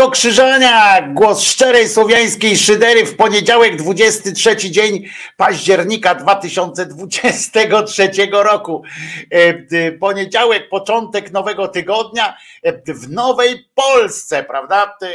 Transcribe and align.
Wojtko 0.00 0.12
Krzyżania, 0.12 1.08
głos 1.08 1.42
szczerej 1.42 1.88
słowiańskiej 1.88 2.56
szydery 2.56 3.06
w 3.06 3.16
poniedziałek, 3.16 3.76
23 3.76 4.56
dzień 4.56 5.08
października 5.36 6.14
2023 6.14 8.10
roku. 8.32 8.82
E, 9.30 9.92
poniedziałek, 9.92 10.68
początek 10.68 11.32
nowego 11.32 11.68
tygodnia 11.68 12.36
e, 12.62 12.94
w 12.94 13.10
nowej 13.10 13.64
Polsce, 13.74 14.44
prawda? 14.44 14.96
E, 15.02 15.06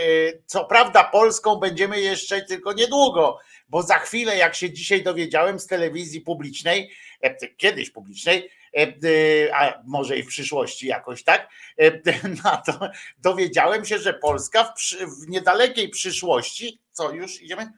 co 0.45 0.65
prawda 0.65 1.03
Polską 1.03 1.55
będziemy 1.55 2.01
jeszcze 2.01 2.41
tylko 2.41 2.73
niedługo, 2.73 3.39
bo 3.69 3.83
za 3.83 3.99
chwilę, 3.99 4.37
jak 4.37 4.55
się 4.55 4.71
dzisiaj 4.71 5.03
dowiedziałem 5.03 5.59
z 5.59 5.67
telewizji 5.67 6.21
publicznej, 6.21 6.91
kiedyś 7.57 7.89
publicznej, 7.89 8.49
E, 8.64 8.64
e, 8.64 8.64
a 9.53 9.81
może 9.85 10.17
i 10.17 10.23
w 10.23 10.27
przyszłości 10.27 10.87
jakoś 10.87 11.23
tak, 11.23 11.49
e, 11.77 11.91
no 12.43 12.61
to 12.65 12.89
dowiedziałem 13.17 13.85
się, 13.85 13.99
że 13.99 14.13
Polska 14.13 14.63
w, 14.63 14.93
w 15.23 15.27
niedalekiej 15.27 15.89
przyszłości, 15.89 16.79
co 16.91 17.11
już 17.11 17.41
idziemy? 17.41 17.71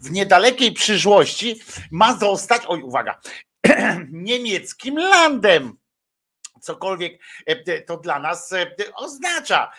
W 0.00 0.10
niedalekiej 0.10 0.72
przyszłości 0.72 1.60
ma 1.90 2.16
zostać, 2.16 2.62
oj 2.66 2.82
uwaga, 2.82 3.20
niemieckim 4.10 4.98
landem 4.98 5.76
cokolwiek 6.60 7.20
to 7.86 7.96
dla 7.96 8.18
nas 8.18 8.54
oznacza, 8.94 9.72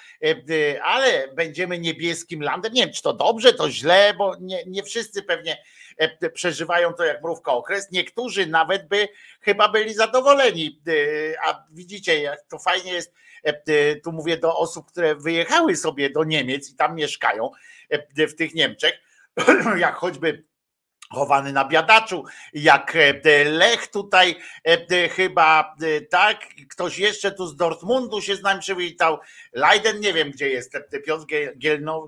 ale 0.83 1.27
będziemy 1.35 1.79
niebieskim 1.79 2.41
landem. 2.41 2.73
Nie 2.73 2.85
wiem, 2.85 2.93
czy 2.93 3.01
to 3.01 3.13
dobrze, 3.13 3.53
to 3.53 3.71
źle, 3.71 4.13
bo 4.17 4.35
nie, 4.39 4.63
nie 4.67 4.83
wszyscy 4.83 5.23
pewnie 5.23 5.57
E, 5.57 5.84
przeżywają 6.33 6.93
to 6.93 7.05
jak 7.05 7.23
mrówka 7.23 7.51
okres. 7.51 7.91
Niektórzy 7.91 8.47
nawet 8.47 8.87
by 8.87 9.07
chyba 9.41 9.69
byli 9.69 9.93
zadowoleni. 9.93 10.81
E, 10.87 10.91
a 11.47 11.65
widzicie, 11.71 12.21
jak 12.21 12.41
to 12.49 12.59
fajnie 12.59 12.93
jest. 12.93 13.13
E, 13.43 13.95
tu 13.95 14.11
mówię 14.11 14.37
do 14.37 14.57
osób, 14.57 14.91
które 14.91 15.15
wyjechały 15.15 15.75
sobie 15.75 16.09
do 16.09 16.23
Niemiec 16.23 16.71
i 16.71 16.75
tam 16.75 16.95
mieszkają 16.95 17.51
w 18.17 18.35
tych 18.35 18.55
Niemczech, 18.55 18.93
jak 19.77 19.95
choćby 19.95 20.45
chowany 21.15 21.53
na 21.53 21.65
biadaczu, 21.65 22.23
jak 22.53 22.95
e, 22.95 23.43
Lech 23.43 23.87
tutaj 23.87 24.35
e, 24.63 25.09
chyba 25.09 25.75
tak, 26.09 26.37
ktoś 26.69 26.97
jeszcze 26.99 27.31
tu 27.31 27.47
z 27.47 27.55
Dortmundu 27.55 28.21
się 28.21 28.35
z 28.35 28.41
nami 28.41 28.59
przywitał, 28.59 29.19
Leiden, 29.53 29.99
nie 29.99 30.13
wiem 30.13 30.31
gdzie 30.31 30.49
jest, 30.49 30.73
Piotr 31.05 31.25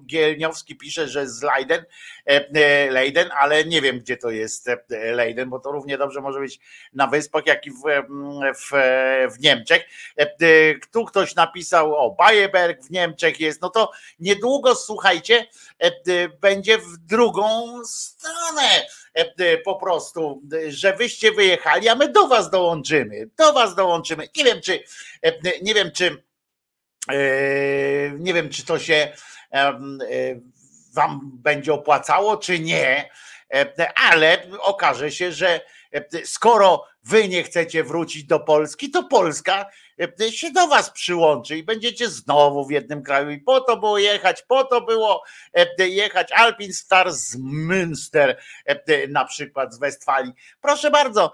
Gielniowski 0.05 0.75
pisze, 0.75 1.07
że 1.07 1.27
z 1.27 1.41
Leiden, 1.41 1.85
e, 2.25 2.91
Leiden, 2.91 3.29
ale 3.39 3.65
nie 3.65 3.81
wiem 3.81 3.99
gdzie 3.99 4.17
to 4.17 4.29
jest 4.29 4.69
Leiden, 4.89 5.49
bo 5.49 5.59
to 5.59 5.71
równie 5.71 5.97
dobrze 5.97 6.21
może 6.21 6.39
być 6.39 6.59
na 6.93 7.07
Wyspach, 7.07 7.45
jak 7.45 7.65
i 7.65 7.71
w, 7.71 7.83
w, 8.55 8.71
w 9.35 9.39
Niemczech. 9.39 9.83
Tu 10.91 11.05
ktoś 11.05 11.35
napisał, 11.35 11.95
o 11.95 12.11
Bayeberg 12.11 12.83
w 12.83 12.91
Niemczech 12.91 13.39
jest, 13.39 13.61
no 13.61 13.69
to 13.69 13.91
niedługo 14.19 14.75
słuchajcie, 14.75 15.47
będzie 16.41 16.77
w 16.77 16.97
drugą 16.97 17.77
stronę. 17.85 18.61
E, 18.61 18.81
e, 18.81 18.87
po 19.65 19.75
prostu, 19.75 20.41
że 20.67 20.93
wyście 20.93 21.31
wyjechali, 21.31 21.89
a 21.89 21.95
my 21.95 22.11
do 22.11 22.27
was 22.27 22.49
dołączymy, 22.49 23.29
do 23.37 23.53
was 23.53 23.75
dołączymy. 23.75 24.27
Nie 24.37 24.43
wiem, 24.43 24.61
czy 24.61 24.83
e, 25.21 25.59
nie 25.61 25.73
wiem, 25.73 25.91
czy 25.91 26.27
nie 28.19 28.33
wiem, 28.33 28.49
czy 28.49 28.65
to 28.65 28.79
się 28.79 29.13
wam 30.93 31.31
będzie 31.33 31.73
opłacało, 31.73 32.37
czy 32.37 32.59
nie, 32.59 33.09
ale 33.95 34.43
okaże 34.59 35.11
się, 35.11 35.31
że 35.31 35.61
skoro 36.23 36.85
wy 37.03 37.27
nie 37.27 37.43
chcecie 37.43 37.83
wrócić 37.83 38.23
do 38.23 38.39
Polski, 38.39 38.91
to 38.91 39.03
Polska 39.03 39.65
E, 39.65 39.86
się 40.31 40.51
do 40.51 40.67
was 40.67 40.89
przyłączy 40.89 41.57
i 41.57 41.63
będziecie 41.63 42.09
znowu 42.09 42.65
w 42.65 42.71
jednym 42.71 43.03
kraju. 43.03 43.29
I 43.29 43.37
po 43.37 43.61
to 43.61 43.77
było 43.77 43.97
jechać, 43.97 44.41
po 44.41 44.63
to 44.63 44.81
było 44.81 45.23
e, 45.53 45.87
jechać 45.87 46.31
Alpin 46.31 46.73
Star 46.73 47.13
z 47.13 47.37
Münster 47.39 48.35
e, 48.65 49.07
na 49.07 49.25
przykład 49.25 49.73
z 49.73 49.79
Westfalii. 49.79 50.33
Proszę 50.61 50.91
bardzo. 50.91 51.33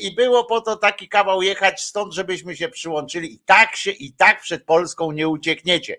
I 0.00 0.14
było 0.14 0.44
po 0.44 0.60
to 0.60 0.76
taki 0.76 1.08
kawał 1.08 1.42
jechać 1.42 1.82
stąd, 1.82 2.14
żebyśmy 2.14 2.56
się 2.56 2.68
przyłączyli. 2.68 3.32
I 3.34 3.38
tak 3.38 3.76
się, 3.76 3.90
i 3.90 4.12
tak 4.12 4.40
przed 4.40 4.64
Polską 4.64 5.12
nie 5.12 5.28
uciekniecie. 5.28 5.96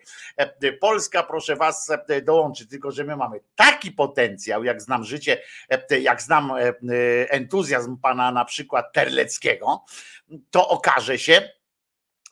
Polska, 0.82 1.24
proszę 1.24 1.56
was, 1.56 1.92
dołączy, 2.24 2.68
tylko 2.68 2.92
że 2.92 3.04
my 3.04 3.16
mamy 3.16 3.40
taki 3.56 3.92
potencjał, 3.92 4.64
jak 4.64 4.82
znam 4.82 5.04
życie, 5.04 5.42
jak 6.02 6.22
znam 6.22 6.54
entuzjazm 7.30 7.98
pana 7.98 8.32
na 8.32 8.46
przykład 8.46 8.94
Terleckiego, 8.94 9.86
to 10.52 10.70
okaże 10.70 11.20
się, 11.20 11.50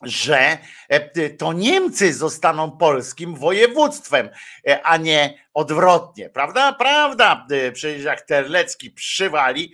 że 0.03 0.57
e, 0.89 1.29
to 1.29 1.53
Niemcy 1.53 2.13
zostaną 2.13 2.71
polskim 2.71 3.35
województwem, 3.35 4.29
e, 4.67 4.83
a 4.83 4.97
nie 4.97 5.33
odwrotnie, 5.53 6.29
prawda? 6.29 6.73
Prawda, 6.73 7.47
e, 7.51 7.71
przecież 7.71 8.03
jak 8.03 8.21
Terlecki 8.21 8.91
przywali, 8.91 9.73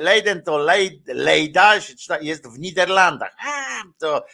Leiden 0.00 0.42
to 0.42 0.58
Leida 1.06 1.74
jest 2.20 2.48
w 2.48 2.58
Niderlandach, 2.58 3.36
to, 3.98 4.26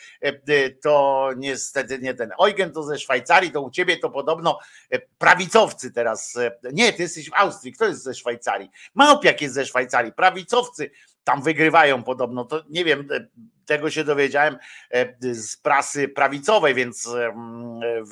to 0.82 1.28
niestety 1.37 1.98
nie 1.98 2.14
ten. 2.14 2.30
Eugen 2.46 2.72
to 2.72 2.82
ze 2.82 2.98
Szwajcarii, 2.98 3.50
to 3.50 3.62
u 3.62 3.70
ciebie 3.70 3.96
to 3.96 4.10
podobno 4.10 4.58
prawicowcy 5.19 5.92
teraz, 5.92 6.38
nie, 6.72 6.92
ty 6.92 7.02
jesteś 7.02 7.30
w 7.30 7.35
Austrii, 7.35 7.73
kto 7.73 7.85
jest 7.87 8.02
ze 8.02 8.14
Szwajcarii? 8.14 8.70
Małpiak 8.94 9.40
jest 9.40 9.54
ze 9.54 9.66
Szwajcarii, 9.66 10.12
prawicowcy 10.12 10.90
tam 11.25 11.42
wygrywają 11.42 12.02
podobno, 12.02 12.44
to 12.44 12.62
nie 12.68 12.85
wiem, 12.85 13.09
tego 13.66 13.90
się 13.90 14.04
dowiedziałem 14.04 14.56
e, 14.90 15.14
z 15.35 15.56
prasy 15.56 16.09
prawicowej, 16.09 16.75
więc, 16.75 17.09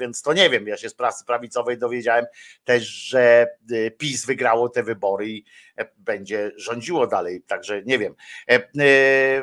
więc 0.00 0.22
to 0.22 0.32
nie 0.32 0.50
wiem. 0.50 0.66
Ja 0.66 0.76
się 0.76 0.88
z 0.88 0.94
prasy 0.94 1.24
prawicowej 1.24 1.78
dowiedziałem 1.78 2.26
też, 2.64 2.84
że 2.84 3.46
e, 3.72 3.90
PiS 3.90 4.26
wygrało 4.26 4.68
te 4.68 4.82
wybory 4.82 5.28
i 5.28 5.44
e, 5.78 5.88
będzie 5.96 6.50
rządziło 6.56 7.06
dalej, 7.06 7.42
także 7.42 7.82
nie 7.82 7.98
wiem. 7.98 8.14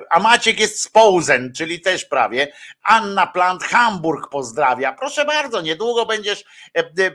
A 0.09 0.19
Maciek 0.19 0.59
jest 0.59 0.81
z 0.81 0.87
Posen, 0.87 1.53
czyli 1.55 1.81
też 1.81 2.05
prawie. 2.05 2.47
Anna 2.83 3.27
Plant 3.27 3.63
Hamburg 3.63 4.29
pozdrawia. 4.29 4.93
Proszę 4.93 5.25
bardzo, 5.25 5.61
niedługo 5.61 6.05
będziesz, 6.05 6.45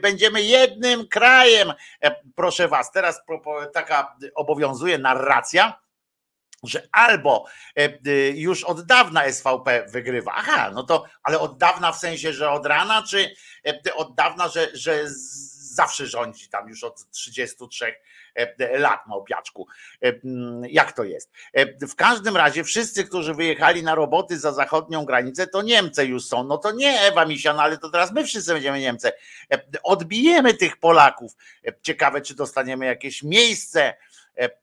będziemy 0.01 0.41
jednym 0.41 1.07
krajem. 1.07 1.73
Proszę 2.35 2.67
was, 2.67 2.91
teraz 2.91 3.21
taka 3.73 4.15
obowiązuje 4.35 4.97
narracja 4.97 5.84
że 6.63 6.87
albo 6.91 7.45
e, 7.77 7.81
e, 7.83 8.29
już 8.29 8.63
od 8.63 8.85
dawna 8.85 9.31
SVP 9.31 9.85
wygrywa. 9.89 10.31
Aha, 10.35 10.71
no 10.73 10.83
to, 10.83 11.05
ale 11.23 11.39
od 11.39 11.57
dawna 11.57 11.91
w 11.91 11.97
sensie, 11.97 12.33
że 12.33 12.49
od 12.49 12.65
rana, 12.65 13.03
czy 13.09 13.35
e, 13.67 13.93
od 13.95 14.15
dawna, 14.15 14.47
że, 14.47 14.69
że 14.73 15.03
zawsze 15.75 16.07
rządzi 16.07 16.49
tam 16.49 16.69
już 16.69 16.83
od 16.83 17.09
33 17.11 17.95
lat 18.77 19.07
na 19.07 19.15
opiaczku. 19.15 19.67
Jak 20.69 20.91
to 20.91 21.03
jest? 21.03 21.31
W 21.81 21.95
każdym 21.95 22.37
razie 22.37 22.63
wszyscy, 22.63 23.03
którzy 23.03 23.33
wyjechali 23.33 23.83
na 23.83 23.95
roboty 23.95 24.39
za 24.39 24.51
zachodnią 24.53 25.05
granicę, 25.05 25.47
to 25.47 25.61
Niemcy 25.61 26.05
już 26.05 26.25
są. 26.25 26.43
No 26.43 26.57
to 26.57 26.71
nie 26.71 27.01
Ewa 27.01 27.25
Misian, 27.25 27.59
ale 27.59 27.77
to 27.77 27.89
teraz 27.89 28.11
my 28.11 28.23
wszyscy 28.23 28.53
będziemy 28.53 28.79
Niemcy. 28.79 29.11
Odbijemy 29.83 30.53
tych 30.53 30.77
Polaków. 30.77 31.31
Ciekawe, 31.81 32.21
czy 32.21 32.35
dostaniemy 32.35 32.85
jakieś 32.85 33.23
miejsce 33.23 33.93
E, 33.93 33.95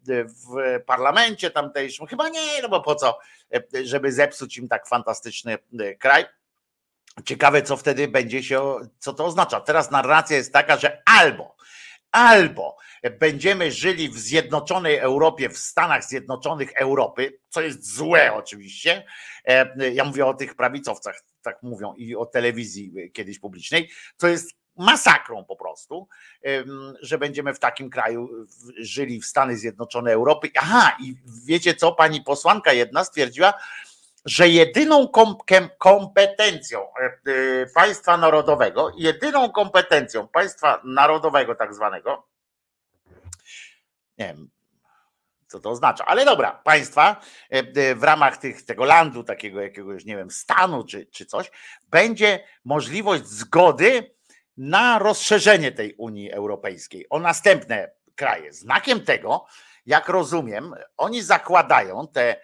w 0.07 0.81
parlamencie 0.87 1.51
tamtejszym. 1.51 2.07
Chyba 2.07 2.29
nie, 2.29 2.63
no 2.63 2.69
bo 2.69 2.81
po 2.81 2.95
co, 2.95 3.19
e, 3.55 3.85
żeby 3.85 4.13
zepsuć 4.13 4.59
im 4.59 4.69
tak 4.69 4.89
fantastyczny 4.89 5.59
e, 5.81 5.95
kraj. 5.95 6.25
Ciekawe, 7.25 7.63
co 7.63 7.77
wtedy 7.77 8.09
będzie 8.09 8.43
się, 8.43 8.75
co 8.99 9.13
to 9.13 9.25
oznacza. 9.25 9.61
Teraz 9.61 9.91
narracja 9.91 10.37
jest 10.37 10.53
taka, 10.53 10.77
że 10.77 11.03
albo, 11.07 11.57
albo 12.11 12.77
będziemy 13.11 13.73
żyli 13.73 14.09
w 14.09 14.19
Zjednoczonej 14.19 14.97
Europie, 14.97 15.49
w 15.49 15.59
Stanach 15.59 16.05
Zjednoczonych 16.05 16.73
Europy, 16.73 17.39
co 17.49 17.61
jest 17.61 17.95
złe 17.95 18.35
oczywiście. 18.35 19.05
Ja 19.93 20.05
mówię 20.05 20.27
o 20.27 20.35
tych 20.35 20.55
prawicowcach, 20.55 21.21
tak 21.43 21.63
mówią, 21.63 21.95
i 21.95 22.17
o 22.17 22.27
telewizji 22.27 22.93
kiedyś 23.13 23.39
publicznej, 23.39 23.91
co 24.17 24.29
jest 24.29 24.62
masakrą 24.77 25.45
po 25.45 25.57
prostu, 25.57 26.09
że 27.01 27.19
będziemy 27.19 27.55
w 27.55 27.59
takim 27.59 27.91
kraju 27.91 28.29
żyli 28.79 29.21
w 29.21 29.27
Stany 29.27 29.57
Zjednoczone 29.57 30.13
Europy. 30.13 30.51
Aha, 30.59 30.97
i 31.01 31.15
wiecie 31.45 31.75
co, 31.75 31.93
pani 31.93 32.21
posłanka 32.21 32.73
jedna 32.73 33.05
stwierdziła, 33.05 33.55
że 34.25 34.49
jedyną 34.49 35.09
kompetencją 35.79 36.81
e, 36.81 37.05
e, 37.05 37.67
państwa 37.75 38.17
narodowego, 38.17 38.93
jedyną 38.97 39.51
kompetencją 39.51 40.29
państwa 40.29 40.81
narodowego 40.85 41.55
tak 41.55 41.75
zwanego, 41.75 42.27
nie 44.19 44.27
wiem, 44.27 44.51
co 45.47 45.61
to 45.61 45.71
oznacza, 45.71 46.05
ale 46.07 46.25
dobra, 46.25 46.53
państwa 46.65 47.21
e, 47.51 47.95
w 47.95 48.03
ramach 48.03 48.37
tych, 48.37 48.63
tego 48.63 48.85
landu, 48.85 49.25
takiego 49.25 49.61
jakiegoś, 49.61 50.05
nie 50.05 50.17
wiem, 50.17 50.31
stanu 50.31 50.85
czy, 50.85 51.07
czy 51.07 51.27
coś, 51.27 51.51
będzie 51.91 52.45
możliwość 52.65 53.27
zgody 53.27 54.15
na 54.57 54.99
rozszerzenie 54.99 55.73
tej 55.73 55.95
Unii 55.95 56.33
Europejskiej 56.33 57.07
o 57.11 57.19
następne 57.19 57.91
kraje. 58.15 58.53
Znakiem 58.53 59.05
tego, 59.05 59.47
jak 59.87 60.09
rozumiem, 60.09 60.75
oni 60.97 61.23
zakładają, 61.23 62.09
te, 62.09 62.37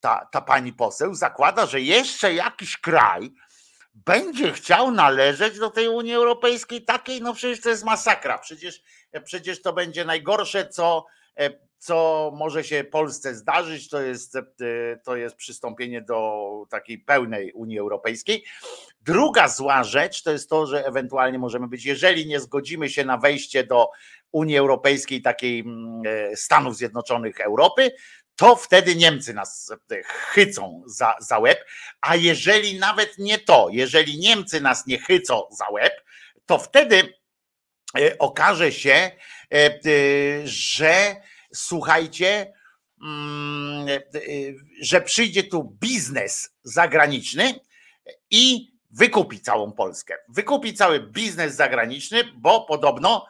ta, 0.00 0.28
ta 0.32 0.40
pani 0.40 0.72
poseł 0.72 1.14
zakłada, 1.14 1.66
że 1.66 1.80
jeszcze 1.80 2.34
jakiś 2.34 2.76
kraj 2.76 3.30
będzie 3.94 4.52
chciał 4.52 4.90
należeć 4.90 5.58
do 5.58 5.70
tej 5.70 5.88
Unii 5.88 6.14
Europejskiej 6.14 6.84
takiej, 6.84 7.22
no 7.22 7.34
przecież 7.34 7.60
to 7.60 7.68
jest 7.68 7.84
masakra. 7.84 8.38
Przecież, 8.38 8.82
przecież 9.24 9.62
to 9.62 9.72
będzie 9.72 10.04
najgorsze, 10.04 10.68
co, 10.68 11.06
co 11.84 12.30
może 12.34 12.64
się 12.64 12.84
Polsce 12.84 13.34
zdarzyć, 13.34 13.88
to 13.88 14.00
jest, 14.00 14.38
to 15.04 15.16
jest 15.16 15.36
przystąpienie 15.36 16.02
do 16.02 16.42
takiej 16.70 16.98
pełnej 16.98 17.52
Unii 17.52 17.78
Europejskiej. 17.78 18.44
Druga 19.00 19.48
zła 19.48 19.84
rzecz 19.84 20.22
to 20.22 20.32
jest 20.32 20.50
to, 20.50 20.66
że 20.66 20.86
ewentualnie 20.86 21.38
możemy 21.38 21.68
być, 21.68 21.84
jeżeli 21.84 22.26
nie 22.26 22.40
zgodzimy 22.40 22.88
się 22.88 23.04
na 23.04 23.18
wejście 23.18 23.64
do 23.64 23.90
Unii 24.32 24.56
Europejskiej, 24.56 25.22
takiej 25.22 25.60
mm, 25.60 26.02
e, 26.06 26.36
Stanów 26.36 26.76
Zjednoczonych 26.76 27.40
Europy, 27.40 27.90
to 28.36 28.56
wtedy 28.56 28.96
Niemcy 28.96 29.34
nas 29.34 29.72
e, 29.90 30.02
chycą 30.04 30.82
za, 30.86 31.14
za 31.20 31.38
łeb, 31.38 31.64
a 32.00 32.16
jeżeli 32.16 32.78
nawet 32.78 33.18
nie 33.18 33.38
to, 33.38 33.68
jeżeli 33.70 34.18
Niemcy 34.18 34.60
nas 34.60 34.86
nie 34.86 34.98
chycą 34.98 35.42
za 35.50 35.68
łeb, 35.68 35.92
to 36.46 36.58
wtedy 36.58 37.14
e, 37.98 38.18
okaże 38.18 38.72
się, 38.72 39.10
że 40.44 41.16
słuchajcie, 41.54 42.52
mm, 43.02 43.86
że 44.80 45.00
przyjdzie 45.00 45.42
tu 45.42 45.76
biznes 45.80 46.50
zagraniczny 46.62 47.60
i 48.30 48.72
wykupi 48.90 49.40
całą 49.40 49.72
Polskę. 49.72 50.14
Wykupi 50.28 50.74
cały 50.74 51.00
biznes 51.00 51.54
zagraniczny, 51.54 52.24
bo 52.36 52.60
podobno, 52.60 53.26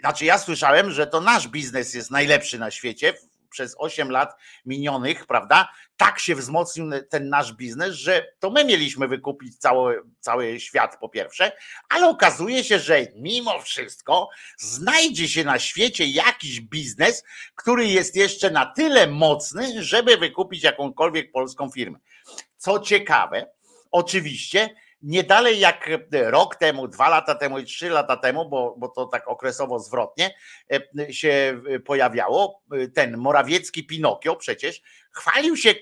znaczy 0.00 0.24
ja 0.24 0.38
słyszałem, 0.38 0.90
że 0.90 1.06
to 1.06 1.20
nasz 1.20 1.48
biznes 1.48 1.94
jest 1.94 2.10
najlepszy 2.10 2.58
na 2.58 2.70
świecie 2.70 3.14
przez 3.56 3.76
8 3.78 4.10
lat 4.10 4.36
minionych, 4.66 5.26
prawda? 5.26 5.68
Tak 5.96 6.18
się 6.18 6.34
wzmocnił 6.34 6.90
ten 7.10 7.28
nasz 7.28 7.52
biznes, 7.52 7.94
że 7.94 8.26
to 8.38 8.50
my 8.50 8.64
mieliśmy 8.64 9.08
wykupić 9.08 9.58
cały, 9.58 10.02
cały 10.20 10.60
świat 10.60 10.98
po 11.00 11.08
pierwsze, 11.08 11.52
ale 11.88 12.08
okazuje 12.08 12.64
się, 12.64 12.78
że 12.78 13.06
mimo 13.14 13.60
wszystko 13.60 14.28
znajdzie 14.58 15.28
się 15.28 15.44
na 15.44 15.58
świecie 15.58 16.06
jakiś 16.06 16.60
biznes, 16.60 17.24
który 17.54 17.86
jest 17.86 18.16
jeszcze 18.16 18.50
na 18.50 18.66
tyle 18.66 19.06
mocny, 19.06 19.82
żeby 19.82 20.16
wykupić 20.16 20.62
jakąkolwiek 20.62 21.32
polską 21.32 21.70
firmę. 21.70 21.98
Co 22.56 22.78
ciekawe, 22.78 23.50
oczywiście 23.90 24.68
nie 25.06 25.24
dalej 25.24 25.58
jak 25.60 25.90
rok 26.12 26.56
temu, 26.56 26.88
dwa 26.88 27.08
lata 27.08 27.34
temu 27.34 27.58
i 27.58 27.64
trzy 27.64 27.90
lata 27.90 28.16
temu, 28.16 28.48
bo, 28.48 28.74
bo 28.78 28.88
to 28.88 29.06
tak 29.06 29.28
okresowo 29.28 29.78
zwrotnie 29.78 30.34
e, 30.98 31.12
się 31.12 31.60
pojawiało, 31.84 32.62
ten 32.94 33.16
Morawiecki 33.16 33.86
Pinokio 33.86 34.36
przecież 34.36 34.82
chwalił 35.12 35.56
się 35.56 35.70
e, 35.70 35.74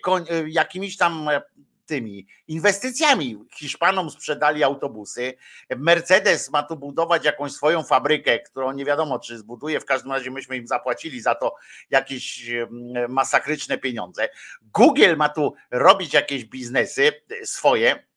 jakimiś 0.48 0.96
tam 0.96 1.28
e, 1.28 1.42
tymi 1.86 2.26
inwestycjami. 2.48 3.38
Hiszpanom 3.54 4.10
sprzedali 4.10 4.64
autobusy. 4.64 5.34
Mercedes 5.76 6.50
ma 6.50 6.62
tu 6.62 6.76
budować 6.76 7.24
jakąś 7.24 7.52
swoją 7.52 7.82
fabrykę, 7.82 8.38
którą 8.38 8.72
nie 8.72 8.84
wiadomo, 8.84 9.18
czy 9.18 9.38
zbuduje. 9.38 9.80
W 9.80 9.84
każdym 9.84 10.12
razie 10.12 10.30
myśmy 10.30 10.56
im 10.56 10.66
zapłacili 10.66 11.20
za 11.20 11.34
to 11.34 11.54
jakieś 11.90 12.50
masakryczne 13.08 13.78
pieniądze. 13.78 14.28
Google 14.62 15.16
ma 15.16 15.28
tu 15.28 15.54
robić 15.70 16.14
jakieś 16.14 16.44
biznesy 16.44 17.12
swoje 17.44 17.96
E, 17.96 18.13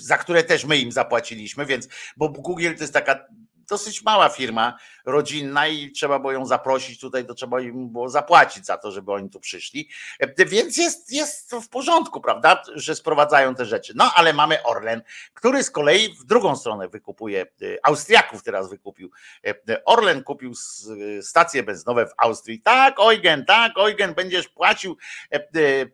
za 0.00 0.18
które 0.18 0.42
też 0.42 0.64
my 0.64 0.76
im 0.76 0.92
zapłaciliśmy, 0.92 1.66
więc 1.66 1.88
bo 2.16 2.28
Google 2.28 2.74
to 2.76 2.82
jest 2.82 2.92
taka 2.92 3.26
dosyć 3.68 4.02
mała 4.02 4.28
firma 4.28 4.78
rodzinna 5.04 5.66
i 5.66 5.90
trzeba 5.90 6.18
było 6.18 6.32
ją 6.32 6.46
zaprosić 6.46 7.00
tutaj, 7.00 7.26
to 7.26 7.34
trzeba 7.34 7.60
im 7.60 7.88
było 7.88 8.08
zapłacić 8.08 8.66
za 8.66 8.78
to, 8.78 8.92
żeby 8.92 9.12
oni 9.12 9.30
tu 9.30 9.40
przyszli. 9.40 9.88
E, 10.20 10.44
więc 10.44 10.76
jest, 10.76 11.12
jest 11.12 11.54
w 11.54 11.68
porządku, 11.68 12.20
prawda, 12.20 12.62
że 12.74 12.94
sprowadzają 12.94 13.54
te 13.54 13.64
rzeczy. 13.64 13.92
No 13.96 14.12
ale 14.14 14.32
mamy 14.32 14.62
Orlen, 14.62 15.02
który 15.34 15.64
z 15.64 15.70
kolei 15.70 16.14
w 16.14 16.24
drugą 16.24 16.56
stronę 16.56 16.88
wykupuje, 16.88 17.42
e, 17.42 17.46
Austriaków 17.82 18.42
teraz 18.42 18.70
wykupił. 18.70 19.10
E, 19.46 19.84
Orlen 19.84 20.22
kupił 20.22 20.52
stacje 21.22 21.62
benzynowe 21.62 22.06
w 22.06 22.12
Austrii. 22.18 22.60
Tak, 22.60 23.00
Eugen, 23.00 23.44
tak, 23.44 23.72
Eugen, 23.78 24.14
będziesz 24.14 24.48
płacił 24.48 24.96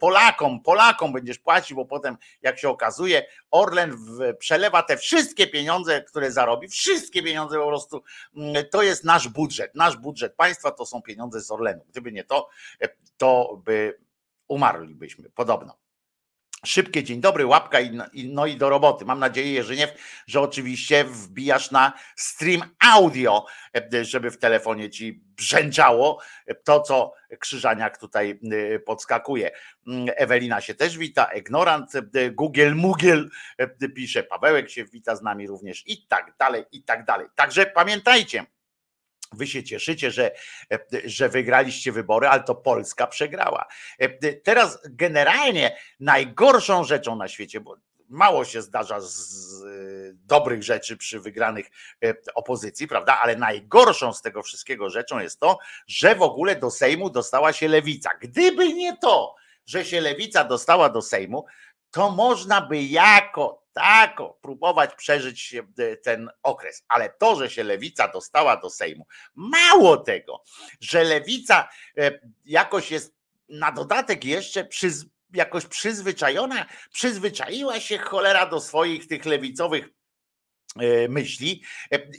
Polakom, 0.00 0.62
Polakom 0.62 1.12
będziesz 1.12 1.38
płacił, 1.38 1.76
bo 1.76 1.84
potem, 1.84 2.16
jak 2.42 2.58
się 2.58 2.68
okazuje, 2.68 3.26
Orlen 3.50 3.96
przelewa 4.38 4.82
te 4.82 4.96
wszystkie 4.96 5.46
pieniądze, 5.46 6.02
które 6.02 6.32
zarobi, 6.32 6.68
wszystkie 6.68 7.22
pieniądze 7.22 7.63
po 7.64 7.68
prostu, 7.68 8.02
mm, 8.36 8.64
to 8.70 8.82
jest 8.82 9.04
nasz 9.04 9.28
budżet. 9.28 9.74
Nasz 9.74 9.96
budżet 9.96 10.34
państwa 10.34 10.70
to 10.70 10.86
są 10.86 11.02
pieniądze 11.02 11.40
z 11.40 11.50
Orlenu. 11.50 11.84
Gdyby 11.88 12.12
nie 12.12 12.24
to, 12.24 12.48
e, 12.80 12.88
to 13.16 13.60
by 13.64 13.98
umarlibyśmy, 14.48 15.30
podobno. 15.30 15.83
Szybkie 16.64 17.04
dzień 17.04 17.20
dobry, 17.20 17.46
łapka 17.46 17.80
i, 17.80 18.00
no 18.28 18.46
i 18.46 18.56
do 18.56 18.68
roboty. 18.68 19.04
Mam 19.04 19.18
nadzieję, 19.18 19.52
Jerzyniew, 19.52 19.90
że 20.26 20.40
oczywiście 20.40 21.04
wbijasz 21.04 21.70
na 21.70 21.92
stream 22.16 22.62
audio, 22.78 23.46
e, 23.94 24.04
żeby 24.04 24.30
w 24.30 24.38
telefonie 24.38 24.90
ci 24.90 25.24
brzęczało 25.36 26.20
to, 26.64 26.80
co 26.80 27.12
Krzyżaniak 27.38 27.98
tutaj 27.98 28.40
e, 28.74 28.78
podskakuje. 28.78 29.50
Mm, 29.86 30.14
Ewelina 30.16 30.60
się 30.60 30.74
też 30.74 30.98
wita, 30.98 31.24
ignorant, 31.24 31.92
Google 32.32 32.74
Mugiel 32.74 33.30
pisze, 33.96 34.22
Pawełek 34.22 34.70
się 34.70 34.84
wita 34.84 35.16
z 35.16 35.22
nami 35.22 35.46
również 35.46 35.82
i 35.86 36.06
tak 36.06 36.34
dalej, 36.38 36.64
i 36.72 36.82
tak 36.82 37.04
dalej. 37.04 37.26
Także 37.34 37.66
pamiętajcie, 37.66 38.44
Wy 39.34 39.46
się 39.46 39.64
cieszycie, 39.64 40.10
że, 40.10 40.30
że 41.04 41.28
wygraliście 41.28 41.92
wybory, 41.92 42.28
ale 42.28 42.42
to 42.42 42.54
Polska 42.54 43.06
przegrała. 43.06 43.66
Teraz 44.42 44.78
generalnie 44.84 45.76
najgorszą 46.00 46.84
rzeczą 46.84 47.16
na 47.16 47.28
świecie, 47.28 47.60
bo 47.60 47.76
mało 48.08 48.44
się 48.44 48.62
zdarza 48.62 49.00
z 49.00 49.64
dobrych 50.14 50.62
rzeczy 50.62 50.96
przy 50.96 51.20
wygranych 51.20 51.66
opozycji, 52.34 52.88
prawda? 52.88 53.20
Ale 53.22 53.36
najgorszą 53.36 54.12
z 54.12 54.22
tego 54.22 54.42
wszystkiego 54.42 54.90
rzeczą 54.90 55.20
jest 55.20 55.40
to, 55.40 55.58
że 55.86 56.14
w 56.14 56.22
ogóle 56.22 56.56
do 56.56 56.70
Sejmu 56.70 57.10
dostała 57.10 57.52
się 57.52 57.68
lewica. 57.68 58.10
Gdyby 58.20 58.74
nie 58.74 58.96
to, 58.96 59.34
że 59.66 59.84
się 59.84 60.00
lewica 60.00 60.44
dostała 60.44 60.88
do 60.88 61.02
Sejmu, 61.02 61.44
to 61.94 62.10
można 62.10 62.60
by 62.60 62.82
jako 62.82 63.64
tako 63.72 64.38
próbować 64.42 64.94
przeżyć 64.94 65.54
e, 65.78 65.96
ten 65.96 66.30
okres. 66.42 66.84
Ale 66.88 67.10
to, 67.10 67.36
że 67.36 67.50
się 67.50 67.64
lewica 67.64 68.08
dostała 68.08 68.56
do 68.56 68.70
Sejmu, 68.70 69.06
mało 69.34 69.96
tego, 69.96 70.42
że 70.80 71.04
lewica 71.04 71.68
e, 71.98 72.20
jakoś 72.44 72.90
jest 72.90 73.14
na 73.48 73.72
dodatek 73.72 74.24
jeszcze 74.24 74.64
przyz, 74.64 75.06
jakoś 75.32 75.66
przyzwyczajona, 75.66 76.66
przyzwyczaiła 76.92 77.80
się 77.80 77.98
cholera 77.98 78.46
do 78.46 78.60
swoich 78.60 79.08
tych 79.08 79.24
lewicowych 79.24 79.88
e, 80.78 81.08
myśli 81.08 81.62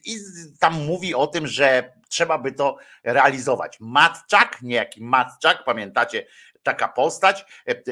i 0.06 0.18
tam 0.60 0.74
mówi 0.74 1.16
o 1.16 1.28
tym, 1.28 1.48
że 1.48 1.94
trzeba 2.10 2.38
by 2.38 2.52
to 2.52 2.78
realizować. 3.04 3.78
Matczak, 3.80 4.62
niejaki 4.62 5.04
Matczak, 5.04 5.64
pamiętacie 5.64 6.28
taka 6.66 6.88
postać, 6.88 7.46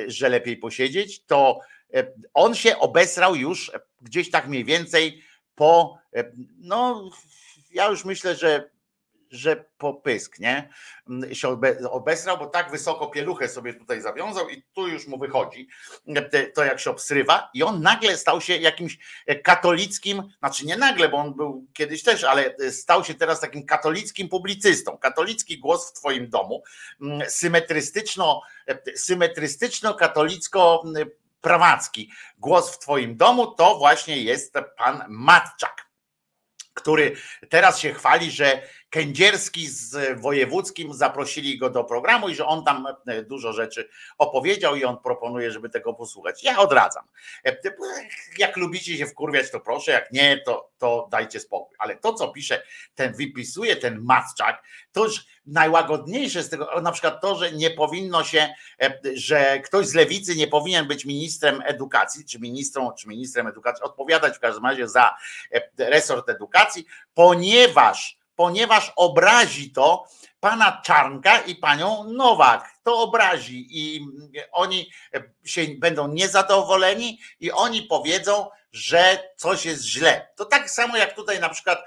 że 0.07 0.29
lepiej 0.29 0.57
posiedzieć, 0.57 1.25
to 1.25 1.59
E, 1.93 2.13
on 2.33 2.55
się 2.55 2.79
obesrał 2.79 3.35
już 3.35 3.71
gdzieś 4.01 4.31
tak 4.31 4.47
mniej 4.47 4.65
więcej 4.65 5.21
po, 5.55 5.97
e, 6.15 6.31
no 6.59 7.09
ja 7.71 7.87
już 7.87 8.05
myślę, 8.05 8.35
że 8.35 8.69
że 9.33 9.65
po 9.77 9.93
pysk, 9.93 10.39
nie? 10.39 10.69
Mm, 11.09 11.35
się 11.35 11.61
obesrał, 11.91 12.37
bo 12.37 12.45
tak 12.45 12.71
wysoko 12.71 13.07
pieluchę 13.07 13.49
sobie 13.49 13.73
tutaj 13.73 14.01
zawiązał 14.01 14.49
i 14.49 14.63
tu 14.73 14.87
już 14.87 15.07
mu 15.07 15.17
wychodzi 15.17 15.67
e, 16.15 16.47
to 16.47 16.63
jak 16.63 16.79
się 16.79 16.91
obsrywa 16.91 17.49
i 17.53 17.63
on 17.63 17.81
nagle 17.81 18.17
stał 18.17 18.41
się 18.41 18.57
jakimś 18.57 18.97
katolickim, 19.43 20.23
znaczy 20.39 20.65
nie 20.65 20.77
nagle, 20.77 21.09
bo 21.09 21.17
on 21.17 21.33
był 21.33 21.67
kiedyś 21.73 22.03
też, 22.03 22.23
ale 22.23 22.55
stał 22.71 23.03
się 23.03 23.13
teraz 23.13 23.39
takim 23.39 23.65
katolickim 23.65 24.29
publicystą. 24.29 24.97
Katolicki 24.97 25.59
głos 25.59 25.89
w 25.89 25.93
twoim 25.93 26.29
domu, 26.29 26.63
mm, 27.01 27.29
symetrystyczno, 27.29 28.41
symetrystyczno 28.95 29.93
katolicko 29.93 30.83
prawacki. 31.43 32.11
Głos 32.37 32.71
w 32.71 32.79
Twoim 32.79 33.17
domu 33.17 33.47
to 33.47 33.77
właśnie 33.77 34.21
jest 34.21 34.53
pan 34.77 35.03
Matczak, 35.07 35.89
który 36.73 37.15
teraz 37.49 37.79
się 37.79 37.93
chwali, 37.93 38.31
że 38.31 38.61
Kędzierski 38.93 39.67
z 39.67 40.19
Wojewódzkim 40.19 40.93
zaprosili 40.93 41.57
go 41.57 41.69
do 41.69 41.83
programu 41.83 42.29
i 42.29 42.35
że 42.35 42.45
on 42.45 42.63
tam 42.63 42.87
e, 43.07 43.23
dużo 43.23 43.53
rzeczy 43.53 43.89
opowiedział 44.17 44.75
i 44.75 44.83
on 44.83 44.97
proponuje, 44.97 45.51
żeby 45.51 45.69
tego 45.69 45.93
posłuchać. 45.93 46.43
Ja 46.43 46.59
odradzam. 46.59 47.03
E, 47.45 47.57
jak 48.37 48.57
lubicie 48.57 48.97
się 48.97 49.05
wkurwiać, 49.05 49.51
to 49.51 49.59
proszę, 49.59 49.91
jak 49.91 50.11
nie, 50.11 50.41
to, 50.45 50.69
to 50.77 51.07
dajcie 51.11 51.39
spokój. 51.39 51.75
Ale 51.79 51.95
to, 51.95 52.13
co 52.13 52.27
pisze, 52.27 52.63
ten 52.95 53.13
wypisuje 53.13 53.75
ten 53.75 53.99
Matczak, 54.01 54.63
to 54.91 55.03
już 55.03 55.25
najłagodniejsze 55.45 56.43
z 56.43 56.49
tego, 56.49 56.81
na 56.81 56.91
przykład 56.91 57.21
to, 57.21 57.35
że 57.35 57.51
nie 57.51 57.69
powinno 57.69 58.23
się, 58.23 58.53
e, 58.81 58.99
że 59.13 59.59
ktoś 59.59 59.87
z 59.87 59.93
lewicy 59.93 60.35
nie 60.35 60.47
powinien 60.47 60.87
być 60.87 61.05
ministrem 61.05 61.61
edukacji, 61.65 62.25
czy 62.25 62.39
ministrą, 62.39 62.91
czy 62.91 63.07
ministrem 63.07 63.47
edukacji, 63.47 63.83
odpowiadać 63.83 64.35
w 64.35 64.39
każdym 64.39 64.65
razie 64.65 64.87
za 64.87 65.15
resort 65.77 66.29
edukacji, 66.29 66.85
ponieważ 67.13 68.22
ponieważ 68.35 68.91
obrazi 68.95 69.71
to 69.71 70.05
pana 70.39 70.81
Czarnka 70.85 71.39
i 71.39 71.55
panią 71.55 72.03
Nowak. 72.03 72.73
To 72.83 72.99
obrazi 72.99 73.67
i 73.69 74.07
oni 74.51 74.91
się 75.43 75.65
będą 75.77 76.07
niezadowoleni 76.07 77.19
i 77.39 77.51
oni 77.51 77.81
powiedzą, 77.81 78.49
że 78.71 79.29
coś 79.37 79.65
jest 79.65 79.83
źle. 79.83 80.27
To 80.35 80.45
tak 80.45 80.69
samo 80.69 80.97
jak 80.97 81.15
tutaj 81.15 81.39
na 81.39 81.49
przykład 81.49 81.79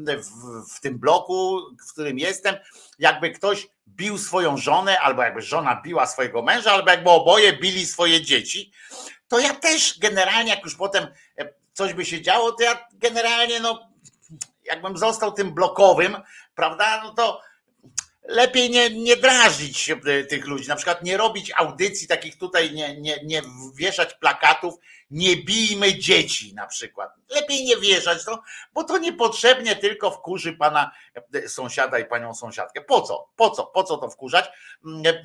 w, 0.00 0.74
w 0.76 0.80
tym 0.80 0.98
bloku, 0.98 1.60
w 1.88 1.92
którym 1.92 2.18
jestem, 2.18 2.56
jakby 2.98 3.30
ktoś 3.30 3.68
bił 3.88 4.18
swoją 4.18 4.56
żonę, 4.56 5.00
albo 5.00 5.22
jakby 5.22 5.42
żona 5.42 5.82
biła 5.84 6.06
swojego 6.06 6.42
męża, 6.42 6.72
albo 6.72 6.90
jakby 6.90 7.10
oboje 7.10 7.52
bili 7.52 7.86
swoje 7.86 8.22
dzieci, 8.22 8.72
to 9.28 9.38
ja 9.38 9.54
też 9.54 9.98
generalnie, 9.98 10.50
jak 10.50 10.64
już 10.64 10.76
potem 10.76 11.06
coś 11.72 11.94
by 11.94 12.04
się 12.04 12.22
działo, 12.22 12.52
to 12.52 12.62
ja 12.62 12.88
generalnie, 12.92 13.60
no, 13.60 13.87
jakbym 14.68 14.96
został 14.96 15.32
tym 15.32 15.54
blokowym, 15.54 16.16
prawda, 16.54 17.00
no 17.04 17.14
to 17.14 17.40
lepiej 18.28 18.70
nie, 18.70 18.90
nie 18.90 19.16
drażnić 19.16 19.90
tych 20.28 20.46
ludzi, 20.46 20.68
na 20.68 20.76
przykład 20.76 21.02
nie 21.02 21.16
robić 21.16 21.52
audycji 21.56 22.08
takich 22.08 22.38
tutaj, 22.38 22.72
nie, 22.72 23.00
nie, 23.00 23.20
nie 23.24 23.42
wieszać 23.74 24.14
plakatów, 24.14 24.74
nie 25.10 25.36
bijmy 25.36 25.98
dzieci 25.98 26.54
na 26.54 26.66
przykład. 26.66 27.10
Lepiej 27.30 27.64
nie 27.64 27.76
wieszać, 27.76 28.18
no, 28.26 28.42
bo 28.72 28.84
to 28.84 28.98
niepotrzebnie 28.98 29.76
tylko 29.76 30.10
wkurzy 30.10 30.52
pana 30.52 30.90
sąsiada 31.46 31.98
i 31.98 32.04
panią 32.04 32.34
sąsiadkę. 32.34 32.80
Po 32.80 33.02
co? 33.02 33.28
Po 33.36 33.50
co? 33.50 33.66
Po 33.66 33.84
co 33.84 33.96
to 33.96 34.10
wkurzać? 34.10 34.50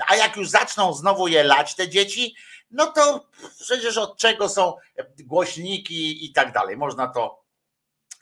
A 0.07 0.15
jak 0.15 0.37
już 0.37 0.49
zaczną 0.49 0.93
znowu 0.93 1.27
je 1.27 1.43
lać 1.43 1.75
te 1.75 1.89
dzieci, 1.89 2.35
no 2.71 2.87
to 2.87 3.27
przecież 3.59 3.97
od 3.97 4.17
czego 4.17 4.49
są 4.49 4.73
głośniki 5.19 6.25
i 6.25 6.33
tak 6.33 6.51
dalej. 6.51 6.77
Można 6.77 7.07
to 7.07 7.42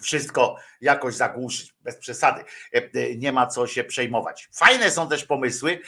wszystko 0.01 0.55
jakoś 0.81 1.15
zagłuszyć, 1.15 1.73
bez 1.81 1.97
przesady. 1.97 2.43
Nie 3.17 3.31
ma 3.31 3.47
co 3.47 3.67
się 3.67 3.83
przejmować. 3.83 4.49
Fajne 4.53 4.91
są 4.91 5.09
też 5.09 5.25
pomysły 5.25 5.81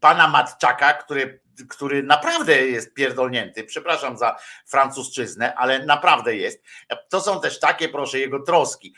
pana 0.00 0.28
Matczaka, 0.28 0.94
który, 0.94 1.40
który 1.68 2.02
naprawdę 2.02 2.66
jest 2.66 2.94
pierdolnięty. 2.94 3.64
Przepraszam 3.64 4.18
za 4.18 4.36
francuszczyznę, 4.66 5.54
ale 5.54 5.86
naprawdę 5.86 6.36
jest. 6.36 6.62
To 7.08 7.20
są 7.20 7.40
też 7.40 7.60
takie, 7.60 7.88
proszę, 7.88 8.18
jego 8.18 8.42
troski. 8.42 8.94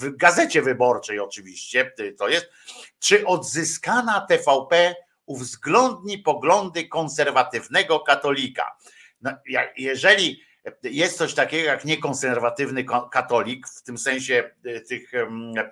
W 0.00 0.16
gazecie 0.16 0.62
wyborczej 0.62 1.20
oczywiście 1.20 1.92
to 2.18 2.28
jest. 2.28 2.50
Czy 2.98 3.26
odzyskana 3.26 4.26
TVP 4.28 4.94
uwzględni 5.26 6.18
poglądy 6.18 6.88
konserwatywnego 6.88 8.00
katolika. 8.00 8.76
No, 9.22 9.30
jeżeli 9.76 10.47
jest 10.82 11.18
coś 11.18 11.34
takiego 11.34 11.64
jak 11.64 11.84
niekonserwatywny 11.84 12.84
katolik, 13.12 13.68
w 13.68 13.82
tym 13.82 13.98
sensie 13.98 14.50
e, 14.64 14.80
tych 14.80 15.12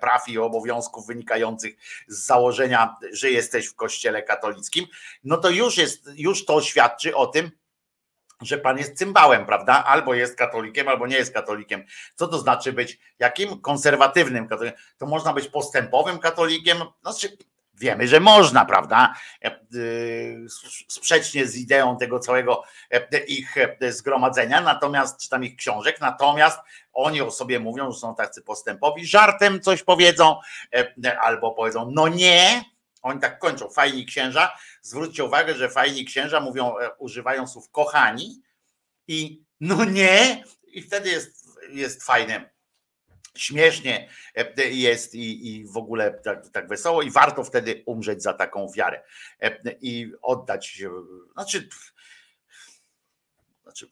praw 0.01 0.29
i 0.29 0.37
obowiązków 0.37 1.07
wynikających 1.07 1.75
z 2.07 2.25
założenia, 2.25 2.95
że 3.11 3.31
jesteś 3.31 3.67
w 3.67 3.75
kościele 3.75 4.23
katolickim, 4.23 4.85
no 5.23 5.37
to 5.37 5.49
już 5.49 5.77
jest, 5.77 6.09
już 6.15 6.45
to 6.45 6.61
świadczy 6.61 7.15
o 7.15 7.27
tym, 7.27 7.51
że 8.41 8.57
pan 8.57 8.77
jest 8.77 8.97
cymbałem, 8.97 9.45
prawda? 9.45 9.83
Albo 9.83 10.13
jest 10.13 10.35
katolikiem, 10.35 10.87
albo 10.87 11.07
nie 11.07 11.15
jest 11.15 11.33
katolikiem. 11.33 11.83
Co 12.15 12.27
to 12.27 12.37
znaczy 12.39 12.73
być 12.73 12.99
jakim? 13.19 13.61
Konserwatywnym 13.61 14.47
katolikiem. 14.47 14.79
To 14.97 15.05
można 15.05 15.33
być 15.33 15.47
postępowym 15.47 16.19
katolikiem, 16.19 16.77
znaczy 17.01 17.37
Wiemy, 17.79 18.07
że 18.07 18.19
można, 18.19 18.65
prawda? 18.65 19.13
E, 19.43 19.47
e, 19.47 19.59
sprzecznie 20.87 21.47
z 21.47 21.57
ideą 21.57 21.97
tego 21.97 22.19
całego 22.19 22.63
e, 22.91 23.17
ich 23.17 23.55
zgromadzenia, 23.89 24.61
natomiast 24.61 25.19
czytam 25.19 25.43
ich 25.43 25.55
książek, 25.55 26.01
natomiast 26.01 26.59
oni 26.93 27.21
o 27.21 27.31
sobie 27.31 27.59
mówią, 27.59 27.91
że 27.91 27.99
są 27.99 28.15
tacy 28.15 28.41
postępowi, 28.41 29.05
żartem 29.05 29.61
coś 29.61 29.83
powiedzą, 29.83 30.39
albo 31.21 31.51
powiedzą, 31.51 31.91
no 31.93 32.07
nie. 32.07 32.63
Oni 33.01 33.19
tak 33.19 33.39
kończą, 33.39 33.69
fajni 33.69 34.05
księża. 34.05 34.57
Zwróćcie 34.81 35.23
uwagę, 35.23 35.55
że 35.55 35.69
fajni 35.69 36.05
księża 36.05 36.39
mówią, 36.39 36.73
używają 36.97 37.47
słów 37.47 37.71
kochani 37.71 38.41
i 39.07 39.43
no 39.59 39.85
nie, 39.85 40.43
i 40.67 40.81
wtedy 40.81 41.09
jest, 41.09 41.59
jest 41.69 42.03
fajne 42.03 42.56
śmiesznie 43.41 44.09
e, 44.35 44.69
jest 44.69 45.15
i, 45.15 45.55
i 45.55 45.67
w 45.67 45.77
ogóle 45.77 46.11
tak, 46.11 46.49
tak, 46.49 46.67
wesoło 46.67 47.01
i 47.01 47.11
warto 47.11 47.43
wtedy 47.43 47.83
umrzeć 47.85 48.23
za 48.23 48.33
taką 48.33 48.67
wiarę 48.75 49.01
e, 49.41 49.57
i 49.81 50.11
oddać, 50.21 50.83
znaczy, 51.33 51.69
znaczy 53.63 53.87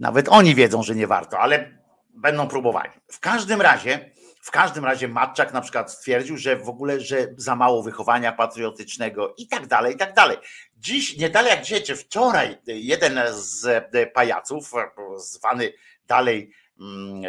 nawet 0.00 0.28
oni 0.28 0.54
wiedzą, 0.54 0.82
że 0.82 0.94
nie 0.94 1.06
warto, 1.06 1.38
ale 1.38 1.78
będą 2.10 2.48
próbowali. 2.48 2.90
W 3.12 3.20
każdym 3.20 3.60
razie, 3.60 4.10
w 4.42 4.50
każdym 4.50 4.84
razie 4.84 5.08
Matczak 5.08 5.52
na 5.52 5.60
przykład 5.60 5.92
stwierdził, 5.92 6.36
że 6.36 6.56
w 6.56 6.68
ogóle, 6.68 7.00
że 7.00 7.26
za 7.36 7.56
mało 7.56 7.82
wychowania 7.82 8.32
patriotycznego 8.32 9.34
i 9.38 9.48
tak 9.48 9.66
dalej, 9.66 9.94
i 9.94 9.98
tak 9.98 10.14
dalej. 10.14 10.36
Dziś, 10.76 11.16
nie 11.16 11.30
dalej 11.30 11.50
jak 11.50 11.62
dzisiaj, 11.62 11.82
czy 11.82 11.96
wczoraj 11.96 12.58
jeden 12.66 13.20
z 13.30 13.84
pajaców, 14.14 14.72
zwany 15.16 15.72
dalej 16.06 16.52
mm, 16.80 17.22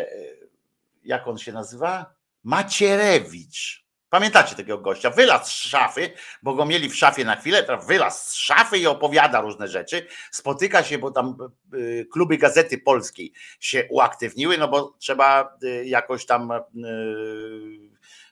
jak 1.04 1.28
on 1.28 1.38
się 1.38 1.52
nazywa? 1.52 2.16
Macierewicz. 2.44 3.82
Pamiętacie 4.10 4.56
takiego 4.56 4.78
gościa? 4.78 5.10
Wylazł 5.10 5.46
z 5.46 5.54
szafy, 5.54 6.10
bo 6.44 6.56
go 6.56 6.66
mieli 6.66 6.90
w 6.90 6.96
szafie 6.96 7.26
na 7.26 7.36
chwilę, 7.36 7.64
teraz 7.64 7.88
wylazł 7.88 8.30
z 8.30 8.34
szafy 8.34 8.78
i 8.78 8.88
opowiada 8.88 9.42
różne 9.42 9.68
rzeczy. 9.68 10.08
Spotyka 10.32 10.84
się, 10.84 10.98
bo 10.98 11.12
tam 11.12 11.38
y, 11.74 12.08
kluby 12.12 12.38
Gazety 12.38 12.78
Polskiej 12.78 13.34
się 13.60 13.88
uaktywniły, 13.90 14.58
no 14.58 14.68
bo 14.68 14.96
trzeba 15.00 15.58
y, 15.64 15.86
jakoś 15.86 16.26
tam 16.26 16.52
y, 16.52 16.62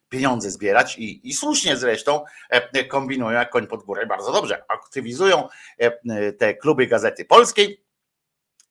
pieniądze 0.10 0.52
zbierać 0.52 0.98
i, 0.98 1.30
i 1.30 1.34
słusznie 1.34 1.78
zresztą 1.78 2.24
e, 2.50 2.86
kombinują 2.86 3.32
jak 3.32 3.50
koń 3.50 3.68
pod 3.68 3.84
górę. 3.84 4.06
Bardzo 4.06 4.32
dobrze, 4.32 4.64
aktywizują 4.68 5.48
e, 5.78 6.32
te 6.32 6.54
kluby 6.54 6.88
Gazety 6.88 7.26
Polskiej 7.26 7.84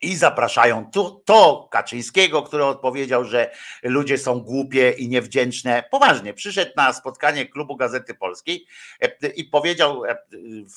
i 0.00 0.16
zapraszają 0.16 0.90
tu, 0.90 1.22
to 1.24 1.68
Kaczyńskiego, 1.70 2.42
który 2.42 2.64
odpowiedział, 2.64 3.24
że 3.24 3.50
ludzie 3.82 4.18
są 4.18 4.40
głupie 4.40 4.90
i 4.90 5.08
niewdzięczne. 5.08 5.84
Poważnie, 5.90 6.34
przyszedł 6.34 6.72
na 6.76 6.92
spotkanie 6.92 7.46
klubu 7.46 7.76
Gazety 7.76 8.14
Polskiej 8.14 8.66
e, 9.00 9.28
i 9.28 9.44
powiedział 9.44 10.04
e, 10.04 10.16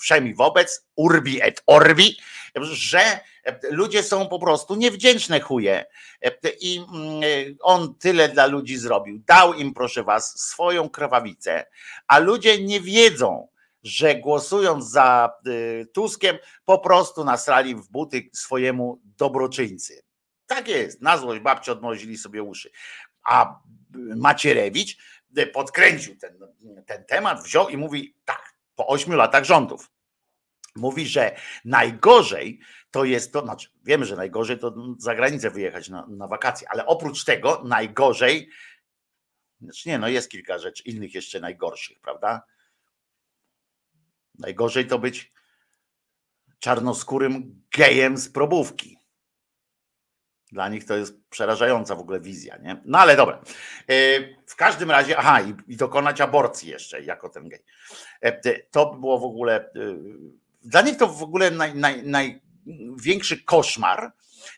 wszemi 0.01 0.35
wobec, 0.35 0.85
urbi 0.95 1.41
et 1.41 1.63
orbi, 1.65 2.17
że 2.61 3.19
ludzie 3.71 4.03
są 4.03 4.27
po 4.27 4.39
prostu 4.39 4.75
niewdzięczne 4.75 5.39
chuje. 5.39 5.85
E, 6.21 6.31
I 6.61 6.77
mm, 6.77 7.21
on 7.61 7.95
tyle 7.95 8.29
dla 8.29 8.45
ludzi 8.45 8.77
zrobił. 8.77 9.21
Dał 9.27 9.53
im, 9.53 9.73
proszę 9.73 10.03
was, 10.03 10.39
swoją 10.39 10.89
krwawicę, 10.89 11.65
a 12.07 12.19
ludzie 12.19 12.63
nie 12.63 12.81
wiedzą, 12.81 13.47
że 13.83 14.15
głosując 14.15 14.85
za 14.85 15.33
y, 15.47 15.87
Tuskiem, 15.93 16.37
po 16.65 16.79
prostu 16.79 17.23
nasrali 17.23 17.75
w 17.75 17.89
buty 17.89 18.29
swojemu 18.33 19.01
dobroczyńcy. 19.03 20.01
Tak 20.45 20.67
jest, 20.67 21.01
na 21.01 21.17
złość 21.17 21.41
babci 21.41 21.71
odmrozili 21.71 22.17
sobie 22.17 22.43
uszy. 22.43 22.71
A 23.23 23.59
Macierewicz 24.15 24.97
y, 25.37 25.47
podkręcił 25.47 26.15
ten, 26.17 26.39
ten 26.85 27.05
temat, 27.05 27.43
wziął 27.43 27.69
i 27.69 27.77
mówi 27.77 28.15
tak, 28.25 28.53
po 28.75 28.87
ośmiu 28.87 29.15
latach 29.15 29.43
rządów. 29.43 29.91
Mówi, 30.75 31.07
że 31.07 31.35
najgorzej 31.65 32.59
to 32.91 33.05
jest 33.05 33.33
to, 33.33 33.41
znaczy 33.41 33.69
wiemy, 33.83 34.05
że 34.05 34.15
najgorzej 34.15 34.59
to 34.59 34.75
za 34.97 35.15
granicę 35.15 35.51
wyjechać 35.51 35.89
na, 35.89 36.07
na 36.07 36.27
wakacje, 36.27 36.67
ale 36.69 36.85
oprócz 36.85 37.23
tego 37.23 37.63
najgorzej, 37.65 38.49
znaczy 39.61 39.89
nie, 39.89 39.99
no 39.99 40.07
jest 40.07 40.31
kilka 40.31 40.59
rzeczy 40.59 40.83
innych 40.83 41.13
jeszcze 41.13 41.39
najgorszych, 41.39 41.99
prawda? 41.99 42.41
Najgorzej 44.41 44.87
to 44.87 44.99
być 44.99 45.31
czarnoskórym 46.59 47.61
gejem 47.77 48.17
z 48.17 48.29
probówki. 48.29 48.97
Dla 50.51 50.69
nich 50.69 50.85
to 50.85 50.97
jest 50.97 51.29
przerażająca 51.29 51.95
w 51.95 51.99
ogóle 51.99 52.19
wizja, 52.19 52.57
nie? 52.57 52.81
No 52.85 52.99
ale 52.99 53.15
dobra. 53.15 53.41
E, 53.87 53.93
w 54.47 54.55
każdym 54.55 54.91
razie, 54.91 55.17
aha, 55.17 55.41
i, 55.41 55.73
i 55.73 55.77
dokonać 55.77 56.21
aborcji 56.21 56.69
jeszcze 56.69 57.01
jako 57.01 57.29
ten 57.29 57.49
gej. 57.49 57.63
E, 58.21 58.59
to 58.59 58.95
było 58.95 59.19
w 59.19 59.23
ogóle. 59.23 59.55
E, 59.55 59.69
dla 60.63 60.81
nich 60.81 60.97
to 60.97 61.07
w 61.07 61.23
ogóle 61.23 61.51
naj, 61.51 61.75
naj, 61.75 62.03
największy 62.05 63.43
koszmar, 63.43 64.11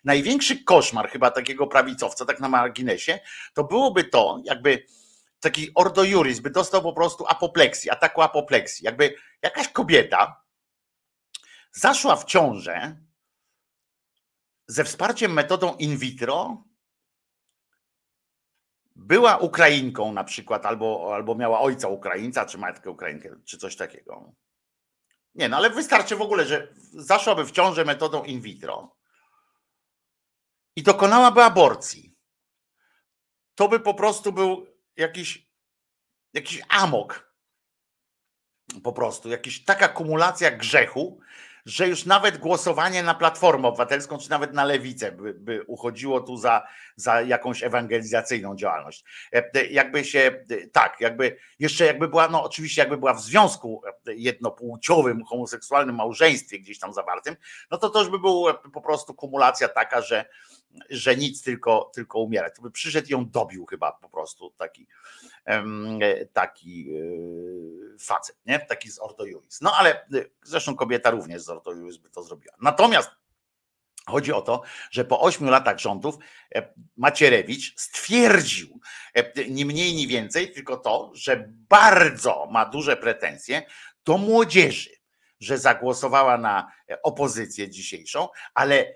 największy 0.03 0.63
koszmar 0.63 1.09
chyba 1.09 1.31
takiego 1.31 1.67
prawicowca, 1.67 2.25
tak 2.25 2.39
na 2.39 2.49
marginesie, 2.49 3.19
to 3.53 3.63
byłoby 3.63 4.03
to, 4.03 4.41
jakby 4.45 4.85
taki 5.43 5.71
Ordo 5.75 6.03
Juris 6.03 6.39
by 6.39 6.49
dostał 6.49 6.81
po 6.81 6.93
prostu 6.93 7.25
apopleksji, 7.27 7.89
ataku 7.89 8.21
apopleksji. 8.21 8.85
Jakby 8.85 9.15
jakaś 9.41 9.67
kobieta 9.67 10.43
zaszła 11.71 12.15
w 12.15 12.25
ciążę 12.25 12.97
ze 14.67 14.83
wsparciem 14.83 15.33
metodą 15.33 15.75
in 15.75 15.97
vitro, 15.97 16.63
była 18.95 19.37
Ukrainką 19.37 20.13
na 20.13 20.23
przykład, 20.23 20.65
albo, 20.65 21.11
albo 21.15 21.35
miała 21.35 21.59
ojca 21.59 21.87
Ukraińca, 21.87 22.45
czy 22.45 22.57
matkę 22.57 22.89
Ukrainkę, 22.91 23.35
czy 23.45 23.57
coś 23.57 23.75
takiego. 23.75 24.33
Nie, 25.35 25.49
no 25.49 25.57
ale 25.57 25.69
wystarczy 25.69 26.15
w 26.15 26.21
ogóle, 26.21 26.45
że 26.45 26.73
zaszłaby 26.93 27.45
w 27.45 27.51
ciążę 27.51 27.85
metodą 27.85 28.23
in 28.23 28.41
vitro 28.41 28.95
i 30.75 30.83
dokonałaby 30.83 31.43
aborcji. 31.43 32.15
To 33.55 33.67
by 33.67 33.79
po 33.79 33.93
prostu 33.93 34.31
był 34.31 34.72
jakiś, 34.97 35.47
jakiś 36.33 36.61
amok. 36.69 37.33
Po 38.83 38.93
prostu, 38.93 39.29
jakaś 39.29 39.63
taka 39.63 39.87
kumulacja 39.87 40.51
grzechu, 40.51 41.19
że 41.65 41.87
już 41.87 42.05
nawet 42.05 42.37
głosowanie 42.37 43.03
na 43.03 43.13
Platformę 43.13 43.67
Obywatelską, 43.67 44.17
czy 44.17 44.29
nawet 44.29 44.53
na 44.53 44.65
Lewicę 44.65 45.11
by, 45.11 45.33
by 45.33 45.63
uchodziło 45.67 46.21
tu 46.21 46.37
za, 46.37 46.67
za 46.95 47.21
jakąś 47.21 47.63
ewangelizacyjną 47.63 48.55
działalność. 48.55 49.03
E, 49.33 49.51
e, 49.53 49.65
jakby 49.65 50.05
się, 50.05 50.45
e, 50.49 50.67
tak, 50.67 50.97
jakby 50.99 51.37
jeszcze 51.59 51.85
jakby 51.85 52.07
była, 52.07 52.27
no 52.27 52.43
oczywiście 52.43 52.81
jakby 52.81 52.97
była 52.97 53.13
w 53.13 53.21
związku 53.21 53.81
jednopłciowym, 54.05 55.23
homoseksualnym 55.25 55.95
małżeństwie 55.95 56.59
gdzieś 56.59 56.79
tam 56.79 56.93
zawartym, 56.93 57.35
no 57.71 57.77
to 57.77 57.89
to 57.89 57.99
już 57.99 58.09
by 58.09 58.19
było 58.19 58.53
po 58.53 58.81
prostu 58.81 59.13
kumulacja 59.13 59.67
taka, 59.67 60.01
że, 60.01 60.25
że 60.89 61.15
nic, 61.15 61.41
tylko, 61.41 61.91
tylko 61.95 62.19
umierać. 62.19 62.53
By 62.61 62.71
przyszedł 62.71 63.07
i 63.07 63.11
ją 63.11 63.29
dobił 63.29 63.65
chyba 63.65 63.91
po 63.91 64.09
prostu 64.09 64.53
taki, 64.57 64.87
taki 66.33 66.89
facet, 67.99 68.37
nie? 68.45 68.59
Taki 68.59 68.91
z 68.91 68.99
Ordo 68.99 69.25
Juris. 69.25 69.61
No 69.61 69.73
ale 69.77 70.07
zresztą 70.43 70.75
kobieta 70.75 71.09
również 71.09 71.41
z 71.41 71.49
Ordo 71.49 71.71
Juris 71.71 71.97
by 71.97 72.09
to 72.09 72.23
zrobiła. 72.23 72.55
Natomiast 72.61 73.09
Chodzi 74.05 74.33
o 74.33 74.41
to, 74.41 74.61
że 74.91 75.05
po 75.05 75.19
ośmiu 75.19 75.49
latach 75.49 75.79
rządów 75.79 76.15
e, 76.55 76.73
Macierewicz 76.97 77.79
stwierdził 77.79 78.79
e, 79.13 79.45
ni 79.49 79.65
mniej, 79.65 79.93
ni 79.93 80.07
więcej, 80.07 80.51
tylko 80.51 80.77
to, 80.77 81.11
że 81.13 81.49
bardzo 81.69 82.47
ma 82.51 82.65
duże 82.65 82.97
pretensje 82.97 83.63
do 84.05 84.17
młodzieży, 84.17 84.89
że 85.39 85.57
zagłosowała 85.57 86.37
na 86.37 86.71
e, 86.89 87.01
opozycję 87.01 87.69
dzisiejszą, 87.69 88.27
ale 88.53 88.95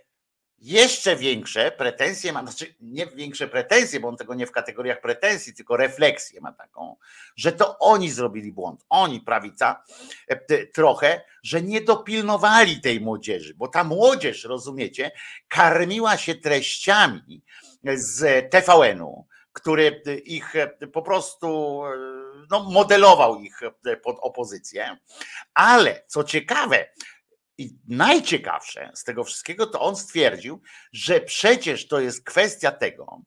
jeszcze 0.59 1.15
większe 1.15 1.71
pretensje 1.71 2.33
ma, 2.33 2.41
znaczy 2.41 2.75
nie 2.81 3.07
większe 3.07 3.47
pretensje, 3.47 3.99
bo 3.99 4.07
on 4.07 4.17
tego 4.17 4.33
nie 4.33 4.47
w 4.47 4.51
kategoriach 4.51 5.01
pretensji, 5.01 5.53
tylko 5.53 5.77
refleksję 5.77 6.41
ma 6.41 6.51
taką, 6.51 6.95
że 7.35 7.51
to 7.51 7.79
oni 7.79 8.11
zrobili 8.11 8.51
błąd, 8.51 8.85
oni, 8.89 9.21
prawica, 9.21 9.83
e, 10.27 10.65
trochę, 10.65 11.21
że 11.43 11.61
nie 11.61 11.81
dopilnowali 11.81 12.81
tej 12.81 13.01
młodzieży, 13.01 13.53
bo 13.53 13.67
ta 13.67 13.83
młodzież, 13.83 14.43
rozumiecie, 14.43 15.11
karmiła 15.47 16.17
się 16.17 16.35
treściami 16.35 17.43
z 17.95 18.51
TVN-u, 18.51 19.27
który 19.53 20.01
ich 20.25 20.55
e, 20.55 20.67
po 20.67 21.01
prostu 21.01 21.81
e, 21.85 22.17
no, 22.49 22.63
modelował 22.63 23.39
ich 23.39 23.59
pod 24.03 24.17
opozycję, 24.21 24.97
ale 25.53 26.03
co 26.07 26.23
ciekawe, 26.23 26.89
i 27.57 27.75
najciekawsze 27.87 28.91
z 28.95 29.03
tego 29.03 29.23
wszystkiego, 29.23 29.67
to 29.67 29.81
on 29.81 29.95
stwierdził, 29.95 30.61
że 30.93 31.21
przecież 31.21 31.87
to 31.87 31.99
jest 31.99 32.23
kwestia 32.23 32.71
tego, 32.71 33.21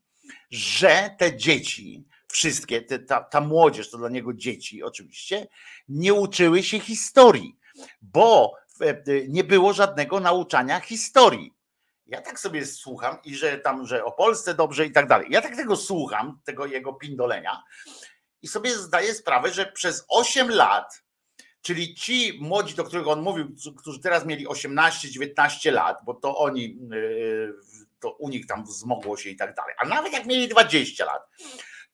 że 0.51 1.11
te 1.19 1.37
dzieci, 1.37 2.05
wszystkie, 2.29 2.83
te, 2.83 2.99
ta, 2.99 3.21
ta 3.21 3.41
młodzież, 3.41 3.91
to 3.91 3.99
dla 3.99 4.09
niego 4.09 4.35
dzieci 4.35 4.83
oczywiście, 4.83 5.47
nie 5.89 6.15
uczyły 6.15 6.63
się 6.63 6.81
historii, 6.81 7.59
bo 8.03 8.55
nie 9.29 9.45
było 9.45 9.73
żadnego 9.73 10.21
nauczania 10.21 10.81
historii. 10.81 11.55
Ja 12.07 12.21
tak 12.21 12.41
sobie 12.41 12.67
słucham 12.67 13.19
i 13.25 13.35
że 13.35 13.59
tam, 13.59 13.87
że 13.87 14.05
o 14.05 14.13
Polsce 14.13 14.55
dobrze 14.55 14.87
i 14.87 14.93
tak 14.93 15.09
dalej. 15.09 15.27
Ja 15.31 15.43
tak 15.43 15.57
tego 15.57 15.77
słucham, 15.77 16.41
tego 16.45 16.67
jego 16.67 16.93
pindolenia 16.93 17.63
i 18.43 18.49
sobie 18.49 18.75
zdaję 18.75 19.15
sprawę, 19.15 19.53
że 19.53 19.67
przez 19.67 20.05
8 20.09 20.51
lat 20.51 21.03
Czyli 21.63 21.95
ci 21.95 22.39
młodzi, 22.41 22.75
do 22.75 22.85
których 22.85 23.09
on 23.09 23.23
mówił, 23.23 23.55
którzy 23.77 24.01
teraz 24.01 24.27
mieli 24.27 24.47
18-19 24.47 25.73
lat, 25.73 25.99
bo 26.05 26.15
to 26.15 26.39
oni, 26.39 26.79
yy, 26.91 27.55
to 28.01 28.11
u 28.11 28.29
nich 28.29 28.47
tam 28.47 28.65
wzmogło 28.65 29.17
się 29.17 29.31
i 29.31 29.37
tak 29.37 29.55
dalej, 29.55 29.75
a 29.79 29.87
nawet 29.87 30.13
jak 30.13 30.27
mieli 30.27 30.49
20 30.49 31.05
lat, 31.05 31.23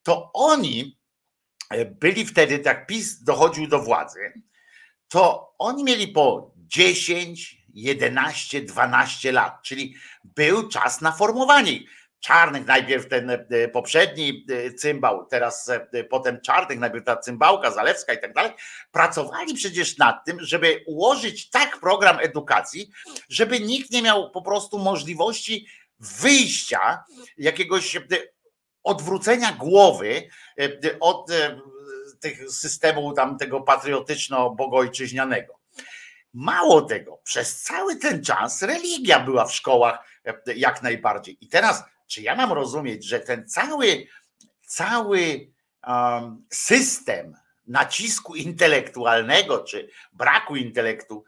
to 0.03 0.31
oni 0.33 0.97
e, 1.69 1.85
byli 1.85 2.25
wtedy, 2.25 2.59
tak 2.59 2.87
PiS 2.87 3.23
dochodził 3.23 3.67
do 3.67 3.79
władzy, 3.79 4.19
to 5.07 5.53
oni 5.57 5.83
mieli 5.83 6.07
po 6.07 6.51
10, 6.57 7.57
11, 7.73 8.61
12 8.61 9.31
lat, 9.31 9.61
czyli 9.63 9.95
był 10.23 10.69
czas 10.69 11.01
na 11.01 11.11
formowanie 11.11 11.71
ich. 11.71 11.89
Czarnych, 12.19 12.65
najpierw 12.65 13.09
ten 13.09 13.29
e, 13.29 13.67
poprzedni 13.67 14.45
e, 14.49 14.73
cymbał, 14.73 15.25
teraz 15.25 15.69
e, 15.69 16.03
potem 16.03 16.41
Czarnych, 16.41 16.79
najpierw 16.79 17.05
ta 17.05 17.17
cymbałka, 17.17 17.71
Zalewska 17.71 18.13
i 18.13 18.21
tak 18.21 18.33
dalej, 18.33 18.51
pracowali 18.91 19.53
przecież 19.53 19.97
nad 19.97 20.25
tym, 20.25 20.37
żeby 20.39 20.83
ułożyć 20.85 21.49
tak 21.49 21.79
program 21.79 22.17
edukacji, 22.21 22.91
żeby 23.29 23.59
nikt 23.59 23.91
nie 23.91 24.01
miał 24.01 24.31
po 24.31 24.41
prostu 24.41 24.79
możliwości 24.79 25.67
wyjścia, 25.99 27.03
jakiegoś 27.37 27.97
odwrócenia 28.83 29.51
głowy 29.51 30.29
od 30.99 31.31
tych 32.19 32.51
systemu 32.51 33.13
tam 33.13 33.37
tego 33.37 33.59
patriotyczno-bogojczyźnianego. 33.59 35.53
Mało 36.33 36.81
tego, 36.81 37.19
przez 37.23 37.61
cały 37.61 37.95
ten 37.95 38.23
czas 38.23 38.61
religia 38.61 39.19
była 39.19 39.45
w 39.45 39.53
szkołach 39.53 39.99
jak 40.55 40.81
najbardziej. 40.83 41.37
I 41.41 41.47
teraz 41.47 41.83
czy 42.07 42.21
ja 42.21 42.35
mam 42.35 42.53
rozumieć, 42.53 43.05
że 43.05 43.19
ten 43.19 43.47
cały, 43.47 44.07
cały 44.61 45.51
um, 45.87 46.45
system 46.51 47.37
nacisku 47.67 48.35
intelektualnego, 48.35 49.63
czy 49.63 49.89
braku 50.13 50.55
intelektu, 50.55 51.23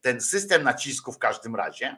ten 0.00 0.20
system 0.20 0.62
nacisku 0.62 1.12
w 1.12 1.18
każdym 1.18 1.56
razie, 1.56 1.96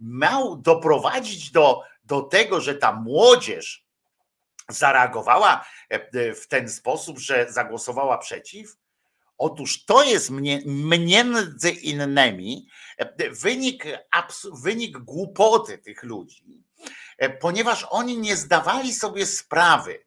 miał 0.00 0.56
doprowadzić 0.56 1.50
do, 1.50 1.82
do 2.04 2.22
tego, 2.22 2.60
że 2.60 2.74
ta 2.74 2.92
młodzież 2.92 3.86
zareagowała 4.68 5.64
e, 5.88 6.34
w 6.34 6.48
ten 6.48 6.68
sposób, 6.68 7.18
że 7.18 7.52
zagłosowała 7.52 8.18
przeciw? 8.18 8.76
Otóż 9.38 9.84
to 9.84 10.04
jest 10.04 10.30
mnie, 10.30 10.62
między 10.66 11.70
innymi 11.70 12.66
e, 12.98 13.30
wynik, 13.30 13.84
wynik 14.52 14.98
głupoty 14.98 15.78
tych 15.78 16.02
ludzi, 16.02 16.44
E, 16.44 16.69
ponieważ 17.28 17.86
oni 17.90 18.18
nie 18.18 18.36
zdawali 18.36 18.94
sobie 18.94 19.26
sprawy 19.26 20.04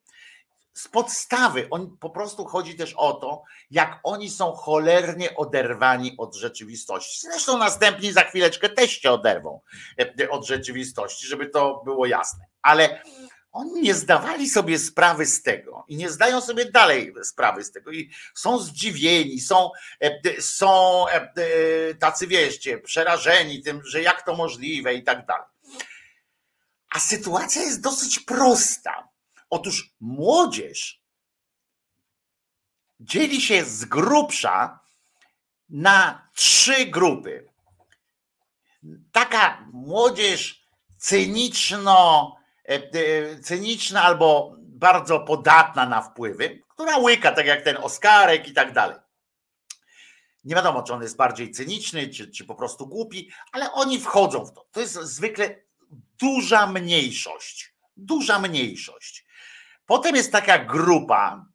z 0.74 0.88
podstawy. 0.88 1.68
On 1.70 1.98
po 1.98 2.10
prostu 2.10 2.46
chodzi 2.46 2.76
też 2.76 2.94
o 2.94 3.14
to, 3.14 3.44
jak 3.72 4.00
oni 4.04 4.30
są 4.30 4.52
cholernie 4.52 5.36
oderwani 5.36 6.16
od 6.18 6.36
rzeczywistości. 6.36 7.28
Zresztą 7.28 7.58
następni 7.58 8.12
za 8.12 8.24
chwileczkę 8.24 8.70
też 8.70 8.92
się 8.92 9.12
oderwą 9.12 9.62
e, 10.00 10.30
od 10.30 10.48
rzeczywistości, 10.48 11.28
żeby 11.28 11.50
to 11.50 11.82
było 11.86 12.06
jasne. 12.06 12.46
Ale 12.62 13.02
oni 13.52 13.82
nie 13.82 13.94
zdawali 13.94 14.50
sobie 14.50 14.80
sprawy 14.80 15.26
z 15.26 15.44
tego 15.44 15.86
i 15.88 15.98
nie 15.98 16.10
zdają 16.10 16.42
sobie 16.42 16.66
dalej 16.66 17.14
sprawy 17.24 17.64
z 17.64 17.72
tego 17.72 17.92
i 17.92 18.12
są 18.36 18.60
zdziwieni, 18.60 19.40
są, 19.40 19.72
e, 20.02 20.42
są 20.42 21.06
tacy 22.00 22.28
wieście, 22.28 22.78
przerażeni 22.78 23.62
tym, 23.62 23.82
że 23.86 24.02
jak 24.02 24.26
to 24.26 24.36
możliwe 24.36 24.94
i 24.94 25.04
tak 25.04 25.26
dalej. 25.26 25.53
A 26.94 27.00
sytuacja 27.00 27.62
jest 27.62 27.82
dosyć 27.82 28.20
prosta. 28.20 29.10
Otóż 29.50 29.94
młodzież 30.00 31.04
dzieli 33.00 33.42
się 33.42 33.66
z 33.66 33.86
grubsza 33.86 34.80
na 35.70 36.30
trzy 36.36 36.86
grupy. 36.86 37.50
Taka 39.12 39.68
młodzież 39.72 40.68
cyniczno, 40.98 42.36
e, 42.70 42.74
e, 42.74 43.40
cyniczna 43.40 44.04
albo 44.04 44.56
bardzo 44.60 45.20
podatna 45.20 45.86
na 45.86 46.02
wpływy, 46.02 46.62
która 46.68 46.98
łyka, 46.98 47.32
tak 47.32 47.46
jak 47.46 47.62
ten 47.62 47.78
Oskarek 47.78 48.48
i 48.48 48.54
tak 48.54 48.74
dalej. 48.74 48.98
Nie 50.44 50.56
wiadomo, 50.56 50.84
czy 50.84 50.94
on 50.94 51.02
jest 51.02 51.18
bardziej 51.18 51.52
cyniczny, 51.52 52.08
czy, 52.08 52.32
czy 52.32 52.46
po 52.46 52.56
prostu 52.56 52.88
głupi, 52.88 53.32
ale 53.52 53.72
oni 53.72 54.00
wchodzą 54.00 54.46
w 54.46 54.54
to. 54.54 54.68
To 54.72 54.80
jest 54.80 54.94
zwykle 54.94 55.63
duża 56.20 56.68
mniejszość. 56.68 57.74
Duża 57.98 58.40
mniejszość. 58.40 59.26
Potem 59.86 60.16
jest 60.16 60.32
taka 60.32 60.66
grupa 60.66 61.46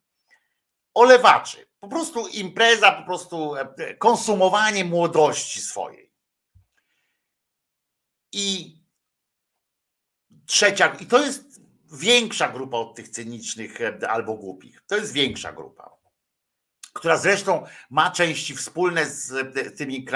olewaczy. 0.94 1.68
Po 1.81 1.88
prostu 1.88 2.29
impreza, 2.29 2.92
po 2.92 3.03
prostu 3.03 3.57
e, 3.57 3.94
konsumowanie 3.94 4.85
młodości 4.85 5.61
swojej. 5.61 6.12
I 8.33 8.77
trzecia, 10.46 10.94
i 11.01 11.07
to 11.07 11.24
jest 11.24 11.61
większa 11.92 12.48
grupa 12.48 12.77
od 12.77 12.94
tych 12.94 13.09
cynicznych 13.09 13.81
e, 13.81 14.11
albo 14.11 14.35
głupich. 14.35 14.83
To 14.87 14.96
jest 14.96 15.12
większa 15.12 15.53
grupa, 15.53 15.90
która 16.92 17.16
zresztą 17.16 17.66
ma 17.90 18.11
części 18.11 18.57
wspólne 18.57 19.07
z 19.07 19.33
e, 19.33 19.70
tymi 19.70 20.07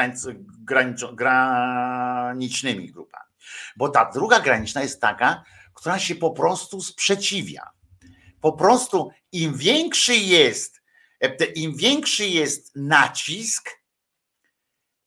granicznymi 1.13 2.93
grupami. 2.93 3.32
Bo 3.77 3.88
ta 3.88 4.11
druga 4.15 4.41
graniczna 4.41 4.83
jest 4.83 5.01
taka, 5.01 5.45
która 5.75 5.99
się 5.99 6.15
po 6.15 6.31
prostu 6.31 6.81
sprzeciwia. 6.81 7.71
Po 8.41 8.53
prostu 8.53 9.11
im 9.33 9.57
większy 9.57 10.17
jest, 10.17 10.81
e, 11.21 11.45
im 11.45 11.77
większy 11.77 12.27
jest 12.27 12.77
nacisk, 12.77 13.71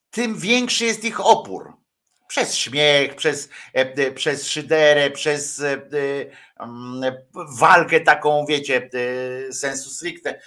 tym 0.09 0.39
większy 0.39 0.85
jest 0.85 1.03
ich 1.03 1.19
opór. 1.25 1.73
przez 2.27 2.55
śmiech, 2.55 3.15
przez, 3.15 3.49
przez 4.15 4.47
szyderę, 4.47 5.11
przez 5.11 5.61
mm, 6.59 7.15
walkę 7.59 8.01
taką, 8.01 8.45
wiecie, 8.45 8.89
sensu 9.51 9.89
stricte 9.89 10.41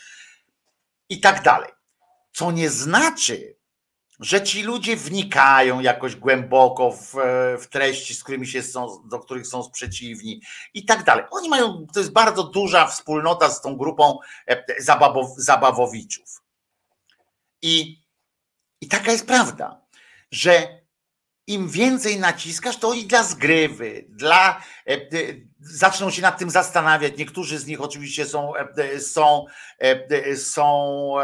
i 1.08 1.20
tak 1.20 1.42
dalej. 1.42 1.70
Co 2.32 2.52
nie 2.52 2.70
znaczy, 2.70 3.57
że 4.20 4.42
ci 4.42 4.62
ludzie 4.62 4.96
wnikają 4.96 5.80
jakoś 5.80 6.16
głęboko 6.16 6.90
w, 6.90 7.14
w, 7.60 7.66
treści, 7.70 8.14
z 8.14 8.22
którymi 8.22 8.46
się 8.46 8.62
są, 8.62 9.02
do 9.08 9.18
których 9.18 9.46
są 9.46 9.62
sprzeciwni 9.62 10.42
i 10.74 10.84
tak 10.84 11.04
dalej. 11.04 11.24
Oni 11.30 11.48
mają, 11.48 11.86
to 11.94 12.00
jest 12.00 12.12
bardzo 12.12 12.44
duża 12.44 12.86
wspólnota 12.86 13.50
z 13.50 13.62
tą 13.62 13.76
grupą 13.76 14.18
zabawow, 14.78 15.36
zabawowiczów. 15.36 16.42
I, 17.62 18.02
I 18.80 18.88
taka 18.88 19.12
jest 19.12 19.26
prawda, 19.26 19.86
że 20.30 20.78
im 21.48 21.68
więcej 21.68 22.20
naciskasz, 22.20 22.76
to 22.76 22.94
i 22.94 23.06
dla 23.06 23.22
zgrywy, 23.22 24.04
dla 24.08 24.62
e, 24.86 24.92
e, 24.92 24.98
zaczną 25.60 26.10
się 26.10 26.22
nad 26.22 26.38
tym 26.38 26.50
zastanawiać. 26.50 27.18
Niektórzy 27.18 27.58
z 27.58 27.66
nich 27.66 27.80
oczywiście 27.80 28.26
są, 28.26 28.52
e, 28.56 29.00
są, 29.00 29.44
są 30.36 31.14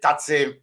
tacy 0.00 0.61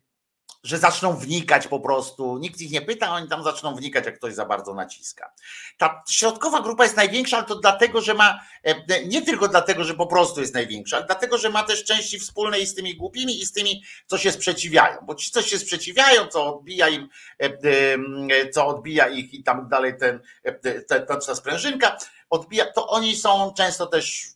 że 0.63 0.77
zaczną 0.77 1.17
wnikać 1.17 1.67
po 1.67 1.79
prostu. 1.79 2.37
Nikt 2.37 2.61
ich 2.61 2.71
nie 2.71 2.81
pyta, 2.81 3.11
oni 3.11 3.27
tam 3.27 3.43
zaczną 3.43 3.75
wnikać, 3.75 4.05
jak 4.05 4.17
ktoś 4.17 4.33
za 4.33 4.45
bardzo 4.45 4.73
naciska. 4.73 5.33
Ta 5.77 6.03
środkowa 6.09 6.61
grupa 6.61 6.83
jest 6.83 6.95
największa, 6.95 7.37
ale 7.37 7.45
to 7.45 7.55
dlatego, 7.55 8.01
że 8.01 8.13
ma, 8.13 8.39
e, 8.63 9.05
nie 9.05 9.21
tylko 9.21 9.47
dlatego, 9.47 9.83
że 9.83 9.93
po 9.93 10.07
prostu 10.07 10.41
jest 10.41 10.53
największa, 10.53 10.97
ale 10.97 11.05
dlatego, 11.05 11.37
że 11.37 11.49
ma 11.49 11.63
też 11.63 11.83
części 11.83 12.19
wspólne 12.19 12.59
i 12.59 12.65
z 12.65 12.75
tymi 12.75 12.95
głupimi, 12.95 13.41
i 13.41 13.45
z 13.45 13.51
tymi, 13.51 13.83
co 14.07 14.17
się 14.17 14.31
sprzeciwiają. 14.31 14.97
Bo 15.05 15.15
ci, 15.15 15.31
co 15.31 15.41
się 15.41 15.59
sprzeciwiają, 15.59 16.27
co 16.27 16.55
odbija 16.55 16.89
im, 16.89 17.09
e, 17.37 18.49
co 18.49 18.67
odbija 18.67 19.07
ich 19.07 19.33
i 19.33 19.43
tam 19.43 19.69
dalej 19.69 19.97
ten, 19.97 20.19
e, 20.43 20.81
ta, 20.81 20.99
ta 20.99 21.35
sprężynka, 21.35 21.97
odbija, 22.29 22.65
to 22.65 22.87
oni 22.87 23.15
są 23.15 23.53
często 23.57 23.85
też, 23.85 24.27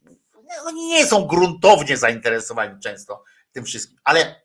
oni 0.66 0.86
nie 0.86 1.06
są 1.06 1.26
gruntownie 1.26 1.98
zainteresowani 1.98 2.80
często 2.80 3.24
tym 3.52 3.66
wszystkim, 3.66 3.98
ale 4.04 4.43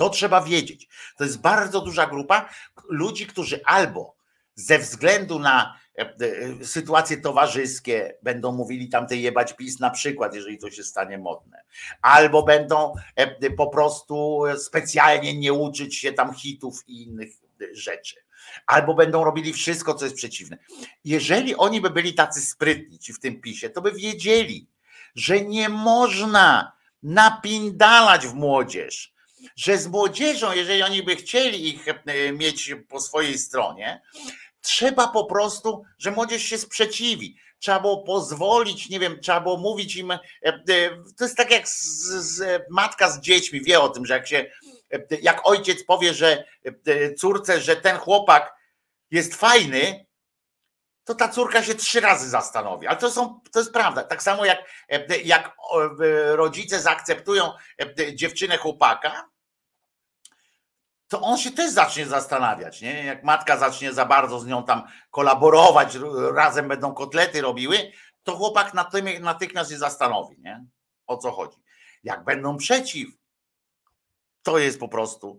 to 0.00 0.10
trzeba 0.10 0.40
wiedzieć. 0.40 0.88
To 1.16 1.24
jest 1.24 1.40
bardzo 1.40 1.80
duża 1.80 2.06
grupa 2.06 2.48
ludzi, 2.88 3.26
którzy 3.26 3.60
albo 3.64 4.16
ze 4.54 4.78
względu 4.78 5.38
na 5.38 5.78
e, 5.98 6.02
e, 6.02 6.64
sytuacje 6.64 7.16
towarzyskie 7.16 8.14
będą 8.22 8.52
mówili 8.52 8.88
tamte 8.88 9.16
jebać 9.16 9.52
PiS 9.52 9.80
na 9.80 9.90
przykład, 9.90 10.34
jeżeli 10.34 10.58
to 10.58 10.70
się 10.70 10.84
stanie 10.84 11.18
modne. 11.18 11.64
Albo 12.02 12.42
będą 12.42 12.94
e, 13.16 13.50
po 13.50 13.66
prostu 13.66 14.42
specjalnie 14.58 15.38
nie 15.38 15.52
uczyć 15.52 15.96
się 15.96 16.12
tam 16.12 16.34
hitów 16.34 16.84
i 16.86 17.02
innych 17.02 17.30
rzeczy. 17.72 18.16
Albo 18.66 18.94
będą 18.94 19.24
robili 19.24 19.52
wszystko, 19.52 19.94
co 19.94 20.04
jest 20.04 20.16
przeciwne. 20.16 20.58
Jeżeli 21.04 21.56
oni 21.56 21.80
by 21.80 21.90
byli 21.90 22.14
tacy 22.14 22.42
sprytni, 22.42 22.98
ci 22.98 23.12
w 23.12 23.20
tym 23.20 23.40
PiSie, 23.40 23.70
to 23.70 23.82
by 23.82 23.92
wiedzieli, 23.92 24.66
że 25.14 25.40
nie 25.40 25.68
można 25.68 26.72
napindalać 27.02 28.26
w 28.26 28.34
młodzież, 28.34 29.19
że 29.56 29.78
z 29.78 29.86
młodzieżą, 29.86 30.52
jeżeli 30.52 30.82
oni 30.82 31.02
by 31.02 31.16
chcieli 31.16 31.68
ich 31.68 31.88
e, 31.88 32.32
mieć 32.32 32.74
po 32.88 33.00
swojej 33.00 33.38
stronie, 33.38 34.02
trzeba 34.60 35.08
po 35.08 35.24
prostu, 35.24 35.82
że 35.98 36.10
młodzież 36.10 36.42
się 36.42 36.58
sprzeciwi. 36.58 37.36
Trzeba 37.58 37.80
było 37.80 38.02
pozwolić, 38.02 38.88
nie 38.88 39.00
wiem, 39.00 39.20
trzeba 39.20 39.40
było 39.40 39.56
mówić 39.56 39.96
im. 39.96 40.10
E, 40.10 40.18
e, 40.42 40.60
to 41.18 41.24
jest 41.24 41.36
tak 41.36 41.50
jak 41.50 41.68
z, 41.68 42.08
z, 42.08 42.62
matka 42.70 43.10
z 43.10 43.20
dziećmi 43.20 43.60
wie 43.64 43.80
o 43.80 43.88
tym, 43.88 44.06
że 44.06 44.14
jak 44.14 44.28
się, 44.28 44.50
jak 45.22 45.48
ojciec 45.48 45.84
powie, 45.84 46.14
że 46.14 46.44
córce, 47.18 47.60
że 47.60 47.76
ten 47.76 47.96
chłopak 47.96 48.54
jest 49.10 49.34
fajny, 49.34 50.06
to 51.04 51.14
ta 51.14 51.28
córka 51.28 51.62
się 51.62 51.74
trzy 51.74 52.00
razy 52.00 52.28
zastanowi. 52.28 52.86
Ale 52.86 52.96
to, 52.96 53.10
są, 53.10 53.40
to 53.52 53.58
jest 53.58 53.72
prawda. 53.72 54.04
Tak 54.04 54.22
samo 54.22 54.44
jak, 54.44 54.58
jak 55.24 55.56
rodzice 56.32 56.80
zaakceptują 56.80 57.52
dziewczynę 58.14 58.56
chłopaka, 58.56 59.28
to 61.10 61.20
on 61.20 61.38
się 61.38 61.50
też 61.50 61.70
zacznie 61.70 62.06
zastanawiać, 62.06 62.80
nie? 62.80 63.04
Jak 63.04 63.24
matka 63.24 63.56
zacznie 63.58 63.92
za 63.92 64.04
bardzo 64.04 64.40
z 64.40 64.46
nią 64.46 64.64
tam 64.64 64.82
kolaborować, 65.10 65.98
razem 66.34 66.68
będą 66.68 66.94
kotlety 66.94 67.40
robiły, 67.40 67.92
to 68.22 68.36
chłopak 68.36 68.74
natychmiast 69.20 69.70
się 69.70 69.78
zastanowi, 69.78 70.36
nie? 70.40 70.64
O 71.06 71.16
co 71.16 71.32
chodzi. 71.32 71.56
Jak 72.04 72.24
będą 72.24 72.56
przeciw, 72.56 73.08
to 74.42 74.58
jest 74.58 74.80
po 74.80 74.88
prostu 74.88 75.38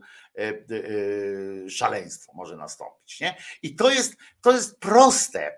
szaleństwo 1.70 2.32
może 2.36 2.58
nastąpić. 2.58 3.20
Nie? 3.20 3.38
I 3.64 3.76
to 3.76 3.90
jest, 3.90 4.16
to 4.42 4.52
jest 4.52 4.80
proste, 4.80 5.48
e, 5.48 5.52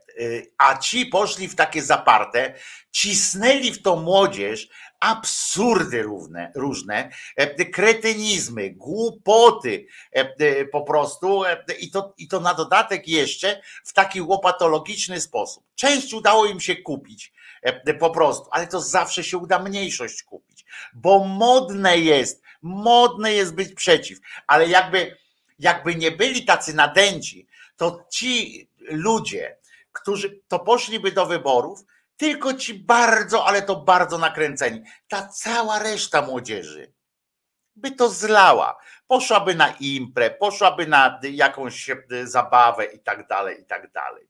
a 0.57 0.77
ci 0.77 1.05
poszli 1.05 1.47
w 1.47 1.55
takie 1.55 1.81
zaparte, 1.81 2.53
cisnęli 2.91 3.71
w 3.71 3.81
tą 3.81 3.95
młodzież 3.95 4.69
absurdy 4.99 6.03
równe, 6.03 6.51
różne, 6.55 7.09
kretynizmy, 7.73 8.69
głupoty 8.69 9.85
po 10.71 10.81
prostu 10.81 11.43
i 11.79 11.91
to, 11.91 12.13
i 12.17 12.27
to 12.27 12.39
na 12.39 12.53
dodatek 12.53 13.07
jeszcze 13.07 13.61
w 13.85 13.93
taki 13.93 14.21
łopatologiczny 14.21 15.21
sposób. 15.21 15.63
Część 15.75 16.13
udało 16.13 16.45
im 16.45 16.59
się 16.59 16.75
kupić 16.75 17.33
po 17.99 18.09
prostu, 18.09 18.47
ale 18.51 18.67
to 18.67 18.81
zawsze 18.81 19.23
się 19.23 19.37
uda 19.37 19.59
mniejszość 19.59 20.23
kupić, 20.23 20.65
bo 20.93 21.19
modne 21.19 21.97
jest 21.97 22.43
modne 22.63 23.33
jest 23.33 23.55
być 23.55 23.73
przeciw, 23.73 24.19
ale 24.47 24.67
jakby, 24.67 25.17
jakby 25.59 25.95
nie 25.95 26.11
byli 26.11 26.45
tacy 26.45 26.73
nadęci, 26.73 27.47
to 27.75 28.05
ci 28.11 28.69
ludzie, 28.79 29.57
którzy 29.91 30.41
to 30.47 30.59
poszliby 30.59 31.11
do 31.11 31.25
wyborów, 31.25 31.79
tylko 32.17 32.53
ci 32.53 32.73
bardzo, 32.73 33.45
ale 33.45 33.61
to 33.61 33.75
bardzo 33.75 34.17
nakręceni. 34.17 34.83
Ta 35.07 35.27
cała 35.27 35.79
reszta 35.79 36.21
młodzieży 36.21 36.93
by 37.75 37.91
to 37.91 38.09
zlała. 38.09 38.77
Poszłaby 39.07 39.55
na 39.55 39.75
imprę, 39.79 40.31
poszłaby 40.31 40.87
na 40.87 41.19
jakąś 41.23 41.89
zabawę 42.23 42.85
i 42.85 42.99
tak 42.99 43.27
dalej, 43.27 43.61
i 43.61 43.65
tak 43.65 43.91
dalej. 43.91 44.27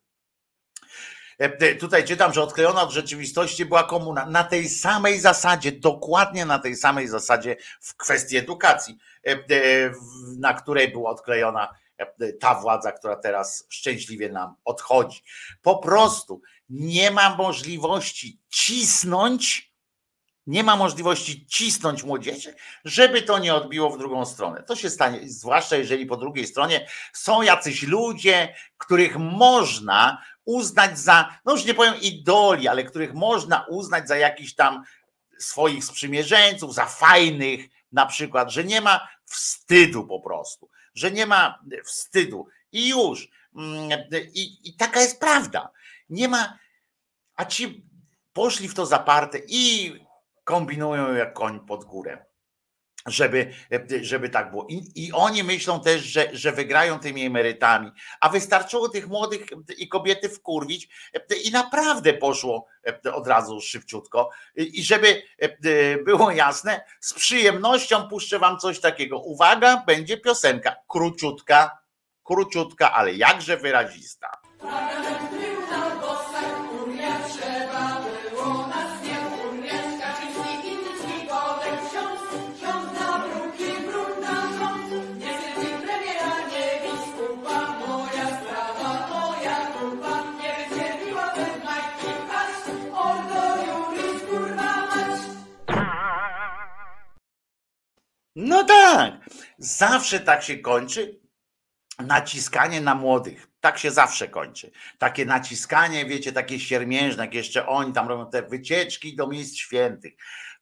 E, 1.40 1.76
tutaj 1.76 2.06
czytam, 2.06 2.34
że 2.34 2.44
odklejona 2.44 2.82
od 2.82 2.92
rzeczywistości 2.92 3.66
była 3.66 3.84
komuna. 3.84 4.26
Na 4.26 4.44
tej 4.44 4.70
samej 4.70 5.20
zasadzie, 5.20 5.72
dokładnie 5.72 6.46
na 6.46 6.60
tej 6.60 6.76
samej 6.76 7.08
zasadzie 7.08 7.56
w 7.82 7.96
kwestii 7.96 8.38
edukacji, 8.38 8.98
e, 9.28 9.32
e, 9.32 9.38
na 10.38 10.54
której 10.54 10.92
była 10.92 11.12
odklejona 11.12 11.76
ta 12.40 12.56
władza, 12.56 12.92
która 12.92 13.16
teraz 13.16 13.66
szczęśliwie 13.70 14.30
nam 14.30 14.56
odchodzi. 14.66 15.24
Po 15.62 15.78
prostu 15.78 16.42
nie 16.70 17.12
ma 17.12 17.36
możliwości 17.36 18.40
cisnąć, 18.50 19.74
nie 20.48 20.64
ma 20.64 20.76
możliwości 20.76 21.48
cisnąć 21.48 22.04
młodzieży, 22.04 22.56
żeby 22.86 23.22
to 23.22 23.40
nie 23.40 23.56
odbiło 23.56 23.90
w 23.90 23.98
drugą 23.98 24.26
stronę. 24.26 24.64
To 24.64 24.76
się 24.76 24.90
stanie, 24.90 25.20
zwłaszcza 25.30 25.76
jeżeli 25.76 26.06
po 26.06 26.18
drugiej 26.18 26.48
stronie 26.48 26.88
są 27.14 27.42
jacyś 27.42 27.84
ludzie, 27.84 28.56
których 28.78 29.18
można 29.18 30.24
uznać 30.46 31.00
za, 31.00 31.40
no 31.46 31.52
już 31.52 31.66
nie 31.66 31.74
powiem 31.74 31.96
idoli, 32.02 32.68
ale 32.68 32.84
których 32.84 33.14
można 33.14 33.66
uznać 33.70 34.08
za 34.08 34.18
jakiś 34.18 34.56
tam 34.56 34.84
swoich 35.38 35.86
sprzymierzeńców, 35.86 36.74
za 36.74 36.86
fajnych 36.86 37.66
na 37.92 38.06
przykład, 38.06 38.50
że 38.50 38.64
nie 38.64 38.82
ma 38.82 39.08
wstydu 39.26 40.08
po 40.08 40.20
prostu, 40.20 40.70
że 40.96 41.12
nie 41.12 41.26
ma 41.26 41.60
wstydu 41.86 42.48
i 42.72 42.90
już. 42.90 43.30
Mm, 43.56 43.90
I, 44.34 44.70
i 44.70 44.74
taka 44.74 45.02
jest 45.02 45.20
prawda. 45.20 45.72
Nie 46.10 46.28
ma, 46.28 46.60
a 47.36 47.46
ci 47.46 47.86
poszli 48.34 48.70
w 48.70 48.74
to 48.74 48.86
zaparte 48.86 49.40
i 49.48 49.94
kombinują 50.44 51.14
jak 51.14 51.34
koń 51.34 51.60
pod 51.60 51.86
górę 51.86 52.26
żeby, 53.06 53.54
żeby 54.02 54.30
tak 54.30 54.52
było. 54.52 54.68
I, 54.70 54.84
I, 54.96 55.12
oni 55.12 55.44
myślą 55.44 55.80
też, 55.80 56.02
że, 56.02 56.30
że 56.34 56.52
wygrają 56.52 57.00
tymi 57.00 57.26
emerytami, 57.26 57.92
a 58.20 58.30
wystarczyło 58.30 58.90
tych 58.90 59.08
młodych 59.08 59.46
i 59.78 59.88
kobiety 59.88 60.30
wkurwić 60.30 60.90
i 61.44 61.52
naprawdę 61.52 62.14
poszło 62.14 62.68
od 63.14 63.28
razu 63.28 63.62
szybciutko. 63.62 64.30
I 64.56 64.84
żeby 64.84 65.24
było 66.06 66.32
jasne, 66.32 66.82
z 67.00 67.14
przyjemnością 67.14 68.08
puszczę 68.08 68.40
wam 68.40 68.60
coś 68.60 68.80
takiego. 68.80 69.20
Uwaga, 69.20 69.84
będzie 69.88 70.18
piosenka 70.18 70.76
króciutka, 70.88 71.80
króciutka, 72.24 72.94
ale 72.94 73.14
jakże 73.14 73.58
wyrazista. 73.58 74.28
No 98.36 98.64
tak, 98.64 99.14
zawsze 99.58 100.20
tak 100.20 100.44
się 100.44 100.58
kończy 100.58 101.20
naciskanie 102.00 102.82
na 102.82 102.96
młodych. 102.96 103.48
Tak 103.60 103.78
się 103.78 103.92
zawsze 103.92 104.28
kończy. 104.28 104.72
Takie 104.98 105.26
naciskanie, 105.26 106.06
wiecie, 106.06 106.32
takie 106.32 106.60
siermiężne, 106.60 107.26
jak 107.26 107.34
jeszcze 107.34 107.68
oni 107.68 107.94
tam 107.94 108.08
robią 108.08 108.30
te 108.30 108.42
wycieczki 108.42 109.16
do 109.16 109.28
miejsc 109.28 109.56
świętych. 109.56 110.14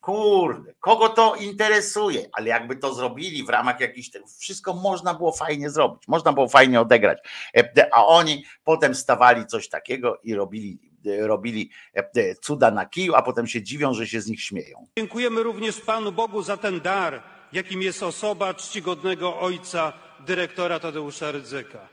Kurde, 0.01 0.73
kogo 0.79 1.09
to 1.09 1.35
interesuje, 1.35 2.29
ale 2.33 2.47
jakby 2.47 2.75
to 2.75 2.93
zrobili 2.93 3.43
w 3.43 3.49
ramach 3.49 3.79
jakichś, 3.79 4.09
wszystko 4.39 4.73
można 4.73 5.13
było 5.13 5.31
fajnie 5.31 5.69
zrobić, 5.69 6.07
można 6.07 6.33
było 6.33 6.47
fajnie 6.47 6.81
odegrać. 6.81 7.17
E, 7.57 7.93
a 7.93 8.05
oni 8.05 8.45
potem 8.63 8.95
stawali 8.95 9.45
coś 9.45 9.69
takiego 9.69 10.19
i 10.23 10.33
robili, 10.35 10.79
e, 11.05 11.27
robili 11.27 11.71
e, 11.93 12.35
cuda 12.35 12.71
na 12.71 12.85
kiju, 12.85 13.15
a 13.15 13.21
potem 13.21 13.47
się 13.47 13.63
dziwią, 13.63 13.93
że 13.93 14.07
się 14.07 14.21
z 14.21 14.27
nich 14.27 14.43
śmieją. 14.43 14.87
Dziękujemy 14.97 15.43
również 15.43 15.81
Panu 15.81 16.11
Bogu 16.11 16.41
za 16.41 16.57
ten 16.57 16.81
dar, 16.81 17.23
jakim 17.53 17.81
jest 17.81 18.03
osoba 18.03 18.53
czcigodnego 18.53 19.39
ojca 19.39 19.93
dyrektora 20.19 20.79
Tadeusza 20.79 21.31
Rydzyka. 21.31 21.87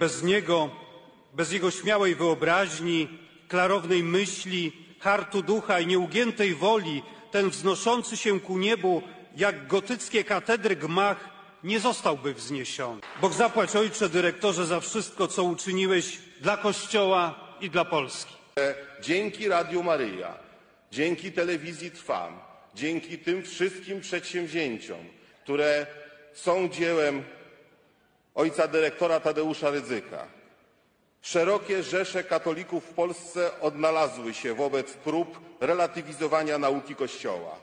Bez 0.00 0.22
niego, 0.22 0.70
bez 1.32 1.52
jego 1.52 1.70
śmiałej 1.70 2.14
wyobraźni, 2.14 3.08
klarownej 3.48 4.02
myśli, 4.02 4.72
hartu 5.00 5.42
ducha 5.42 5.80
i 5.80 5.86
nieugiętej 5.86 6.54
woli, 6.54 7.02
ten 7.30 7.50
wznoszący 7.50 8.16
się 8.16 8.40
ku 8.40 8.58
niebu, 8.58 9.02
jak 9.36 9.66
gotyckie 9.66 10.24
katedry 10.24 10.76
gmach, 10.76 11.28
nie 11.64 11.80
zostałby 11.80 12.34
wzniesiony. 12.34 13.00
Bóg 13.20 13.32
zapłać 13.32 13.76
Ojcze 13.76 14.08
Dyrektorze 14.08 14.66
za 14.66 14.80
wszystko, 14.80 15.28
co 15.28 15.42
uczyniłeś 15.42 16.18
dla 16.40 16.56
Kościoła 16.56 17.34
i 17.60 17.70
dla 17.70 17.84
Polski. 17.84 18.34
Dzięki 19.00 19.48
Radiu 19.48 19.82
Maryja, 19.82 20.34
dzięki 20.92 21.32
telewizji 21.32 21.90
Trwam, 21.90 22.40
dzięki 22.74 23.18
tym 23.18 23.42
wszystkim 23.42 24.00
przedsięwzięciom, 24.00 24.98
które 25.42 25.86
są 26.32 26.68
dziełem 26.68 27.22
ojca 28.34 28.68
dyrektora 28.68 29.20
Tadeusza 29.20 29.70
Rydzyka, 29.70 30.26
Szerokie 31.24 31.82
rzesze 31.82 32.24
katolików 32.24 32.84
w 32.84 32.94
Polsce 32.94 33.60
odnalazły 33.60 34.34
się 34.34 34.54
wobec 34.54 34.92
prób 34.92 35.40
relatywizowania 35.60 36.58
nauki 36.58 36.94
Kościoła, 36.94 37.56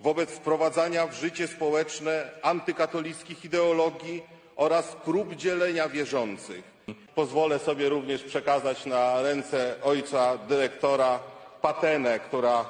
wobec 0.00 0.30
wprowadzania 0.30 1.06
w 1.06 1.14
życie 1.14 1.48
społeczne 1.48 2.30
antykatolickich 2.42 3.44
ideologii 3.44 4.22
oraz 4.56 4.96
prób 5.04 5.34
dzielenia 5.34 5.88
wierzących. 5.88 6.64
Pozwolę 7.14 7.58
sobie 7.58 7.88
również 7.88 8.22
przekazać 8.22 8.86
na 8.86 9.22
ręce 9.22 9.74
ojca 9.82 10.38
dyrektora 10.38 11.18
patenę, 11.62 12.18
która, 12.18 12.64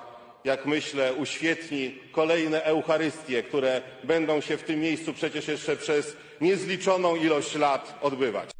jak 0.44 0.66
myślę, 0.66 1.14
uświetni 1.14 1.98
kolejne 2.12 2.64
Eucharystie, 2.64 3.42
które 3.42 3.82
będą 4.04 4.40
się 4.40 4.56
w 4.56 4.62
tym 4.62 4.80
miejscu 4.80 5.14
przecież 5.14 5.48
jeszcze 5.48 5.76
przez 5.76 6.16
niezliczoną 6.40 7.16
ilość 7.16 7.54
lat 7.54 7.98
odbywać. 8.02 8.50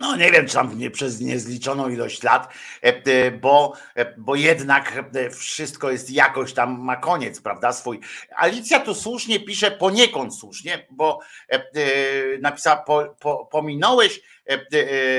no 0.00 0.16
nie 0.16 0.32
wiem, 0.32 0.46
czy 0.46 0.54
tam 0.54 0.78
nie 0.78 0.90
przez 0.90 1.20
niezliczoną 1.20 1.88
ilość 1.88 2.22
lat, 2.22 2.54
e, 2.82 3.02
e, 3.04 3.30
bo, 3.30 3.72
e, 3.94 4.14
bo 4.18 4.34
jednak 4.34 5.04
wszystko 5.32 5.90
jest 5.90 6.10
jakoś 6.10 6.52
tam 6.52 6.80
ma 6.80 6.96
koniec, 6.96 7.40
prawda? 7.40 7.72
Swój. 7.72 8.00
Alicja 8.36 8.80
tu 8.80 8.94
słusznie 8.94 9.40
pisze, 9.40 9.70
poniekąd 9.70 10.34
słusznie, 10.38 10.86
bo 10.90 11.20
napisała, 12.40 12.76
po, 12.76 13.16
po, 13.20 13.46
pominąłeś 13.46 14.20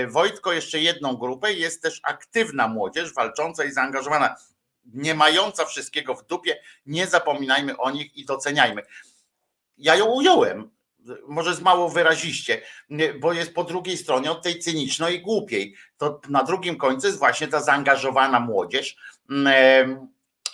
Wojtko 0.08 0.54
jeszcze 0.54 0.80
jedną 0.80 1.18
grupę, 1.18 1.54
jest 1.54 1.82
też 1.82 2.00
aktywna 2.04 2.68
młodzież, 2.68 3.14
walcząca 3.14 3.66
i 3.66 3.72
zaangażowana, 3.72 4.36
nie 4.86 5.16
mająca 5.16 5.66
wszystkiego 5.66 6.16
w 6.16 6.26
dupie, 6.26 6.62
nie 6.86 7.08
zapominajmy 7.08 7.78
o 7.78 7.92
nich 7.92 8.18
i 8.18 8.26
doceniajmy. 8.26 8.82
Ja 9.78 9.96
ją 9.96 10.06
ująłem, 10.06 10.72
może 11.28 11.56
z 11.56 11.62
mało 11.62 11.90
wyraziście, 11.90 12.62
bo 13.20 13.34
jest 13.34 13.54
po 13.54 13.64
drugiej 13.64 13.98
stronie 13.98 14.32
od 14.32 14.44
tej 14.44 14.60
cynicznej 14.60 15.16
i 15.16 15.22
głupiej. 15.22 15.76
To 15.98 16.22
na 16.30 16.44
drugim 16.44 16.78
końcu 16.78 17.08
jest 17.08 17.20
właśnie 17.20 17.48
ta 17.48 17.62
zaangażowana 17.62 18.40
młodzież. 18.40 18.98
Mm, 19.30 20.08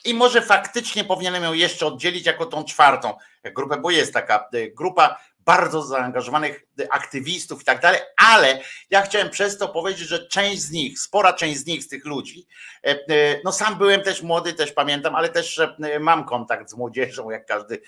I 0.05 0.13
może 0.13 0.41
faktycznie 0.41 1.03
powinienem 1.03 1.43
ją 1.43 1.53
jeszcze 1.53 1.86
oddzielić 1.86 2.25
jako 2.25 2.45
tą 2.45 2.63
czwartą 2.63 3.13
grupę, 3.43 3.77
bo 3.77 3.91
jest 3.91 4.13
taka 4.13 4.49
e, 4.53 4.67
grupa 4.67 5.19
bardzo 5.45 5.82
zaangażowanych 5.82 6.65
aktywistów 6.89 7.62
i 7.62 7.65
tak 7.65 7.82
dalej, 7.82 7.99
ale 8.17 8.60
ja 8.89 9.01
chciałem 9.01 9.29
przez 9.29 9.58
to 9.58 9.69
powiedzieć, 9.69 10.08
że 10.08 10.27
część 10.27 10.62
z 10.62 10.71
nich, 10.71 10.99
spora 10.99 11.34
część 11.34 11.60
z 11.60 11.65
nich, 11.65 11.84
z 11.84 11.88
tych 11.88 12.06
ludzi, 12.06 12.47
e, 12.84 12.89
e, 12.89 13.41
no 13.43 13.51
sam 13.51 13.75
byłem 13.75 14.01
też 14.01 14.21
młody, 14.21 14.53
też 14.53 14.71
pamiętam, 14.71 15.15
ale 15.15 15.29
też 15.29 15.62
mam 15.99 16.25
kontakt 16.25 16.69
z 16.69 16.73
młodzieżą, 16.73 17.29
jak 17.29 17.45
każdy 17.45 17.82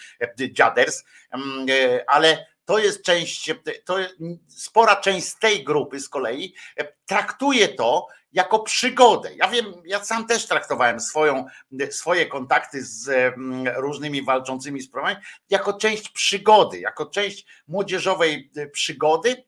dziaders, 0.52 1.04
mm, 1.32 1.68
ale 2.08 2.55
to 2.65 2.80
jest 2.80 3.04
część, 3.04 3.54
to 3.86 3.97
spora 4.47 4.95
część 4.95 5.28
z 5.28 5.39
tej 5.39 5.63
grupy 5.63 5.99
z 5.99 6.10
kolei 6.10 6.56
e, 6.78 6.93
traktuje 7.06 7.67
to 7.67 8.08
jako 8.32 8.60
przygodę. 8.60 9.36
Ja 9.36 9.47
wiem, 9.47 9.73
ja 9.86 10.04
sam 10.04 10.28
też 10.28 10.47
traktowałem 10.47 10.99
swoją, 10.99 11.45
swoje 11.89 12.25
kontakty 12.25 12.86
z 12.86 13.10
mm, 13.10 13.67
różnymi 13.75 14.23
walczącymi 14.23 14.82
sprawami 14.82 15.15
jako 15.49 15.73
część 15.73 16.10
przygody, 16.10 16.80
jako 16.80 17.06
część 17.06 17.45
młodzieżowej 17.67 18.51
e, 18.56 18.67
przygody. 18.67 19.43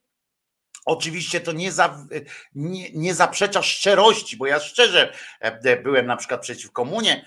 Oczywiście 0.86 1.39
to 1.41 1.51
nie, 1.51 1.71
za, 1.71 2.06
nie, 2.56 2.91
nie, 2.91 3.13
zaprzecza 3.13 3.62
szczerości, 3.62 4.38
bo 4.38 4.47
ja 4.47 4.60
szczerze 4.60 5.13
e, 5.39 5.77
byłem 5.77 6.06
na 6.06 6.17
przykład 6.17 6.41
przeciw 6.41 6.71
komunie, 6.71 7.25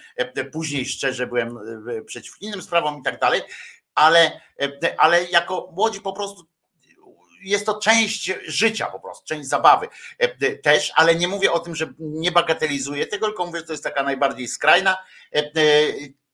później 0.53 0.87
szczerze 0.87 1.27
byłem 1.27 1.59
przeciw 2.07 2.35
innym 2.41 2.63
sprawom 2.63 3.01
i 3.01 3.03
tak 3.03 3.21
dalej, 3.21 3.43
ale, 4.01 4.41
ale 4.99 5.25
jako 5.25 5.73
młodzi 5.77 6.01
po 6.01 6.13
prostu 6.13 6.47
jest 7.43 7.67
to 7.67 7.79
część 7.79 8.33
życia 8.47 8.87
po 8.87 9.01
prostu, 9.01 9.27
część 9.27 9.49
zabawy 9.49 9.89
też, 10.63 10.93
ale 10.95 11.15
nie 11.15 11.29
mówię 11.29 11.53
o 11.53 11.59
tym, 11.59 11.77
że 11.77 11.93
nie 11.99 12.33
bagatelizuję 12.33 13.07
tego, 13.07 13.27
tylko 13.27 13.47
mówię, 13.47 13.59
że 13.61 13.67
to 13.67 13.73
jest 13.73 13.85
taka 13.85 14.03
najbardziej 14.03 14.49
skrajna. 14.49 14.97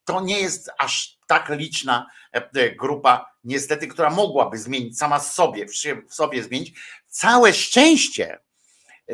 To 0.05 0.21
nie 0.21 0.39
jest 0.39 0.69
aż 0.79 1.17
tak 1.27 1.49
liczna 1.49 2.07
grupa, 2.79 3.31
niestety, 3.43 3.87
która 3.87 4.09
mogłaby 4.09 4.57
zmienić 4.57 4.97
sama 4.97 5.19
sobie, 5.19 5.65
w 6.09 6.13
sobie 6.13 6.43
zmienić. 6.43 6.79
Całe 7.07 7.53
szczęście, 7.53 8.39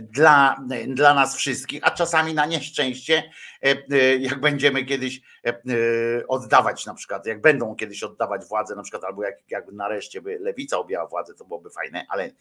dla, 0.01 0.65
dla 0.88 1.13
nas 1.13 1.36
wszystkich, 1.36 1.79
a 1.84 1.91
czasami 1.91 2.34
na 2.34 2.45
nieszczęście, 2.45 3.23
e, 3.63 3.84
e, 3.91 4.17
jak 4.17 4.41
będziemy 4.41 4.86
kiedyś 4.86 5.21
e, 5.45 5.53
oddawać 6.27 6.86
na 6.86 6.93
przykład, 6.93 7.25
jak 7.25 7.41
będą 7.41 7.75
kiedyś 7.75 8.03
oddawać 8.03 8.45
władzę, 8.45 8.75
na 8.75 8.84
przykład, 8.84 9.03
albo 9.03 9.23
jak, 9.23 9.51
jakby 9.51 9.71
nareszcie 9.71 10.21
by 10.21 10.39
lewica 10.39 10.77
objęła 10.77 11.08
władzę, 11.08 11.34
to 11.34 11.45
byłoby 11.45 11.69
fajne, 11.69 12.06
ale 12.10 12.32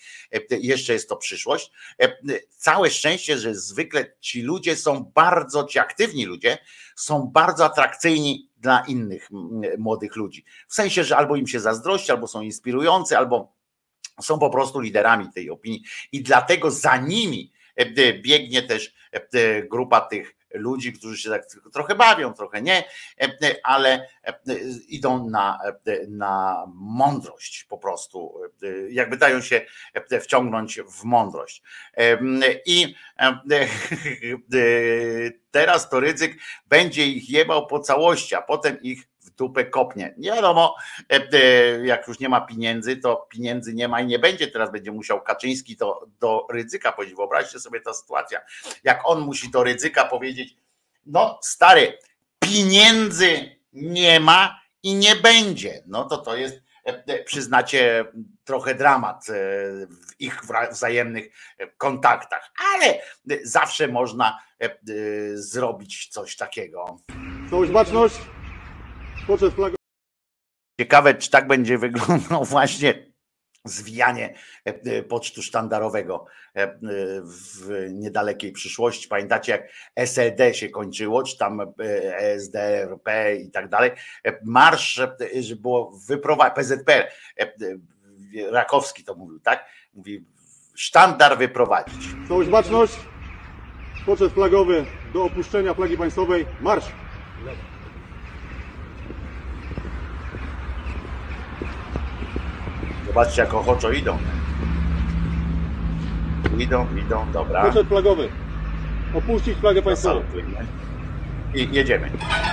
jeszcze 0.51 0.93
jest 0.93 1.09
to 1.09 1.17
przyszłość. 1.17 1.73
Całe 2.49 2.91
szczęście, 2.91 3.39
że 3.39 3.55
zwykle 3.55 4.13
ci 4.21 4.43
ludzie 4.43 4.77
są 4.77 5.13
bardzo, 5.15 5.65
ci 5.65 5.79
aktywni 5.79 6.27
ludzie 6.27 6.59
są 6.97 7.31
bardzo 7.33 7.65
atrakcyjni 7.65 8.51
dla 8.57 8.85
innych 8.89 9.29
młodych 9.79 10.17
ludzi. 10.17 10.45
W 10.69 10.75
sensie, 10.75 11.05
że 11.05 11.17
albo 11.17 11.37
im 11.37 11.47
się 11.47 11.61
zazdrości, 11.61 12.13
albo 12.13 12.27
są 12.27 12.43
inspirujący, 12.43 13.19
albo 13.19 13.62
są 14.21 14.39
po 14.39 14.51
prostu 14.51 14.81
liderami 14.81 15.33
tej 15.35 15.51
opinii 15.51 15.83
i 16.13 16.23
dlatego 16.23 16.71
za 16.71 16.97
nimi 16.97 17.53
e, 17.79 17.83
e, 17.83 18.13
biegnie 18.13 18.63
też 18.63 18.95
e, 19.13 19.63
grupa 19.63 20.01
tych 20.01 20.37
ludzi, 20.55 20.93
którzy 20.93 21.19
się 21.19 21.31
tak 21.31 21.47
trochę 21.73 21.95
bawią, 21.95 22.33
trochę 22.33 22.63
nie, 22.63 22.85
ale 23.63 24.09
idą 24.89 25.31
na, 25.31 25.59
na 26.09 26.65
mądrość 26.75 27.65
po 27.65 27.79
prostu, 27.79 28.35
jakby 28.91 29.17
dają 29.17 29.41
się 29.41 29.67
wciągnąć 30.21 30.81
w 30.81 31.05
mądrość. 31.05 31.63
I 32.67 32.95
teraz 35.51 35.91
to 35.91 36.01
ryzyk 36.01 36.37
będzie 36.67 37.07
ich 37.07 37.31
jebał 37.31 37.67
po 37.67 37.81
całości, 37.81 38.35
a 38.35 38.43
potem 38.43 38.83
ich 38.83 39.12
dupę 39.37 39.65
kopnie. 39.65 40.15
Nie 40.19 40.33
wiadomo, 40.33 40.77
e, 41.13 41.29
e, 41.33 41.87
jak 41.87 42.09
już 42.09 42.21
nie 42.21 42.29
ma 42.29 42.41
pieniędzy, 42.41 42.97
to 42.97 43.27
pieniędzy 43.31 43.75
nie 43.75 43.89
ma 43.89 44.01
i 44.01 44.07
nie 44.07 44.19
będzie. 44.19 44.49
Teraz 44.49 44.73
będzie 44.73 44.93
musiał 44.93 45.23
Kaczyński 45.23 45.77
to 45.77 46.07
do 46.21 46.47
ryzyka 46.51 46.93
powiedzieć. 46.93 47.17
Wyobraźcie 47.17 47.61
sobie 47.61 47.81
ta 47.81 47.95
sytuacja. 47.95 48.41
Jak 48.85 49.01
on 49.05 49.21
musi 49.21 49.51
do 49.51 49.65
ryzyka 49.65 50.05
powiedzieć, 50.05 50.57
no 51.07 51.39
stary, 51.43 51.99
pieniędzy 52.39 53.57
nie 53.73 54.21
ma 54.21 54.61
i 54.83 54.95
nie 54.95 55.17
będzie. 55.17 55.83
No 55.87 56.05
to 56.05 56.17
to 56.17 56.37
jest, 56.37 56.63
e, 56.85 57.25
przyznacie, 57.25 58.05
trochę 58.45 58.75
dramat 58.75 59.27
w 59.89 60.21
ich 60.21 60.41
wzajemnych 60.71 61.25
kontaktach, 61.79 62.53
ale 62.75 62.99
zawsze 63.45 63.89
można 63.89 64.39
zrobić 65.35 66.09
coś 66.09 66.37
takiego. 66.37 66.99
Czołość, 67.51 67.73
baczność. 67.73 68.17
Ciekawe, 70.81 71.15
czy 71.15 71.31
tak 71.31 71.47
będzie 71.47 71.79
wyglądał 71.79 72.45
właśnie 72.45 73.13
zwijanie 73.65 74.35
e, 74.67 74.71
e, 74.71 75.03
pocztu 75.03 75.43
sztandarowego 75.43 76.27
e, 76.55 76.79
w 77.23 77.87
niedalekiej 77.93 78.53
przyszłości. 78.53 79.09
Pamiętacie, 79.09 79.53
jak 79.53 79.69
SLD 79.97 80.55
się 80.55 80.69
kończyło, 80.69 81.23
czy 81.23 81.39
tam 81.39 81.61
SDRP 82.19 83.37
i 83.37 83.51
tak 83.51 83.69
dalej. 83.69 83.91
Marsz, 84.45 85.01
że 85.41 85.57
było 85.57 85.93
wyprowadzić, 86.09 86.55
PZP 86.55 87.09
Rakowski 88.51 89.05
to 89.05 89.15
mówił, 89.15 89.41
tak? 89.41 89.67
Mówi, 89.95 90.25
sztandar 90.75 91.39
wyprowadzić. 91.39 92.09
Całość 92.29 92.51
baczność, 92.51 92.97
poczet 94.07 94.33
flagowy 94.33 94.87
do 95.13 95.25
opuszczenia 95.25 95.75
flagi 95.75 95.97
państwowej, 95.97 96.47
marsz! 96.61 96.93
Zobaczcie, 103.13 103.43
jak 103.43 103.55
ochoczo 103.55 103.91
idą. 103.91 104.19
Idą, 106.59 106.87
idą, 106.97 107.27
dobra. 107.33 107.63
Poczet 107.63 107.89
flagowy. 107.89 108.29
Opuścić 109.15 109.59
flagę 109.59 109.83
państwową. 109.83 110.23
I 111.55 111.69
jedziemy. 111.73 112.11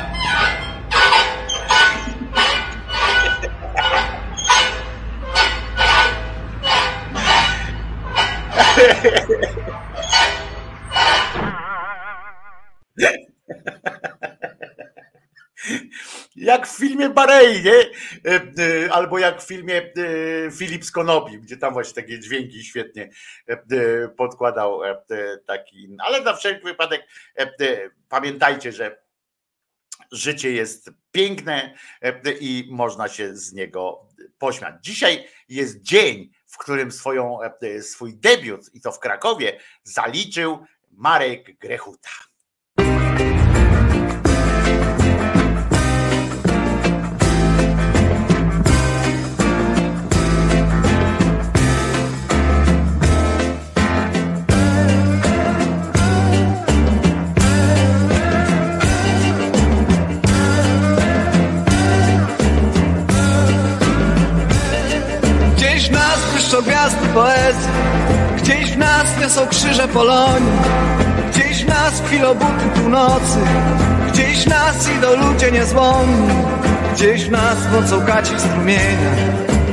Jak 16.36 16.68
w 16.68 16.78
filmie 16.78 17.10
Barei, 17.10 17.64
nie? 17.64 17.74
E, 17.74 18.41
e, 18.86 18.93
albo 18.93 19.20
jak 19.20 19.41
w 19.41 19.47
filmie 19.47 19.76
e, 19.76 19.91
Filip 20.51 20.86
z 20.86 20.91
Konopi, 20.91 21.39
gdzie 21.39 21.57
tam 21.57 21.74
właśnie 21.74 22.01
takie 22.01 22.20
dźwięki 22.20 22.64
świetnie 22.64 23.10
podkładał 24.18 24.82
taki. 25.45 25.97
Ale 25.99 26.22
na 26.22 26.36
wszelki 26.36 26.64
wypadek 26.64 27.07
pamiętajcie, 28.10 28.72
że 28.72 29.01
życie 30.12 30.51
jest 30.51 30.91
piękne 31.12 31.74
i 32.39 32.68
można 32.72 33.07
się 33.07 33.36
z 33.36 33.53
niego 33.53 34.07
pośmiać. 34.38 34.76
Dzisiaj 34.82 35.28
jest 35.49 35.82
dzień, 35.82 36.32
w 36.45 36.57
którym 36.57 36.91
swoją, 36.91 37.39
swój 37.82 38.18
debiut, 38.18 38.74
i 38.74 38.82
to 38.82 38.91
w 38.91 38.99
Krakowie, 38.99 39.60
zaliczył 39.84 40.66
Marek 40.91 41.57
Grechuta. 41.60 42.28
Błyszczą 66.50 66.62
gwiazdy 66.62 67.08
poezji. 67.14 67.70
Gdzieś 68.38 68.72
w 68.72 68.78
nas 68.78 69.20
niosą 69.22 69.47
krzyże 69.47 69.88
Polonii. 69.88 70.60
Gdzieś 71.32 71.66
w 71.66 71.68
nas 71.68 72.02
chwilą 72.06 72.36
buty 72.36 72.70
północy. 72.76 73.39
Gdzieś 74.14 74.43
w 74.43 74.47
nas 74.47 74.89
idą 74.97 75.28
ludzie 75.28 75.52
niezłomni. 75.52 76.28
Gdzieś 76.93 77.26
w 77.26 77.32
nas 77.32 77.58
mocą 77.72 78.06
kaci 78.06 78.39
strumienia. 78.39 79.12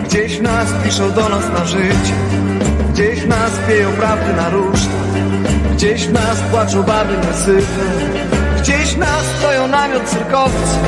Gdzieś 0.05 0.39
w 0.39 0.43
nas 0.43 0.69
piszą 0.85 1.13
do 1.13 1.29
nas 1.29 1.45
na 1.59 1.65
życie. 1.65 2.15
Gdzieś 2.93 3.21
w 3.21 3.29
nas 3.29 3.51
pieją 3.69 3.93
prawdy 3.93 4.33
na 4.33 4.51
ruszta 4.51 4.91
Gdzieś 5.73 6.07
w 6.07 6.13
nas 6.13 6.41
płaczą 6.51 6.83
baby 6.83 7.15
niesyte 7.27 8.36
namiot 9.89 10.09
cyrkowcy. 10.09 10.79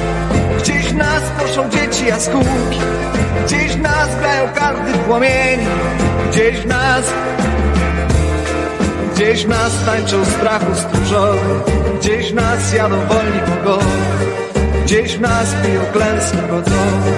Gdzieś 0.59 0.93
nas 0.93 1.23
proszą 1.39 1.71
dzieci 1.71 2.07
jaskółki. 2.07 2.81
Gdzieś 3.47 3.77
nas 3.77 4.09
grają 4.21 4.49
karty 4.55 4.93
płomieni. 4.99 5.67
Gdzieś 6.31 6.65
nas 6.65 7.05
Gdzieś 9.15 9.47
nas 9.47 9.85
tańczą 9.87 10.25
strachu 10.25 10.75
stróżowy 10.75 11.61
Gdzieś 12.01 12.33
nas 12.33 12.73
jadą 12.73 12.97
wolni 13.07 13.41
pogody 13.41 13.87
Gdzieś 14.85 15.19
nas 15.19 15.55
piją 15.63 15.81
klęski 15.93 16.39
godzowe 16.51 17.13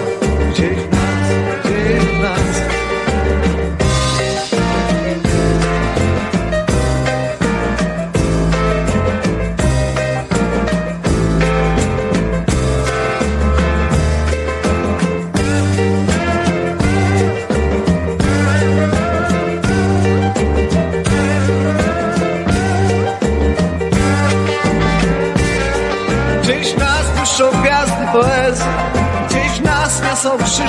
Gdzieś 0.53 0.77
nas, 0.77 1.29
gdzieś 1.65 2.23
nas 2.23 2.80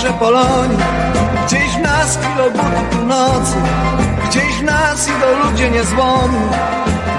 krzyże 0.01 0.13
Polonii 0.13 0.77
Gdzieś 1.47 1.75
w 1.75 1.81
nas 1.81 2.17
kilobuty 2.17 2.81
północy 2.91 3.55
Gdzieś 4.29 4.55
w 4.55 4.63
nas 4.63 5.07
idą 5.07 5.49
ludzie 5.49 5.71
niezłomni 5.71 6.47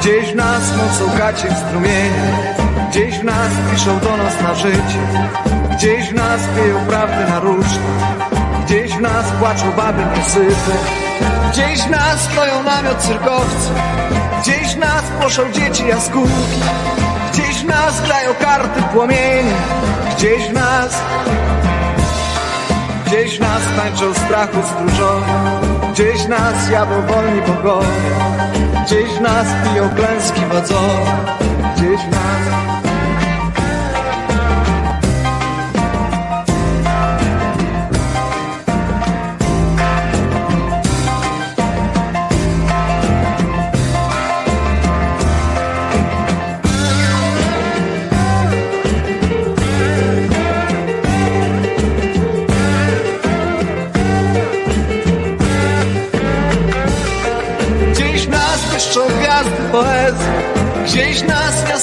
Gdzieś 0.01 0.33
w 0.33 0.37
nas 0.37 0.63
mocą 0.77 1.19
gacie 1.19 1.49
strumienia 1.55 2.25
Gdzieś 2.91 3.19
w 3.19 3.25
nas 3.25 3.53
piszą 3.71 3.99
do 3.99 4.17
nas 4.17 4.43
na 4.43 4.55
życie 4.55 5.03
Gdzieś 5.77 6.09
w 6.09 6.15
nas 6.15 6.41
pieją 6.57 6.87
prawdy 6.87 7.31
na 7.31 7.41
różne 7.41 7.93
Gdzieś 8.67 8.93
w 8.93 9.01
nas 9.01 9.27
płaczą 9.41 9.73
baby 9.73 10.03
niesyte 10.17 10.73
Gdzieś 11.53 11.81
w 11.81 11.91
nas 11.91 12.21
stoją 12.21 12.63
namiot 12.63 12.99
cyrkowcy 12.99 13.71
Gdzieś 14.43 14.75
w 14.75 14.79
nas 14.79 15.03
poszą 15.21 15.53
dzieci 15.53 15.87
jaskółki 15.87 16.61
Gdzieś 17.33 17.57
w 17.57 17.65
nas 17.65 18.01
grają 18.01 18.35
karty 18.35 18.83
płomienie 18.83 19.55
Gdzieś 20.17 20.49
w 20.49 20.53
nas 20.53 21.03
Gdzieś 23.13 23.39
nas 23.39 23.63
tańczą 23.77 24.15
strachu 24.15 24.59
stróżowie 24.63 25.33
Gdzieś 25.93 26.29
nas 26.29 26.71
jadą 26.71 27.03
wolni 27.07 27.43
bogowie. 27.43 27.87
Gdzieś 28.87 29.21
nas 29.21 29.47
piją 29.65 29.89
klęski 29.89 30.41
wodzowe. 30.41 31.37
Gdzieś 31.77 32.01
nas 32.07 32.72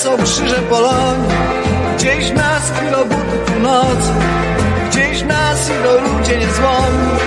niosą 0.09 0.23
krzyże 0.23 0.55
Polonii 0.55 1.29
Gdzieś 1.97 2.31
nas 2.31 2.71
chwilą 2.71 2.97
buty 3.03 3.37
północy 3.45 4.11
Gdzieś 4.89 5.23
nas 5.23 5.69
idą 5.69 6.17
ludzie 6.17 6.37
niezłomni 6.37 7.19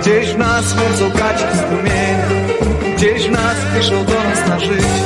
Gdzieś 0.00 0.36
nas 0.36 0.64
chodzą 0.72 1.10
gaci 1.10 1.44
strumienia 1.58 2.26
Gdzieś 2.96 3.30
nas 3.30 3.56
piszą 3.76 4.04
do 4.04 4.14
nas 4.14 4.48
na 4.48 4.58
życie 4.60 5.04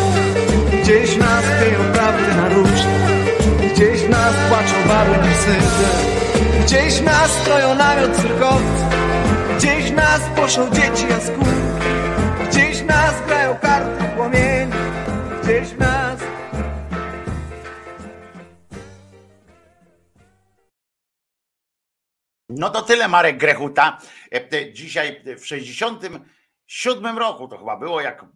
Gdzieś 0.83 1.17
nas 1.17 1.45
pieją 1.61 1.93
prawdy 1.93 2.35
na 2.37 2.49
różne 2.49 2.99
Gdzieś 3.75 4.09
nas 4.09 4.35
płaczą 4.49 4.89
baby 4.89 5.29
niesyte 5.29 5.89
Gdzieś 6.65 7.01
nas 7.01 7.31
stoją 7.31 7.75
namiot 7.75 8.17
cyrkowcy 8.17 8.85
Gdzieś 9.59 9.91
nas 9.91 10.21
poszą 10.37 10.71
dzieci 10.71 11.07
jaskółki 11.11 11.51
Gdzieś 12.51 12.83
nas 12.83 13.15
grają 13.27 13.57
karty 13.63 14.05
płomieni 14.17 14.73
gdzieś 15.43 15.69
w 15.69 15.79
nas. 15.79 15.98
No 22.69 22.73
to 22.73 22.83
tyle 22.83 23.09
Marek 23.09 23.37
Grechuta. 23.37 23.99
E, 24.33 24.73
dzisiaj 24.73 25.23
w 25.39 25.47
67 25.47 27.19
roku 27.19 27.49
to 27.49 27.59
chyba 27.59 27.77
było, 27.77 28.01
jak 28.01 28.23
e, 28.23 28.27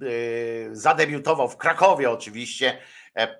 zadebiutował 0.72 1.48
w 1.48 1.56
Krakowie 1.56 2.10
oczywiście, 2.10 2.78
e, 3.16 3.36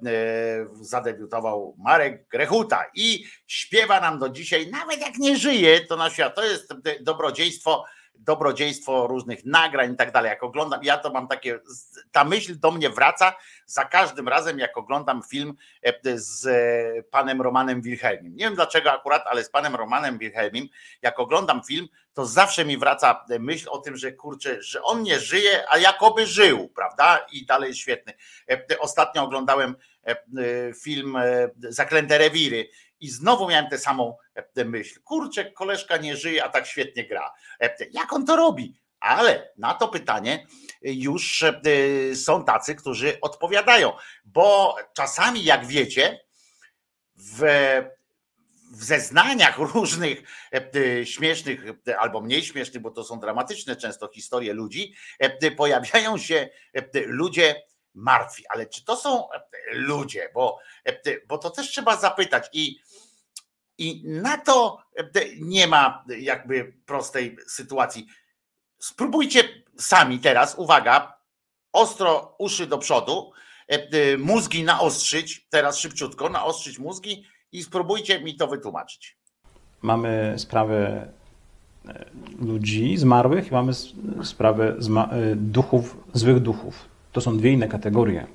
zadebiutował 0.80 1.76
Marek 1.78 2.28
Grechuta 2.28 2.84
i 2.94 3.24
śpiewa 3.46 4.00
nam 4.00 4.18
do 4.18 4.28
dzisiaj, 4.28 4.70
nawet 4.70 5.00
jak 5.00 5.18
nie 5.18 5.36
żyje, 5.36 5.80
to 5.80 5.96
na 5.96 6.10
świat, 6.10 6.34
to 6.34 6.44
jest 6.44 6.74
dobrodziejstwo 7.00 7.84
dobrodziejstwo 8.24 9.06
różnych 9.06 9.44
nagrań 9.44 9.92
i 9.92 9.96
tak 9.96 10.12
dalej. 10.12 10.28
Jak 10.28 10.42
oglądam, 10.42 10.80
ja 10.82 10.98
to 10.98 11.10
mam 11.10 11.28
takie, 11.28 11.60
ta 12.12 12.24
myśl 12.24 12.58
do 12.58 12.70
mnie 12.70 12.90
wraca 12.90 13.34
za 13.66 13.84
każdym 13.84 14.28
razem, 14.28 14.58
jak 14.58 14.76
oglądam 14.76 15.22
film 15.22 15.54
e, 15.82 16.18
z 16.18 16.46
e, 16.46 17.02
panem 17.02 17.42
Romanem 17.42 17.82
Wilhelmim. 17.82 18.36
Nie 18.36 18.44
wiem 18.44 18.54
dlaczego 18.54 18.92
akurat, 18.92 19.22
ale 19.26 19.44
z 19.44 19.50
panem 19.50 19.74
Romanem 19.74 20.18
Wilhelmim, 20.18 20.68
jak 21.02 21.20
oglądam 21.20 21.62
film, 21.62 21.88
to 22.14 22.26
zawsze 22.26 22.64
mi 22.64 22.78
wraca 22.78 23.24
myśl 23.40 23.68
o 23.70 23.78
tym, 23.78 23.96
że 23.96 24.12
kurczę, 24.12 24.62
że 24.62 24.82
on 24.82 25.02
nie 25.02 25.20
żyje, 25.20 25.64
a 25.70 25.78
jakoby 25.78 26.26
żył, 26.26 26.68
prawda? 26.68 27.26
I 27.32 27.46
dalej 27.46 27.74
świetny. 27.74 28.12
E, 28.50 28.78
ostatnio 28.78 29.22
oglądałem 29.22 29.76
film 30.82 31.16
Zaklęte 31.58 32.18
Rewiry 32.18 32.68
i 33.02 33.10
znowu 33.10 33.48
miałem 33.48 33.68
tę 33.68 33.78
samą 33.78 34.16
e, 34.56 34.64
myśl. 34.64 35.00
Kurczę, 35.04 35.44
koleżka 35.52 35.96
nie 35.96 36.16
żyje, 36.16 36.44
a 36.44 36.48
tak 36.48 36.66
świetnie 36.66 37.08
gra. 37.08 37.32
E, 37.60 37.76
jak 37.92 38.12
on 38.12 38.26
to 38.26 38.36
robi? 38.36 38.82
Ale 39.00 39.52
na 39.56 39.74
to 39.74 39.88
pytanie 39.88 40.46
już 40.82 41.42
e, 41.42 41.60
są 42.16 42.44
tacy, 42.44 42.74
którzy 42.74 43.18
odpowiadają, 43.20 43.92
bo 44.24 44.76
czasami, 44.94 45.44
jak 45.44 45.66
wiecie, 45.66 46.20
w, 47.16 47.42
w 48.72 48.84
zeznaniach 48.84 49.58
różnych 49.58 50.22
śmiesznych 51.04 51.64
albo 51.98 52.20
mniej 52.20 52.42
śmiesznych, 52.42 52.82
bo 52.82 52.90
to 52.90 53.04
są 53.04 53.20
dramatyczne 53.20 53.76
często 53.76 54.08
historie 54.08 54.52
ludzi, 54.52 54.94
pojawiają 55.56 56.18
się 56.18 56.48
ludzie 57.06 57.62
martwi. 57.94 58.44
Ale 58.48 58.66
czy 58.66 58.84
to 58.84 58.96
są 58.96 59.28
ludzie? 59.72 60.30
Bo, 60.34 60.58
bo 61.28 61.38
to 61.38 61.50
też 61.50 61.70
trzeba 61.70 61.96
zapytać. 61.96 62.48
I 62.52 62.78
i 63.82 64.02
na 64.04 64.38
to 64.38 64.78
e, 64.96 65.04
nie 65.40 65.66
ma 65.66 66.04
jakby 66.18 66.72
prostej 66.86 67.36
sytuacji. 67.46 68.06
Spróbujcie 68.78 69.44
sami 69.78 70.18
teraz, 70.18 70.54
uwaga, 70.58 71.18
ostro 71.72 72.34
uszy 72.38 72.66
do 72.66 72.78
przodu, 72.78 73.32
e, 73.68 73.74
e, 73.74 74.16
mózgi 74.16 74.64
naostrzyć, 74.64 75.46
teraz 75.50 75.78
szybciutko, 75.78 76.28
naostrzyć 76.28 76.78
mózgi 76.78 77.24
i 77.52 77.62
spróbujcie 77.62 78.20
mi 78.20 78.36
to 78.36 78.46
wytłumaczyć. 78.46 79.16
Mamy 79.82 80.34
sprawę 80.36 81.08
ludzi 82.40 82.96
zmarłych 82.96 83.48
i 83.48 83.52
mamy 83.52 83.72
sprawę 84.24 84.76
duchów, 85.36 85.96
złych 86.12 86.40
duchów. 86.40 86.88
To 87.12 87.20
są 87.20 87.38
dwie 87.38 87.50
inne 87.50 87.68
kategorie. 87.68 88.26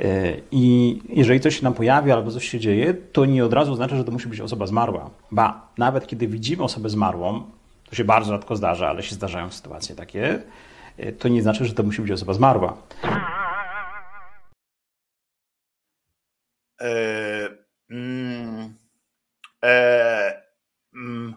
E, 0.00 0.36
I 0.50 0.98
jeżeli 1.08 1.40
coś 1.40 1.56
się 1.56 1.64
nam 1.64 1.74
pojawi 1.74 2.12
albo 2.12 2.30
coś 2.30 2.48
się 2.48 2.60
dzieje, 2.60 2.94
to 2.94 3.24
nie 3.24 3.44
od 3.44 3.52
razu 3.52 3.72
oznacza, 3.72 3.96
że 3.96 4.04
to 4.04 4.12
musi 4.12 4.28
być 4.28 4.40
osoba 4.40 4.66
zmarła. 4.66 5.10
Ba, 5.30 5.68
nawet 5.78 6.06
kiedy 6.06 6.26
widzimy 6.28 6.62
osobę 6.62 6.88
zmarłą, 6.88 7.50
to 7.90 7.96
się 7.96 8.04
bardzo 8.04 8.32
rzadko 8.32 8.56
zdarza, 8.56 8.88
ale 8.88 9.02
się 9.02 9.14
zdarzają 9.14 9.50
sytuacje 9.50 9.94
takie, 9.94 10.42
e, 10.96 11.12
to 11.12 11.28
nie 11.28 11.42
znaczy, 11.42 11.64
że 11.64 11.74
to 11.74 11.82
musi 11.82 12.02
być 12.02 12.10
osoba 12.10 12.34
zmarła. 12.34 12.76
E, 16.80 17.48
mm, 17.90 18.74
e, 19.64 20.42
mm, 20.94 21.34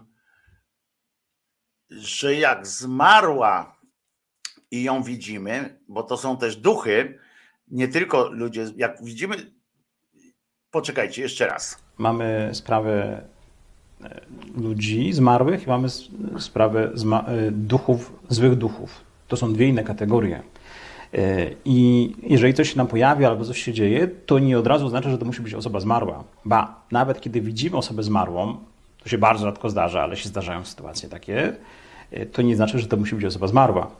że 1.90 2.34
jak 2.34 2.66
zmarła 2.66 3.78
i 4.70 4.82
ją 4.82 5.02
widzimy, 5.02 5.78
bo 5.88 6.02
to 6.02 6.16
są 6.16 6.36
też 6.36 6.56
duchy, 6.56 7.18
nie 7.70 7.88
tylko 7.88 8.30
ludzie, 8.30 8.66
jak 8.76 9.04
widzimy, 9.04 9.36
poczekajcie 10.70 11.22
jeszcze 11.22 11.46
raz. 11.46 11.82
Mamy 11.98 12.50
sprawę 12.52 13.22
e, 14.04 14.20
ludzi 14.56 15.12
zmarłych 15.12 15.66
i 15.66 15.68
mamy 15.68 15.88
sprawę 16.38 16.92
e, 17.26 17.50
duchów, 17.50 18.12
złych 18.28 18.54
duchów. 18.54 19.00
To 19.28 19.36
są 19.36 19.52
dwie 19.52 19.68
inne 19.68 19.84
kategorie. 19.84 20.42
E, 21.14 21.50
I 21.64 22.10
jeżeli 22.22 22.54
coś 22.54 22.70
się 22.70 22.76
nam 22.76 22.86
pojawi 22.86 23.24
albo 23.24 23.44
coś 23.44 23.62
się 23.62 23.72
dzieje, 23.72 24.08
to 24.26 24.38
nie 24.38 24.58
od 24.58 24.66
razu 24.66 24.86
oznacza, 24.86 25.10
że 25.10 25.18
to 25.18 25.24
musi 25.24 25.42
być 25.42 25.54
osoba 25.54 25.80
zmarła. 25.80 26.24
Ba, 26.44 26.82
nawet 26.92 27.20
kiedy 27.20 27.40
widzimy 27.40 27.76
osobę 27.76 28.02
zmarłą, 28.02 28.58
to 29.02 29.08
się 29.08 29.18
bardzo 29.18 29.44
rzadko 29.44 29.70
zdarza, 29.70 30.02
ale 30.02 30.16
się 30.16 30.28
zdarzają 30.28 30.64
sytuacje 30.64 31.08
takie, 31.08 31.52
to 32.32 32.42
nie 32.42 32.56
znaczy, 32.56 32.78
że 32.78 32.86
to 32.86 32.96
musi 32.96 33.14
być 33.14 33.24
osoba 33.24 33.46
zmarła. 33.46 33.90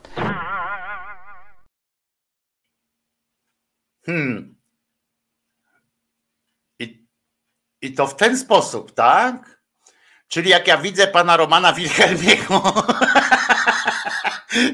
Hmm. 4.08 4.54
I, 6.78 7.06
I 7.82 7.94
to 7.94 8.06
w 8.06 8.16
ten 8.16 8.38
sposób, 8.38 8.94
tak? 8.94 9.60
Czyli 10.28 10.50
jak 10.50 10.66
ja 10.66 10.78
widzę 10.78 11.06
pana 11.06 11.36
Romana 11.36 11.72
Wilhelmiego 11.72 12.62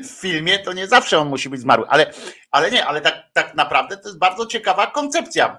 w 0.05 0.21
filmie, 0.21 0.59
to 0.59 0.73
nie 0.73 0.87
zawsze 0.87 1.19
on 1.19 1.29
musi 1.29 1.49
być 1.49 1.61
zmarły. 1.61 1.87
Ale, 1.89 2.13
ale 2.51 2.71
nie, 2.71 2.87
ale 2.87 3.01
tak, 3.01 3.15
tak 3.33 3.55
naprawdę 3.55 3.97
to 3.97 4.09
jest 4.09 4.19
bardzo 4.19 4.47
ciekawa 4.47 4.87
koncepcja, 4.87 5.59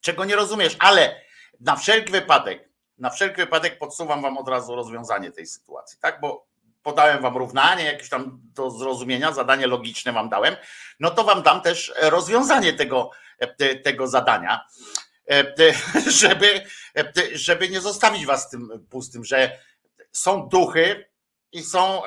czego 0.00 0.24
nie 0.24 0.36
rozumiesz, 0.36 0.76
ale 0.78 1.20
na 1.60 1.76
wszelki 1.76 2.12
wypadek, 2.12 2.68
na 2.98 3.10
wszelki 3.10 3.36
wypadek 3.36 3.78
podsuwam 3.78 4.22
wam 4.22 4.38
od 4.38 4.48
razu 4.48 4.74
rozwiązanie 4.74 5.32
tej 5.32 5.46
sytuacji, 5.46 5.98
tak? 6.00 6.20
Bo 6.20 6.46
podałem 6.86 7.22
wam 7.22 7.36
równanie, 7.36 7.84
jakieś 7.84 8.08
tam 8.08 8.40
do 8.42 8.70
zrozumienia, 8.70 9.32
zadanie 9.32 9.66
logiczne 9.66 10.12
wam 10.12 10.28
dałem, 10.28 10.56
no 11.00 11.10
to 11.10 11.24
wam 11.24 11.42
dam 11.42 11.60
też 11.60 11.94
rozwiązanie 12.00 12.72
tego, 12.72 13.10
tego 13.84 14.06
zadania, 14.06 14.66
żeby, 16.20 16.66
żeby 17.32 17.68
nie 17.68 17.80
zostawić 17.80 18.26
was 18.26 18.50
tym 18.50 18.86
pustym, 18.90 19.24
że 19.24 19.58
są 20.12 20.48
duchy 20.48 21.10
i 21.52 21.62
są 21.62 22.02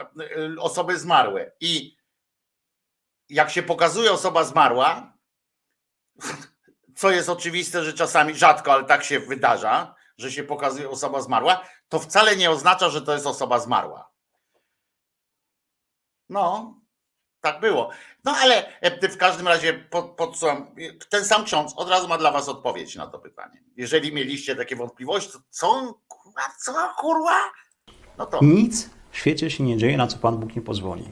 osoby 0.59 0.99
zmarłe. 0.99 1.51
I 1.59 1.97
jak 3.29 3.49
się 3.49 3.63
pokazuje 3.63 4.11
osoba 4.11 4.43
zmarła, 4.43 5.13
co 6.99 7.11
jest 7.11 7.29
oczywiste, 7.29 7.83
że 7.83 7.93
czasami 7.93 8.35
rzadko, 8.35 8.73
ale 8.73 8.83
tak 8.83 9.03
się 9.03 9.19
wydarza, 9.19 9.95
że 10.17 10.31
się 10.31 10.43
pokazuje 10.43 10.89
osoba 10.89 11.21
zmarła, 11.21 11.65
to 11.89 11.99
wcale 11.99 12.35
nie 12.35 12.51
oznacza, 12.51 12.89
że 12.89 13.01
to 13.01 13.13
jest 13.13 13.27
osoba 13.27 13.59
zmarła. 13.59 14.08
No, 16.29 16.75
tak 17.41 17.59
było. 17.59 17.89
No 18.25 18.31
ale 18.31 18.81
e, 18.81 19.09
w 19.09 19.17
każdym 19.17 19.47
razie 19.47 19.73
pod, 19.73 20.05
podsuwam, 20.05 20.67
ten 21.09 21.25
sam 21.25 21.45
ksiądz 21.45 21.73
od 21.75 21.89
razu 21.89 22.07
ma 22.07 22.17
dla 22.17 22.31
was 22.31 22.49
odpowiedź 22.49 22.95
na 22.95 23.07
to 23.07 23.19
pytanie. 23.19 23.63
Jeżeli 23.77 24.13
mieliście 24.13 24.55
takie 24.55 24.75
wątpliwości, 24.75 25.31
to 25.31 25.39
co, 25.49 25.99
kurwa, 26.07 26.41
co 26.65 26.73
kurwa? 26.97 27.39
No 28.17 28.25
to. 28.25 28.39
Nic 28.41 28.89
w 29.11 29.17
świecie 29.17 29.51
się 29.51 29.63
nie 29.63 29.77
dzieje, 29.77 29.97
na 29.97 30.07
co 30.07 30.17
Pan 30.17 30.37
Bóg 30.37 30.55
nie 30.55 30.61
pozwoli. 30.61 31.11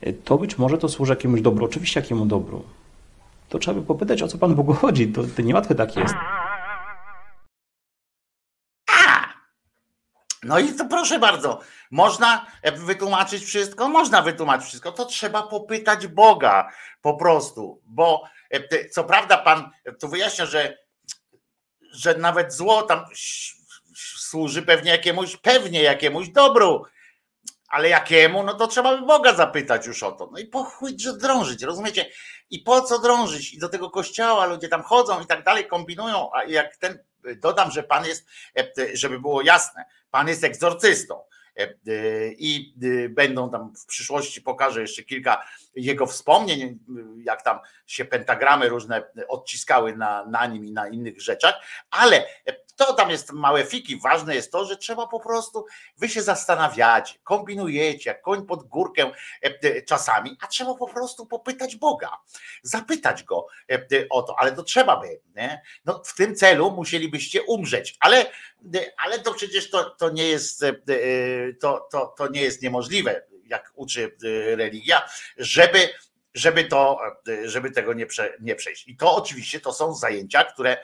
E, 0.00 0.12
to 0.12 0.38
być 0.38 0.58
może 0.58 0.78
to 0.78 0.88
służy 0.88 1.12
jakiemuś 1.12 1.40
dobru, 1.40 1.64
oczywiście 1.64 2.00
jakiemu 2.00 2.26
dobru. 2.26 2.64
To 3.48 3.58
trzeba 3.58 3.80
by 3.80 3.86
popytać, 3.86 4.22
o 4.22 4.28
co 4.28 4.38
Pan 4.38 4.54
Bogu 4.54 4.72
chodzi. 4.72 5.12
To, 5.12 5.22
to 5.36 5.42
niełatwe 5.42 5.74
tak 5.74 5.96
jest. 5.96 6.14
No 10.44 10.58
i 10.58 10.72
to 10.72 10.84
proszę 10.84 11.18
bardzo, 11.18 11.60
można 11.90 12.46
wytłumaczyć 12.76 13.44
wszystko? 13.44 13.88
Można 13.88 14.22
wytłumaczyć 14.22 14.68
wszystko. 14.68 14.92
To 14.92 15.04
trzeba 15.04 15.42
popytać 15.42 16.06
Boga 16.06 16.70
po 17.02 17.16
prostu, 17.16 17.82
bo 17.84 18.24
e, 18.50 18.88
co 18.88 19.04
prawda 19.04 19.36
Pan 19.36 19.70
tu 20.00 20.08
wyjaśnia, 20.08 20.46
że, 20.46 20.78
że 21.92 22.14
nawet 22.14 22.52
zło 22.52 22.82
tam 22.82 23.04
służy 24.16 24.62
pewnie 24.62 24.90
jakiemuś, 24.90 25.36
pewnie 25.36 25.82
jakiemuś 25.82 26.28
dobru, 26.28 26.84
ale 27.68 27.88
jakiemu? 27.88 28.42
No 28.42 28.54
to 28.54 28.66
trzeba 28.66 28.96
by 28.96 29.06
Boga 29.06 29.34
zapytać 29.34 29.86
już 29.86 30.02
o 30.02 30.12
to. 30.12 30.28
No 30.32 30.38
i 30.38 30.46
po 30.46 30.64
chuj 30.64 30.96
drążyć, 31.20 31.62
rozumiecie? 31.62 32.10
I 32.50 32.58
po 32.58 32.82
co 32.82 32.98
drążyć? 32.98 33.54
I 33.54 33.58
do 33.58 33.68
tego 33.68 33.90
kościoła 33.90 34.46
ludzie 34.46 34.68
tam 34.68 34.82
chodzą 34.82 35.20
i 35.20 35.26
tak 35.26 35.44
dalej, 35.44 35.66
kombinują, 35.66 36.30
a 36.34 36.44
jak 36.44 36.76
ten, 36.76 36.98
dodam, 37.36 37.70
że 37.70 37.82
Pan 37.82 38.06
jest, 38.06 38.26
e, 38.58 38.72
żeby 38.92 39.20
było 39.20 39.42
jasne, 39.42 39.84
Pan 40.10 40.28
jest 40.28 40.44
egzorcystą. 40.44 41.22
E, 41.58 41.62
e, 41.62 41.72
I 42.38 42.74
będą 43.10 43.50
tam 43.50 43.74
w 43.76 43.86
przyszłości 43.86 44.42
pokażę 44.42 44.80
jeszcze 44.80 45.02
kilka 45.02 45.44
jego 45.76 46.06
wspomnień, 46.06 46.78
jak 47.24 47.42
tam 47.42 47.58
się 47.86 48.04
pentagramy 48.04 48.68
różne 48.68 49.02
odciskały 49.28 49.96
na, 49.96 50.26
na 50.26 50.46
nim 50.46 50.64
i 50.64 50.72
na 50.72 50.88
innych 50.88 51.20
rzeczach, 51.20 51.54
ale 51.90 52.26
to 52.76 52.92
tam 52.92 53.10
jest 53.10 53.32
małe 53.32 53.64
fiki. 53.64 54.00
Ważne 54.00 54.34
jest 54.34 54.52
to, 54.52 54.64
że 54.64 54.76
trzeba 54.76 55.06
po 55.06 55.20
prostu, 55.20 55.66
wy 55.96 56.08
się 56.08 56.22
zastanawiacie, 56.22 57.18
kombinujecie, 57.24 58.10
jak 58.10 58.22
koń 58.22 58.46
pod 58.46 58.68
górkę 58.68 59.10
e, 59.42 59.82
czasami, 59.82 60.36
a 60.40 60.46
trzeba 60.46 60.74
po 60.74 60.88
prostu 60.88 61.26
popytać 61.26 61.76
Boga, 61.76 62.10
zapytać 62.62 63.22
go 63.22 63.46
o 64.10 64.22
to, 64.22 64.38
ale 64.38 64.52
to 64.52 64.62
trzeba 64.62 64.96
by. 64.96 65.20
Nie? 65.36 65.62
No, 65.84 66.02
w 66.04 66.14
tym 66.14 66.34
celu 66.34 66.70
musielibyście 66.70 67.42
umrzeć, 67.42 67.96
ale, 68.00 68.26
ale 68.96 69.18
to 69.18 69.34
przecież 69.34 69.70
to, 69.70 69.90
to 69.90 70.10
nie 70.10 70.28
jest 70.28 70.64
to, 71.60 71.88
to, 71.92 72.14
to 72.18 72.28
nie 72.28 72.42
jest 72.42 72.62
niemożliwe 72.62 73.22
jak 73.46 73.72
uczy 73.74 74.16
religia, 74.56 75.08
żeby 75.36 75.88
żeby, 76.34 76.64
to, 76.64 77.00
żeby 77.44 77.70
tego 77.70 77.92
nie, 77.92 78.06
prze, 78.06 78.32
nie 78.40 78.54
przejść. 78.54 78.88
I 78.88 78.96
to 78.96 79.16
oczywiście 79.16 79.60
to 79.60 79.72
są 79.72 79.94
zajęcia, 79.94 80.44
które 80.44 80.76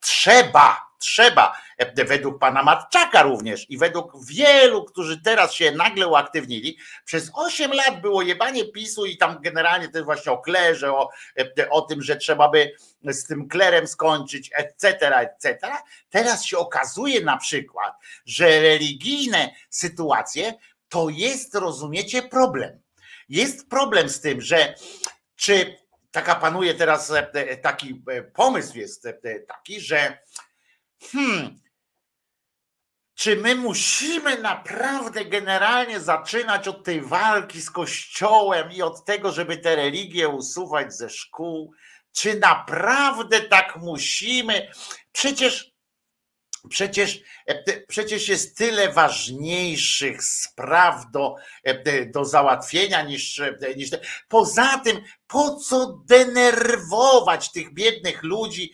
trzeba 0.00 0.86
trzeba, 0.98 1.56
według 1.94 2.38
pana 2.38 2.62
Matczaka 2.62 3.22
również 3.22 3.70
i 3.70 3.78
według 3.78 4.12
wielu, 4.26 4.84
którzy 4.84 5.20
teraz 5.20 5.54
się 5.54 5.70
nagle 5.70 6.06
uaktywnili, 6.08 6.78
przez 7.04 7.30
8 7.34 7.72
lat 7.72 8.00
było 8.00 8.22
jebanie 8.22 8.64
PiSu 8.64 9.06
i 9.06 9.16
tam 9.16 9.38
generalnie 9.40 9.88
też 9.88 10.04
właśnie 10.04 10.32
o 10.32 10.38
klerze, 10.38 10.92
o, 10.92 11.10
o 11.70 11.82
tym, 11.82 12.02
że 12.02 12.16
trzeba 12.16 12.48
by 12.48 12.72
z 13.04 13.24
tym 13.26 13.48
klerem 13.48 13.86
skończyć, 13.86 14.50
etc., 14.54 15.16
etc. 15.16 15.68
Teraz 16.10 16.44
się 16.44 16.58
okazuje 16.58 17.20
na 17.20 17.36
przykład, 17.36 17.94
że 18.26 18.60
religijne 18.60 19.50
sytuacje 19.70 20.54
to 20.88 21.08
jest, 21.08 21.54
rozumiecie, 21.54 22.22
problem. 22.22 22.85
Jest 23.28 23.68
problem 23.68 24.08
z 24.08 24.20
tym, 24.20 24.40
że 24.40 24.74
czy 25.36 25.76
taka 26.10 26.34
panuje 26.34 26.74
teraz 26.74 27.10
e, 27.10 27.56
taki 27.56 28.02
e, 28.08 28.22
pomysł 28.22 28.78
jest 28.78 29.06
e, 29.06 29.40
taki, 29.40 29.80
że 29.80 30.18
hmm, 31.02 31.60
czy 33.14 33.36
my 33.36 33.54
musimy 33.54 34.38
naprawdę 34.38 35.24
generalnie 35.24 36.00
zaczynać 36.00 36.68
od 36.68 36.84
tej 36.84 37.00
walki 37.00 37.60
z 37.60 37.70
Kościołem 37.70 38.72
i 38.72 38.82
od 38.82 39.04
tego, 39.04 39.32
żeby 39.32 39.56
te 39.56 39.76
religie 39.76 40.28
usuwać 40.28 40.94
ze 40.94 41.10
szkół? 41.10 41.72
Czy 42.12 42.38
naprawdę 42.38 43.40
tak 43.40 43.76
musimy? 43.76 44.70
Przecież 45.12 45.75
Przecież, 46.68 47.20
e, 47.46 47.80
przecież 47.80 48.28
jest 48.28 48.56
tyle 48.56 48.92
ważniejszych 48.92 50.24
spraw 50.24 51.10
do, 51.10 51.34
e, 51.64 52.06
do 52.06 52.24
załatwienia 52.24 53.02
niż, 53.02 53.40
e, 53.40 53.56
niż. 53.76 53.90
Poza 54.28 54.78
tym, 54.78 55.02
po 55.26 55.56
co 55.56 56.00
denerwować 56.06 57.52
tych 57.52 57.74
biednych 57.74 58.22
ludzi, 58.22 58.72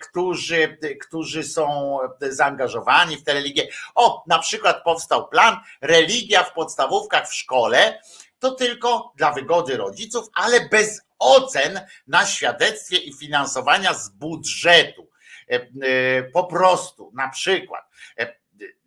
którzy, 0.00 0.78
którzy 1.00 1.42
są 1.42 1.98
zaangażowani 2.20 3.16
w 3.16 3.24
tę 3.24 3.34
religię? 3.34 3.68
O, 3.94 4.24
na 4.26 4.38
przykład 4.38 4.84
powstał 4.84 5.28
plan 5.28 5.56
religia 5.80 6.44
w 6.44 6.52
podstawówkach 6.52 7.28
w 7.28 7.34
szkole. 7.34 8.00
To 8.38 8.50
tylko 8.50 9.12
dla 9.16 9.32
wygody 9.32 9.76
rodziców, 9.76 10.28
ale 10.34 10.68
bez 10.68 11.00
ocen 11.18 11.80
na 12.06 12.26
świadectwie 12.26 12.96
i 12.96 13.12
finansowania 13.12 13.94
z 13.94 14.08
budżetu. 14.08 15.07
E, 15.50 15.54
e, 15.56 16.22
po 16.22 16.44
prostu, 16.44 17.12
na 17.14 17.28
przykład. 17.28 17.84
E, 18.18 18.38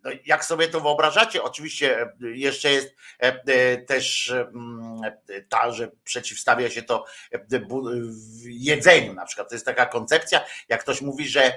no, 0.04 0.10
jak 0.24 0.44
sobie 0.44 0.68
to 0.68 0.80
wyobrażacie, 0.80 1.42
oczywiście 1.42 2.12
jeszcze 2.20 2.70
jest 2.70 2.96
też 3.86 4.30
mm, 4.30 5.00
ta, 5.48 5.72
że 5.72 5.90
przeciwstawia 6.04 6.70
się 6.70 6.82
to 6.82 7.04
jedzeniu. 8.44 9.14
Na 9.14 9.26
przykład 9.26 9.48
to 9.48 9.54
jest 9.54 9.66
taka 9.66 9.86
koncepcja, 9.86 10.40
jak 10.68 10.80
ktoś 10.80 11.00
mówi, 11.00 11.28
że 11.28 11.52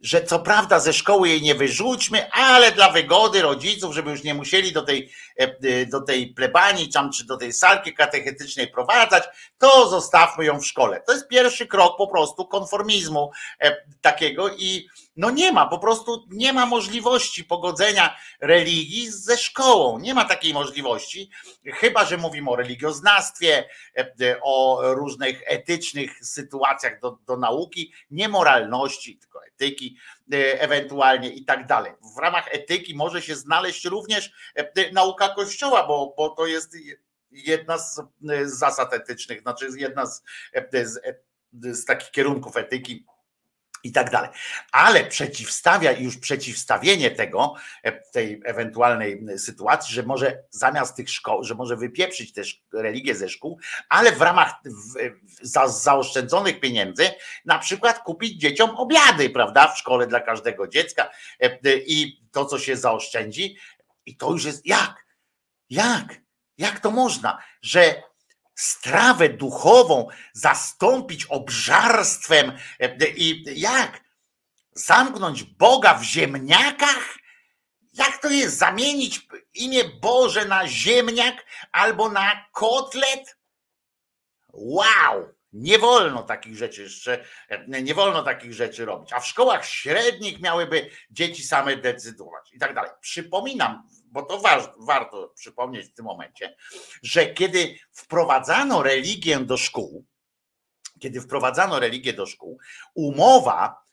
że 0.00 0.24
co 0.24 0.38
prawda 0.38 0.80
ze 0.80 0.92
szkoły 0.92 1.28
jej 1.28 1.42
nie 1.42 1.54
wyrzućmy, 1.54 2.30
ale 2.30 2.72
dla 2.72 2.90
wygody 2.90 3.42
rodziców, 3.42 3.94
żeby 3.94 4.10
już 4.10 4.22
nie 4.22 4.34
musieli 4.34 4.72
do 4.72 4.82
tej, 4.82 5.12
e, 5.36 5.86
do 5.86 6.00
tej 6.00 6.34
plebanii 6.34 6.88
tam, 6.92 7.12
czy 7.12 7.26
do 7.26 7.36
tej 7.36 7.52
salki 7.52 7.94
katechetycznej 7.94 8.68
prowadzać, 8.68 9.24
to 9.58 9.88
zostawmy 9.88 10.44
ją 10.44 10.60
w 10.60 10.66
szkole. 10.66 11.02
To 11.06 11.12
jest 11.12 11.28
pierwszy 11.28 11.66
krok 11.66 11.96
po 11.96 12.06
prostu 12.06 12.46
konformizmu 12.46 13.30
e, 13.60 13.76
takiego 14.00 14.48
i 14.48 14.88
no 15.16 15.30
nie 15.30 15.52
ma, 15.52 15.66
po 15.66 15.78
prostu 15.78 16.26
nie 16.30 16.52
ma 16.52 16.66
możliwości 16.66 17.44
pogodzenia 17.44 18.16
religii 18.40 19.10
ze 19.10 19.36
szkołą. 19.36 19.98
Nie 19.98 20.14
ma 20.14 20.24
takiej 20.24 20.54
możliwości, 20.54 21.30
chyba 21.66 22.04
że 22.04 22.16
mówimy 22.16 22.50
o 22.50 22.56
religioznawstwie, 22.56 23.68
e, 23.98 24.40
o 24.42 24.80
różnych 24.94 25.42
etycznych 25.46 26.26
sytuacjach 26.26 27.00
do, 27.00 27.18
do 27.26 27.36
nauki, 27.36 27.92
nie 28.10 28.28
moralności, 28.28 29.18
tylko 29.18 29.46
etyki 29.46 29.96
e, 30.32 30.60
ewentualnie 30.60 31.28
i 31.28 31.44
tak 31.44 31.66
dalej. 31.66 31.92
W 32.16 32.18
ramach 32.18 32.48
etyki 32.50 32.94
może 32.94 33.22
się 33.22 33.36
znaleźć 33.36 33.84
również 33.84 34.32
e, 34.54 34.92
nauka 34.92 35.28
Kościoła, 35.28 35.86
bo, 35.86 36.14
bo 36.16 36.28
to 36.28 36.46
jest 36.46 36.76
jedna 37.30 37.78
z 37.78 38.00
zasad 38.44 38.94
etycznych, 38.94 39.40
znaczy 39.40 39.68
jedna 39.76 40.06
z, 40.06 40.22
z, 40.72 41.00
z 41.62 41.84
takich 41.84 42.10
kierunków 42.10 42.56
etyki 42.56 43.06
i 43.84 43.92
tak 43.92 44.10
dalej. 44.10 44.30
Ale 44.72 45.04
przeciwstawia 45.04 45.92
już 45.92 46.18
przeciwstawienie 46.18 47.10
tego, 47.10 47.54
e, 47.82 47.92
tej 47.92 48.40
ewentualnej 48.44 49.24
sytuacji, 49.38 49.94
że 49.94 50.02
może 50.02 50.42
zamiast 50.50 50.96
tych 50.96 51.10
szkoł, 51.10 51.44
że 51.44 51.54
może 51.54 51.76
wypieprzyć 51.76 52.32
też 52.32 52.62
religię 52.72 53.14
ze 53.14 53.28
szkół, 53.28 53.58
ale 53.88 54.12
w 54.12 54.20
ramach 54.20 54.54
za, 55.42 55.68
zaoszczędzonych 55.68 56.60
pieniędzy 56.60 57.10
na 57.44 57.58
przykład 57.58 57.98
kupić 57.98 58.40
dzieciom 58.40 58.70
obiady, 58.70 59.30
prawda, 59.30 59.68
w 59.68 59.78
szkole 59.78 60.06
dla 60.06 60.20
każdego 60.20 60.68
dziecka 60.68 61.10
e, 61.40 61.58
i 61.76 62.24
to, 62.32 62.44
co 62.44 62.58
się 62.58 62.76
zaoszczędzi, 62.76 63.56
i 64.06 64.16
to 64.16 64.32
już 64.32 64.44
jest 64.44 64.66
jak? 64.66 65.06
Jak? 65.70 66.24
Jak 66.58 66.80
to 66.80 66.90
można, 66.90 67.38
że 67.62 68.02
strawę 68.54 69.28
duchową 69.28 70.08
zastąpić 70.32 71.26
obżarstwem 71.26 72.52
e, 72.80 73.08
i 73.08 73.44
jak? 73.60 74.04
Zamknąć 74.72 75.42
Boga 75.44 75.94
w 75.94 76.02
ziemniakach? 76.02 77.18
Jak 77.92 78.18
to 78.18 78.30
jest? 78.30 78.58
Zamienić 78.58 79.28
imię 79.54 79.84
Boże 79.84 80.44
na 80.44 80.68
ziemniak 80.68 81.46
albo 81.72 82.08
na 82.10 82.44
kotlet? 82.52 83.38
Wow! 84.52 85.34
Nie 85.52 85.78
wolno 85.78 86.22
takich 86.22 86.56
rzeczy 86.56 86.82
jeszcze, 86.82 87.24
e, 87.48 87.82
nie 87.82 87.94
wolno 87.94 88.22
takich 88.22 88.52
rzeczy 88.52 88.84
robić. 88.84 89.12
A 89.12 89.20
w 89.20 89.26
szkołach 89.26 89.66
średnich 89.66 90.40
miałyby 90.40 90.90
dzieci 91.10 91.44
same 91.44 91.76
decydować 91.76 92.52
i 92.52 92.58
tak 92.58 92.74
dalej. 92.74 92.90
Przypominam, 93.00 93.88
bo 94.14 94.22
to 94.22 94.42
warto 94.78 95.28
przypomnieć 95.28 95.86
w 95.86 95.94
tym 95.94 96.04
momencie, 96.04 96.56
że 97.02 97.26
kiedy 97.26 97.78
wprowadzano 97.92 98.82
religię 98.82 99.40
do 99.40 99.56
szkół, 99.56 100.06
kiedy 101.00 101.20
wprowadzano 101.20 101.80
religię 101.80 102.12
do 102.12 102.26
szkół, 102.26 102.58
umowa 102.94 103.83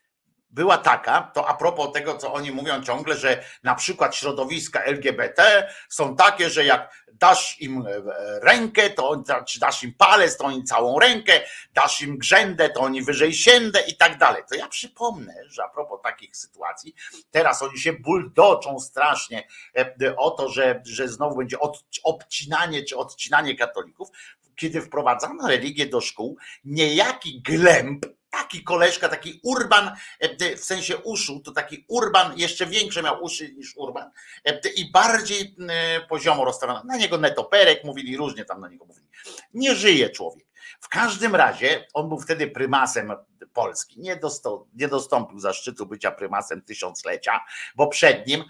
była 0.51 0.77
taka, 0.77 1.31
to 1.33 1.47
a 1.47 1.53
propos 1.53 1.91
tego, 1.93 2.17
co 2.17 2.33
oni 2.33 2.51
mówią 2.51 2.83
ciągle, 2.83 3.15
że 3.15 3.43
na 3.63 3.75
przykład 3.75 4.15
środowiska 4.15 4.83
LGBT 4.83 5.67
są 5.89 6.15
takie, 6.15 6.49
że 6.49 6.65
jak 6.65 6.91
dasz 7.13 7.61
im 7.61 7.85
e, 7.87 8.01
rękę, 8.39 8.89
to 8.89 9.23
czy 9.47 9.59
dasz 9.59 9.83
im 9.83 9.93
palec, 9.93 10.37
to 10.37 10.45
oni 10.45 10.63
całą 10.63 10.99
rękę, 10.99 11.41
dasz 11.73 12.01
im 12.01 12.17
grzędę, 12.17 12.69
to 12.69 12.81
oni 12.81 13.01
wyżej 13.01 13.33
siędę 13.33 13.81
i 13.81 13.97
tak 13.97 14.17
dalej. 14.17 14.43
To 14.49 14.55
ja 14.55 14.67
przypomnę, 14.67 15.33
że 15.47 15.63
a 15.63 15.69
propos 15.69 16.01
takich 16.03 16.37
sytuacji, 16.37 16.95
teraz 17.31 17.61
oni 17.61 17.79
się 17.79 17.93
buldoczą 17.93 18.79
strasznie 18.79 19.47
e, 19.77 20.15
o 20.15 20.31
to, 20.31 20.49
że, 20.49 20.81
że 20.85 21.07
znowu 21.07 21.37
będzie 21.37 21.57
obcinanie 22.03 22.83
czy 22.83 22.97
odcinanie 22.97 23.55
katolików. 23.55 24.09
Kiedy 24.55 24.81
wprowadzano 24.81 25.47
religię 25.47 25.85
do 25.85 26.01
szkół, 26.01 26.37
niejaki 26.63 27.41
glęb 27.41 28.05
taki 28.31 28.63
koleżka, 28.63 29.09
taki 29.09 29.39
urban, 29.43 29.91
e, 30.19 30.55
w 30.55 30.63
sensie 30.63 30.97
uszu, 30.97 31.39
to 31.39 31.51
taki 31.51 31.85
urban, 31.87 32.39
jeszcze 32.39 32.65
większe 32.65 33.03
miał 33.03 33.23
uszy 33.23 33.53
niż 33.53 33.77
urban 33.77 34.11
e, 34.45 34.59
i 34.75 34.91
bardziej 34.91 35.55
e, 35.69 36.01
poziomo 36.01 36.45
rozstawiony. 36.45 36.81
Na 36.85 36.97
niego 36.97 37.17
netoperek 37.17 37.83
mówili, 37.83 38.17
różnie 38.17 38.45
tam 38.45 38.61
na 38.61 38.69
niego 38.69 38.85
mówili. 38.85 39.07
Nie 39.53 39.75
żyje 39.75 40.09
człowiek. 40.09 40.45
W 40.79 40.89
każdym 40.89 41.35
razie 41.35 41.87
on 41.93 42.09
był 42.09 42.19
wtedy 42.19 42.47
prymasem 42.47 43.13
Polski. 43.53 43.99
Nie, 43.99 44.15
dostał, 44.15 44.67
nie 44.73 44.87
dostąpił 44.87 45.39
zaszczytu 45.39 45.85
bycia 45.85 46.11
prymasem 46.11 46.61
tysiąclecia, 46.61 47.39
bo 47.75 47.87
przed 47.87 48.27
nim, 48.27 48.43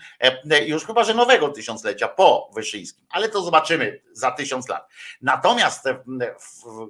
już 0.65 0.85
chyba 0.85 1.03
że 1.03 1.13
nowego 1.13 1.49
tysiąclecia 1.49 2.07
po 2.07 2.51
Wyszyńskim, 2.55 3.05
ale 3.09 3.29
to 3.29 3.41
zobaczymy 3.41 4.01
za 4.11 4.31
tysiąc 4.31 4.69
lat. 4.69 4.87
Natomiast 5.21 5.85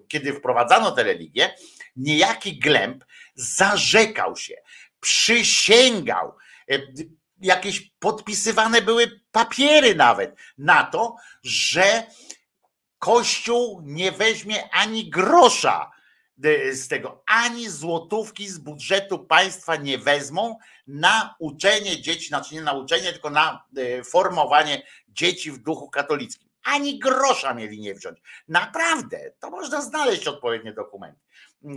kiedy 0.08 0.34
wprowadzano 0.34 0.92
tę 0.92 1.04
religię, 1.04 1.56
niejaki 1.96 2.60
Glemp 2.60 3.06
zarzekał 3.36 4.36
się, 4.36 4.56
przysięgał, 5.00 6.36
e, 6.72 6.80
jakieś 7.42 7.92
podpisywane 8.00 8.82
były 8.82 9.22
papiery 9.32 9.96
nawet 9.96 10.36
na 10.58 10.84
to, 10.84 11.16
że 11.44 12.04
Kościół 13.02 13.82
nie 13.86 14.12
weźmie 14.12 14.70
ani 14.72 15.10
grosza 15.10 15.92
e, 16.44 16.74
z 16.74 16.88
tego, 16.88 17.24
ani 17.26 17.70
złotówki 17.70 18.48
z 18.50 18.58
budżetu 18.58 19.20
państwa 19.20 19.76
nie 19.76 19.98
wezmą 19.98 20.58
na 20.88 21.36
uczenie 21.40 22.02
dzieci, 22.02 22.28
znaczy 22.28 22.56
nie 22.56 22.62
na 22.62 22.74
uczenie, 22.74 23.12
tylko 23.12 23.30
na 23.30 23.66
e, 23.78 24.04
formowanie 24.04 24.84
dzieci 25.08 25.52
w 25.52 25.58
duchu 25.58 25.90
katolickim. 25.90 26.50
Ani 26.64 27.00
grosza 27.00 27.54
mieli 27.54 27.80
nie 27.80 27.96
wziąć. 27.96 28.22
Naprawdę, 28.48 29.32
to 29.40 29.50
można 29.50 29.82
znaleźć 29.82 30.28
odpowiednie 30.28 30.74
dokumenty. 30.74 31.20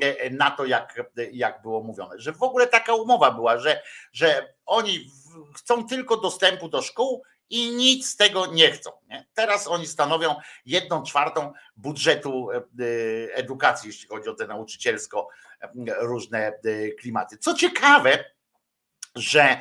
E, 0.00 0.30
na 0.30 0.50
to, 0.50 0.64
jak, 0.64 1.00
jak 1.32 1.62
było 1.62 1.82
mówione, 1.82 2.18
że 2.18 2.32
w 2.32 2.42
ogóle 2.42 2.66
taka 2.66 2.94
umowa 2.94 3.30
była, 3.30 3.58
że, 3.58 3.82
że 4.12 4.54
oni 4.66 5.10
chcą 5.56 5.86
tylko 5.86 6.16
dostępu 6.16 6.68
do 6.68 6.82
szkół 6.82 7.22
i 7.50 7.70
nic 7.70 8.08
z 8.08 8.16
tego 8.16 8.46
nie 8.46 8.70
chcą. 8.70 8.90
Nie? 9.08 9.26
Teraz 9.34 9.68
oni 9.68 9.86
stanowią 9.86 10.34
jedną 10.66 11.02
czwartą 11.02 11.52
budżetu 11.76 12.50
e, 12.50 12.56
edukacji, 13.34 13.86
jeśli 13.86 14.08
chodzi 14.08 14.28
o 14.28 14.34
te 14.34 14.46
nauczycielsko 14.46 15.28
różne 16.00 16.52
klimaty. 16.98 17.38
Co 17.38 17.54
ciekawe, 17.54 18.24
że 19.16 19.60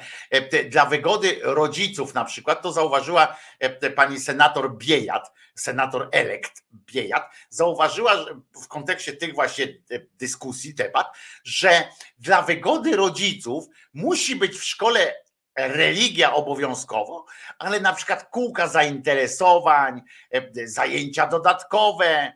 dla 0.69 0.85
wygody 0.85 1.39
rodziców 1.43 2.13
na 2.13 2.25
przykład, 2.25 2.61
to 2.61 2.71
zauważyła 2.71 3.37
pani 3.95 4.19
senator 4.19 4.77
Biejat, 4.77 5.31
senator 5.55 6.09
elekt 6.11 6.63
Biejat, 6.73 7.33
zauważyła 7.49 8.25
w 8.63 8.67
kontekście 8.67 9.13
tych 9.13 9.33
właśnie 9.33 9.67
dyskusji, 10.19 10.75
debat, 10.75 11.07
że 11.43 11.87
dla 12.19 12.41
wygody 12.41 12.95
rodziców 12.95 13.65
musi 13.93 14.35
być 14.35 14.55
w 14.57 14.63
szkole 14.63 15.15
religia 15.55 16.33
obowiązkowo, 16.33 17.25
ale 17.59 17.79
na 17.79 17.93
przykład 17.93 18.29
kółka 18.29 18.67
zainteresowań, 18.67 20.01
zajęcia 20.65 21.27
dodatkowe, 21.27 22.33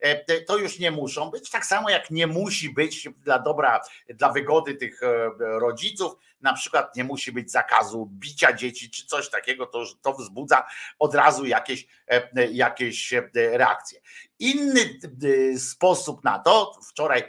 E, 0.00 0.40
to 0.40 0.58
już 0.58 0.78
nie 0.78 0.90
muszą 0.90 1.30
być. 1.30 1.50
Tak 1.50 1.66
samo 1.66 1.90
jak 1.90 2.10
nie 2.10 2.26
musi 2.26 2.70
być 2.70 3.08
dla 3.18 3.38
dobra, 3.38 3.80
dla 4.08 4.32
wygody 4.32 4.74
tych 4.74 5.02
e, 5.02 5.30
rodziców, 5.38 6.12
na 6.40 6.52
przykład 6.52 6.96
nie 6.96 7.04
musi 7.04 7.32
być 7.32 7.50
zakazu 7.50 8.10
bicia 8.12 8.52
dzieci 8.52 8.90
czy 8.90 9.06
coś 9.06 9.30
takiego, 9.30 9.66
to, 9.66 9.84
to 10.02 10.12
wzbudza 10.12 10.66
od 10.98 11.14
razu 11.14 11.46
jakieś, 11.46 11.86
e, 12.08 12.46
jakieś 12.52 13.14
reakcje. 13.34 14.00
Inny 14.38 14.80
sposób 15.58 16.24
na 16.24 16.38
to, 16.38 16.80
wczoraj 16.88 17.24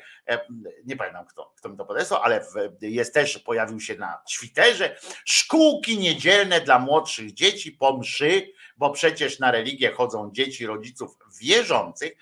nie 0.85 0.95
pamiętam 0.95 1.25
kto, 1.25 1.53
kto 1.57 1.69
mi 1.69 1.77
to 1.77 1.85
podesłał, 1.85 2.21
ale 2.23 2.45
jest 2.81 3.13
też, 3.13 3.39
pojawił 3.39 3.79
się 3.79 3.95
na 3.95 4.21
Twitterze, 4.37 4.99
szkółki 5.25 5.97
niedzielne 5.97 6.61
dla 6.61 6.79
młodszych 6.79 7.33
dzieci 7.33 7.71
po 7.71 7.97
mszy 7.97 8.53
bo 8.77 8.89
przecież 8.89 9.39
na 9.39 9.51
religię 9.51 9.91
chodzą 9.91 10.31
dzieci 10.33 10.65
rodziców 10.65 11.17
wierzących. 11.41 12.13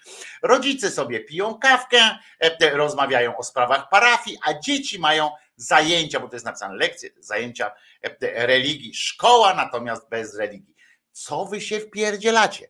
Rodzice 0.43 0.91
sobie 0.91 1.19
piją 1.19 1.59
kawkę, 1.59 2.17
e, 2.39 2.77
rozmawiają 2.77 3.38
o 3.38 3.43
sprawach 3.43 3.89
parafii, 3.89 4.38
a 4.45 4.59
dzieci 4.59 4.99
mają 4.99 5.29
zajęcia, 5.56 6.20
bo 6.20 6.28
to 6.28 6.36
jest 6.36 6.45
napisane 6.45 6.76
lekcje, 6.76 7.10
zajęcia 7.20 7.72
e, 8.01 8.47
religii. 8.47 8.93
Szkoła 8.93 9.53
natomiast 9.53 10.10
bez 10.10 10.36
religii. 10.36 10.76
Co 11.12 11.45
wy 11.45 11.62
się 11.62 11.80
wpierdzielacie? 11.80 12.70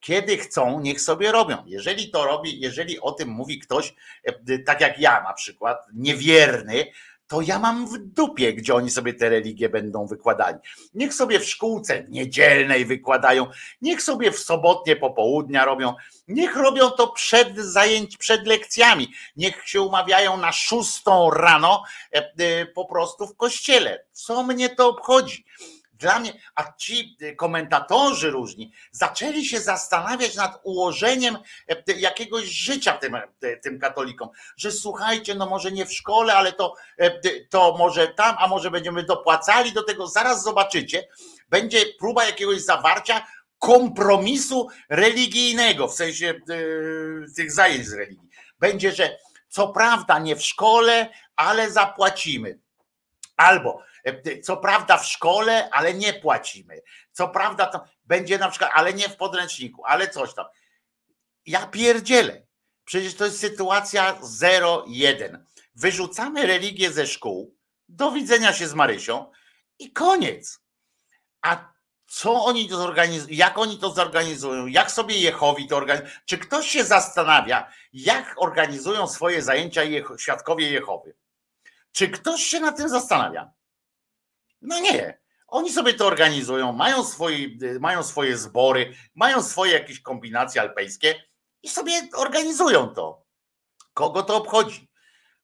Kiedy 0.00 0.36
chcą, 0.36 0.80
niech 0.80 1.00
sobie 1.00 1.32
robią. 1.32 1.64
Jeżeli 1.66 2.10
to 2.10 2.24
robi, 2.24 2.60
jeżeli 2.60 3.00
o 3.00 3.12
tym 3.12 3.28
mówi 3.28 3.58
ktoś, 3.58 3.94
e, 4.24 4.58
tak 4.58 4.80
jak 4.80 4.98
ja 4.98 5.22
na 5.22 5.32
przykład, 5.32 5.86
niewierny, 5.94 6.86
to 7.30 7.40
ja 7.40 7.58
mam 7.58 7.86
w 7.86 7.98
dupie, 7.98 8.54
gdzie 8.54 8.74
oni 8.74 8.90
sobie 8.90 9.14
te 9.14 9.28
religie 9.28 9.68
będą 9.68 10.06
wykładali. 10.06 10.58
Niech 10.94 11.14
sobie 11.14 11.40
w 11.40 11.48
szkółce 11.48 12.04
niedzielnej 12.08 12.84
wykładają, 12.84 13.46
niech 13.82 14.02
sobie 14.02 14.32
w 14.32 14.38
sobotnie 14.38 14.96
popołudnia 14.96 15.64
robią, 15.64 15.94
niech 16.28 16.56
robią 16.56 16.90
to 16.90 17.08
przed 17.08 17.58
zajęć, 17.58 18.16
przed 18.16 18.46
lekcjami, 18.46 19.12
niech 19.36 19.68
się 19.68 19.80
umawiają 19.80 20.36
na 20.36 20.52
szóstą 20.52 21.30
rano 21.30 21.82
e, 22.14 22.32
e, 22.38 22.66
po 22.66 22.84
prostu 22.84 23.26
w 23.26 23.36
kościele. 23.36 24.04
Co 24.12 24.42
mnie 24.42 24.68
to 24.68 24.88
obchodzi? 24.88 25.44
Dla 26.00 26.18
mnie, 26.18 26.32
a 26.54 26.72
ci 26.72 27.16
komentatorzy 27.36 28.30
różni 28.30 28.72
zaczęli 28.90 29.44
się 29.44 29.60
zastanawiać 29.60 30.36
nad 30.36 30.60
ułożeniem 30.62 31.38
e, 31.68 31.92
jakiegoś 31.92 32.44
życia 32.44 32.92
tym, 32.92 33.14
e, 33.14 33.56
tym 33.62 33.78
katolikom, 33.78 34.28
że 34.56 34.72
słuchajcie, 34.72 35.34
no 35.34 35.46
może 35.46 35.72
nie 35.72 35.86
w 35.86 35.92
szkole, 35.92 36.34
ale 36.34 36.52
to, 36.52 36.74
e, 36.98 37.10
to 37.50 37.76
może 37.78 38.08
tam, 38.08 38.36
a 38.38 38.48
może 38.48 38.70
będziemy 38.70 39.02
dopłacali 39.02 39.72
do 39.72 39.82
tego, 39.82 40.06
zaraz 40.06 40.42
zobaczycie, 40.42 41.08
będzie 41.48 41.78
próba 41.98 42.24
jakiegoś 42.24 42.60
zawarcia 42.60 43.26
kompromisu 43.58 44.68
religijnego, 44.88 45.88
w 45.88 45.94
sensie 45.94 46.34
tych 47.36 47.52
zajęć 47.52 47.86
z 47.86 47.92
religii. 47.92 48.28
Będzie, 48.58 48.92
że 48.92 49.18
co 49.48 49.68
prawda 49.68 50.18
nie 50.18 50.36
w 50.36 50.42
szkole, 50.42 51.08
ale 51.36 51.70
zapłacimy. 51.70 52.58
Albo 53.36 53.82
co 54.42 54.56
prawda 54.56 54.98
w 54.98 55.06
szkole, 55.06 55.70
ale 55.70 55.94
nie 55.94 56.12
płacimy. 56.12 56.82
Co 57.12 57.28
prawda 57.28 57.66
to 57.66 57.84
będzie 58.04 58.38
na 58.38 58.48
przykład, 58.48 58.70
ale 58.74 58.94
nie 58.94 59.08
w 59.08 59.16
podręczniku, 59.16 59.84
ale 59.84 60.08
coś 60.08 60.34
tam. 60.34 60.46
Ja 61.46 61.66
pierdzielę. 61.66 62.46
Przecież 62.84 63.14
to 63.14 63.24
jest 63.24 63.40
sytuacja 63.40 64.14
0-1. 64.14 65.38
Wyrzucamy 65.74 66.46
religię 66.46 66.92
ze 66.92 67.06
szkół, 67.06 67.56
do 67.88 68.12
widzenia 68.12 68.52
się 68.52 68.68
z 68.68 68.74
Marysią 68.74 69.32
i 69.78 69.92
koniec. 69.92 70.60
A 71.42 71.72
co 72.06 72.44
oni 72.44 72.68
to 72.68 72.76
zorganizują, 72.76 73.36
jak 73.36 73.58
oni 73.58 73.78
to 73.78 73.90
zorganizują, 73.90 74.66
jak 74.66 74.90
sobie 74.90 75.18
Jehowi 75.18 75.68
to 75.68 75.76
organizują, 75.76 76.10
czy 76.26 76.38
ktoś 76.38 76.68
się 76.68 76.84
zastanawia, 76.84 77.72
jak 77.92 78.34
organizują 78.36 79.06
swoje 79.06 79.42
zajęcia 79.42 79.82
świadkowie 80.18 80.70
Jehowy? 80.70 81.16
Czy 81.92 82.08
ktoś 82.08 82.42
się 82.42 82.60
na 82.60 82.72
tym 82.72 82.88
zastanawia? 82.88 83.52
No 84.60 84.80
nie. 84.80 85.20
Oni 85.46 85.72
sobie 85.72 85.94
to 85.94 86.06
organizują, 86.06 86.72
mają 86.72 87.04
swoje, 87.04 87.48
mają 87.80 88.02
swoje 88.02 88.36
zbory, 88.36 88.94
mają 89.14 89.42
swoje 89.42 89.72
jakieś 89.72 90.00
kombinacje 90.00 90.60
alpejskie 90.60 91.22
i 91.62 91.68
sobie 91.68 91.92
organizują 92.16 92.88
to. 92.88 93.24
Kogo 93.94 94.22
to 94.22 94.36
obchodzi? 94.36 94.90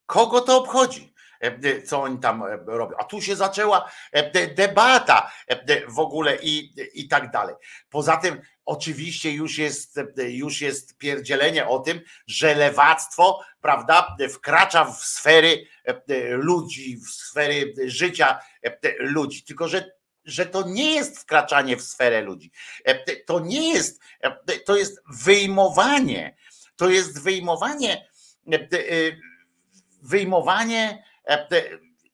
Kogo 0.07 0.41
to 0.41 0.59
obchodzi? 0.59 1.15
E, 1.43 1.47
e, 1.47 1.83
co 1.83 2.03
oni 2.03 2.19
tam 2.19 2.43
e, 2.43 2.59
robią. 2.67 2.97
A 2.99 3.05
tu 3.05 3.21
się 3.21 3.37
zaczęła 3.37 3.91
debata 4.57 5.33
w 5.89 5.99
ogóle 5.99 6.37
i, 6.43 6.75
i 6.95 7.09
tak 7.09 7.31
dalej. 7.31 7.55
Poza 7.91 8.17
tym, 8.17 8.41
oczywiście 8.65 9.33
już 9.33 9.59
jest, 9.59 10.01
już 10.17 10.61
jest 10.61 10.99
pierdzielenie 10.99 11.69
o 11.69 11.79
tym, 11.79 12.01
że 12.27 12.55
lewactwo, 12.55 13.41
prawda, 13.61 14.17
wkracza 14.31 14.85
w 14.85 15.05
sfery 15.05 15.67
ludzi, 16.31 16.97
w 16.97 17.11
sfery 17.11 17.75
życia 17.87 18.41
ludzi. 18.99 19.45
Tylko, 19.45 19.69
że 19.69 19.97
że 20.25 20.47
to 20.47 20.69
nie 20.69 20.95
jest 20.95 21.19
wkraczanie 21.19 21.77
w 21.77 21.83
sferę 21.83 22.21
ludzi. 22.23 22.51
To 23.27 23.41
nie 23.41 23.73
jest, 23.73 24.01
to 24.65 24.77
jest 24.77 25.03
wyjmowanie, 25.25 26.37
to 26.77 26.89
jest 26.89 27.23
wyjmowanie, 27.23 28.09
wyjmowanie 30.03 31.05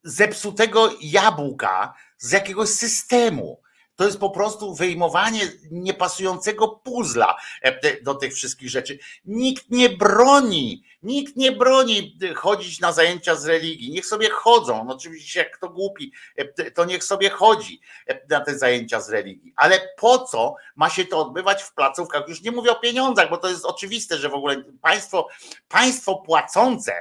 zepsutego 0.04 0.90
jabłka 1.00 1.94
z 2.18 2.32
jakiegoś 2.32 2.68
systemu. 2.68 3.62
To 3.96 4.04
jest 4.04 4.18
po 4.18 4.30
prostu 4.30 4.74
wyjmowanie 4.74 5.40
niepasującego 5.70 6.68
puzla 6.68 7.36
e, 7.62 8.02
do 8.02 8.14
tych 8.14 8.34
wszystkich 8.34 8.70
rzeczy. 8.70 8.98
Nikt 9.24 9.70
nie 9.70 9.88
broni, 9.88 10.84
nikt 11.02 11.36
nie 11.36 11.52
broni 11.52 12.18
chodzić 12.36 12.80
na 12.80 12.92
zajęcia 12.92 13.34
z 13.34 13.46
religii. 13.46 13.90
Niech 13.90 14.06
sobie 14.06 14.30
chodzą. 14.30 14.84
No 14.84 14.94
oczywiście, 14.94 15.40
jak 15.40 15.56
kto 15.56 15.68
głupi, 15.68 16.12
e, 16.36 16.70
to 16.70 16.84
niech 16.84 17.04
sobie 17.04 17.30
chodzi 17.30 17.80
na 18.28 18.40
te 18.40 18.58
zajęcia 18.58 19.00
z 19.00 19.10
religii. 19.10 19.52
Ale 19.56 19.88
po 19.96 20.18
co 20.18 20.54
ma 20.76 20.90
się 20.90 21.04
to 21.04 21.18
odbywać 21.18 21.62
w 21.62 21.74
placówkach? 21.74 22.28
Już 22.28 22.42
nie 22.42 22.50
mówię 22.50 22.70
o 22.70 22.80
pieniądzach, 22.80 23.30
bo 23.30 23.36
to 23.36 23.48
jest 23.48 23.64
oczywiste, 23.64 24.18
że 24.18 24.28
w 24.28 24.34
ogóle 24.34 24.64
państwo, 24.80 25.28
państwo 25.68 26.16
płacące 26.16 26.92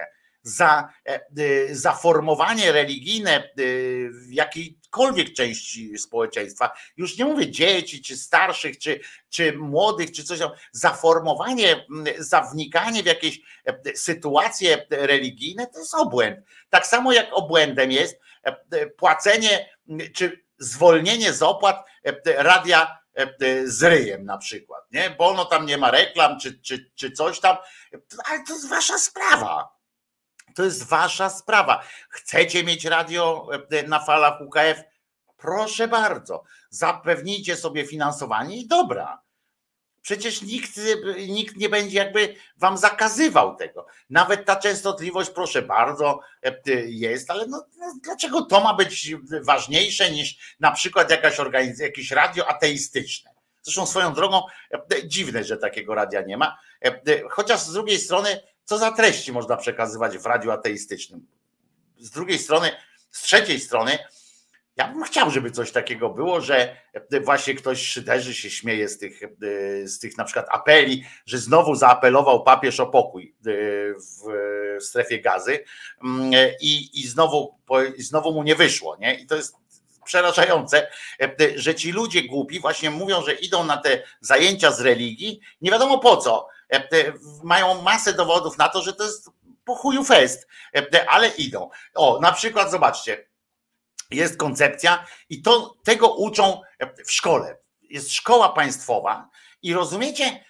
za, 0.44 0.94
e, 1.06 1.14
e, 1.14 1.76
za 1.76 1.94
formowanie 1.94 2.72
religijne 2.72 3.32
e, 3.32 3.44
w 4.10 4.32
jakiejkolwiek 4.32 5.34
części 5.34 5.98
społeczeństwa, 5.98 6.72
już 6.98 7.18
nie 7.18 7.26
mówię 7.26 7.52
dzieci, 7.52 8.02
czy 8.02 8.18
starszych, 8.18 8.78
czy, 8.78 9.00
czy 9.30 9.54
młodych, 9.54 10.12
czy 10.12 10.24
coś 10.24 10.40
tam, 10.40 10.52
za 10.72 10.94
formowanie, 10.94 11.86
za 12.18 12.42
wnikanie 12.42 13.04
w 13.04 13.06
jakieś 13.06 13.42
sytuacje 13.96 14.86
religijne, 14.90 15.68
to 15.68 15.80
jest 15.80 15.96
obłęd. 15.96 16.40
Tak 16.70 16.88
samo 16.88 17.14
jak 17.14 17.28
obłędem 17.32 17.92
jest 17.92 18.20
płacenie, 18.98 19.70
czy 20.14 20.44
zwolnienie 20.58 21.34
z 21.34 21.42
opłat 21.42 21.86
radia 22.26 22.98
z 23.66 23.84
ryjem 23.84 24.26
na 24.26 24.38
przykład, 24.38 24.84
nie? 24.92 25.16
bo 25.18 25.28
ono 25.30 25.46
tam 25.46 25.66
nie 25.66 25.78
ma 25.78 25.92
reklam, 25.92 26.40
czy, 26.40 26.60
czy, 26.60 26.92
czy 26.96 27.12
coś 27.12 27.40
tam, 27.40 27.58
ale 28.26 28.44
to 28.48 28.54
jest 28.54 28.70
wasza 28.70 28.98
sprawa 28.98 29.81
to 30.56 30.64
jest 30.64 30.84
wasza 30.84 31.30
sprawa. 31.30 31.84
Chcecie 32.10 32.64
mieć 32.64 32.86
radio 32.86 33.48
e, 33.72 33.88
na 33.88 34.00
falach 34.00 34.42
UKF? 34.42 34.84
Proszę 35.38 35.88
bardzo, 35.88 36.44
zapewnijcie 36.70 37.56
sobie 37.56 37.86
finansowanie 37.86 38.58
i 38.58 38.68
dobra. 38.68 39.22
Przecież 40.02 40.42
nikt, 40.42 40.72
nikt 41.28 41.58
nie 41.58 41.70
będzie 41.70 41.98
jakby 41.98 42.36
wam 42.58 42.78
zakazywał 42.78 43.56
tego. 43.56 43.86
Nawet 44.10 44.46
ta 44.46 44.56
częstotliwość, 44.56 45.30
proszę 45.30 45.62
bardzo, 45.62 46.20
e, 46.44 46.62
jest, 46.86 47.32
ale 47.32 47.48
no, 47.48 47.66
no, 47.78 47.94
dlaczego 48.04 48.42
to 48.42 48.62
ma 48.62 48.74
być 48.74 49.16
ważniejsze 49.42 50.12
niż 50.12 50.56
na 50.60 50.72
przykład 50.72 51.12
jakaś 51.12 51.38
jakieś 51.78 52.12
radio 52.12 52.48
ateistyczne? 52.48 53.32
Zresztą 53.62 53.86
swoją 53.86 54.14
drogą 54.14 54.42
e, 54.72 55.08
dziwne, 55.08 55.44
że 55.44 55.58
takiego 55.58 55.96
radia 55.96 56.22
nie 56.22 56.38
ma. 56.38 56.58
Chociaż 57.30 57.60
z 57.60 57.74
drugiej 57.74 58.00
strony 58.00 58.42
co 58.66 58.78
za 58.78 58.92
treści 58.92 59.32
można 59.32 59.58
przekazywać 59.58 60.18
w 60.18 60.26
radiu 60.26 60.52
ateistycznym? 60.52 61.28
Z 62.00 62.10
drugiej 62.10 62.40
strony, 62.40 62.72
z 63.12 63.22
trzeciej 63.22 63.60
strony, 63.60 63.98
Ja 64.78 64.88
bym 64.88 65.04
chciał, 65.04 65.32
żeby 65.32 65.52
coś 65.52 65.72
takiego 65.72 66.10
było, 66.10 66.42
że 66.42 66.76
właśnie 67.24 67.54
ktoś 67.56 67.82
szyderzy 67.88 68.34
się 68.34 68.50
śmieje 68.50 68.90
z 68.90 68.98
tych, 68.98 69.20
z 69.84 70.00
tych 70.00 70.18
na 70.18 70.24
przykład 70.24 70.46
apeli, 70.50 71.06
że 71.26 71.38
znowu 71.38 71.76
zaapelował 71.76 72.44
papież 72.44 72.80
o 72.80 72.88
pokój 72.88 73.36
w 73.96 74.84
strefie 74.84 75.22
gazy 75.22 75.64
mm, 76.04 76.32
i, 76.62 77.00
i, 77.00 77.08
znowu, 77.08 77.58
znowu 77.98 78.34
mu 78.34 78.44
nie 78.44 78.56
wyszło. 78.56 78.98
Nie? 79.00 79.14
I 79.14 79.28
to 79.28 79.36
jest 79.36 79.56
przerażające, 80.06 80.88
że 81.56 81.76
ci 81.76 81.92
ludzie 81.92 82.24
głupi 82.24 82.60
właśnie 82.60 82.90
mówią, 82.90 83.24
że 83.24 83.34
idą 83.34 83.64
na 83.64 83.78
te 83.78 84.04
zajęcia 84.22 84.72
z 84.72 84.82
religii, 84.82 85.40
nie 85.62 85.72
wiadomo 85.72 86.00
po 86.00 86.18
co. 86.18 86.48
Mają 87.44 87.82
masę 87.82 88.14
dowodów 88.14 88.58
na 88.58 88.70
to, 88.70 88.82
że 88.82 88.94
to 88.94 89.04
jest 89.04 89.30
po 89.66 89.76
chuju 89.76 90.04
fest, 90.04 90.48
ale 91.08 91.30
idą. 91.30 91.70
O, 91.94 92.20
na 92.20 92.32
przykład 92.32 92.72
zobaczcie, 92.72 93.28
jest 94.12 94.38
koncepcja 94.38 95.06
i 95.30 95.42
to 95.42 95.78
tego 95.84 96.16
uczą 96.16 96.62
w 97.06 97.12
szkole. 97.12 97.58
Jest 97.82 98.12
szkoła 98.12 98.50
państwowa 98.50 99.30
i 99.62 99.74
rozumiecie? 99.74 100.46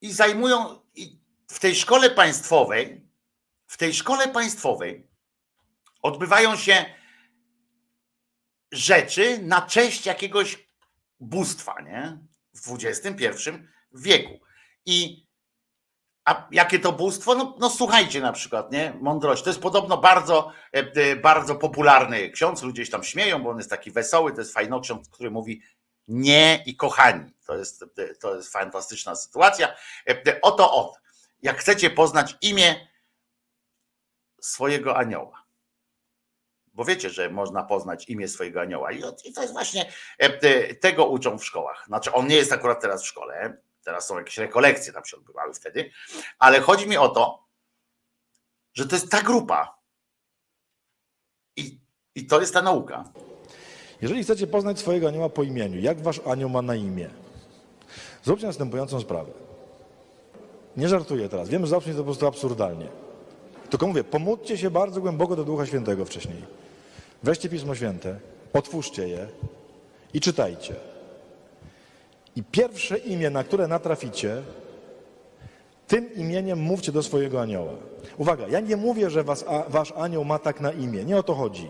I 0.00 0.12
zajmują 0.12 0.82
i 0.94 1.20
w 1.48 1.58
tej 1.58 1.74
szkole 1.74 2.10
państwowej, 2.10 3.08
w 3.66 3.76
tej 3.76 3.94
szkole 3.94 4.28
państwowej 4.28 5.08
odbywają 6.02 6.56
się 6.56 6.84
rzeczy 8.72 9.38
na 9.42 9.62
cześć 9.62 10.06
jakiegoś 10.06 10.68
bóstwa, 11.20 11.80
nie? 11.80 12.18
W 12.54 12.76
XXI 12.84 13.50
wieku. 13.92 14.40
I 14.86 15.28
a 16.28 16.48
jakie 16.50 16.78
to 16.78 16.92
bóstwo? 16.92 17.34
No, 17.34 17.56
no, 17.58 17.70
słuchajcie 17.70 18.20
na 18.20 18.32
przykład, 18.32 18.72
nie? 18.72 18.94
Mądrość. 19.00 19.42
To 19.42 19.50
jest 19.50 19.60
podobno 19.60 19.98
bardzo, 19.98 20.52
e, 20.74 20.78
e, 20.78 21.16
bardzo 21.16 21.56
popularny 21.56 22.30
ksiądz. 22.30 22.62
Ludzie 22.62 22.84
się 22.84 22.92
tam 22.92 23.04
śmieją, 23.04 23.42
bo 23.42 23.50
on 23.50 23.56
jest 23.56 23.70
taki 23.70 23.90
wesoły. 23.90 24.32
To 24.32 24.40
jest 24.40 24.54
fajnoksiądz, 24.54 25.08
który 25.08 25.30
mówi 25.30 25.62
nie 26.08 26.62
i 26.66 26.76
kochani. 26.76 27.34
To 27.46 27.56
jest, 27.56 27.82
e, 27.82 28.14
to 28.14 28.36
jest 28.36 28.52
fantastyczna 28.52 29.16
sytuacja. 29.16 29.74
Oto 30.42 30.74
on. 30.74 30.92
Jak 31.42 31.58
chcecie 31.58 31.90
poznać 31.90 32.36
imię 32.40 32.88
swojego 34.40 34.96
anioła. 34.96 35.44
Bo 36.74 36.84
wiecie, 36.84 37.10
że 37.10 37.30
można 37.30 37.62
poznać 37.62 38.08
imię 38.08 38.28
swojego 38.28 38.60
anioła. 38.60 38.92
I 38.92 39.32
to 39.34 39.42
jest 39.42 39.52
właśnie, 39.52 39.92
tego 40.80 41.06
uczą 41.06 41.38
w 41.38 41.44
szkołach. 41.44 41.84
Znaczy, 41.86 42.12
on 42.12 42.26
nie 42.26 42.36
jest 42.36 42.52
akurat 42.52 42.80
teraz 42.80 43.02
w 43.02 43.06
szkole, 43.06 43.62
Teraz 43.84 44.06
są 44.06 44.18
jakieś 44.18 44.38
rekolekcje 44.38 44.92
tam 44.92 45.04
się 45.04 45.16
odbywały 45.16 45.54
wtedy, 45.54 45.90
ale 46.38 46.60
chodzi 46.60 46.88
mi 46.88 46.96
o 46.96 47.08
to, 47.08 47.48
że 48.74 48.86
to 48.86 48.96
jest 48.96 49.10
ta 49.10 49.22
grupa. 49.22 49.78
I, 51.56 51.80
i 52.14 52.26
to 52.26 52.40
jest 52.40 52.54
ta 52.54 52.62
nauka. 52.62 53.04
Jeżeli 54.02 54.22
chcecie 54.22 54.46
poznać 54.46 54.78
swojego 54.78 55.08
anioła 55.08 55.28
po 55.28 55.42
imieniu, 55.42 55.80
jak 55.80 56.00
wasz 56.00 56.20
anioł 56.26 56.50
ma 56.50 56.62
na 56.62 56.74
imię? 56.74 57.10
Zróbcie 58.24 58.46
następującą 58.46 59.00
sprawę. 59.00 59.32
Nie 60.76 60.88
żartuję 60.88 61.28
teraz. 61.28 61.48
Wiem, 61.48 61.62
że 61.62 61.70
zabrzmi 61.70 61.92
to 61.92 61.98
po 61.98 62.04
prostu 62.04 62.26
absurdalnie. 62.26 62.88
Tylko 63.70 63.86
mówię, 63.86 64.04
pomódźcie 64.04 64.58
się 64.58 64.70
bardzo 64.70 65.00
głęboko 65.00 65.36
do 65.36 65.44
Ducha 65.44 65.66
Świętego 65.66 66.04
wcześniej. 66.04 66.42
Weźcie 67.22 67.48
Pismo 67.48 67.74
Święte, 67.74 68.20
otwórzcie 68.52 69.08
je 69.08 69.28
i 70.14 70.20
czytajcie. 70.20 70.74
I 72.38 72.42
pierwsze 72.42 72.98
imię, 72.98 73.30
na 73.30 73.44
które 73.44 73.68
natraficie, 73.68 74.42
tym 75.86 76.14
imieniem 76.14 76.58
mówcie 76.58 76.92
do 76.92 77.02
swojego 77.02 77.40
anioła. 77.40 77.72
Uwaga, 78.18 78.48
ja 78.48 78.60
nie 78.60 78.76
mówię, 78.76 79.10
że 79.10 79.24
was, 79.24 79.44
a, 79.48 79.64
wasz 79.68 79.92
anioł 79.96 80.24
ma 80.24 80.38
tak 80.38 80.60
na 80.60 80.72
imię. 80.72 81.04
Nie 81.04 81.16
o 81.16 81.22
to 81.22 81.34
chodzi. 81.34 81.68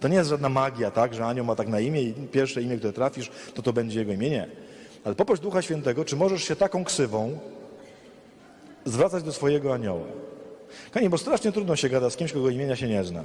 To 0.00 0.08
nie 0.08 0.16
jest 0.16 0.30
żadna 0.30 0.48
magia, 0.48 0.90
tak, 0.90 1.14
że 1.14 1.26
anioł 1.26 1.46
ma 1.46 1.54
tak 1.54 1.68
na 1.68 1.80
imię 1.80 2.02
i 2.02 2.14
pierwsze 2.14 2.62
imię, 2.62 2.76
które 2.76 2.92
trafisz, 2.92 3.30
to 3.54 3.62
to 3.62 3.72
będzie 3.72 3.98
jego 3.98 4.12
imię. 4.12 4.30
Nie. 4.30 4.48
Ale 5.04 5.14
poproś 5.14 5.40
Ducha 5.40 5.62
Świętego, 5.62 6.04
czy 6.04 6.16
możesz 6.16 6.44
się 6.44 6.56
taką 6.56 6.84
ksywą 6.84 7.38
zwracać 8.84 9.22
do 9.22 9.32
swojego 9.32 9.74
anioła. 9.74 10.06
Kochani, 10.90 11.08
bo 11.08 11.18
strasznie 11.18 11.52
trudno 11.52 11.76
się 11.76 11.88
gada 11.88 12.10
z 12.10 12.16
kimś, 12.16 12.32
kogo 12.32 12.50
imienia 12.50 12.76
się 12.76 12.88
nie 12.88 13.04
zna. 13.04 13.24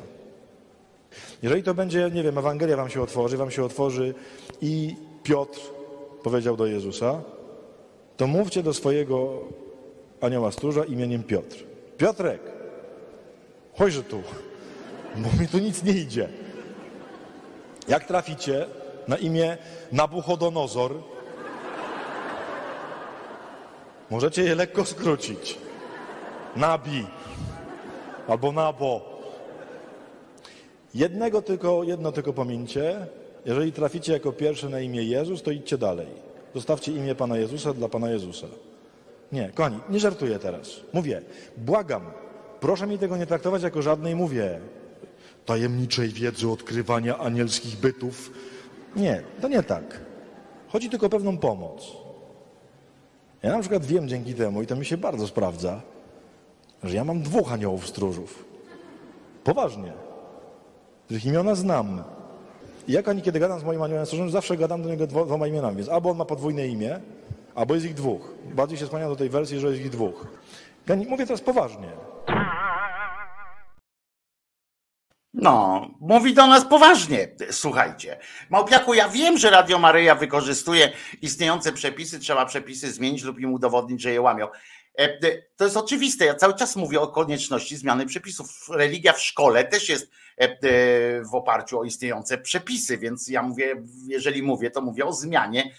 Jeżeli 1.43 1.63
to 1.63 1.73
będzie, 1.73 2.09
nie 2.13 2.23
wiem, 2.23 2.37
Ewangelia 2.37 2.77
wam 2.77 2.89
się 2.89 3.01
otworzy, 3.01 3.37
wam 3.37 3.51
się 3.51 3.63
otworzy 3.63 4.13
i 4.61 4.95
Piotr 5.23 5.80
powiedział 6.23 6.57
do 6.57 6.65
Jezusa, 6.65 7.21
to 8.17 8.27
mówcie 8.27 8.63
do 8.63 8.73
swojego 8.73 9.41
anioła 10.21 10.51
stróża 10.51 10.85
imieniem 10.85 11.23
Piotr. 11.23 11.57
Piotrek, 11.97 12.41
chodźże 13.77 14.03
tu, 14.03 14.21
bo 15.17 15.41
mi 15.41 15.47
tu 15.47 15.59
nic 15.59 15.83
nie 15.83 15.93
idzie. 15.93 16.29
Jak 17.87 18.05
traficie 18.05 18.65
na 19.07 19.17
imię 19.17 19.57
Nabuchodonozor, 19.91 20.91
możecie 24.09 24.43
je 24.43 24.55
lekko 24.55 24.85
skrócić. 24.85 25.57
Nabi 26.55 27.07
albo 28.27 28.51
Nabo. 28.51 29.01
Jednego 30.93 31.41
tylko, 31.41 31.83
jedno 31.83 32.11
tylko 32.11 32.33
pomińcie, 32.33 33.07
jeżeli 33.45 33.71
traficie 33.71 34.13
jako 34.13 34.31
pierwszy 34.31 34.69
na 34.69 34.79
imię 34.79 35.03
Jezus, 35.03 35.43
to 35.43 35.51
idźcie 35.51 35.77
dalej. 35.77 36.07
Zostawcie 36.55 36.91
imię 36.91 37.15
Pana 37.15 37.37
Jezusa 37.37 37.73
dla 37.73 37.89
Pana 37.89 38.09
Jezusa. 38.09 38.47
Nie, 39.31 39.49
kochani, 39.49 39.79
nie 39.89 39.99
żartuję 39.99 40.39
teraz. 40.39 40.79
Mówię, 40.93 41.21
błagam, 41.57 42.01
proszę 42.59 42.87
mi 42.87 42.97
tego 42.97 43.17
nie 43.17 43.25
traktować 43.25 43.63
jako 43.63 43.81
żadnej, 43.81 44.15
mówię, 44.15 44.59
tajemniczej 45.45 46.09
wiedzy 46.09 46.49
odkrywania 46.49 47.17
anielskich 47.17 47.77
bytów. 47.77 48.31
Nie, 48.95 49.23
to 49.41 49.47
nie 49.47 49.63
tak. 49.63 50.01
Chodzi 50.67 50.89
tylko 50.89 51.05
o 51.05 51.09
pewną 51.09 51.37
pomoc. 51.37 51.91
Ja 53.43 53.51
na 53.51 53.59
przykład 53.59 53.85
wiem 53.85 54.07
dzięki 54.07 54.33
temu, 54.33 54.61
i 54.61 54.67
to 54.67 54.75
mi 54.75 54.85
się 54.85 54.97
bardzo 54.97 55.27
sprawdza, 55.27 55.81
że 56.83 56.95
ja 56.95 57.05
mam 57.05 57.21
dwóch 57.21 57.53
aniołów 57.53 57.87
stróżów. 57.87 58.45
Poważnie. 59.43 59.93
Których 61.05 61.25
imiona 61.25 61.55
znam. 61.55 62.03
Jak 62.87 63.07
ani 63.07 63.21
kiedy 63.21 63.39
gadam 63.39 63.59
z 63.59 63.63
moim 63.63 63.81
aniołem 63.81 64.05
stróżem, 64.05 64.29
zawsze 64.29 64.57
gadam 64.57 64.83
do 64.83 64.89
niego 64.89 65.07
dwoma 65.07 65.47
imionami. 65.47 65.77
Więc 65.77 65.89
albo 65.89 66.09
on 66.09 66.17
ma 66.17 66.25
podwójne 66.25 66.67
imię, 66.67 66.99
albo 67.55 67.73
jest 67.73 67.85
ich 67.85 67.93
dwóch. 67.93 68.33
Bardziej 68.45 68.77
się 68.77 68.85
skłaniam 68.85 69.09
do 69.09 69.15
tej 69.15 69.29
wersji, 69.29 69.59
że 69.59 69.67
jest 69.67 69.81
ich 69.81 69.89
dwóch. 69.89 70.27
Ja 70.87 70.95
mówię 70.95 71.25
teraz 71.25 71.41
poważnie. 71.41 71.91
No, 75.33 75.87
mówi 75.99 76.33
do 76.33 76.47
nas 76.47 76.65
poważnie. 76.65 77.27
Słuchajcie, 77.51 78.17
Małpiaku, 78.49 78.93
ja 78.93 79.09
wiem, 79.09 79.37
że 79.37 79.49
Radio 79.49 79.79
Maryja 79.79 80.15
wykorzystuje 80.15 80.91
istniejące 81.21 81.73
przepisy, 81.73 82.19
trzeba 82.19 82.45
przepisy 82.45 82.91
zmienić 82.91 83.23
lub 83.23 83.39
im 83.39 83.53
udowodnić, 83.53 84.01
że 84.01 84.11
je 84.11 84.21
łamią. 84.21 84.47
E, 84.97 85.17
to 85.55 85.63
jest 85.63 85.77
oczywiste. 85.77 86.25
Ja 86.25 86.35
cały 86.35 86.53
czas 86.53 86.75
mówię 86.75 87.01
o 87.01 87.07
konieczności 87.07 87.77
zmiany 87.77 88.05
przepisów. 88.05 88.69
Religia 88.69 89.13
w 89.13 89.21
szkole 89.21 89.63
też 89.63 89.89
jest 89.89 90.05
e, 90.05 90.07
e, 90.07 90.20
w 91.31 91.35
oparciu 91.35 91.79
o 91.79 91.83
istniejące 91.83 92.37
przepisy, 92.37 92.97
więc 92.97 93.27
ja 93.27 93.43
mówię, 93.43 93.83
jeżeli 94.07 94.43
mówię, 94.43 94.71
to 94.71 94.81
mówię 94.81 95.05
o 95.05 95.13
zmianie, 95.13 95.75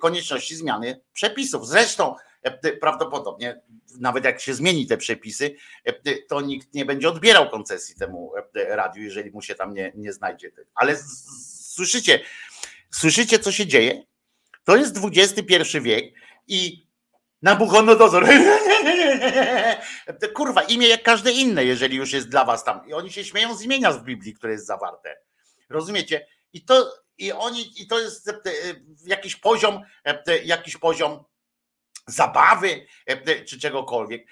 konieczności 0.00 0.56
zmiany 0.56 1.00
przepisów. 1.12 1.68
Zresztą 1.68 2.14
prawdopodobnie, 2.80 3.60
nawet 4.00 4.24
jak 4.24 4.40
się 4.40 4.54
zmieni 4.54 4.86
te 4.86 4.96
przepisy, 4.96 5.56
to 6.28 6.40
nikt 6.40 6.74
nie 6.74 6.84
będzie 6.84 7.08
odbierał 7.08 7.50
koncesji 7.50 7.94
temu 7.94 8.32
radiu, 8.54 9.02
jeżeli 9.02 9.30
mu 9.30 9.42
się 9.42 9.54
tam 9.54 9.74
nie, 9.74 9.92
nie 9.94 10.12
znajdzie. 10.12 10.50
Ale 10.74 10.96
słyszycie, 11.74 12.20
słyszycie, 12.90 13.38
co 13.38 13.52
się 13.52 13.66
dzieje? 13.66 14.02
To 14.64 14.76
jest 14.76 14.98
XXI 15.02 15.80
wiek 15.80 16.14
i 16.48 16.83
Nabuchodonozor. 17.44 18.28
Kurwa, 20.34 20.62
imię 20.62 20.88
jak 20.88 21.02
każde 21.02 21.32
inne, 21.32 21.64
jeżeli 21.64 21.96
już 21.96 22.12
jest 22.12 22.28
dla 22.28 22.44
was 22.44 22.64
tam. 22.64 22.88
I 22.88 22.92
oni 22.94 23.12
się 23.12 23.24
śmieją 23.24 23.54
z 23.54 23.62
imienia 23.62 23.92
w 23.92 24.04
Biblii, 24.04 24.34
które 24.34 24.52
jest 24.52 24.66
zawarte. 24.66 25.16
Rozumiecie? 25.68 26.26
I 26.52 26.64
to, 26.64 26.92
i 27.18 27.32
oni, 27.32 27.82
i 27.82 27.86
to 27.86 28.00
jest 28.00 28.28
e, 28.28 28.32
jakiś 29.06 29.36
poziom, 29.36 29.80
e, 30.04 30.38
jakiś 30.44 30.76
poziom 30.76 31.24
zabawy 32.06 32.86
e, 33.06 33.44
czy 33.44 33.60
czegokolwiek. 33.60 34.26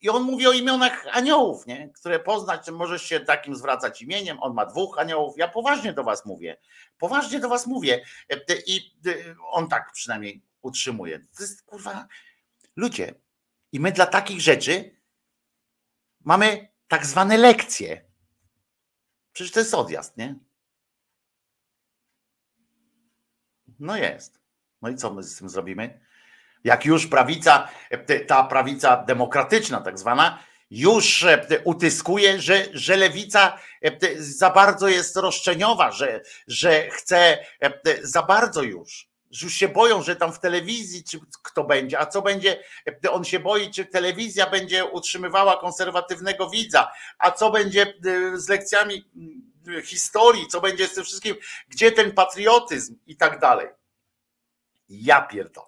I 0.00 0.08
on 0.08 0.22
mówi 0.22 0.46
o 0.46 0.52
imionach 0.52 1.06
aniołów, 1.12 1.66
nie? 1.66 1.90
które 2.00 2.18
poznać, 2.18 2.70
możesz 2.70 3.02
się 3.02 3.20
takim 3.20 3.56
zwracać 3.56 4.02
imieniem. 4.02 4.42
On 4.42 4.54
ma 4.54 4.66
dwóch 4.66 4.98
aniołów. 4.98 5.34
Ja 5.38 5.48
poważnie 5.48 5.92
do 5.92 6.04
was 6.04 6.26
mówię. 6.26 6.56
Poważnie 6.98 7.40
do 7.40 7.48
was 7.48 7.66
mówię. 7.66 8.04
I 8.66 8.94
on 9.50 9.68
tak 9.68 9.92
przynajmniej 9.92 10.42
utrzymuje. 10.62 11.18
To 11.18 11.42
jest 11.42 11.62
kurwa 11.62 12.06
Ludzie, 12.80 13.14
i 13.72 13.80
my 13.80 13.92
dla 13.92 14.06
takich 14.06 14.40
rzeczy 14.40 14.96
mamy 16.20 16.68
tak 16.88 17.06
zwane 17.06 17.36
lekcje. 17.36 18.04
Przecież 19.32 19.52
to 19.52 19.60
jest 19.60 19.74
odjazd, 19.74 20.16
nie? 20.16 20.34
No 23.78 23.96
jest. 23.96 24.40
No 24.82 24.88
i 24.88 24.96
co 24.96 25.14
my 25.14 25.22
z 25.22 25.36
tym 25.36 25.48
zrobimy? 25.48 26.00
Jak 26.64 26.84
już 26.84 27.06
prawica, 27.06 27.68
ta 28.26 28.44
prawica 28.44 28.96
demokratyczna, 29.04 29.80
tak 29.80 29.98
zwana, 29.98 30.44
już 30.70 31.26
utyskuje, 31.64 32.40
że, 32.40 32.66
że 32.72 32.96
lewica 32.96 33.58
za 34.18 34.50
bardzo 34.50 34.88
jest 34.88 35.16
roszczeniowa, 35.16 35.92
że, 35.92 36.22
że 36.46 36.90
chce 36.90 37.44
za 38.02 38.22
bardzo 38.22 38.62
już 38.62 39.09
już 39.42 39.54
się 39.54 39.68
boją, 39.68 40.02
że 40.02 40.16
tam 40.16 40.32
w 40.32 40.40
telewizji 40.40 41.04
czy 41.04 41.20
kto 41.42 41.64
będzie, 41.64 41.98
a 41.98 42.06
co 42.06 42.22
będzie, 42.22 42.64
on 43.10 43.24
się 43.24 43.40
boi, 43.40 43.70
czy 43.70 43.84
telewizja 43.84 44.50
będzie 44.50 44.84
utrzymywała 44.84 45.56
konserwatywnego 45.56 46.50
widza, 46.50 46.92
a 47.18 47.30
co 47.30 47.50
będzie 47.50 47.94
z 48.34 48.48
lekcjami 48.48 49.10
historii, 49.84 50.46
co 50.46 50.60
będzie 50.60 50.86
z 50.86 50.94
tym 50.94 51.04
wszystkim, 51.04 51.36
gdzie 51.68 51.92
ten 51.92 52.12
patriotyzm 52.12 52.96
i 53.06 53.16
tak 53.16 53.40
dalej. 53.40 53.68
Ja 54.88 55.22
pierdolę. 55.22 55.66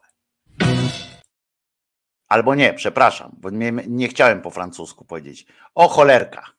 Albo 2.28 2.54
nie, 2.54 2.74
przepraszam, 2.74 3.30
bo 3.38 3.50
nie, 3.50 3.72
nie 3.72 4.08
chciałem 4.08 4.42
po 4.42 4.50
francusku 4.50 5.04
powiedzieć. 5.04 5.46
O 5.74 5.88
cholerka, 5.88 6.52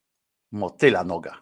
motyla 0.51 1.04
noga. 1.04 1.41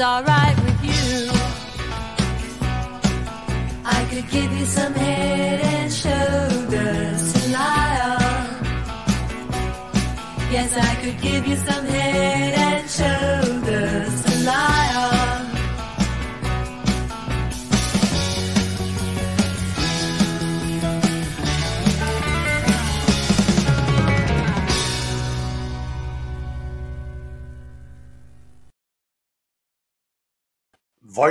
Alright 0.00 0.29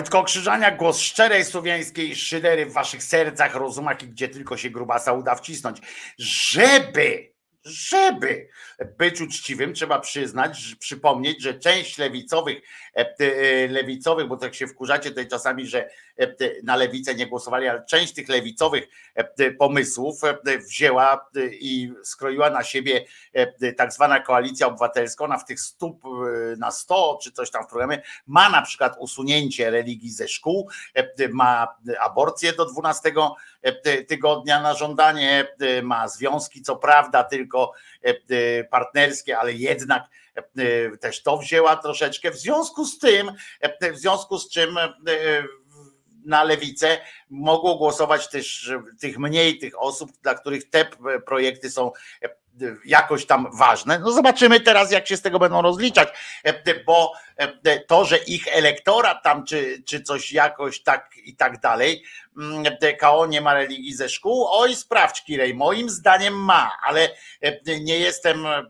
Wojtko 0.10 0.24
Krzyżania, 0.24 0.72
głos 0.72 1.00
szczerej 1.00 1.46
słowiańskiej 1.46 2.16
szydery 2.16 2.66
w 2.66 2.74
waszych 2.74 3.04
sercach, 3.04 3.56
rozumach 3.56 4.04
i 4.04 4.08
gdzie 4.08 4.30
tylko 4.30 4.58
się 4.58 4.70
grubasa 4.70 5.14
uda 5.14 5.36
wcisnąć. 5.36 5.82
Żeby, 6.18 7.34
żeby 7.66 8.50
być 8.86 9.22
uczciwym, 9.22 9.74
trzeba 9.74 10.00
przyznać, 10.00 10.76
przypomnieć, 10.80 11.42
że 11.42 11.54
część 11.54 11.98
lewicowych, 11.98 12.62
e, 12.98 13.16
e, 13.20 13.68
lewicowych, 13.68 14.28
bo 14.28 14.38
tak 14.38 14.56
się 14.56 14.68
wkurzacie 14.68 15.10
tutaj 15.10 15.28
czasami, 15.28 15.68
że 15.68 15.90
e, 16.18 16.36
na 16.64 16.76
lewicę 16.76 17.16
nie 17.16 17.28
głosowali, 17.28 17.68
ale 17.68 17.86
część 17.86 18.14
tych 18.14 18.30
lewicowych 18.30 18.88
pomysłów 19.60 20.22
wzięła 20.68 21.30
i 21.52 21.94
skroiła 22.04 22.50
na 22.50 22.64
siebie 22.64 23.06
tak 23.78 23.94
zwana 23.94 24.20
koalicja 24.20 24.68
obywatelska. 24.68 25.26
Ona 25.26 25.38
w 25.38 25.46
tych 25.46 25.60
stóp 25.60 26.04
na 26.58 26.72
100 26.72 27.20
czy 27.24 27.32
coś 27.32 27.52
tam 27.52 27.64
w 27.64 27.68
programie 27.68 28.02
ma 28.28 28.50
na 28.50 28.62
przykład 28.62 28.96
usunięcie 29.00 29.70
religii 29.70 30.12
ze 30.12 30.28
szkół, 30.28 30.70
ma 31.32 31.76
aborcję 32.00 32.54
do 32.54 32.66
12 32.66 33.12
ty- 33.84 34.06
tygodnia 34.06 34.62
na 34.62 34.74
żądanie, 34.74 35.48
ma 35.84 36.08
związki, 36.08 36.62
co 36.62 36.76
prawda 36.76 37.24
tylko 37.24 37.74
partnerskie, 38.72 39.38
ale 39.38 39.54
jednak 39.54 40.04
e, 40.36 40.98
też 40.98 41.24
to 41.24 41.38
wzięła 41.38 41.76
troszeczkę. 41.76 42.32
W 42.32 42.38
związku 42.38 42.86
z 42.86 43.00
tym, 43.00 43.32
e, 43.62 43.92
w 43.94 43.98
związku 43.98 44.38
z 44.38 44.50
czym 44.50 44.78
e, 44.78 44.90
na 46.26 46.44
lewicę 46.44 46.98
mogło 47.30 47.76
głosować 47.76 48.30
też 48.30 48.70
e, 48.70 48.84
tych 49.00 49.18
mniej 49.18 49.58
tych 49.58 49.82
osób, 49.82 50.12
dla 50.24 50.36
których 50.36 50.70
te 50.70 50.86
projekty 51.26 51.72
są 51.72 51.92
e, 52.24 52.30
jakoś 52.86 53.26
tam 53.26 53.48
ważne. 53.54 54.00
No 54.00 54.12
zobaczymy 54.12 54.60
teraz, 54.60 54.92
jak 54.92 55.08
się 55.08 55.18
z 55.18 55.22
tego 55.22 55.40
będą 55.40 55.62
rozliczać, 55.62 56.10
e, 56.44 56.84
bo 56.84 57.14
e, 57.38 57.80
to, 57.80 58.06
że 58.06 58.18
ich 58.18 58.48
elektorat 58.48 59.24
tam, 59.24 59.46
czy, 59.46 59.84
czy 59.86 60.02
coś 60.02 60.32
jakoś 60.32 60.84
tak 60.84 61.10
i 61.30 61.36
tak 61.36 61.60
dalej, 61.60 62.04
mm, 62.38 62.64
DKO 62.64 63.26
nie 63.26 63.42
ma 63.42 63.54
religii 63.54 63.94
ze 63.94 64.10
szkół, 64.10 64.46
oj 64.50 64.76
sprawdź 64.76 65.24
Kirej, 65.24 65.54
moim 65.54 65.90
zdaniem 65.90 66.34
ma, 66.34 66.72
ale 66.84 67.10
e, 67.42 67.80
nie 67.80 68.00
jestem 68.00 68.46
e, 68.46 68.64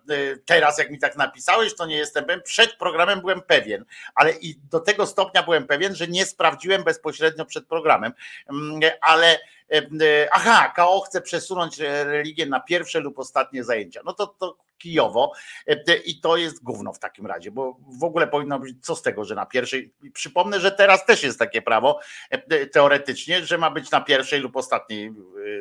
teraz, 0.45 0.77
jak 0.77 0.91
mi 0.91 0.99
tak 0.99 1.17
napisałeś, 1.17 1.75
to 1.75 1.85
nie 1.85 1.95
jestem, 1.97 2.25
byłem- 2.25 2.41
przed 2.43 2.73
programem 2.77 3.21
byłem 3.21 3.41
pewien, 3.41 3.85
ale 4.15 4.31
i 4.31 4.55
do 4.71 4.79
tego 4.79 5.07
stopnia 5.07 5.43
byłem 5.43 5.67
pewien, 5.67 5.95
że 5.95 6.07
nie 6.07 6.25
sprawdziłem 6.25 6.83
bezpośrednio 6.83 7.45
przed 7.45 7.67
programem, 7.67 8.13
Mm, 8.49 8.79
ale 9.01 9.39
e, 9.71 10.27
aha, 10.31 10.73
KO 10.75 10.99
chce 11.01 11.21
przesunąć 11.21 11.79
religię 11.79 12.45
na 12.45 12.59
pierwsze 12.59 12.99
lub 12.99 13.19
ostatnie 13.19 13.63
zajęcia. 13.63 14.01
No 14.05 14.13
to, 14.13 14.27
to 14.27 14.57
kijowo. 14.79 15.31
E, 15.67 15.95
i 15.95 16.19
to 16.19 16.37
jest 16.37 16.63
gówno 16.63 16.93
w 16.93 16.99
takim 16.99 17.25
razie, 17.25 17.51
bo 17.51 17.77
w 17.99 18.03
ogóle 18.03 18.27
powinno 18.27 18.59
być 18.59 18.85
co 18.85 18.95
z 18.95 19.01
tego, 19.01 19.25
że 19.25 19.35
na 19.35 19.45
pierwszej, 19.45 19.93
przypomnę, 20.13 20.59
że 20.59 20.71
teraz 20.71 21.05
też 21.05 21.23
jest 21.23 21.39
takie 21.39 21.61
prawo 21.61 21.99
e, 22.29 22.65
teoretycznie, 22.65 23.45
że 23.45 23.57
ma 23.57 23.71
być 23.71 23.91
na 23.91 24.01
pierwszej 24.01 24.39
lub 24.39 24.55
ostatniej 24.55 25.07
e, 25.07 25.11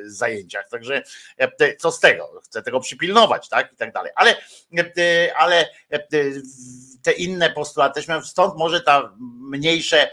zajęciach, 0.05 0.69
także 0.69 1.03
co 1.79 1.93
z 1.93 2.01
tego, 2.01 2.41
chcę 2.45 2.63
tego 2.63 2.81
przypilnować, 2.81 3.49
tak? 3.49 3.73
I 3.73 3.77
tak 3.77 3.93
dalej, 3.93 4.13
ale, 4.15 4.37
ale 5.37 5.69
te 7.03 7.13
inne 7.13 7.51
postulaty 7.51 8.03
stąd 8.25 8.57
może 8.57 8.81
ta 8.81 9.15
mniejsze 9.41 10.11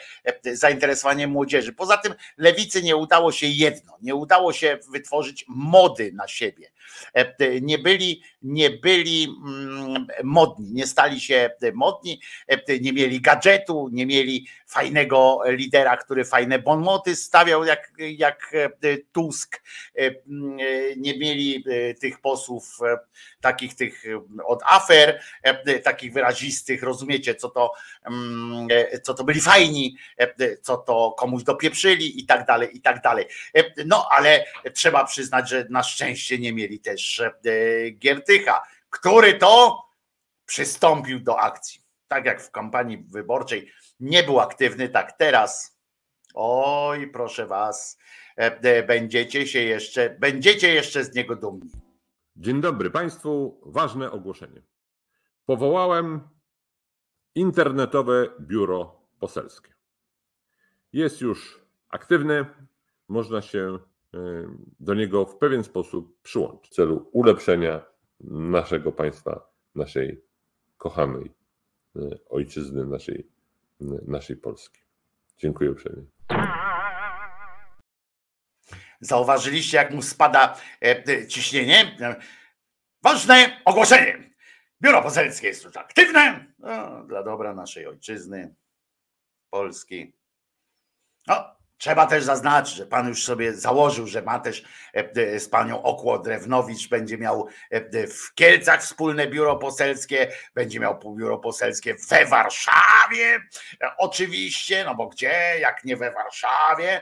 zainteresowanie 0.54 1.28
młodzieży. 1.28 1.74
Poza 1.74 1.98
tym 1.98 2.16
lewicy 2.38 2.84
nie 2.84 2.96
udało 2.96 3.32
się 3.32 3.48
jedno, 3.48 3.98
nie 4.02 4.16
udało 4.16 4.54
się 4.54 4.80
wytworzyć 4.92 5.46
mody 5.48 6.12
na 6.14 6.28
siebie. 6.28 6.72
E, 7.14 7.62
Nie 7.62 7.80
byli, 7.80 8.22
nie 8.42 8.70
byli 8.70 9.24
mm, 9.24 10.08
modni, 10.24 10.72
nie 10.72 10.88
stali 10.88 11.20
się 11.20 11.50
modni, 11.74 12.22
e, 12.48 12.80
nie 12.80 12.94
mieli 12.94 13.22
gadżetu, 13.22 13.90
nie 13.92 14.06
mieli 14.06 14.48
fajnego 14.76 15.40
lidera, 15.46 15.98
który 15.98 16.26
fajne 16.26 16.60
bonmoty 16.60 17.16
stawiał 17.16 17.66
jak, 17.66 17.92
jak 17.98 18.52
e, 18.54 18.98
Tusk, 19.12 19.62
E, 19.96 20.16
mm, 20.28 20.60
e, 20.60 20.96
nie 20.98 21.18
mieli 21.18 21.64
tych 22.02 22.22
posłów 22.22 22.80
takich 23.42 23.76
tych 23.76 24.04
od 24.46 24.64
afer, 24.66 25.22
takich 25.84 26.14
wyrazistych, 26.14 26.84
rozumiecie, 26.84 27.36
co 27.36 27.50
to, 27.50 27.72
mm, 28.06 28.68
co 29.04 29.14
to 29.14 29.24
byli 29.24 29.42
fajni, 29.42 29.98
co 30.62 30.78
to 30.78 31.16
komuś 31.18 31.44
dopieprzyli 31.44 32.20
i 32.20 32.26
tak 32.26 32.46
dalej, 32.46 32.78
i 32.78 32.82
tak 32.82 33.02
dalej. 33.02 33.26
No 33.86 34.10
ale 34.12 34.46
trzeba 34.74 35.06
przyznać, 35.06 35.50
że 35.50 35.66
na 35.70 35.84
szczęście 35.84 36.40
nie 36.40 36.54
mieli 36.54 36.80
też 36.80 37.24
Giertycha, 37.92 38.64
który 38.90 39.34
to 39.34 39.84
przystąpił 40.46 41.20
do 41.20 41.40
akcji. 41.40 41.85
Tak 42.08 42.26
jak 42.26 42.42
w 42.42 42.52
kampanii 42.52 43.06
wyborczej 43.12 43.72
nie 44.00 44.24
był 44.24 44.40
aktywny, 44.40 44.90
tak 44.90 45.12
teraz 45.18 45.76
Oj, 46.38 47.08
proszę 47.08 47.48
was, 47.48 47.98
e, 48.38 48.60
e, 48.62 48.84
będziecie 48.84 49.48
się 49.48 49.60
jeszcze, 49.60 50.18
będziecie 50.20 50.74
jeszcze 50.74 51.04
z 51.04 51.16
niego 51.16 51.36
dumni. 51.36 51.72
Dzień 52.36 52.62
dobry 52.62 52.90
Państwu. 52.90 53.62
Ważne 53.66 54.12
ogłoszenie. 54.12 54.62
Powołałem 55.46 56.22
internetowe 57.36 58.30
biuro 58.40 59.02
poselskie. 59.20 59.74
Jest 60.94 61.22
już 61.22 61.62
aktywny, 61.90 62.46
można 63.08 63.42
się 63.42 63.80
y, 64.16 64.48
do 64.80 64.94
niego 64.94 65.26
w 65.26 65.38
pewien 65.38 65.64
sposób 65.64 66.22
przyłączyć 66.22 66.72
w 66.72 66.76
celu 66.76 67.10
ulepszenia 67.12 67.86
naszego 68.30 68.92
państwa, 68.92 69.52
naszej 69.76 70.22
kochanej 70.78 71.32
ojczyzny, 72.30 72.86
naszej, 72.86 73.28
y, 73.82 73.86
naszej 74.08 74.38
Polski. 74.38 74.80
Dziękuję 75.38 75.72
uprzejmie. 75.72 76.04
Zauważyliście, 79.00 79.78
jak 79.78 79.92
mu 79.92 80.02
spada 80.02 80.58
e, 80.82 81.04
e, 81.08 81.28
ciśnienie? 81.28 81.98
Ważne 83.04 83.62
ogłoszenie. 83.66 84.36
Biuro 84.82 85.02
poselskie 85.02 85.48
jest 85.48 85.64
już 85.64 85.78
aktywne 85.78 86.54
no, 86.60 87.04
dla 87.04 87.24
dobra 87.24 87.54
naszej 87.54 87.88
ojczyzny, 87.88 88.56
Polski. 89.50 90.14
No, 91.28 91.55
trzeba 91.78 92.08
też 92.08 92.24
zaznaczyć, 92.24 92.76
że 92.76 92.86
pan 92.86 93.08
już 93.08 93.24
sobie 93.24 93.54
założył, 93.54 94.08
że 94.08 94.22
ma 94.22 94.40
też 94.40 94.64
e, 94.96 95.10
e, 95.16 95.40
z 95.40 95.50
panią 95.50 95.84
Okło 95.84 96.20
Drewnowicz, 96.20 96.90
będzie 96.90 97.18
miał 97.18 97.48
e, 97.70 98.08
w 98.08 98.34
Kielcach 98.36 98.84
wspólne 98.84 99.28
biuro 99.28 99.56
poselskie, 99.56 100.32
będzie 100.56 100.80
miał 100.80 101.16
biuro 101.16 101.38
poselskie 101.38 101.96
we 102.10 102.26
Warszawie, 102.26 103.40
oczywiście, 103.98 104.84
no 104.86 104.96
bo 104.96 105.08
gdzie, 105.08 105.60
jak 105.60 105.84
nie 105.84 105.98
we 105.98 106.12
Warszawie, 106.12 107.02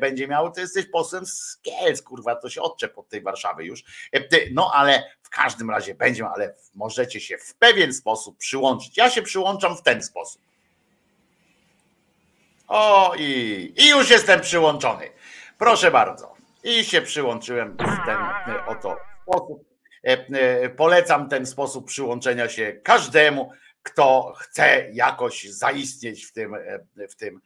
będzie 0.00 0.28
miał, 0.28 0.52
ty 0.52 0.60
jesteś 0.60 0.86
posłem 0.86 1.26
z 1.26 1.58
Kielc, 1.62 2.02
kurwa, 2.02 2.36
to 2.36 2.50
się 2.50 2.62
odczep 2.62 2.98
od 2.98 3.08
tej 3.08 3.22
Warszawy 3.22 3.64
już. 3.64 3.84
No 4.52 4.70
ale 4.74 5.02
w 5.22 5.28
każdym 5.30 5.70
razie 5.70 5.94
będzie, 5.94 6.28
ale 6.34 6.54
możecie 6.74 7.20
się 7.20 7.38
w 7.38 7.54
pewien 7.54 7.92
sposób 7.92 8.38
przyłączyć. 8.38 8.96
Ja 8.96 9.10
się 9.10 9.22
przyłączam 9.22 9.76
w 9.76 9.82
ten 9.82 10.02
sposób. 10.02 10.49
O 12.70 13.14
i, 13.18 13.74
i 13.76 13.88
już 13.88 14.10
jestem 14.10 14.40
przyłączony. 14.40 15.10
Proszę 15.58 15.90
bardzo. 15.90 16.34
I 16.64 16.84
się 16.84 17.02
przyłączyłem 17.02 17.72
w 17.72 18.06
ten 18.06 18.16
e, 18.54 18.66
oto 18.66 18.96
sposób. 19.22 19.64
E, 20.06 20.10
e, 20.10 20.68
Polecam 20.68 21.28
ten 21.28 21.46
sposób 21.46 21.86
przyłączenia 21.86 22.48
się 22.48 22.72
każdemu, 22.72 23.50
kto 23.82 24.34
chce 24.38 24.90
jakoś 24.92 25.44
zaistnieć 25.44 26.26
w 26.26 26.32
tym, 26.32 26.56
w 27.10 27.16
tym 27.16 27.40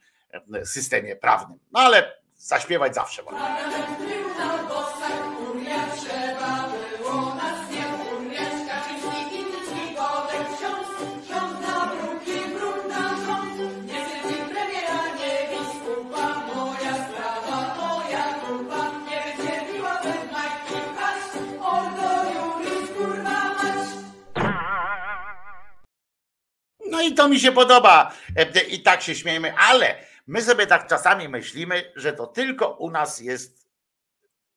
systemie 0.63 1.15
prawnym. 1.15 1.59
No 1.71 1.79
ale 1.79 2.13
zaśpiewać 2.37 2.95
zawsze 2.95 3.23
można. 3.23 3.57
I 27.07 27.13
to 27.13 27.29
mi 27.29 27.39
się 27.39 27.51
podoba. 27.51 28.11
E, 28.35 28.61
I 28.61 28.81
tak 28.81 29.01
się 29.01 29.15
śmiejemy, 29.15 29.53
ale 29.57 29.95
my 30.27 30.41
sobie 30.41 30.67
tak 30.67 30.87
czasami 30.87 31.29
myślimy, 31.29 31.91
że 31.95 32.13
to 32.13 32.27
tylko 32.27 32.69
u 32.69 32.91
nas 32.91 33.19
jest, 33.19 33.64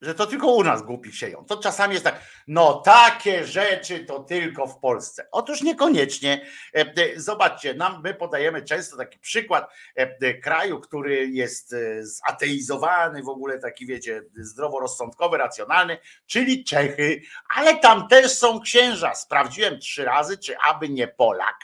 że 0.01 0.15
to 0.15 0.27
tylko 0.27 0.53
u 0.53 0.65
nas 0.65 0.83
głupi 0.83 1.13
sieją. 1.13 1.45
To 1.45 1.57
czasami 1.57 1.93
jest 1.93 2.05
tak, 2.05 2.21
no 2.47 2.75
takie 2.75 3.45
rzeczy 3.45 4.05
to 4.05 4.21
tylko 4.21 4.67
w 4.67 4.79
Polsce. 4.79 5.29
Otóż 5.33 5.63
niekoniecznie. 5.63 6.47
E, 6.75 6.81
e, 6.81 7.21
Zobaczcie, 7.21 7.75
nam 7.75 8.03
my 8.05 8.15
podajemy 8.15 8.63
często 8.63 8.97
taki 8.97 9.19
przykład 9.19 9.71
e, 9.95 10.35
kraju, 10.35 10.81
który 10.81 11.29
jest 11.29 11.75
zateizowany, 12.01 13.23
w 13.23 13.29
ogóle 13.29 13.59
taki 13.59 13.87
wiecie, 13.87 14.23
zdroworozsądkowy, 14.37 15.39
racjonalny, 15.39 15.99
czyli 16.27 16.65
Czechy, 16.65 17.21
ale 17.57 17.77
tam 17.77 18.09
też 18.09 18.33
są 18.33 18.61
księża. 18.61 19.15
Sprawdziłem 19.15 19.79
trzy 19.79 20.05
razy, 20.05 20.39
czy 20.39 20.59
aby 20.59 20.89
nie 20.89 21.09
Polak. 21.09 21.57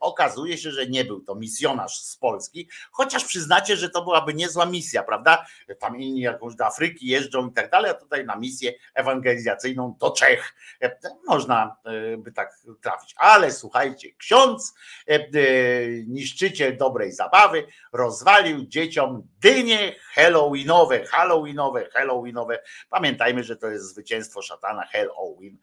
Okazuje 0.00 0.58
się, 0.58 0.70
że 0.70 0.86
nie 0.86 1.04
był 1.04 1.20
to 1.20 1.34
misjonarz 1.34 2.00
z 2.00 2.16
Polski, 2.16 2.68
chociaż 2.90 3.24
przyznacie, 3.24 3.76
że 3.76 3.90
to 3.90 4.02
byłaby 4.02 4.34
niezła 4.34 4.66
misja, 4.66 5.02
prawda? 5.02 5.46
Tam 5.78 6.00
inni 6.00 6.20
jakąś 6.20 6.54
do 6.54 6.66
Afryki 6.66 7.06
jeżdżą 7.06 7.45
i 7.50 7.52
tak 7.52 7.70
dalej, 7.70 7.90
a 7.90 7.94
tutaj 7.94 8.24
na 8.24 8.36
misję 8.36 8.72
ewangelizacyjną 8.94 9.96
do 10.00 10.10
Czech 10.10 10.54
E, 10.80 10.98
można 11.26 11.76
e, 11.84 12.16
by 12.16 12.32
tak 12.32 12.58
trafić. 12.82 13.14
Ale 13.16 13.52
słuchajcie, 13.52 14.08
ksiądz, 14.18 14.74
e, 15.06 15.18
niszczyciel 16.06 16.76
dobrej 16.76 17.12
zabawy, 17.12 17.66
rozwalił 17.92 18.66
dzieciom 18.66 19.22
dynie 19.40 19.94
halloweenowe, 20.14 21.06
halloweenowe, 21.06 21.88
halloweenowe. 21.92 22.58
Pamiętajmy, 22.90 23.44
że 23.44 23.56
to 23.56 23.66
jest 23.66 23.84
zwycięstwo 23.84 24.42
szatana 24.42 24.86
Halloween. 24.86 25.58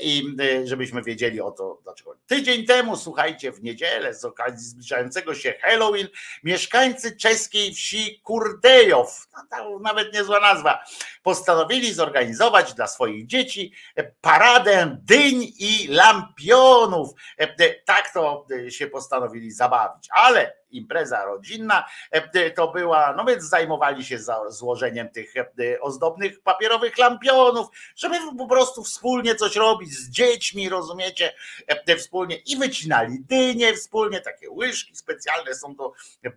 I 0.00 0.36
żebyśmy 0.64 1.02
wiedzieli 1.02 1.40
o 1.40 1.50
to, 1.50 1.78
dlaczego. 1.82 2.16
Tydzień 2.26 2.66
temu, 2.66 2.96
słuchajcie, 2.96 3.52
w 3.52 3.62
niedzielę 3.62 4.14
z 4.14 4.24
okazji 4.24 4.68
zbliżającego 4.68 5.34
się 5.34 5.54
Halloween, 5.60 6.08
mieszkańcy 6.44 7.16
czeskiej 7.16 7.74
wsi 7.74 8.20
Kurdejow, 8.20 9.28
no, 9.52 9.78
nawet 9.78 10.14
niezła 10.14 10.40
nazwa, 10.40 10.84
postanowili 11.22 11.94
zorganizować 11.94 12.74
dla 12.74 12.86
swoich 12.86 13.26
dzieci 13.26 13.72
paradę 14.20 14.96
dyń 15.02 15.52
i 15.58 15.88
lampionów. 15.88 17.10
E, 17.40 17.42
e, 17.42 17.74
Tak 17.84 18.12
to 18.14 18.46
e, 18.66 18.70
się 18.70 18.86
postanowili 18.86 19.50
zabawić, 19.50 20.08
ale 20.10 20.56
impreza 20.76 21.24
rodzinna. 21.24 21.84
E, 22.10 22.50
to 22.50 22.68
była, 22.68 23.14
no 23.16 23.24
więc 23.24 23.44
zajmowali 23.44 24.04
się 24.04 24.18
złożeniem 24.48 25.08
tych 25.08 25.34
e, 25.36 25.44
ozdobnych 25.80 26.40
papierowych 26.40 26.98
lampionów, 26.98 27.66
żeby 27.96 28.16
po 28.38 28.46
prostu 28.46 28.84
wspólnie 28.84 29.34
coś 29.34 29.56
robić 29.56 29.92
z 29.92 30.10
dziećmi, 30.10 30.68
rozumiecie, 30.68 31.32
E, 31.66 31.96
wspólnie. 31.96 32.36
I 32.36 32.56
wycinali 32.56 33.18
dynie 33.20 33.74
wspólnie, 33.74 34.20
takie 34.20 34.50
łyżki 34.50 34.96
specjalne 34.96 35.54
są 35.54 35.74
do 35.74 35.92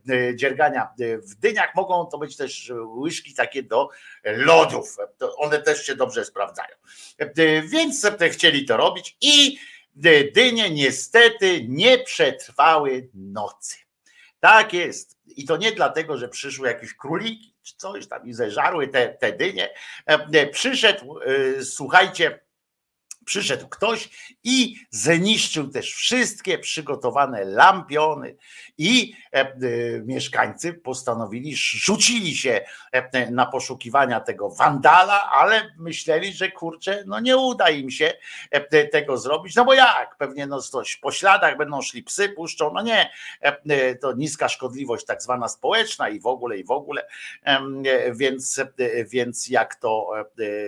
e, 0.10 0.36
dziergania 0.36 0.84
e, 0.84 1.18
w 1.18 1.36
dyniach, 1.36 1.76
mogą 1.76 2.06
to 2.06 2.18
być 2.18 2.38
też 2.38 2.72
łyżki 2.86 3.34
takie 3.34 3.64
do 3.64 3.90
lodów, 4.24 4.98
one 5.38 5.61
też 5.61 5.86
się 5.86 5.95
dobrze 5.95 6.26
sprawdzają. 6.26 6.76
E, 7.18 7.61
Więc 7.61 8.06
e, 8.06 8.30
chcieli 8.30 8.66
to 8.66 8.78
robić 8.78 9.18
i 9.22 9.57
e, 10.06 10.24
dynie 10.24 10.70
niestety 10.70 11.66
nie 11.68 11.98
przetrwały 11.99 13.10
nocy. 13.14 13.89
Tak 14.40 14.74
jest. 14.74 15.18
I 15.26 15.45
to 15.45 15.57
nie 15.57 15.72
dlatego, 15.72 16.18
że 16.18 16.30
przyszły 16.30 16.68
jakieś 16.68 16.94
króliki 16.94 17.56
czy 17.64 17.76
coś 17.78 18.07
tam 18.07 18.28
i 18.28 18.34
zeżarły 18.34 18.88
te, 18.88 19.10
te 19.10 19.32
dynie. 19.32 19.70
E, 20.10 20.28
e, 20.34 20.48
Przyszedł, 20.48 21.20
e, 21.20 21.64
słuchajcie, 21.64 22.40
przyszedł 23.30 23.68
ktoś 23.68 24.10
i 24.43 24.76
zniszczył 24.89 25.68
też 25.68 25.93
wszystkie 25.93 26.60
przygotowane 26.60 27.45
lampiony. 27.45 28.35
I 28.77 29.14
e, 29.34 29.39
e, 29.39 29.53
mieszkańcy 30.06 30.73
postanowili, 30.73 31.56
rzucili 31.56 32.35
się 32.35 32.61
e, 32.91 33.31
na 33.31 33.45
poszukiwania 33.45 34.19
tego 34.19 34.49
wandala, 34.49 35.31
ale 35.31 35.72
myśleli, 35.77 36.34
że 36.34 36.51
kurczę, 36.51 37.03
no 37.07 37.19
nie 37.19 37.38
uda 37.38 37.69
im 37.69 37.91
się 37.91 38.14
tego 38.91 39.18
zrobić, 39.18 39.56
no 39.56 39.65
bo 39.65 39.73
jak, 39.73 40.15
pewnie 40.18 40.47
no 40.47 40.61
coś 40.61 40.95
po 40.95 41.11
śladach 41.11 41.57
będą 41.57 41.81
szli 41.81 42.03
psy, 42.03 42.30
puszczą, 42.30 42.73
no 42.73 42.81
nie, 42.81 43.10
to 44.01 44.14
niska 44.14 44.49
szkodliwość 44.49 45.06
tak 45.06 45.22
zwana 45.22 45.47
społeczna 45.47 46.10
i 46.10 46.19
w 46.19 46.27
ogóle, 46.27 46.57
i 46.57 46.64
w 46.64 46.72
ogóle, 46.72 47.07
więc, 48.11 48.61
więc 49.06 49.49
jak 49.49 49.76
to, 49.76 50.11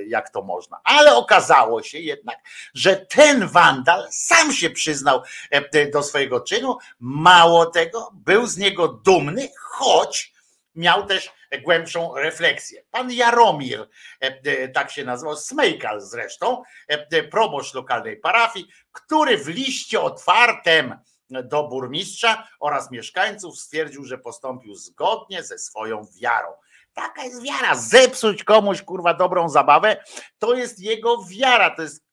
jak 0.08 0.30
to 0.30 0.42
można. 0.42 0.82
Ale 0.84 1.16
okazało 1.16 1.84
się 1.84 2.00
jednak, 2.00 2.38
że 2.74 2.96
ten 2.96 3.48
wandal 3.48 4.08
sam 4.12 4.54
się 4.54 4.70
przyznał 4.70 5.22
e, 5.50 5.86
do 5.92 6.04
swojego 6.04 6.42
czynu, 6.42 6.78
mało 7.00 7.66
tego, 7.66 8.12
był 8.14 8.48
z 8.48 8.58
niego 8.58 8.88
dumny, 8.88 9.50
choć 9.60 10.34
miał 10.76 11.06
też 11.06 11.32
głębszą 11.64 12.16
refleksję. 12.16 12.84
Pan 12.92 13.12
Jaromir, 13.12 13.88
e, 14.22 14.42
e, 14.46 14.68
tak 14.68 14.92
się 14.92 15.04
nazywał, 15.04 15.36
Smejkal 15.36 16.02
zresztą, 16.02 16.64
e, 16.90 17.08
e, 17.12 17.24
proboszcz 17.24 17.74
lokalnej 17.74 18.18
parafii, 18.18 18.68
który 18.92 19.38
w 19.38 19.48
liście 19.48 20.02
otwartym 20.02 20.96
do 21.30 21.68
burmistrza 21.68 22.48
oraz 22.60 22.92
mieszkańców 22.92 23.60
stwierdził, 23.60 24.06
że 24.06 24.18
postąpił 24.18 24.76
zgodnie 24.76 25.44
ze 25.44 25.60
swoją 25.60 26.06
wiarą. 26.22 26.48
Taka 26.94 27.24
jest 27.24 27.44
wiara. 27.44 27.76
Zepsuć 27.76 28.44
komuś 28.44 28.82
kurwa 28.82 29.14
dobrą 29.14 29.50
zabawę, 29.50 30.04
to 30.40 30.54
jest 30.54 30.80
jego 30.80 31.24
wiara, 31.24 31.76
to 31.76 31.82
jest 31.82 32.04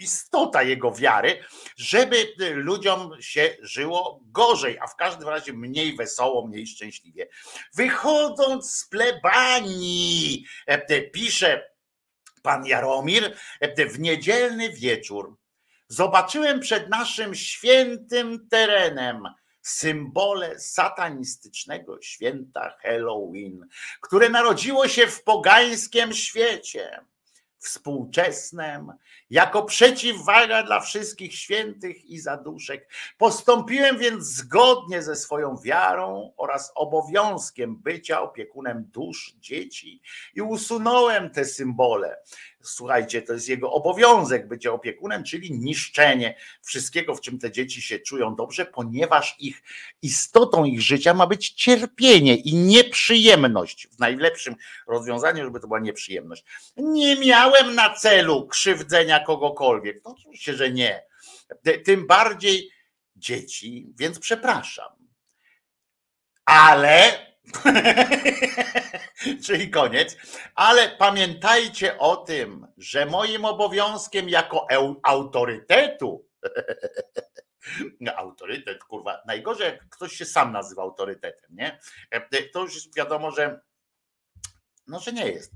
istota 0.00 0.62
jego 0.62 0.92
wiary, 0.92 1.44
żeby 1.76 2.34
ludziom 2.54 3.10
się 3.20 3.56
żyło 3.60 4.20
gorzej, 4.24 4.78
a 4.78 4.86
w 4.86 4.96
każdym 4.96 5.28
razie 5.28 5.52
mniej 5.52 5.96
wesoło, 5.96 6.46
mniej 6.46 6.66
szczęśliwie. 6.66 7.28
Wychodząc 7.74 8.74
z 8.74 8.88
plebanii, 8.88 10.44
e, 10.66 11.02
pisze 11.02 11.70
pan 12.42 12.66
Jaromir, 12.66 13.36
e, 13.60 13.86
w 13.86 14.00
niedzielny 14.00 14.72
wieczór 14.72 15.36
zobaczyłem 15.88 16.60
przed 16.60 16.88
naszym 16.88 17.34
świętym 17.34 18.48
terenem 18.48 19.22
symbole 19.62 20.58
satanistycznego 20.58 22.02
święta 22.02 22.76
Halloween, 22.82 23.68
które 24.00 24.28
narodziło 24.28 24.88
się 24.88 25.06
w 25.06 25.22
pogańskim 25.22 26.12
świecie 26.12 27.04
współczesnym, 27.60 28.92
jako 29.30 29.62
przeciwwaga 29.62 30.62
dla 30.62 30.80
wszystkich 30.80 31.34
świętych 31.34 32.04
i 32.04 32.18
zaduszek. 32.18 32.88
Postąpiłem 33.18 33.98
więc 33.98 34.24
zgodnie 34.24 35.02
ze 35.02 35.16
swoją 35.16 35.56
wiarą 35.56 36.32
oraz 36.36 36.72
obowiązkiem 36.74 37.76
bycia 37.76 38.22
opiekunem 38.22 38.84
dusz 38.92 39.34
dzieci 39.38 40.02
i 40.34 40.42
usunąłem 40.42 41.30
te 41.30 41.44
symbole. 41.44 42.16
Słuchajcie, 42.62 43.22
to 43.22 43.32
jest 43.32 43.48
jego 43.48 43.72
obowiązek 43.72 44.48
bycie 44.48 44.72
opiekunem, 44.72 45.24
czyli 45.24 45.52
niszczenie 45.52 46.36
wszystkiego, 46.62 47.14
w 47.14 47.20
czym 47.20 47.38
te 47.38 47.50
dzieci 47.50 47.82
się 47.82 47.98
czują 47.98 48.34
dobrze, 48.34 48.66
ponieważ 48.66 49.36
ich 49.38 49.62
istotą 50.02 50.64
ich 50.64 50.82
życia 50.82 51.14
ma 51.14 51.26
być 51.26 51.50
cierpienie 51.50 52.36
i 52.36 52.54
nieprzyjemność. 52.54 53.88
W 53.88 53.98
najlepszym 53.98 54.54
rozwiązaniu, 54.86 55.44
żeby 55.44 55.60
to 55.60 55.66
była 55.66 55.80
nieprzyjemność. 55.80 56.44
Nie 56.76 57.16
miałem 57.16 57.74
na 57.74 57.94
celu 57.94 58.46
krzywdzenia 58.46 59.20
kogokolwiek. 59.20 60.00
No 60.04 60.10
oczywiście, 60.18 60.54
że 60.54 60.70
nie. 60.70 61.02
Tym 61.84 62.06
bardziej 62.06 62.70
dzieci, 63.16 63.92
więc 63.98 64.18
przepraszam. 64.18 64.92
Ale 66.44 67.29
Czyli 69.44 69.70
koniec. 69.70 70.16
Ale 70.54 70.88
pamiętajcie 70.88 71.98
o 71.98 72.16
tym, 72.16 72.66
że 72.78 73.06
moim 73.06 73.44
obowiązkiem 73.44 74.28
jako 74.28 74.66
autorytetu, 75.02 76.26
autorytet, 78.16 78.84
kurwa, 78.84 79.22
najgorzej 79.26 79.66
jak 79.66 79.88
ktoś 79.88 80.12
się 80.12 80.24
sam 80.24 80.52
nazywa 80.52 80.82
autorytetem, 80.82 81.50
nie? 81.50 81.80
To 82.52 82.60
już 82.60 82.88
wiadomo, 82.96 83.30
że 83.30 83.60
no, 84.86 85.00
że 85.00 85.12
nie 85.12 85.28
jest. 85.28 85.52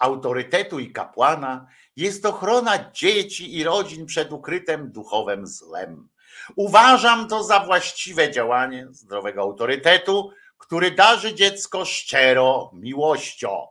Autorytetu 0.00 0.78
i 0.78 0.92
kapłana 0.92 1.66
jest 1.96 2.26
ochrona 2.26 2.90
dzieci 2.92 3.56
i 3.56 3.64
rodzin 3.64 4.06
przed 4.06 4.32
ukrytym 4.32 4.92
duchowym 4.92 5.46
złem. 5.46 6.08
Uważam 6.56 7.28
to 7.28 7.44
za 7.44 7.60
właściwe 7.60 8.32
działanie 8.32 8.86
zdrowego 8.90 9.42
autorytetu, 9.42 10.30
który 10.58 10.90
darzy 10.90 11.34
dziecko 11.34 11.84
szczero 11.84 12.70
miłością. 12.74 13.66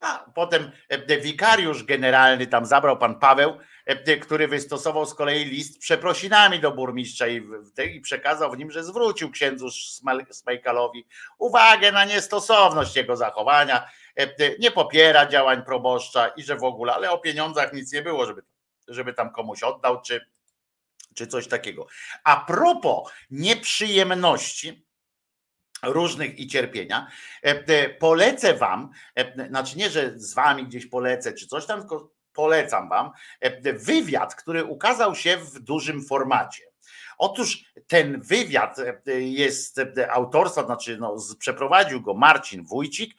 A 0.00 0.30
potem 0.34 0.70
e, 0.88 1.20
wikariusz 1.20 1.84
generalny 1.84 2.46
tam 2.46 2.66
zabrał 2.66 2.98
pan 2.98 3.18
Paweł, 3.18 3.58
e, 3.86 4.16
który 4.16 4.48
wystosował 4.48 5.06
z 5.06 5.14
kolei 5.14 5.44
list 5.44 5.78
przeprosinami 5.78 6.60
do 6.60 6.72
burmistrza 6.72 7.26
i, 7.26 8.00
przekazał 8.00 8.52
w 8.52 8.58
nim, 8.58 8.70
że 8.70 8.84
zwrócił 8.84 9.30
księdzu 9.30 9.70
Smajkalowi 10.30 11.06
uwagę 11.38 11.92
na 11.92 12.04
niestosowność 12.04 12.96
jego 12.96 13.16
zachowania, 13.16 13.88
e, 14.16 14.58
nie 14.58 14.70
popiera 14.70 15.26
działań 15.26 15.62
proboszcza 15.62 16.28
i 16.28 16.42
że 16.42 16.56
w 16.56 16.64
ogóle, 16.64 16.94
ale 16.94 17.10
o 17.10 17.18
pieniądzach 17.18 17.72
nic 17.72 17.92
nie 17.92 18.02
było, 18.02 18.26
żeby, 18.26 18.42
żeby 18.88 19.14
tam 19.14 19.32
komuś 19.32 19.62
oddał, 19.62 20.02
czy, 20.02 20.26
czy 21.14 21.26
coś 21.26 21.48
takiego. 21.48 21.86
A 22.24 22.36
propos 22.36 23.12
nieprzyjemności, 23.30 24.87
różnych 25.82 26.38
i 26.38 26.46
cierpienia. 26.46 27.08
e, 27.44 27.50
e, 27.66 27.88
Polecę 27.88 28.54
wam, 28.54 28.90
e, 29.14 29.48
znaczy 29.48 29.78
nie, 29.78 29.90
że 29.90 30.12
z 30.18 30.34
wami 30.34 30.66
gdzieś 30.66 30.86
polecę 30.86 31.32
czy 31.32 31.46
coś 31.46 31.66
tam, 31.66 31.80
tylko 31.80 32.10
polecam 32.32 32.88
wam 32.88 33.10
wywiad, 33.74 34.34
który 34.34 34.64
ukazał 34.64 35.14
się 35.14 35.36
w 35.36 35.58
dużym 35.60 36.04
formacie. 36.04 36.62
Otóż 37.18 37.64
ten 37.86 38.20
wywiad 38.20 38.76
jest 39.18 39.80
autorstwa, 40.10 40.66
znaczy 40.66 40.98
no, 41.00 41.16
przeprowadził 41.38 42.00
go 42.00 42.14
Marcin 42.14 42.64
Wójcik, 42.64 43.14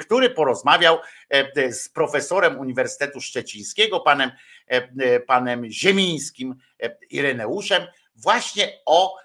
który 0.00 0.30
porozmawiał 0.30 0.98
z 1.70 1.88
profesorem 1.88 2.58
Uniwersytetu 2.58 3.20
Szczecińskiego, 3.20 4.00
panem, 4.00 4.30
panem 5.26 5.70
Ziemińskim, 5.70 6.54
Ireneuszem, 7.10 7.86
właśnie 8.14 8.72
o, 8.86 9.16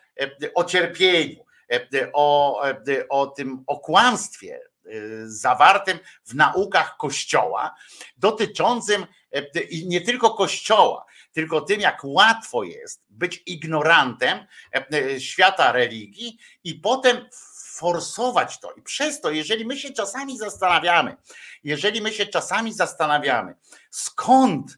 o 0.55 0.63
cierpieniu 0.63 1.43
o, 2.13 2.61
o 3.09 3.27
tym 3.27 3.63
okłamstwie 3.67 4.59
y, 4.85 5.31
zawartym 5.31 5.99
w 6.23 6.35
naukach 6.35 6.97
Kościoła, 6.97 7.75
dotyczącym 8.17 9.05
i 9.69 9.87
nie 9.87 10.01
tylko 10.01 10.33
Kościoła, 10.33 11.05
tylko 11.31 11.61
tym, 11.61 11.81
jak 11.81 11.99
łatwo 12.03 12.63
jest 12.63 13.03
być 13.09 13.43
ignorantem 13.45 14.45
świata 15.19 15.71
religii 15.71 16.37
i 16.63 16.75
potem 16.75 17.25
forsować 17.81 18.59
to. 18.59 18.73
I 18.73 18.81
przez 18.81 19.21
to, 19.21 19.31
jeżeli 19.31 19.65
my 19.65 19.77
się 19.77 19.93
czasami 19.93 20.37
zastanawiamy, 20.37 21.15
jeżeli 21.63 22.01
my 22.01 22.13
się 22.13 22.25
czasami 22.25 22.73
zastanawiamy, 22.73 23.55
skąd 23.89 24.77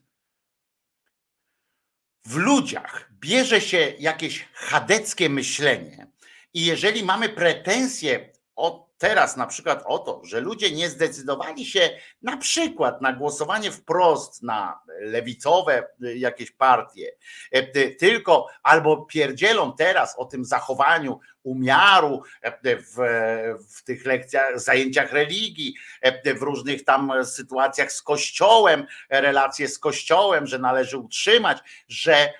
w 2.24 2.36
ludziach 2.36 3.10
bierze 3.20 3.60
się 3.60 3.94
jakieś 3.98 4.48
chadeckie 4.54 5.28
myślenie, 5.28 6.06
i 6.54 6.64
jeżeli 6.64 7.04
mamy 7.04 7.28
pretensje 7.28 8.30
o 8.56 8.84
teraz 8.98 9.36
na 9.36 9.46
przykład 9.46 9.82
o 9.86 9.98
to, 9.98 10.20
że 10.24 10.40
ludzie 10.40 10.70
nie 10.70 10.88
zdecydowali 10.88 11.66
się 11.66 11.90
na 12.22 12.36
przykład 12.36 13.02
na 13.02 13.12
głosowanie 13.12 13.70
wprost 13.70 14.42
na 14.42 14.80
lewicowe 15.00 15.86
y, 16.04 16.18
jakieś 16.18 16.50
partie, 16.50 17.12
e, 17.52 17.62
ty- 17.62 17.90
tylko 17.94 18.46
albo 18.62 18.96
pierdzielą 19.06 19.72
teraz 19.72 20.14
o 20.18 20.24
tym 20.24 20.44
zachowaniu 20.44 21.20
umiaru 21.42 22.22
e, 22.42 22.76
w, 22.76 22.94
w 23.76 23.84
tych 23.84 24.06
lekcjach, 24.06 24.60
zajęciach 24.60 25.12
religii, 25.12 25.74
e, 26.00 26.34
w 26.34 26.42
różnych 26.42 26.84
tam 26.84 27.12
sytuacjach 27.24 27.92
z 27.92 28.02
kościołem, 28.02 28.86
relacje 29.10 29.68
z 29.68 29.78
kościołem, 29.78 30.46
że 30.46 30.58
należy 30.58 30.98
utrzymać, 30.98 31.58
że 31.88 32.16
e, 32.16 32.32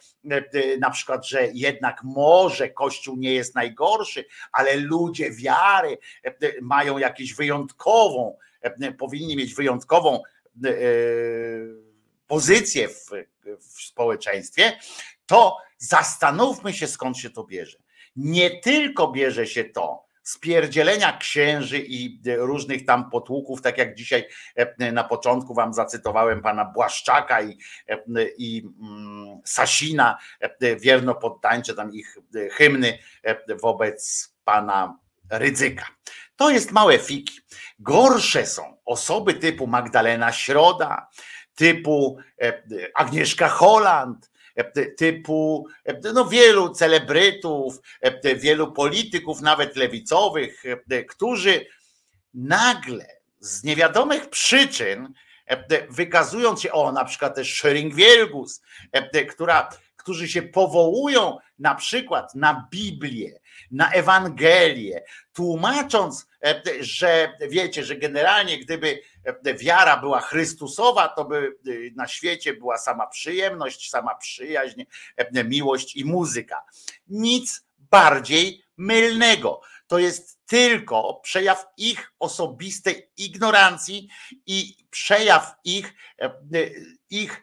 na 0.79 0.91
przykład, 0.91 1.27
że 1.27 1.49
jednak 1.55 2.01
może 2.05 2.71
Kościół 2.71 3.17
nie 3.17 3.35
jest 3.35 3.55
najgorszy, 3.55 4.25
ale 4.53 4.77
ludzie 4.77 5.31
wiary 5.31 5.99
e, 6.25 6.33
mają 6.63 6.99
jakąś 6.99 7.35
wyjątkową, 7.35 8.37
e, 8.61 8.93
powinni 8.93 9.37
mieć 9.37 9.55
wyjątkową 9.55 10.23
e, 10.65 10.71
pozycję 12.27 12.89
w, 12.89 13.11
w 13.61 13.83
społeczeństwie, 13.83 14.79
to 15.27 15.57
zastanówmy 15.79 16.73
się 16.73 16.87
skąd 16.87 17.19
się 17.19 17.31
to 17.31 17.45
bierze. 17.45 17.79
Nie 18.17 18.61
tylko 18.61 19.13
bierze 19.13 19.47
się 19.47 19.65
to 19.65 20.04
z 20.25 20.39
pierdzielenia 20.39 21.17
księży 21.17 21.79
i 21.79 22.21
różnych 22.37 22.85
tam 22.85 23.11
potłuków, 23.11 23.63
tak 23.63 23.79
jak 23.79 23.95
dzisiaj 23.95 24.25
e, 24.57 24.93
na 24.93 25.05
początku 25.05 25.55
wam 25.55 25.75
zacytowałem 25.75 26.43
pana 26.43 26.65
Błaszczaka 26.65 27.43
i, 27.43 27.59
e, 27.89 27.99
i 28.39 28.69
mm, 28.83 29.41
Sasina, 29.45 30.19
e, 30.41 30.77
wierno 30.77 31.15
poddańcze 31.15 31.75
tam 31.75 31.93
ich 31.93 32.19
e, 32.37 32.51
hymny 32.51 32.99
e, 33.23 33.57
wobec 33.57 34.31
pana 34.45 34.99
Rydzyka. 35.31 35.87
To 36.37 36.51
jest 36.51 36.73
małe 36.73 36.99
fiki. 36.99 37.41
Gorsze 37.79 38.47
są 38.47 38.77
osoby 38.85 39.35
typu 39.35 39.67
Magdalena 39.67 40.33
Środa, 40.33 41.09
typu 41.55 42.19
e, 42.43 42.63
Agnieszka 42.95 43.49
Holland, 43.49 44.27
e, 44.27 44.34
typu 44.97 45.67
e, 45.85 46.13
no 46.13 46.25
wielu 46.25 46.71
celebrytów, 46.71 47.81
e, 48.01 48.37
wielu 48.37 48.73
polityków, 48.73 49.41
nawet 49.41 49.77
lewicowych, 49.77 50.63
e, 50.91 51.05
którzy 51.05 51.67
nagle 52.35 53.07
z 53.41 53.65
niewiadomych 53.65 54.31
przyczyn 54.31 55.13
e, 55.47 55.87
wykazując 55.89 56.61
się, 56.61 56.73
o 56.73 56.93
na 56.93 57.05
przykład 57.05 57.35
też 57.35 57.63
Schering-Wielgus, 57.63 58.63
e, 58.93 59.25
która, 59.25 59.69
którzy 59.97 60.29
się 60.29 60.43
powołują 60.43 61.39
na 61.59 61.75
przykład 61.75 62.35
na 62.35 62.69
Biblię, 62.71 63.41
na 63.71 63.91
Ewangelię, 63.91 65.03
tłumacząc, 65.33 66.27
e, 66.45 66.63
że 66.81 67.33
wiecie, 67.49 67.85
że 67.85 67.97
generalnie 67.97 68.59
gdyby 68.59 68.89
e, 68.89 68.99
wiara 69.59 69.97
była 69.97 70.21
Chrystusowa, 70.21 71.09
to 71.09 71.25
by 71.25 71.57
e, 71.67 71.71
na 71.97 72.09
świecie 72.09 72.55
była 72.55 72.79
sama 72.79 73.07
przyjemność, 73.07 73.91
sama 73.91 74.15
przyjaźń, 74.15 74.83
e, 75.17 75.45
miłość 75.45 75.97
i 75.97 76.05
muzyka. 76.05 76.63
Nic 77.09 77.67
bardziej 77.79 78.65
mylnego. 78.77 79.61
To 79.87 79.99
jest 79.99 80.47
tylko 80.47 81.21
przejaw 81.23 81.67
ich 81.77 82.13
osobistej 82.19 83.11
ignorancji 83.17 84.09
i 84.47 84.87
przejaw 84.91 85.55
ich, 85.65 85.95
e, 86.21 86.31
ich 87.11 87.43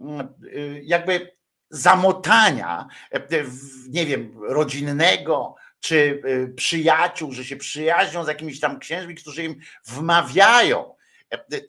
mm, 0.00 0.34
jakby 0.82 1.36
zamotania, 1.70 2.88
e, 3.12 3.44
nie 3.88 4.06
wiem, 4.06 4.36
rodzinnego 4.42 5.54
czy 5.80 6.22
przyjaciół, 6.56 7.32
że 7.32 7.44
się 7.44 7.56
przyjaźnią 7.56 8.24
z 8.24 8.28
jakimiś 8.28 8.60
tam 8.60 8.78
księżmi, 8.78 9.14
którzy 9.14 9.44
im 9.44 9.60
wmawiają 9.84 10.94
e, 10.94 10.99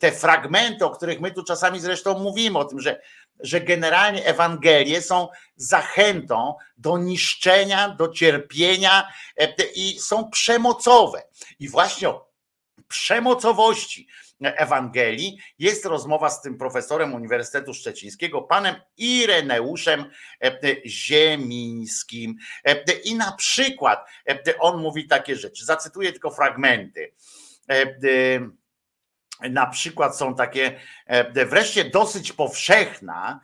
te 0.00 0.12
fragmenty, 0.12 0.84
o 0.84 0.90
których 0.90 1.20
my 1.20 1.30
tu 1.30 1.44
czasami 1.44 1.80
zresztą 1.80 2.18
mówimy, 2.18 2.58
o 2.58 2.64
tym, 2.64 2.80
że, 2.80 3.00
że 3.40 3.60
generalnie 3.60 4.24
Ewangelie 4.24 5.02
są 5.02 5.28
zachętą 5.56 6.54
do 6.76 6.98
niszczenia, 6.98 7.88
do 7.88 8.08
cierpienia 8.08 9.08
e, 9.36 9.54
i 9.74 9.98
są 9.98 10.30
przemocowe. 10.30 11.22
I 11.58 11.68
właśnie 11.68 12.08
o 12.08 12.32
przemocowości 12.88 14.08
Ewangelii 14.40 15.38
jest 15.58 15.84
rozmowa 15.84 16.30
z 16.30 16.42
tym 16.42 16.58
profesorem 16.58 17.14
Uniwersytetu 17.14 17.74
Szczecińskiego, 17.74 18.42
panem 18.42 18.74
Ireneuszem 18.96 20.04
e, 20.44 20.58
Ziemińskim. 20.86 22.36
E, 22.64 22.82
I 23.04 23.14
na 23.14 23.32
przykład 23.32 24.08
on 24.58 24.82
mówi 24.82 25.08
takie 25.08 25.36
rzeczy, 25.36 25.64
zacytuję 25.64 26.12
tylko 26.12 26.30
fragmenty. 26.30 27.12
Na 29.50 29.66
przykład 29.66 30.16
są 30.16 30.34
takie, 30.34 30.80
wreszcie 31.46 31.84
dosyć 31.84 32.32
powszechna, 32.32 33.40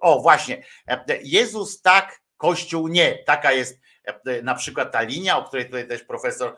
o 0.00 0.20
właśnie, 0.20 0.64
Jezus 1.22 1.82
tak, 1.82 2.20
Kościół 2.36 2.88
nie. 2.88 3.24
Taka 3.24 3.52
jest 3.52 3.80
na 4.42 4.54
przykład 4.54 4.92
ta 4.92 5.02
linia, 5.02 5.38
o 5.38 5.44
której 5.44 5.66
tutaj 5.66 5.88
też 5.88 6.02
profesor 6.02 6.56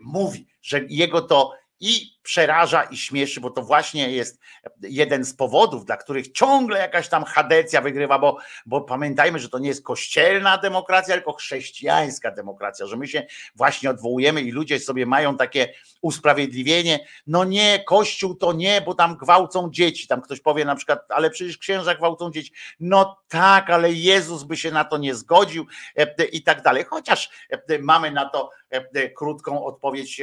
mówi, 0.00 0.46
że 0.62 0.80
jego 0.88 1.22
to 1.22 1.52
i 1.80 2.19
przeraża 2.22 2.82
i 2.82 2.96
śmieszy, 2.96 3.40
bo 3.40 3.50
to 3.50 3.62
właśnie 3.62 4.10
jest 4.10 4.40
jeden 4.82 5.24
z 5.24 5.34
powodów, 5.34 5.84
dla 5.84 5.96
których 5.96 6.32
ciągle 6.32 6.78
jakaś 6.78 7.08
tam 7.08 7.24
chadecja 7.24 7.80
wygrywa, 7.80 8.18
bo, 8.18 8.38
bo 8.66 8.80
pamiętajmy, 8.80 9.38
że 9.38 9.48
to 9.48 9.58
nie 9.58 9.68
jest 9.68 9.84
kościelna 9.84 10.58
demokracja, 10.58 11.14
tylko 11.14 11.32
chrześcijańska 11.32 12.30
demokracja, 12.30 12.86
że 12.86 12.96
my 12.96 13.08
się 13.08 13.26
właśnie 13.54 13.90
odwołujemy 13.90 14.40
i 14.42 14.50
ludzie 14.50 14.78
sobie 14.78 15.06
mają 15.06 15.36
takie 15.36 15.72
usprawiedliwienie, 16.02 17.06
no 17.26 17.44
nie, 17.44 17.84
kościół 17.86 18.34
to 18.34 18.52
nie, 18.52 18.80
bo 18.80 18.94
tam 18.94 19.16
gwałcą 19.16 19.70
dzieci, 19.70 20.08
tam 20.08 20.20
ktoś 20.20 20.40
powie 20.40 20.64
na 20.64 20.74
przykład, 20.76 21.00
ale 21.08 21.30
przecież 21.30 21.58
księża 21.58 21.94
gwałcą 21.94 22.30
dzieci, 22.30 22.52
no 22.80 23.20
tak, 23.28 23.70
ale 23.70 23.92
Jezus 23.92 24.42
by 24.42 24.56
się 24.56 24.70
na 24.70 24.84
to 24.84 24.98
nie 24.98 25.14
zgodził 25.14 25.66
e, 25.96 26.24
i 26.24 26.42
tak 26.42 26.62
dalej, 26.62 26.84
chociaż 26.84 27.30
e, 27.50 27.78
mamy 27.78 28.10
na 28.10 28.28
to 28.28 28.50
e, 28.70 29.10
krótką 29.10 29.64
odpowiedź, 29.64 30.20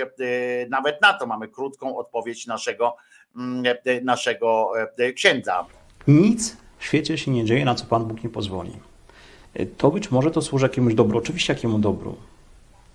nawet 0.70 1.02
na 1.02 1.14
to. 1.14 1.28
Mamy 1.28 1.48
krótką 1.48 1.87
odpowiedź 1.96 2.48
naszego, 2.48 2.96
mm, 3.36 3.76
naszego 4.04 4.72
księdza. 5.16 5.66
Nic 6.08 6.58
w 6.78 6.86
świecie 6.86 7.18
się 7.18 7.32
nie 7.32 7.46
dzieje, 7.46 7.66
na 7.66 7.76
co 7.76 7.86
Pan 7.86 8.06
Bóg 8.06 8.24
nie 8.24 8.30
pozwoli. 8.30 8.72
To 9.78 9.92
być 9.92 10.12
może 10.12 10.32
to 10.32 10.42
służy 10.42 10.66
jakiemuś 10.66 10.94
dobru, 10.94 11.18
oczywiście 11.18 11.54
jakiemu 11.54 11.80
dobru. 11.80 12.18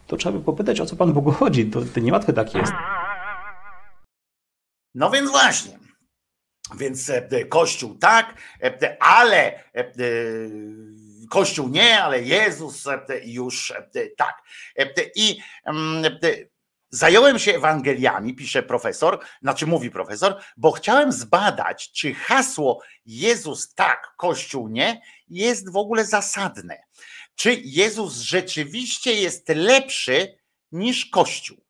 To 0.06 0.16
trzeba 0.16 0.38
by 0.38 0.44
popytać, 0.44 0.80
o 0.80 0.86
co 0.86 0.96
Pan 0.96 1.12
Bogu 1.12 1.30
chodzi. 1.30 1.66
To, 1.66 1.80
to 1.94 2.00
niełatwe 2.00 2.32
tak 2.32 2.54
jest. 2.54 2.72
No 4.94 5.10
więc 5.10 5.30
właśnie. 5.30 5.78
Więc 6.78 7.10
e, 7.10 7.44
Kościół 7.44 7.94
tak, 7.94 8.34
e, 8.62 9.02
ale 9.02 9.54
e, 9.74 9.92
Kościół 11.30 11.68
nie, 11.68 12.02
ale 12.02 12.22
Jezus 12.22 12.84
już 13.24 13.72
tak. 14.16 14.42
I 15.14 15.38
mm, 15.64 16.18
Zająłem 16.94 17.38
się 17.38 17.54
Ewangeliami, 17.54 18.34
pisze 18.34 18.62
profesor, 18.62 19.20
znaczy 19.42 19.66
mówi 19.66 19.90
profesor, 19.90 20.40
bo 20.56 20.72
chciałem 20.72 21.12
zbadać, 21.12 21.92
czy 21.92 22.14
hasło 22.14 22.82
Jezus 23.06 23.74
tak, 23.74 24.14
Kościół 24.16 24.68
nie 24.68 25.00
jest 25.28 25.72
w 25.72 25.76
ogóle 25.76 26.04
zasadne. 26.04 26.82
Czy 27.34 27.54
Jezus 27.64 28.16
rzeczywiście 28.16 29.14
jest 29.14 29.48
lepszy 29.48 30.38
niż 30.72 31.06
Kościół? 31.06 31.64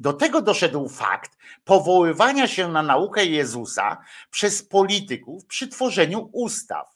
Do 0.00 0.12
tego 0.12 0.42
doszedł 0.42 0.88
fakt 0.88 1.36
powoływania 1.64 2.48
się 2.48 2.68
na 2.68 2.82
naukę 2.82 3.24
Jezusa 3.26 4.04
przez 4.30 4.62
polityków 4.62 5.46
przy 5.46 5.68
tworzeniu 5.68 6.30
ustaw. 6.32 6.86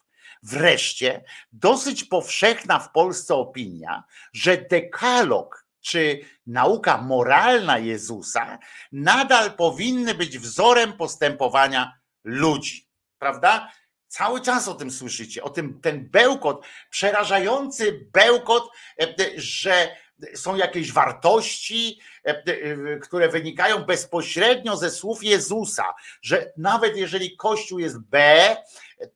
Wreszcie 0.43 1.23
dosyć 1.51 2.03
powszechna 2.03 2.79
w 2.79 2.91
Polsce 2.91 3.35
opinia, 3.35 4.03
że 4.33 4.57
dekalog 4.57 5.66
czy 5.87 6.19
nauka 6.47 6.97
moralna 6.97 7.77
Jezusa 7.77 8.59
nadal 8.91 9.53
powinny 9.53 10.15
być 10.15 10.39
wzorem 10.39 10.93
postępowania 10.93 11.93
ludzi. 12.23 12.87
Prawda? 13.19 13.71
Cały 14.07 14.41
czas 14.41 14.67
o 14.67 14.73
tym 14.73 14.91
słyszycie, 14.91 15.43
o 15.43 15.49
tym 15.49 15.81
ten 15.81 16.09
bełkot, 16.09 16.65
przerażający 16.89 18.07
bełkot, 18.13 18.69
e, 19.01 19.15
że 19.35 19.95
są 20.35 20.55
jakieś 20.55 20.91
wartości, 20.91 21.99
e, 22.25 22.29
e, 22.29 22.99
które 22.99 23.29
wynikają 23.29 23.83
bezpośrednio 23.83 24.77
ze 24.77 24.91
słów 24.91 25.23
Jezusa, 25.23 25.93
że 26.21 26.53
nawet 26.57 26.97
jeżeli 26.97 27.37
Kościół 27.37 27.79
jest 27.79 27.99
B, 27.99 28.55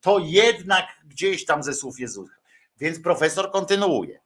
to 0.01 0.19
jednak 0.19 0.85
gdzieś 1.05 1.45
tam 1.45 1.63
ze 1.63 1.73
słów 1.73 1.99
Jezusa. 1.99 2.33
Więc 2.77 2.99
profesor 2.99 3.51
kontynuuje. 3.51 4.19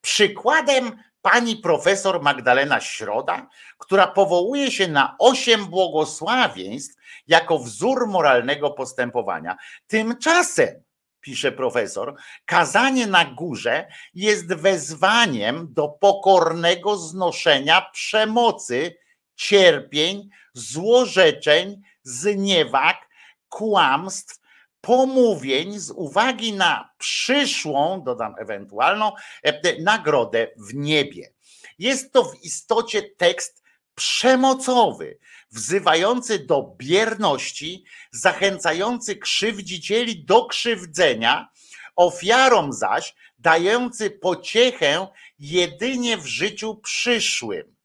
Przykładem 0.00 1.02
pani 1.22 1.56
profesor 1.56 2.22
Magdalena 2.22 2.80
Środa, 2.80 3.48
która 3.78 4.06
powołuje 4.06 4.70
się 4.70 4.88
na 4.88 5.16
osiem 5.18 5.66
błogosławieństw 5.66 6.96
jako 7.26 7.58
wzór 7.58 8.06
moralnego 8.06 8.70
postępowania. 8.70 9.56
Tymczasem, 9.86 10.82
pisze 11.20 11.52
profesor, 11.52 12.14
kazanie 12.44 13.06
na 13.06 13.24
górze 13.24 13.86
jest 14.14 14.54
wezwaniem 14.54 15.66
do 15.70 15.88
pokornego 15.88 16.96
znoszenia 16.96 17.90
przemocy, 17.92 18.96
cierpień, 19.36 20.28
złorzeczeń, 20.54 21.82
zniewag, 22.02 23.08
kłamstw, 23.48 24.40
pomówień 24.80 25.78
z 25.78 25.90
uwagi 25.90 26.52
na 26.52 26.90
przyszłą, 26.98 28.02
dodam 28.04 28.34
ewentualną, 28.38 29.12
e, 29.42 29.82
nagrodę 29.82 30.48
w 30.56 30.74
niebie. 30.74 31.32
Jest 31.78 32.12
to 32.12 32.24
w 32.24 32.44
istocie 32.44 33.02
tekst 33.02 33.62
przemocowy, 33.94 35.18
wzywający 35.50 36.38
do 36.38 36.74
bierności, 36.76 37.84
zachęcający 38.10 39.16
krzywdzicieli 39.16 40.24
do 40.24 40.46
krzywdzenia, 40.46 41.48
ofiarom 41.96 42.72
zaś 42.72 43.14
dający 43.38 44.10
pociechę 44.10 45.08
jedynie 45.38 46.18
w 46.18 46.26
życiu 46.26 46.76
przyszłym. 46.76 47.76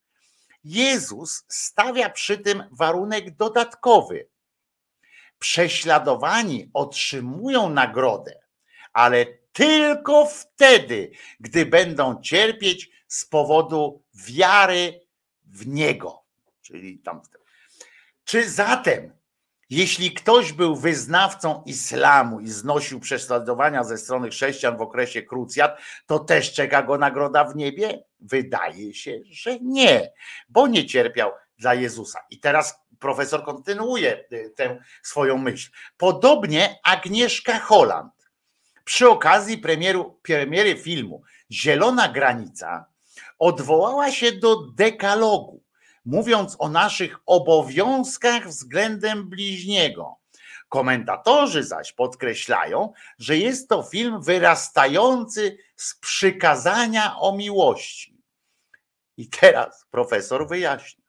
Jezus 0.63 1.43
stawia 1.47 2.09
przy 2.09 2.37
tym 2.37 2.63
warunek 2.71 3.35
dodatkowy 3.35 4.27
prześladowani 5.43 6.69
otrzymują 6.73 7.69
nagrodę, 7.69 8.39
ale 8.93 9.25
tylko 9.53 10.25
wtedy, 10.25 11.11
gdy 11.39 11.65
będą 11.65 12.21
cierpieć 12.21 12.89
z 13.07 13.25
powodu 13.25 14.03
wiary 14.13 15.01
w 15.45 15.67
Niego. 15.67 16.23
Czyli 16.61 16.99
tam. 16.99 17.21
Czy 18.23 18.49
zatem, 18.49 19.13
jeśli 19.69 20.11
ktoś 20.11 20.53
był 20.53 20.75
wyznawcą 20.75 21.63
islamu 21.65 22.39
i 22.39 22.47
znosił 22.47 22.99
prześladowania 22.99 23.83
ze 23.83 23.97
strony 23.97 24.29
chrześcijan 24.29 24.77
w 24.77 24.81
okresie 24.81 25.21
krucjat, 25.21 25.79
to 26.05 26.19
też 26.19 26.53
czeka 26.53 26.83
go 26.83 26.97
nagroda 26.97 27.43
w 27.43 27.55
niebie? 27.55 28.03
Wydaje 28.19 28.93
się, 28.93 29.19
że 29.25 29.59
nie, 29.59 30.11
bo 30.49 30.67
nie 30.67 30.85
cierpiał 30.85 31.31
dla 31.57 31.73
Jezusa. 31.73 32.19
I 32.29 32.39
teraz 32.39 32.82
profesor 32.99 33.43
kontynuuje 33.43 34.25
y, 34.33 34.53
tę 34.55 34.79
swoją 35.03 35.37
myśl. 35.37 35.71
Podobnie 35.97 36.79
Agnieszka 36.83 37.59
Holland 37.59 38.13
przy 38.85 39.09
okazji 39.09 39.57
premieru, 39.57 40.19
premiery 40.21 40.75
filmu 40.75 41.21
Zielona 41.51 42.07
Granica 42.07 42.85
odwołała 43.39 44.11
się 44.11 44.31
do 44.31 44.71
dekalogu, 44.71 45.63
mówiąc 46.05 46.55
o 46.59 46.69
naszych 46.69 47.17
obowiązkach 47.25 48.47
względem 48.47 49.29
bliźniego. 49.29 50.15
Komentatorzy 50.69 51.63
zaś 51.63 51.93
podkreślają, 51.93 52.93
że 53.19 53.37
jest 53.37 53.69
to 53.69 53.83
film 53.83 54.21
wyrastający 54.21 55.57
z 55.75 55.95
przykazania 55.99 57.15
o 57.17 57.37
miłości. 57.37 58.17
I 59.17 59.29
teraz 59.29 59.85
profesor 59.91 60.47
wyjaśnia. 60.47 61.02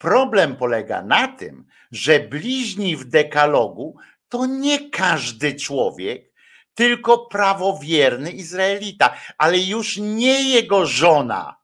Problem 0.00 0.56
polega 0.56 1.02
na 1.02 1.28
tym, 1.28 1.66
że 1.90 2.20
bliźni 2.20 2.96
w 2.96 3.04
dekalogu 3.04 3.96
to 4.28 4.46
nie 4.46 4.90
każdy 4.90 5.54
człowiek, 5.54 6.32
tylko 6.74 7.26
prawowierny 7.26 8.30
Izraelita, 8.30 9.16
ale 9.38 9.58
już 9.58 9.96
nie 9.96 10.42
jego 10.42 10.86
żona, 10.86 11.56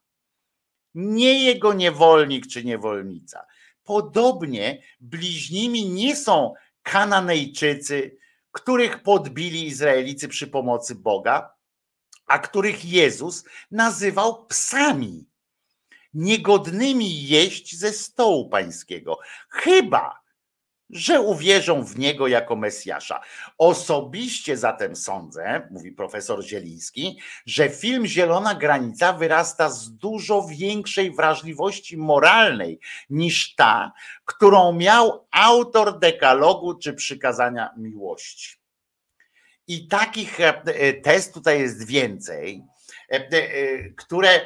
nie 0.95 1.43
jego 1.43 1.73
niewolnik 1.73 2.47
czy 2.47 2.63
niewolnica. 2.63 3.45
Podobnie 3.83 4.81
bliźnimi 4.99 5.89
nie 5.89 6.15
są 6.15 6.53
Kananejczycy, 6.83 8.17
których 8.51 9.03
podbili 9.03 9.67
Izraelicy 9.67 10.27
przy 10.27 10.47
pomocy 10.47 10.95
Boga, 10.95 11.53
a 12.27 12.39
których 12.39 12.85
Jezus 12.85 13.45
nazywał 13.71 14.45
psami, 14.45 15.25
niegodnymi 16.17 17.27
jeść 17.27 17.79
ze 17.79 17.93
stołu 17.93 18.49
pańskiego. 18.49 19.19
Chyba, 19.49 20.19
że 20.89 21.21
uwierzą 21.21 21.83
w 21.83 21.99
niego 21.99 22.27
jako 22.27 22.55
Mesjasza. 22.55 23.21
Osobiście 23.57 24.57
zatem 24.57 24.95
sądzę, 24.95 25.67
mówi 25.71 25.91
profesor 25.91 26.43
Zieliński, 26.43 27.19
że 27.45 27.69
film 27.69 28.05
Zielona 28.05 28.55
Granica 28.55 29.13
wyrasta 29.13 29.69
z 29.69 29.97
dużo 29.97 30.47
większej 30.49 31.11
wrażliwości 31.11 31.97
moralnej 31.97 32.79
niż 33.09 33.55
ta, 33.55 33.91
którą 34.25 34.73
miał 34.73 35.27
autor 35.31 35.99
dekalogu 35.99 36.77
czy 36.77 36.93
przykazania 36.93 37.69
miłości. 37.77 38.57
I 39.67 39.87
takich 39.87 40.41
e, 40.41 40.63
e, 40.65 40.93
test 40.93 41.33
tutaj 41.33 41.59
jest 41.59 41.87
więcej, 41.87 42.63
e, 43.09 43.89
które, 43.89 44.41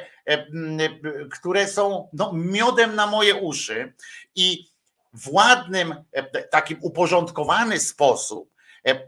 które 1.30 1.68
są 1.68 2.08
no, 2.12 2.32
miodem 2.32 2.94
na 2.94 3.06
moje 3.06 3.34
uszy 3.34 3.92
i 4.34 4.72
w 5.12 5.28
ładnym, 5.32 5.94
e, 6.12 6.42
takim 6.42 6.78
uporządkowany 6.80 7.80
sposób 7.80 8.50
e, 8.86 9.06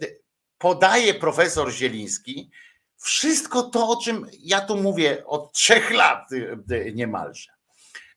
podaje 0.59 1.15
profesor 1.15 1.71
Zieliński 1.71 2.51
wszystko 2.97 3.63
to, 3.63 3.89
o 3.89 3.97
czym 3.97 4.27
ja 4.41 4.61
tu 4.61 4.77
mówię 4.77 5.27
od 5.27 5.53
trzech 5.53 5.91
lat 5.91 6.33
e, 6.33 6.77
e, 6.77 6.93
niemalże. 6.93 7.55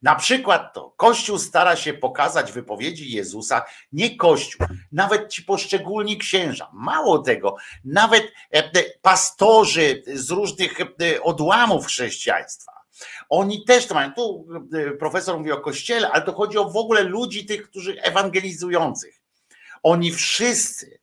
Na 0.02 0.16
przykład 0.16 0.74
to, 0.74 0.94
Kościół 0.98 1.40
stara 1.40 1.76
się 1.76 1.94
pokazać 1.94 2.52
wypowiedzi 2.52 3.12
Jezusa, 3.12 3.66
nie 3.92 4.16
Kościół, 4.16 4.68
nawet 4.92 5.32
ci 5.32 5.44
poszczególni 5.44 6.18
księża. 6.18 6.70
Mało 6.74 7.20
tego, 7.20 7.56
nawet 7.86 8.24
e, 8.24 8.58
e, 8.58 8.84
pastorzy 9.02 10.04
z 10.14 10.30
różnych 10.30 10.82
e, 10.82 10.86
odłamów 11.24 11.86
chrześcijaństwa. 11.86 12.77
Oni 13.30 13.66
też 13.66 13.88
to 13.88 13.96
mają. 13.96 14.14
Tu 14.14 14.48
e, 14.74 14.92
profesor 14.92 15.38
mówi 15.38 15.52
o 15.52 15.62
kościele, 15.62 16.12
ale 16.12 16.24
to 16.24 16.34
chodzi 16.34 16.58
o 16.58 16.70
w 16.70 16.78
ogóle 16.78 17.04
ludzi, 17.04 17.46
tych, 17.46 17.70
którzy 17.70 18.02
ewangelizujących. 18.02 19.22
Oni 19.84 20.12
wszyscy, 20.12 21.00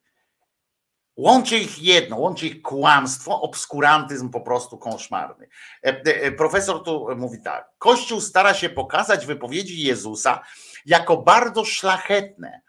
łączy 1.16 1.58
ich 1.58 1.82
jedno, 1.82 2.16
łączy 2.16 2.46
ich 2.46 2.62
kłamstwo, 2.62 3.40
obskurantyzm 3.40 4.30
po 4.30 4.40
prostu 4.40 4.78
koszmarny. 4.78 5.48
E, 5.84 5.88
e, 6.04 6.32
Profesor 6.32 6.84
tu 6.84 7.06
mówi 7.16 7.42
tak: 7.42 7.70
Kościół 7.78 8.20
stara 8.20 8.54
się 8.54 8.68
pokazać 8.68 9.26
wypowiedzi 9.26 9.82
Jezusa 9.82 10.40
jako 10.86 11.16
bardzo 11.16 11.64
szlachetne, 11.64 12.60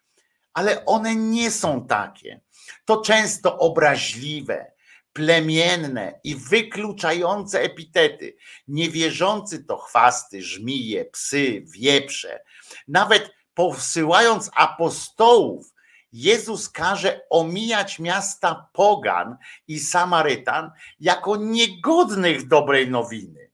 ale 0.54 0.86
one 0.86 1.16
nie 1.16 1.52
są 1.52 1.88
takie. 1.88 2.42
To 2.86 3.02
często 3.02 3.58
obraźliwe, 3.58 4.75
plemienne 5.16 6.20
i 6.24 6.36
wykluczające 6.36 7.62
epitety. 7.62 8.36
Niewierzący 8.68 9.64
to 9.64 9.78
chwasty, 9.78 10.42
żmije, 10.42 11.06
psy, 11.06 11.64
wieprze. 11.66 12.44
Nawet 12.88 13.32
posyłając 13.54 14.52
apostołów, 14.56 15.74
Jezus 16.12 16.70
każe 16.70 17.22
omijać 17.30 18.00
miasta 18.00 18.70
Pogan 18.74 19.38
i 19.68 19.80
Samarytan 19.80 20.72
jako 21.00 21.36
niegodnych 21.36 22.48
dobrej 22.48 22.90
nowiny. 22.90 23.52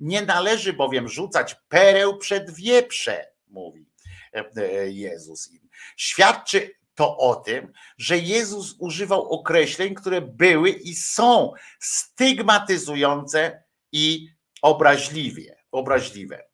Nie 0.00 0.22
należy 0.22 0.72
bowiem 0.72 1.08
rzucać 1.08 1.56
pereł 1.68 2.18
przed 2.18 2.50
wieprze, 2.50 3.26
mówi 3.46 3.86
e, 4.34 4.44
e, 4.56 4.90
Jezus 4.90 5.52
im. 5.52 5.68
Świadczy 5.96 6.77
to 6.98 7.16
o 7.16 7.34
tym, 7.34 7.72
że 7.98 8.18
Jezus 8.18 8.76
używał 8.78 9.32
określeń, 9.32 9.94
które 9.94 10.20
były 10.20 10.70
i 10.70 10.94
są 10.94 11.52
stygmatyzujące 11.80 13.62
i 13.92 14.28
obraźliwie, 14.62 15.56
obraźliwe. 15.72 16.44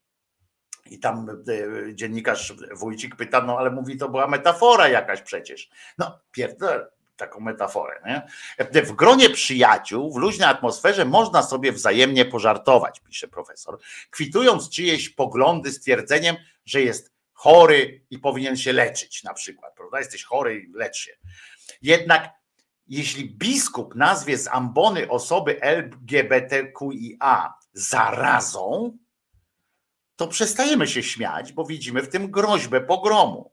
I 0.91 0.99
tam 0.99 1.31
e, 1.31 1.95
dziennikarz 1.95 2.53
Wójcik 2.73 3.17
pyta, 3.17 3.41
no 3.41 3.59
ale 3.59 3.71
mówi, 3.71 3.97
to 3.97 4.09
była 4.09 4.27
metafora 4.27 4.89
jakaś 4.89 5.23
przecież. 5.23 5.71
No, 5.99 6.21
pierdolę 6.31 6.87
taką 7.17 7.41
metaforę. 7.41 8.01
Nie? 8.07 8.83
W 8.83 8.93
gronie 8.93 9.31
przyjaciół, 9.31 10.13
w 10.13 10.17
luźnej 10.17 10.49
atmosferze 10.49 11.05
można 11.05 11.43
sobie 11.43 11.73
wzajemnie 11.73 12.25
pożartować, 12.25 13.01
pisze 13.01 13.29
profesor, 13.29 13.79
kwitując 14.11 14.71
czyjeś 14.71 15.09
poglądy 15.09 15.73
stwierdzeniem, 15.73 16.37
że 16.65 16.83
jest 16.83 17.14
chory 17.35 18.07
i 18.11 18.19
powinien 18.19 18.57
się 18.57 18.73
leczyć 18.73 19.23
na 19.23 19.35
przykład, 19.35 19.75
prawda? 19.77 19.99
Jesteś 19.99 20.25
chory 20.25 20.61
i 20.61 20.73
lecz 20.73 20.97
się. 20.97 21.13
Jednak 21.83 22.31
jeśli 22.87 23.37
biskup 23.37 23.95
nazwie 23.95 24.39
z 24.39 24.49
ambony 24.49 25.09
osoby 25.09 25.61
LGBTQIA 25.61 27.55
zarazą, 27.73 28.99
to 30.17 30.29
przestajemy 30.29 30.87
się 30.87 31.03
śmiać, 31.03 31.53
bo 31.53 31.65
widzimy 31.65 32.03
w 32.03 32.09
tym 32.09 32.31
groźbę 32.31 32.81
pogromu. 32.81 33.53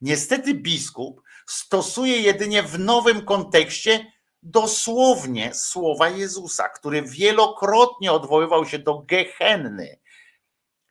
Niestety 0.00 0.54
biskup 0.54 1.22
stosuje 1.46 2.20
jedynie 2.20 2.62
w 2.62 2.78
nowym 2.78 3.24
kontekście 3.24 4.12
dosłownie 4.42 5.54
słowa 5.54 6.08
Jezusa, 6.08 6.68
który 6.68 7.02
wielokrotnie 7.02 8.12
odwoływał 8.12 8.66
się 8.66 8.78
do 8.78 8.98
Gehenny 8.98 9.98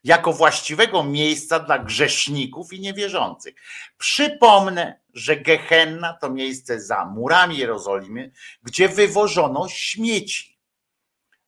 jako 0.05 0.33
właściwego 0.33 1.03
miejsca 1.03 1.59
dla 1.59 1.79
grzeszników 1.79 2.73
i 2.73 2.79
niewierzących. 2.79 3.55
Przypomnę, 3.97 4.99
że 5.13 5.37
Gehenna 5.37 6.13
to 6.21 6.29
miejsce 6.29 6.81
za 6.81 7.05
murami 7.05 7.57
Jerozolimy, 7.57 8.31
gdzie 8.63 8.89
wywożono 8.89 9.69
śmieci, 9.69 10.59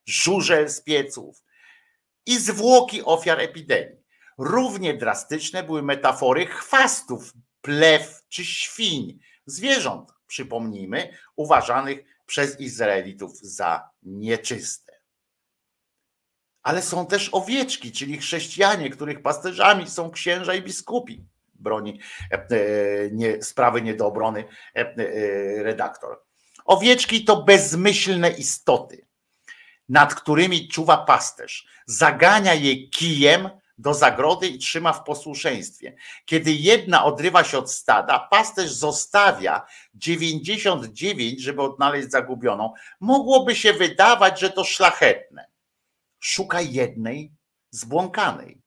żurzel 0.05 0.69
z 0.69 0.81
pieców, 0.81 1.43
i 2.25 2.39
zwłoki 2.39 3.03
ofiar 3.03 3.39
epidemii. 3.39 4.03
Równie 4.38 4.93
drastyczne 4.93 5.63
były 5.63 5.84
metafory 5.84 6.45
chwastów, 6.45 7.34
plew 7.61 8.23
czy 8.29 8.45
świń, 8.45 9.19
zwierząt, 9.45 10.11
przypomnijmy, 10.27 11.17
uważanych 11.35 11.99
przez 12.25 12.59
Izraelitów 12.59 13.39
za 13.41 13.89
nieczyste. 14.03 14.86
Ale 16.68 16.81
są 16.81 17.06
też 17.06 17.30
owieczki, 17.31 17.91
czyli 17.91 18.18
chrześcijanie, 18.18 18.89
których 18.89 19.22
pasterzami 19.22 19.89
są 19.89 20.11
księża 20.11 20.53
i 20.53 20.61
biskupi. 20.61 21.23
Broni 21.56 21.99
e, 22.31 22.35
e, 22.35 22.48
nie, 23.11 23.44
sprawy 23.44 23.81
nie 23.81 23.94
do 23.94 24.07
obrony 24.07 24.44
e, 24.76 24.85
redaktor. 25.64 26.22
Owieczki 26.65 27.26
to 27.26 27.44
bezmyślne 27.44 28.30
istoty 28.30 29.06
nad 29.89 30.15
którymi 30.15 30.68
czuwa 30.68 30.98
pasterz. 30.98 31.68
Zagania 31.85 32.53
je 32.53 32.88
kijem 32.88 33.49
do 33.77 33.94
zagrody 33.94 34.48
i 34.48 34.57
trzyma 34.57 34.94
w 34.94 35.03
posłuszeństwie. 35.03 35.95
Kiedy 36.26 36.52
jedna 36.52 37.06
odrywa 37.06 37.44
się 37.44 37.57
od 37.57 37.72
stada, 37.72 38.27
pasterz 38.31 38.72
zostawia 38.72 39.65
99, 39.95 41.41
żeby 41.41 41.61
odnaleźć 41.61 42.11
zagubioną. 42.11 42.73
Mogłoby 42.99 43.56
się 43.56 43.73
wydawać, 43.73 44.39
że 44.39 44.49
to 44.49 44.64
szlachetne. 44.64 45.56
Szuka 46.19 46.61
jednej 46.61 47.31
zbłąkanej. 47.72 48.61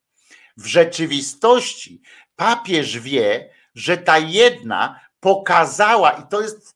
W 0.57 0.67
rzeczywistości 0.67 2.03
papież 2.37 2.99
wie, 2.99 3.51
że 3.75 3.97
ta 3.97 4.19
jedna 4.19 5.01
pokazała, 5.21 6.11
i 6.11 6.29
to 6.29 6.43
jest 6.43 6.75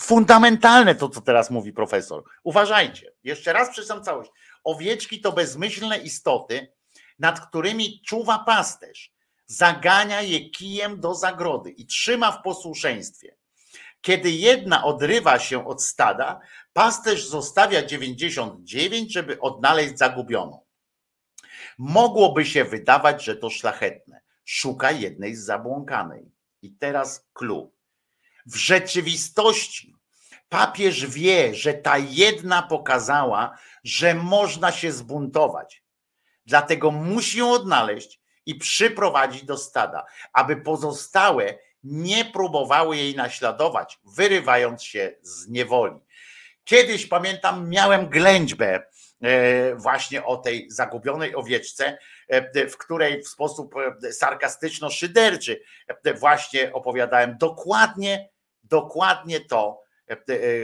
fundamentalne 0.00 0.94
to, 0.94 1.08
co 1.08 1.20
teraz 1.20 1.50
mówi 1.50 1.72
profesor. 1.72 2.24
Uważajcie, 2.42 3.12
jeszcze 3.24 3.52
raz 3.52 3.70
przeczytam 3.70 4.04
całość. 4.04 4.30
Owieczki 4.64 5.20
to 5.20 5.32
bezmyślne 5.32 5.98
istoty, 5.98 6.72
nad 7.18 7.48
którymi 7.48 8.02
czuwa 8.06 8.38
pasterz. 8.38 9.12
Zagania 9.46 10.22
je 10.22 10.50
kijem 10.50 11.00
do 11.00 11.14
zagrody 11.14 11.70
i 11.70 11.86
trzyma 11.86 12.32
w 12.32 12.42
posłuszeństwie. 12.42 13.36
Kiedy 14.02 14.30
jedna 14.30 14.84
odrywa 14.84 15.38
się 15.38 15.66
od 15.66 15.82
stada, 15.82 16.40
pasterz 16.72 17.26
zostawia 17.26 17.86
99, 17.86 19.12
żeby 19.12 19.40
odnaleźć 19.40 19.98
zagubioną. 19.98 20.64
Mogłoby 21.78 22.44
się 22.44 22.64
wydawać, 22.64 23.24
że 23.24 23.36
to 23.36 23.50
szlachetne. 23.50 24.20
Szuka 24.44 24.90
jednej 24.90 25.34
z 25.34 25.44
zabłąkanej. 25.44 26.32
I 26.62 26.72
teraz 26.72 27.26
clue. 27.32 27.70
W 28.46 28.56
rzeczywistości 28.56 29.94
papież 30.48 31.06
wie, 31.06 31.54
że 31.54 31.74
ta 31.74 31.98
jedna 31.98 32.62
pokazała, 32.62 33.58
że 33.84 34.14
można 34.14 34.72
się 34.72 34.92
zbuntować. 34.92 35.84
Dlatego 36.46 36.90
musi 36.90 37.38
ją 37.38 37.52
odnaleźć 37.52 38.20
i 38.46 38.54
przyprowadzić 38.54 39.44
do 39.44 39.56
stada, 39.56 40.04
aby 40.32 40.56
pozostałe 40.56 41.58
nie 41.84 42.24
próbowały 42.24 42.96
jej 42.96 43.14
naśladować, 43.14 43.98
wyrywając 44.04 44.82
się 44.82 45.14
z 45.22 45.48
niewoli. 45.48 45.94
Kiedyś 46.64 47.06
pamiętam, 47.06 47.68
miałem 47.68 48.08
ględźbę 48.08 48.82
e, 49.20 49.74
właśnie 49.74 50.24
o 50.24 50.36
tej 50.36 50.70
zagubionej 50.70 51.34
owieczce, 51.34 51.98
e, 52.28 52.68
w 52.68 52.76
której 52.76 53.22
w 53.22 53.28
sposób 53.28 53.74
e, 53.76 54.12
sarkastyczno-szyderczy 54.12 55.60
właśnie 56.14 56.72
opowiadałem 56.72 57.38
dokładnie 57.38 58.32
dokładnie 58.72 59.40
to, 59.40 59.82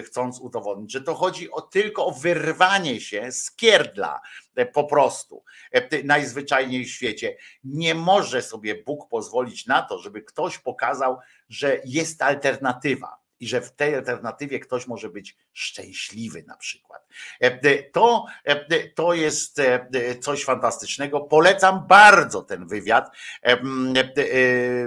chcąc 0.04 0.40
udowodnić, 0.40 0.92
że 0.92 1.00
to 1.00 1.14
chodzi 1.14 1.50
o, 1.50 1.60
tylko 1.60 2.06
o 2.06 2.12
wyrwanie 2.12 3.00
się 3.00 3.32
z 3.32 3.50
kierdla 3.50 4.20
e, 4.56 4.66
po 4.66 4.84
prostu 4.84 5.44
e, 5.72 6.02
najzwyczajniej 6.02 6.84
w 6.84 6.90
świecie. 6.90 7.36
Nie 7.64 7.94
może 7.94 8.42
sobie 8.42 8.82
Bóg 8.82 9.08
pozwolić 9.08 9.66
na 9.66 9.82
to, 9.82 9.98
żeby 9.98 10.22
ktoś 10.22 10.58
pokazał, 10.58 11.18
że 11.48 11.80
jest 11.84 12.22
alternatywa 12.22 13.18
i 13.40 13.48
że 13.48 13.60
w 13.60 13.72
tej 13.72 13.94
alternatywie 13.94 14.60
ktoś 14.60 14.86
może 14.86 15.08
być 15.08 15.36
szczęśliwy 15.52 16.44
na 16.46 16.56
przykład. 16.56 17.08
E, 17.40 17.82
To, 17.82 18.24
e, 18.44 18.88
to 18.88 19.14
jest 19.14 19.58
e, 19.58 19.88
coś 20.20 20.44
fantastycznego. 20.44 21.20
Polecam 21.20 21.86
bardzo 21.86 22.42
ten 22.42 22.66
wywiad. 22.66 23.16
E, 23.42 23.52
e, 23.52 23.60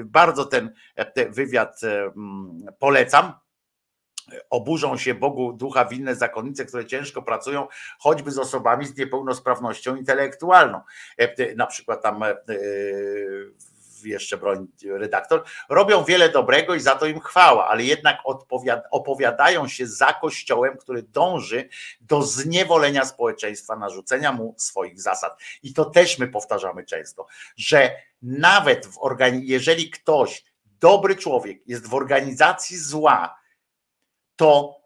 Bardzo 0.06 0.46
ten 0.46 0.74
e, 0.96 1.30
wywiad 1.30 1.84
e, 1.84 2.12
polecam 2.80 3.34
oburzą 4.50 4.98
się 4.98 5.14
Bogu 5.14 5.54
ducha 5.54 5.86
winne 5.86 6.16
zakonnice, 6.16 6.66
które 6.66 6.86
ciężko 6.86 7.22
pracują, 7.22 7.68
choćby 8.00 8.32
z 8.32 8.38
osobami 8.38 8.86
z 8.88 8.98
niepełnosprawnością 8.98 9.96
intelektualną. 9.96 10.82
E, 11.18 11.56
Na 11.56 11.68
przykład 11.68 12.02
tam 12.02 12.24
e, 12.24 12.36
jeszcze 14.04 14.38
broń 14.38 14.68
redaktor, 14.86 15.44
robią 15.70 16.04
wiele 16.04 16.30
dobrego 16.30 16.76
i 16.76 16.80
za 16.80 16.96
to 16.96 17.06
im 17.06 17.20
chwała, 17.20 17.68
ale 17.68 17.84
jednak 17.84 18.18
odpowiad- 18.26 18.82
opowiadają 18.92 19.68
się 19.68 19.88
za 19.88 20.14
kościołem, 20.14 20.78
który 20.78 21.04
dąży 21.04 21.70
do 22.02 22.22
zniewolenia 22.22 23.06
społeczeństwa, 23.06 23.76
narzucenia 23.76 24.32
mu 24.32 24.56
swoich 24.58 25.02
zasad. 25.02 25.40
I 25.64 25.74
to 25.74 25.86
też 25.86 26.20
my 26.20 26.28
powtarzamy 26.28 26.84
często, 26.86 27.28
że 27.58 27.92
nawet 28.22 28.86
w 28.86 28.98
organi- 28.98 29.42
jeżeli 29.44 29.90
ktoś, 29.90 30.44
dobry 30.80 31.16
człowiek, 31.16 31.58
jest 31.68 31.88
w 31.88 31.94
organizacji 31.94 32.78
zła, 32.78 33.41
to 34.42 34.82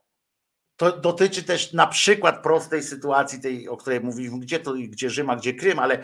to 0.77 0.97
dotyczy 0.97 1.43
też 1.43 1.73
na 1.73 1.87
przykład 1.87 2.43
prostej 2.43 2.83
sytuacji, 2.83 3.41
tej, 3.41 3.69
o 3.69 3.77
której 3.77 4.01
mówiliśmy, 4.01 4.39
gdzie 4.39 4.59
to, 4.59 4.73
gdzie 4.73 5.09
Rzym, 5.09 5.29
a 5.29 5.35
gdzie 5.35 5.53
Krym, 5.53 5.79
ale, 5.79 6.03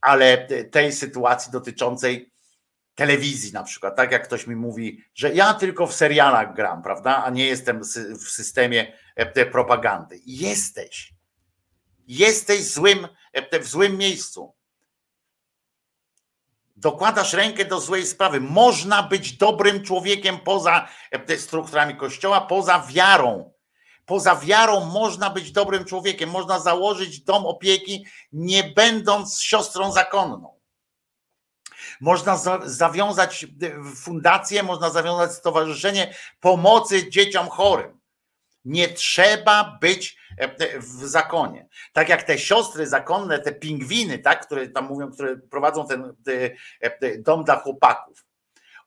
ale 0.00 0.48
tej 0.70 0.92
sytuacji 0.92 1.52
dotyczącej 1.52 2.32
telewizji 2.94 3.52
na 3.52 3.62
przykład, 3.62 3.96
tak 3.96 4.12
jak 4.12 4.24
ktoś 4.24 4.46
mi 4.46 4.56
mówi, 4.56 5.04
że 5.14 5.34
ja 5.34 5.54
tylko 5.54 5.86
w 5.86 5.94
serialach 5.94 6.54
gram, 6.54 6.82
prawda, 6.82 7.24
a 7.24 7.30
nie 7.30 7.46
jestem 7.46 7.80
w 8.24 8.30
systemie 8.30 8.92
e, 9.16 9.46
propagandy. 9.46 10.20
Jesteś. 10.26 11.14
Jesteś 12.08 12.64
złym, 12.64 13.08
e, 13.32 13.60
w 13.60 13.66
złym 13.66 13.96
miejscu. 13.96 14.54
Dokładasz 16.76 17.32
rękę 17.32 17.64
do 17.64 17.80
złej 17.80 18.06
sprawy. 18.06 18.40
Można 18.40 19.02
być 19.02 19.36
dobrym 19.36 19.82
człowiekiem 19.82 20.38
poza 20.38 20.88
e, 21.10 21.38
strukturami 21.38 21.96
kościoła, 21.96 22.40
poza 22.40 22.86
wiarą. 22.88 23.52
Poza 24.06 24.36
wiarą 24.36 24.84
można 24.84 25.30
być 25.30 25.52
dobrym 25.52 25.84
człowiekiem. 25.84 26.30
Można 26.30 26.60
założyć 26.60 27.20
dom 27.20 27.46
opieki, 27.46 28.06
nie 28.32 28.64
będąc 28.64 29.40
siostrą 29.40 29.92
zakonną. 29.92 30.56
Można 32.00 32.36
za, 32.36 32.60
zawiązać 32.64 33.44
e, 33.44 33.46
fundację, 33.96 34.62
można 34.62 34.90
zawiązać 34.90 35.32
stowarzyszenie 35.32 36.14
pomocy 36.40 37.10
dzieciom 37.10 37.48
chorym. 37.48 38.00
Nie 38.64 38.88
trzeba 38.88 39.78
być 39.80 40.16
w 40.78 41.06
zakonie. 41.06 41.68
Tak 41.92 42.08
jak 42.08 42.22
te 42.22 42.38
siostry 42.38 42.86
zakonne, 42.86 43.38
te 43.38 43.52
pingwiny, 43.52 44.18
tak, 44.18 44.46
które 44.46 44.68
tam 44.68 44.86
mówią, 44.86 45.10
które 45.10 45.36
prowadzą 45.36 45.86
ten 45.86 46.04
e, 46.28 46.50
e, 46.80 47.18
dom 47.18 47.44
dla 47.44 47.56
chłopaków. 47.56 48.24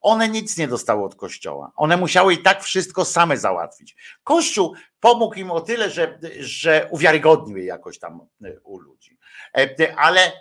One 0.02 0.30
nic 0.30 0.58
nie 0.58 0.68
dostały 0.68 1.04
od 1.04 1.16
kościoła. 1.16 1.72
One 1.76 1.98
musiały 1.98 2.34
i 2.34 2.44
tak 2.44 2.64
wszystko 2.64 3.06
same 3.06 3.38
załatwić. 3.38 3.96
Kościół 4.24 4.76
pomógł 5.00 5.36
im 5.36 5.52
o 5.52 5.62
tyle, 5.62 5.90
że, 5.90 6.20
że 6.40 6.88
uwiarygodnił 6.92 7.58
je 7.58 7.66
jakoś 7.66 8.00
tam 8.00 8.28
e, 8.44 8.60
u 8.60 8.80
ludzi. 8.80 9.18
Ale 9.98 10.32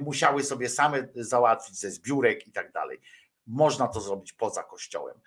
musiały 0.00 0.44
sobie 0.44 0.68
same 0.68 1.08
załatwić 1.14 1.78
ze 1.78 1.90
zbiórek 1.90 2.46
i 2.46 2.52
tak 2.52 2.72
dalej. 2.72 3.00
Można 3.46 3.88
to 3.88 4.00
zrobić 4.00 4.32
poza 4.32 4.62
kościołem. 4.62 5.20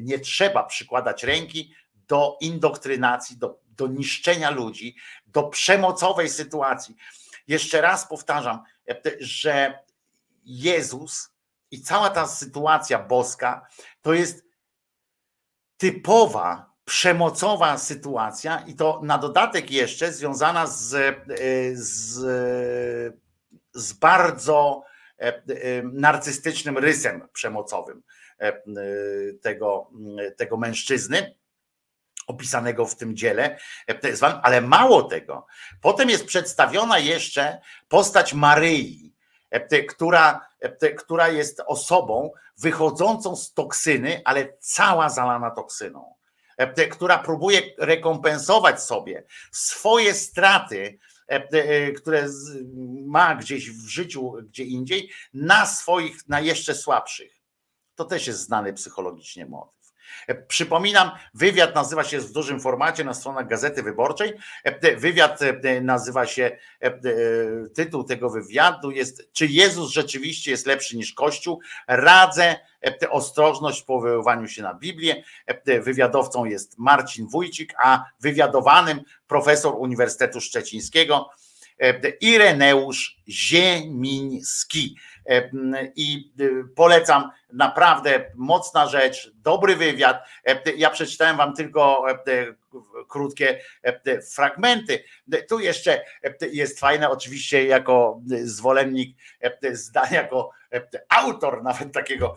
Nie 0.00 0.18
trzeba 0.18 0.64
przykładać 0.64 1.24
ręki 1.24 1.74
do 2.08 2.36
indoktrynacji, 2.40 3.36
do, 3.36 3.60
do 3.68 3.86
niszczenia 3.86 4.50
ludzi, 4.50 4.96
do 5.26 5.42
przemocowej 5.42 6.28
sytuacji. 6.28 6.96
Jeszcze 7.48 7.80
raz 7.80 8.08
powtarzam, 8.08 8.62
że 9.20 9.78
Jezus 10.44 11.30
i 11.70 11.82
cała 11.82 12.10
ta 12.10 12.26
sytuacja 12.26 12.98
boska 12.98 13.66
to 14.02 14.14
jest 14.14 14.44
typowa 15.76 16.68
przemocowa 16.84 17.78
sytuacja 17.78 18.64
i 18.66 18.74
to 18.74 19.00
na 19.04 19.18
dodatek 19.18 19.70
jeszcze 19.70 20.12
związana 20.12 20.66
z, 20.66 21.16
z, 21.74 22.18
z 23.74 23.92
bardzo 23.92 24.84
e, 25.18 25.26
e, 25.26 25.42
narcystycznym 25.82 26.78
rysem 26.78 27.28
przemocowym 27.32 28.02
e, 28.38 28.52
tego, 29.42 29.90
tego 30.36 30.56
mężczyzny 30.56 31.34
opisanego 32.28 32.86
w 32.86 32.96
tym 32.96 33.16
dziele, 33.16 33.58
e, 33.88 34.40
ale 34.42 34.60
mało 34.60 35.02
tego, 35.02 35.46
potem 35.80 36.10
jest 36.10 36.26
przedstawiona 36.26 36.98
jeszcze 36.98 37.60
postać 37.88 38.34
Maryi, 38.34 39.14
e, 39.50 39.84
która, 39.84 40.46
e, 40.60 40.94
która 40.94 41.28
jest 41.28 41.62
osobą 41.66 42.30
wychodzącą 42.58 43.36
z 43.36 43.52
toksyny, 43.52 44.22
ale 44.24 44.52
cała 44.60 45.08
zalana 45.08 45.50
toksyną, 45.50 46.14
która 46.90 47.18
próbuje 47.18 47.62
rekompensować 47.78 48.82
sobie 48.82 49.24
swoje 49.52 50.14
straty, 50.14 50.98
które 51.96 52.28
ma 53.06 53.34
gdzieś 53.34 53.70
w 53.70 53.88
życiu, 53.88 54.32
gdzie 54.42 54.64
indziej, 54.64 55.10
na 55.34 55.66
swoich, 55.66 56.28
na 56.28 56.40
jeszcze 56.40 56.74
słabszych. 56.74 57.32
To 57.94 58.04
też 58.04 58.26
jest 58.26 58.40
znany 58.40 58.72
psychologicznie 58.72 59.46
motyw. 59.46 59.77
E, 60.26 60.34
Przypominam, 60.34 61.10
wywiad 61.34 61.74
nazywa 61.74 62.04
się 62.04 62.20
w 62.20 62.32
dużym 62.32 62.60
formacie 62.60 63.04
na 63.04 63.14
stronach 63.14 63.48
Gazety 63.48 63.82
Wyborczej. 63.82 64.32
E, 64.64 64.96
Wywiad 64.96 65.42
e, 65.42 65.80
nazywa 65.80 66.26
się, 66.26 66.58
tytuł 67.74 68.04
tego 68.04 68.30
wywiadu 68.30 68.90
jest 68.90 69.32
Czy 69.32 69.46
Jezus 69.46 69.90
rzeczywiście 69.90 70.50
jest 70.50 70.66
lepszy 70.66 70.96
niż 70.96 71.12
Kościół? 71.12 71.60
Radzę 71.88 72.56
ostrożność 73.10 73.82
w 73.82 73.84
powoływaniu 73.84 74.48
się 74.48 74.62
na 74.62 74.74
Biblię. 74.74 75.24
Wywiadowcą 75.82 76.44
jest 76.44 76.78
Marcin 76.78 77.28
Wójcik, 77.28 77.74
a 77.82 78.04
wywiadowanym 78.20 79.00
profesor 79.26 79.74
Uniwersytetu 79.78 80.40
Szczecińskiego 80.40 81.30
Ireneusz 82.20 83.16
Ziemiński. 83.28 84.96
I 85.96 86.32
e, 86.40 86.44
polecam 86.74 87.30
naprawdę 87.52 88.24
mocna 88.34 88.86
rzecz, 88.86 89.32
dobry 89.34 89.76
wywiad. 89.76 90.22
E, 90.44 90.72
Ja 90.76 90.90
przeczytałem 90.90 91.36
wam 91.36 91.54
tylko 91.54 92.10
e, 92.10 92.14
krótkie 93.08 93.60
e, 93.82 94.22
fragmenty. 94.22 95.04
Tu 95.48 95.60
jeszcze 95.60 96.04
jest 96.52 96.80
fajne, 96.80 97.10
oczywiście 97.10 97.66
jako 97.66 98.20
zwolennik 98.44 99.16
zdania, 99.72 100.22
jako 100.22 100.50
autor 101.08 101.62
nawet 101.62 101.92
takiego 101.92 102.34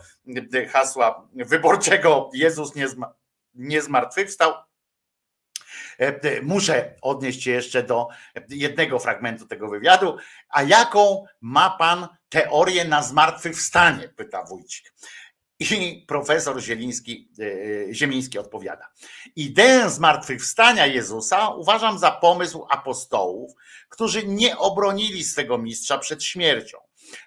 hasła 0.70 1.28
wyborczego 1.34 2.30
Jezus 2.34 2.74
nie, 2.74 2.88
zma, 2.88 3.14
nie 3.54 3.82
zmartwychwstał. 3.82 4.52
E, 5.98 6.42
Muszę 6.42 6.94
odnieść 7.02 7.42
się 7.42 7.50
jeszcze 7.50 7.82
do 7.82 8.08
jednego 8.48 8.98
fragmentu 8.98 9.46
tego 9.46 9.68
wywiadu. 9.68 10.16
A 10.48 10.62
jaką 10.62 11.24
ma 11.40 11.70
pan 11.70 12.08
teorię 12.28 12.84
na 12.84 13.02
zmartwychwstanie? 13.02 14.08
Pyta 14.08 14.44
Wójcik. 14.44 14.92
I 15.60 16.04
profesor 16.08 16.60
Zieliński, 16.60 17.28
e, 17.90 17.94
Ziemiński 17.94 18.38
odpowiada. 18.38 18.88
Ideę 19.36 19.90
zmartwychwstania 19.90 20.86
Jezusa 20.86 21.48
uważam 21.48 21.98
za 21.98 22.10
pomysł 22.10 22.66
apostołów, 22.70 23.52
którzy 23.88 24.26
nie 24.26 24.58
obronili 24.58 25.24
swego 25.24 25.58
mistrza 25.58 25.98
przed 25.98 26.24
śmiercią. 26.24 26.78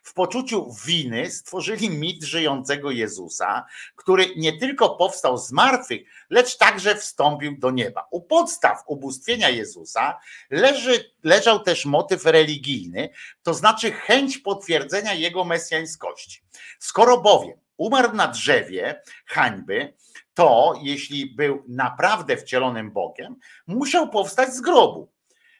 W 0.03 0.13
poczuciu 0.13 0.73
winy 0.85 1.31
stworzyli 1.31 1.89
mit 1.89 2.23
żyjącego 2.23 2.91
Jezusa, 2.91 3.65
który 3.95 4.35
nie 4.35 4.57
tylko 4.57 4.89
powstał 4.89 5.37
z 5.37 5.51
martwych, 5.51 6.01
lecz 6.29 6.57
także 6.57 6.95
wstąpił 6.95 7.57
do 7.57 7.71
nieba. 7.71 8.07
U 8.11 8.21
podstaw 8.21 8.83
ubóstwienia 8.87 9.49
Jezusa 9.49 10.19
leży, 10.49 11.13
leżał 11.23 11.59
też 11.59 11.85
motyw 11.85 12.25
religijny, 12.25 13.09
to 13.43 13.53
znaczy 13.53 13.91
chęć 13.91 14.37
potwierdzenia 14.37 15.13
jego 15.13 15.43
mesjańskości. 15.43 16.41
Skoro 16.79 17.21
bowiem 17.21 17.57
umarł 17.77 18.13
na 18.13 18.27
drzewie 18.27 19.01
hańby, 19.25 19.93
to 20.33 20.73
jeśli 20.81 21.25
był 21.25 21.63
naprawdę 21.67 22.37
wcielonym 22.37 22.91
Bogiem, 22.91 23.35
musiał 23.67 24.09
powstać 24.09 24.53
z 24.53 24.61
grobu. 24.61 25.14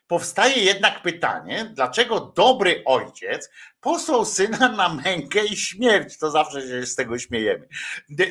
Powstaje 0.07 0.63
jednak 0.63 1.01
pytanie, 1.01 1.71
dlaczego 1.73 2.19
dobry 2.19 2.83
ojciec 2.85 3.49
posłał 3.81 4.25
syna 4.25 4.69
na 4.69 4.89
mękę 4.89 5.45
i 5.45 5.57
śmierć, 5.57 6.17
to 6.17 6.31
zawsze 6.31 6.61
się 6.61 6.85
z 6.85 6.95
tego 6.95 7.19
śmiejemy, 7.19 7.67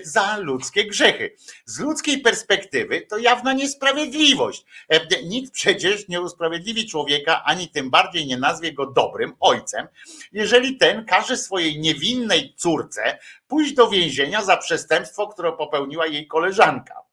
za 0.03 0.37
ludzkie 0.37 0.87
grzechy. 0.87 1.37
Z 1.65 1.81
ludzkiej 1.81 2.21
perspektywy 2.21 3.01
to 3.01 3.19
jawna 3.19 3.53
niesprawiedliwość. 3.53 4.65
E, 4.89 5.23
Nikt 5.23 5.53
przecież 5.53 6.09
nie 6.09 6.21
usprawiedliwi 6.21 6.89
człowieka, 6.89 7.45
ani 7.45 7.69
tym 7.69 7.91
bardziej 7.91 8.27
nie 8.27 8.37
nazwie 8.37 8.73
go 8.73 8.87
dobrym 8.87 9.33
ojcem, 9.41 9.89
jeżeli 10.33 10.77
ten 10.77 11.05
każe 11.05 11.37
swojej 11.37 11.81
niewinnej 11.81 12.55
córce 12.57 13.19
pójść 13.47 13.75
do 13.75 13.89
więzienia 13.91 14.45
za 14.45 14.57
przestępstwo, 14.57 15.29
które 15.29 15.53
popełniła 15.53 16.07
jej 16.07 16.27
koleżanka. 16.27 17.05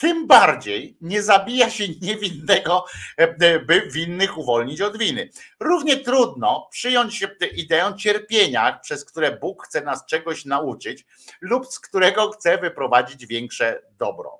Tym 0.00 0.26
bardziej 0.26 0.96
nie 1.00 1.22
zabija 1.22 1.70
się 1.70 1.84
niewinnego, 2.02 2.84
e, 3.16 3.58
by 3.60 3.88
winnych 3.92 4.38
uwolnić 4.38 4.80
od 4.80 4.98
winy. 4.98 5.30
Równie 5.60 5.96
trudno 5.96 6.68
przyjąć 6.70 7.26
ideę 7.56 7.96
cierpienia, 7.98 8.78
przez 8.82 9.04
które 9.04 9.36
Bóg 9.36 9.66
chce 9.66 9.80
nas 9.80 10.06
czegoś 10.06 10.44
nauczyć 10.44 11.06
lub 11.40 11.66
z 11.66 11.80
którego 11.80 12.30
chce 12.30 12.58
wyprowadzić 12.58 13.26
większe 13.26 13.82
dobro. 13.98 14.39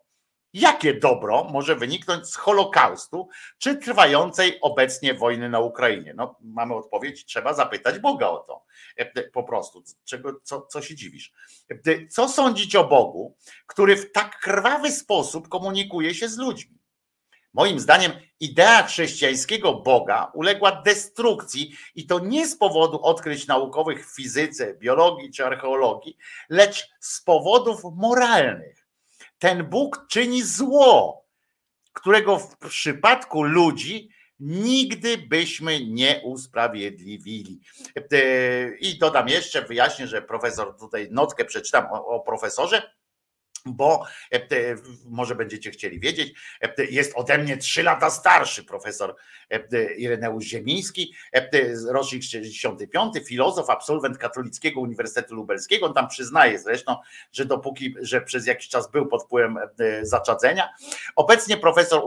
Jakie 0.53 0.95
dobro 0.95 1.45
może 1.45 1.77
wyniknąć 1.77 2.27
z 2.27 2.37
Holokaustu 2.37 3.29
czy 3.59 3.77
trwającej 3.77 4.59
obecnie 4.61 5.15
wojny 5.15 5.49
na 5.49 5.61
Ukrainie? 5.61 6.15
No, 6.17 6.37
mamy 6.41 6.75
odpowiedź, 6.75 7.25
trzeba 7.25 7.55
zapytać 7.55 7.99
Boga 7.99 8.29
o 8.29 8.39
to. 8.39 8.65
E, 8.97 9.31
Po 9.31 9.43
prostu, 9.43 9.83
czego, 10.05 10.41
co, 10.43 10.61
co 10.61 10.83
się 10.83 10.95
dziwisz? 10.95 11.33
E, 11.71 12.07
Co 12.07 12.29
sądzić 12.29 12.77
o 12.77 12.85
Bogu, 12.85 13.37
który 13.67 13.97
w 13.97 14.13
tak 14.13 14.39
krwawy 14.39 14.93
sposób 14.93 15.49
komunikuje 15.49 16.15
się 16.15 16.29
z 16.29 16.39
ludźmi? 16.39 16.81
Moim 17.55 17.81
zdaniem 17.81 18.13
idea 18.41 18.83
chrześcijańskiego 18.83 19.75
Boga 19.75 20.31
uległa 20.35 20.83
destrukcji 20.83 21.73
i 21.95 22.07
to 22.07 22.19
nie 22.19 22.47
z 22.47 22.59
powodu 22.59 23.03
odkryć 23.03 23.47
naukowych 23.47 24.11
w 24.11 24.17
fizyce, 24.17 24.75
biologii 24.75 25.33
czy 25.33 25.47
archeologii, 25.47 26.17
lecz 26.49 26.89
z 27.01 27.23
powodów 27.23 27.81
moralnych. 27.97 28.80
Ten 29.41 29.65
Bóg 29.65 30.07
czyni 30.09 30.43
zło, 30.43 31.25
którego 31.93 32.39
w 32.39 32.57
przypadku 32.57 33.43
ludzi 33.43 34.11
nigdy 34.41 35.19
byśmy 35.19 35.87
nie 35.87 36.21
usprawiedliwili. 36.25 37.61
E, 37.97 38.77
I 38.77 38.99
dodam 38.99 39.29
jeszcze, 39.29 39.63
wyjaśnię, 39.63 40.07
że 40.07 40.23
profesor 40.23 40.77
tutaj 40.79 41.09
notkę 41.11 41.45
przeczytam 41.45 41.87
o, 41.93 42.07
o 42.07 42.21
profesorze, 42.21 42.83
bo 43.67 44.05
e, 44.33 44.41
może 45.05 45.35
będziecie 45.35 45.71
chcieli 45.71 46.01
wiedzieć, 46.01 46.35
e, 46.61 46.85
jest 46.85 47.13
ode 47.15 47.39
mnie 47.39 47.57
trzy 47.57 47.83
lata 47.83 48.11
starszy 48.11 48.65
profesor 48.65 49.17
e, 49.51 49.95
Ireneusz 49.95 50.45
Ziemiński, 50.45 51.15
rocznik 51.89 52.23
65, 52.23 53.15
filozof, 53.27 53.71
absolwent 53.71 54.19
Katolickiego 54.19 54.81
Uniwersytetu 54.81 55.35
Lubelskiego. 55.35 55.87
On 55.87 55.95
tam 55.95 56.09
przyznaje 56.09 56.59
zresztą, 56.59 56.97
że 57.33 57.45
dopóki, 57.45 57.95
że 58.01 58.21
przez 58.21 58.47
jakiś 58.47 58.69
czas 58.69 58.91
był 58.91 59.07
pod 59.07 59.23
wpływem 59.23 59.59
zaczadzenia. 60.03 60.69
Obecnie 61.17 61.57
profesor 61.57 62.03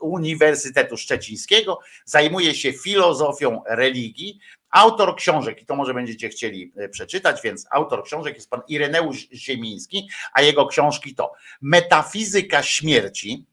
Uniwersytetu 0.00 0.96
Szczecińskiego 0.96 1.78
zajmuje 2.04 2.54
się 2.54 2.72
filozofią 2.72 3.62
religii, 3.66 4.40
Autor 4.70 5.16
książek, 5.16 5.62
i 5.62 5.66
to 5.66 5.76
może 5.76 5.94
będziecie 5.94 6.28
chcieli 6.28 6.72
e, 6.76 6.88
przeczytać, 6.88 7.42
więc 7.44 7.66
autor 7.70 8.04
książek 8.04 8.34
jest 8.34 8.50
pan 8.50 8.60
Ireneusz 8.68 9.28
Ziemiński, 9.32 10.08
a 10.32 10.42
jego 10.42 10.66
książki 10.66 11.14
to 11.14 11.32
Metafizyka 11.60 12.62
śmierci, 12.62 13.46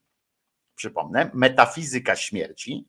przypomnę, 0.76 1.32
Metafizyka 1.34 2.16
śmierci, 2.16 2.86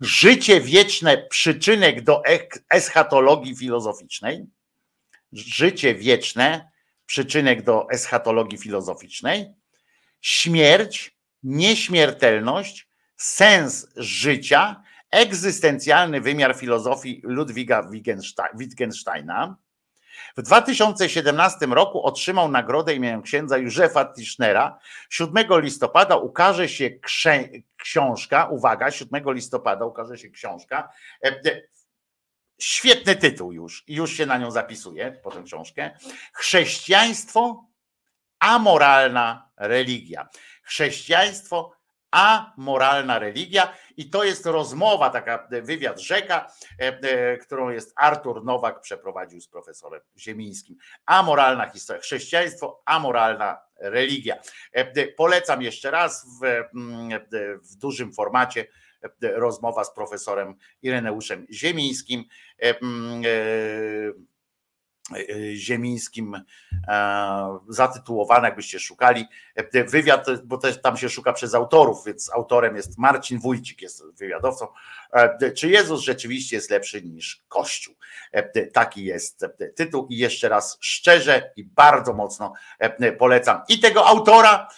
Życie 0.00 0.60
wieczne, 0.60 1.26
przyczynek 1.30 2.02
do 2.02 2.22
eschatologii 2.70 3.56
filozoficznej, 3.56 4.46
Życie 5.32 5.94
wieczne, 5.94 6.70
przyczynek 7.06 7.62
do 7.62 7.90
eschatologii 7.90 8.58
filozoficznej, 8.58 9.46
Śmierć, 10.20 11.16
nieśmiertelność, 11.42 12.88
sens 13.16 13.86
życia, 13.96 14.82
egzystencjalny 15.10 16.20
wymiar 16.20 16.56
filozofii 16.56 17.20
Ludwiga 17.24 17.82
Wittgenstein- 17.82 18.56
Wittgensteina. 18.58 19.56
W 20.36 20.42
2017 20.42 21.66
roku 21.66 22.02
otrzymał 22.02 22.48
nagrodę 22.48 22.94
imieniem 22.94 23.22
księdza 23.22 23.58
Józefa 23.58 24.04
Tischnera. 24.04 24.78
7 25.10 25.60
listopada 25.60 26.16
ukaże 26.16 26.68
się 26.68 26.90
książka, 27.76 28.46
uwaga, 28.46 28.90
7 28.90 29.32
listopada 29.32 29.84
ukaże 29.84 30.18
się 30.18 30.30
książka. 30.30 30.88
e, 31.24 31.28
e, 31.28 31.62
Świetny 32.60 33.16
tytuł 33.16 33.52
już, 33.52 33.84
już 33.88 34.12
się 34.12 34.26
na 34.26 34.38
nią 34.38 34.50
zapisuje, 34.50 35.12
po 35.12 35.30
tę 35.30 35.42
książkę. 35.42 35.90
Chrześcijaństwo, 36.32 37.64
amoralna 38.38 39.50
religia. 39.56 40.28
Chrześcijaństwo, 40.62 41.72
amoralna 42.10 43.18
religia. 43.18 43.72
I 43.98 44.10
to 44.10 44.24
jest 44.24 44.46
rozmowa, 44.46 45.10
taka 45.10 45.48
wywiad 45.62 46.00
rzeka, 46.00 46.52
e, 46.80 47.00
e, 47.02 47.36
którą 47.36 47.70
jest 47.70 47.92
Artur 47.96 48.44
Nowak 48.44 48.80
przeprowadził 48.80 49.40
z 49.40 49.48
profesorem 49.48 50.00
Ziemińskim. 50.16 50.76
Amoralna 51.06 51.68
historia. 51.70 52.02
Chrześcijaństwo, 52.02 52.82
amoralna 52.84 53.58
religia. 53.80 54.36
E, 54.36 54.80
e, 54.80 55.08
Polecam 55.08 55.62
jeszcze 55.62 55.90
raz 55.90 56.26
w, 56.40 56.44
mm, 56.44 57.12
e, 57.12 57.20
w 57.58 57.76
dużym 57.76 58.12
formacie 58.12 58.66
e, 59.02 59.08
rozmowa 59.32 59.84
z 59.84 59.94
profesorem 59.94 60.54
Ireneuszem 60.82 61.46
Ziemińskim. 61.50 62.24
E, 65.16 65.54
Ziemińskim 65.56 66.34
e, 66.88 67.58
zatytułowane, 67.68 68.48
jakbyście 68.48 68.78
szukali 68.80 69.26
e, 69.54 69.84
wywiad, 69.84 70.26
bo 70.44 70.58
też 70.58 70.82
tam 70.82 70.96
się 70.96 71.08
szuka 71.08 71.32
przez 71.32 71.54
autorów, 71.54 72.04
więc 72.06 72.30
autorem 72.32 72.76
jest 72.76 72.98
Marcin 72.98 73.40
Wójcik, 73.40 73.82
jest 73.82 74.04
wywiadowcą. 74.18 74.66
E, 75.12 75.52
Czy 75.52 75.68
Jezus 75.68 76.00
rzeczywiście 76.00 76.56
jest 76.56 76.70
lepszy 76.70 77.02
niż 77.02 77.44
Kościół? 77.48 77.94
Taki 78.72 79.04
jest 79.04 79.44
tytuł 79.76 80.06
i 80.10 80.16
jeszcze 80.18 80.48
raz 80.48 80.78
szczerze 80.80 81.52
i 81.56 81.64
bardzo 81.64 82.14
mocno 82.14 82.52
polecam 83.18 83.62
i 83.68 83.80
tego 83.80 84.06
autora, 84.06 84.68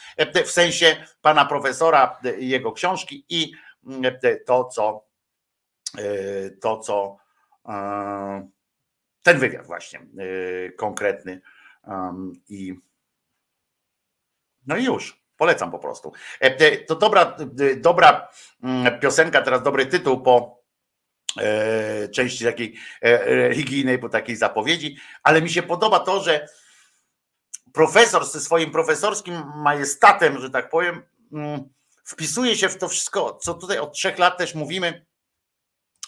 w 0.44 0.50
sensie 0.50 1.06
pana 1.22 1.44
profesora, 1.44 2.18
jego 2.38 2.72
książki 2.72 3.24
i 3.28 3.52
to, 4.46 4.64
co 4.64 5.04
to, 6.60 6.78
co 6.78 7.16
ten 9.22 9.38
wywiad 9.38 9.66
właśnie 9.66 10.00
yy, 10.14 10.72
konkretny 10.76 11.40
um, 11.86 12.32
i 12.48 12.74
no 14.66 14.76
i 14.76 14.84
już, 14.84 15.22
polecam 15.36 15.70
po 15.70 15.78
prostu. 15.78 16.12
E, 16.40 16.56
e, 16.58 16.76
To 16.76 16.96
dobra, 16.96 17.36
e, 17.60 17.76
dobra 17.76 18.28
mm, 18.62 19.00
piosenka, 19.00 19.42
teraz 19.42 19.62
dobry 19.62 19.86
tytuł 19.86 20.22
po 20.22 20.62
e, 21.38 22.08
części 22.08 22.44
takiej 22.44 22.76
religijnej, 23.02 23.98
po 23.98 24.08
takiej 24.08 24.36
zapowiedzi, 24.36 24.96
ale 25.22 25.42
mi 25.42 25.50
się 25.50 25.62
podoba 25.62 26.00
to, 26.00 26.20
że 26.22 26.48
profesor 27.72 28.26
ze 28.26 28.40
swoim 28.40 28.70
profesorskim 28.70 29.42
majestatem, 29.56 30.40
że 30.40 30.50
tak 30.50 30.70
powiem, 30.70 31.02
mm, 31.32 31.68
wpisuje 32.04 32.56
się 32.56 32.68
w 32.68 32.78
to 32.78 32.88
wszystko, 32.88 33.38
co 33.42 33.54
tutaj 33.54 33.78
od 33.78 33.92
trzech 33.92 34.18
lat 34.18 34.38
też 34.38 34.54
mówimy, 34.54 35.06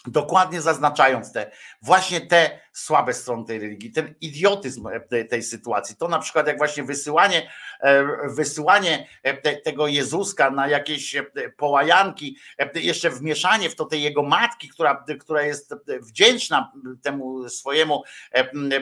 dokładnie 0.07 0.61
zaznaczając 0.61 1.31
te 1.31 1.51
właśnie 1.81 2.21
te 2.21 2.59
słabe 2.73 3.13
strony 3.13 3.45
tej 3.45 3.59
religii, 3.59 3.91
ten 3.91 4.15
idiotyzm 4.21 4.87
e, 4.87 5.25
tej, 5.25 5.43
sytuacji. 5.43 5.95
To 5.95 6.07
na 6.07 6.19
przykład 6.19 6.47
jak 6.47 6.57
właśnie 6.57 6.83
wysyłanie, 6.83 7.51
e, 7.81 8.05
wysyłanie 8.27 9.07
e, 9.23 9.33
te, 9.33 9.55
tego 9.55 9.87
Jezuska 9.87 10.51
na 10.51 10.67
jakieś 10.67 11.15
połajanki, 11.57 12.37
jeszcze 12.75 13.09
wmieszanie 13.09 13.69
w 13.69 13.75
to 13.75 13.85
tej 13.85 14.01
jego 14.01 14.23
matki, 14.23 14.69
która, 14.69 15.05
która 15.19 15.41
jest 15.41 15.73
wdzięczna 16.01 16.71
temu 17.03 17.49
swojemu 17.49 18.03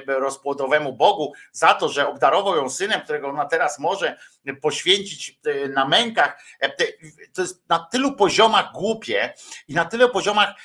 rozpłodowemu 0.07 0.93
Bogu 0.93 1.33
za 1.51 1.73
to, 1.73 1.89
że 1.89 2.07
obdarował 2.07 2.55
ją 2.55 2.69
synem, 2.69 3.01
którego 3.01 3.27
ona 3.27 3.45
teraz 3.45 3.79
może 3.79 4.17
poświęcić 4.61 5.39
na 5.69 5.87
mękach. 5.87 6.43
To 7.33 7.41
jest 7.41 7.69
na 7.69 7.79
tylu 7.79 8.15
poziomach 8.15 8.71
głupie 8.73 9.33
i 9.67 9.73
na 9.73 9.85
tylu 9.85 10.09
poziomach 10.09 10.55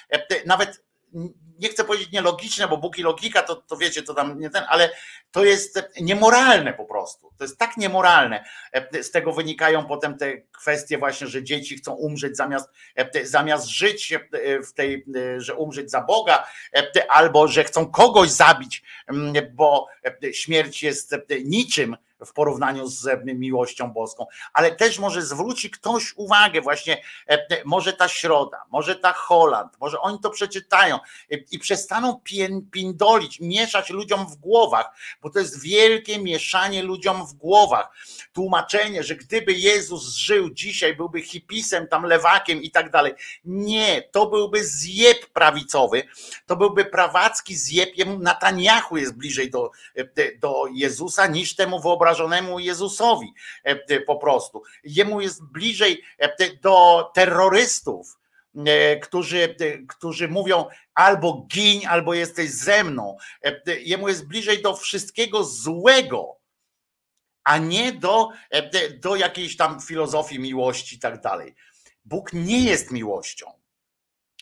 nawet 0.47 0.73
nie 1.59 1.69
chcę 1.69 1.85
powiedzieć 1.85 2.12
nielogiczne, 2.12 2.69
bo 2.69 2.77
Bóg 2.77 2.99
i 2.99 3.03
logika, 3.03 3.43
to, 3.43 3.57
to 3.57 3.77
wiecie, 3.77 4.03
to 4.03 4.15
tam 4.15 4.41
nie 4.41 4.51
ten, 4.51 4.65
ale 4.69 4.91
to 5.31 5.45
jest 5.45 5.83
niemoralne 6.01 6.73
po 6.73 6.85
prostu. 6.85 7.33
To 7.39 7.45
jest 7.45 7.59
tak 7.59 7.77
niemoralne. 7.77 8.45
E, 8.73 9.03
Z 9.03 9.11
tego 9.11 9.33
wynikają 9.33 9.87
potem 9.87 10.19
te 10.19 10.37
kwestie 10.41 10.99
właśnie, 10.99 11.27
że 11.27 11.43
dzieci 11.43 11.77
chcą 11.77 11.93
umrzeć 11.95 12.37
zamiast, 12.37 12.70
e, 12.95 13.27
zamiast 13.27 13.66
żyć 13.66 14.12
e, 14.12 14.20
w 14.62 14.73
tej, 14.73 15.05
że 15.39 15.55
umrzeć 15.55 15.91
za 15.91 16.01
Boga, 16.01 16.47
albo 17.09 17.49
że 17.49 17.65
chcą 17.65 17.87
kogoś 17.87 18.31
zabić, 18.31 18.83
bo 19.53 19.87
śmierć 20.33 20.83
jest 20.83 21.16
niczym 21.45 21.97
w 22.27 22.33
porównaniu 22.33 22.87
z 22.87 23.24
miłością 23.24 23.93
boską, 23.93 24.27
ale 24.53 24.77
też 24.77 24.99
może 24.99 25.23
zwróci 25.23 25.70
ktoś 25.70 26.12
uwagę 26.16 26.61
właśnie, 26.61 27.03
może 27.65 27.93
ta 27.93 28.09
środa, 28.09 28.62
może 28.70 28.97
ta 28.97 29.12
Holand, 29.12 29.81
może 29.81 30.01
oni 30.01 30.19
to 30.20 30.31
przeczytają 30.31 30.99
i 31.51 31.59
przestaną 31.59 32.20
pindolić, 32.70 33.40
mieszać 33.40 33.90
ludziom 33.90 34.27
w 34.27 34.36
głowach, 34.36 34.86
bo 35.23 35.31
to 35.31 35.39
jest 35.39 35.62
wielkie 35.62 36.18
mieszanie 36.18 36.82
ludziom 36.82 37.27
w 37.27 37.32
głowach. 37.32 37.89
Tłumaczenie, 38.32 39.02
że 39.02 39.16
gdyby 39.16 39.52
Jezus 39.52 40.14
żył 40.14 40.51
dzisiaj, 40.51 40.97
byłby 40.97 41.23
hipisem, 41.23 41.89
tam 41.89 42.05
lewakiem 42.05 42.62
i 42.62 42.70
tak 42.70 42.90
dalej. 42.90 43.12
Nie, 43.44 44.02
to 44.02 44.27
byłby 44.27 44.64
zjeb 44.64 45.27
prawicowy, 45.27 46.02
to 46.47 46.56
byłby 46.56 46.85
prawacki 46.85 47.56
zjeb. 47.56 47.86
Netanyahu 48.18 48.97
jest 48.97 49.16
bliżej 49.16 49.51
do, 49.51 49.70
do 50.40 50.64
Jezusa 50.73 51.27
niż 51.27 51.55
temu 51.55 51.81
wyobrażonemu 51.81 52.59
Jezusowi 52.59 53.35
e, 53.64 54.01
po 54.01 54.16
prostu. 54.16 54.62
Jemu 54.85 55.20
jest 55.20 55.44
bliżej 55.44 56.02
e, 56.18 56.56
do 56.56 57.10
terrorystów, 57.14 58.18
e, 58.18 58.26
którzy, 59.03 59.57
którzy 59.89 60.28
mówią 60.28 60.65
albo 60.95 61.47
giń, 61.53 61.87
albo 61.87 62.15
jesteś 62.15 62.51
ze 62.51 62.85
mną. 62.85 63.16
E, 63.45 63.81
Jemu 63.81 64.09
jest 64.09 64.27
bliżej 64.27 64.62
do 64.62 64.77
wszystkiego 64.77 65.45
złego, 65.45 66.37
a 67.45 67.59
nie 67.59 67.93
do, 67.93 68.28
e, 68.51 68.91
do 68.91 69.16
jakiejś 69.16 69.57
tam 69.57 69.81
filozofii 69.81 70.39
miłości 70.39 70.97
i 70.97 70.99
tak 70.99 71.20
dalej. 71.20 71.55
Bóg 72.05 72.33
nie 72.33 72.65
jest 72.65 72.91
miłością. 72.91 73.53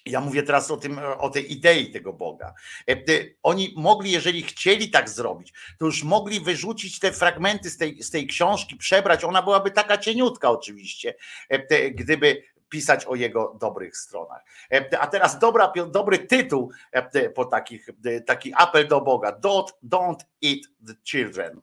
Ja 0.07 0.21
mówię 0.21 0.43
teraz 0.43 0.71
o 0.71 0.77
tym, 0.77 1.01
o 1.19 1.31
tej 1.31 1.53
idei 1.53 1.91
tego 1.91 2.13
Boga. 2.13 2.55
E, 2.89 2.93
e, 2.93 3.25
Oni 3.43 3.75
mogli, 3.77 4.11
jeżeli 4.11 4.43
chcieli 4.43 4.91
tak 4.91 5.11
zrobić, 5.11 5.53
to 5.79 5.87
już 5.87 6.03
mogli 6.03 6.41
wyrzucić 6.41 6.99
te 6.99 7.13
fragmenty 7.13 7.71
z 7.71 7.77
tej, 7.77 8.03
z 8.03 8.11
tej 8.11 8.27
książki, 8.27 8.77
przebrać. 8.77 9.25
Ona 9.25 9.43
byłaby 9.43 9.71
taka 9.71 9.99
cieniutka 9.99 10.51
oczywiście, 10.51 11.15
e, 11.49 11.91
gdyby 11.91 12.43
pisać 12.75 13.07
o 13.07 13.15
jego 13.15 13.57
dobrych 13.61 13.97
stronach. 13.97 14.45
E, 14.73 15.01
A 15.01 15.07
teraz 15.07 15.39
dobra, 15.39 15.73
dobry 15.91 16.19
tytuł 16.19 16.71
e, 16.93 17.31
po 17.31 17.45
takich, 17.45 17.89
taki 18.27 18.53
apel 18.57 18.89
do 18.89 19.01
Boga. 19.01 19.33
Don't, 19.41 19.73
don't 19.89 20.25
eat 20.43 20.61
the 20.87 20.95
children. 21.05 21.61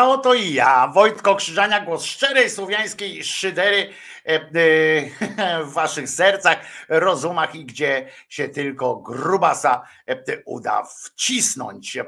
A 0.00 0.08
oto 0.08 0.34
i 0.34 0.54
ja, 0.54 0.90
Wojtko 0.94 1.36
Krzyżania, 1.36 1.80
głos 1.80 2.04
szczerej 2.04 2.50
słowiańskiej 2.50 3.24
szydery 3.24 3.90
e, 4.26 4.34
e, 4.34 4.40
w 5.64 5.72
waszych 5.72 6.08
sercach, 6.08 6.58
rozumach 6.88 7.54
i 7.54 7.64
gdzie 7.64 8.08
się 8.28 8.48
tylko 8.48 8.96
grubasa 8.96 9.82
e, 10.06 10.42
uda 10.44 10.84
wcisnąć. 10.84 11.98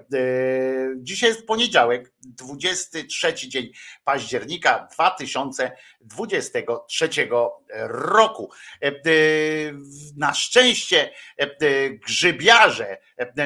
Dzisiaj 0.97 1.29
jest 1.29 1.47
poniedziałek, 1.47 2.13
23 2.19 3.35
dzień 3.35 3.73
października 4.05 4.89
2023 4.93 7.09
roku. 7.89 8.51
Na 10.17 10.35
szczęście 10.35 11.11
grzybiarze, 12.07 12.99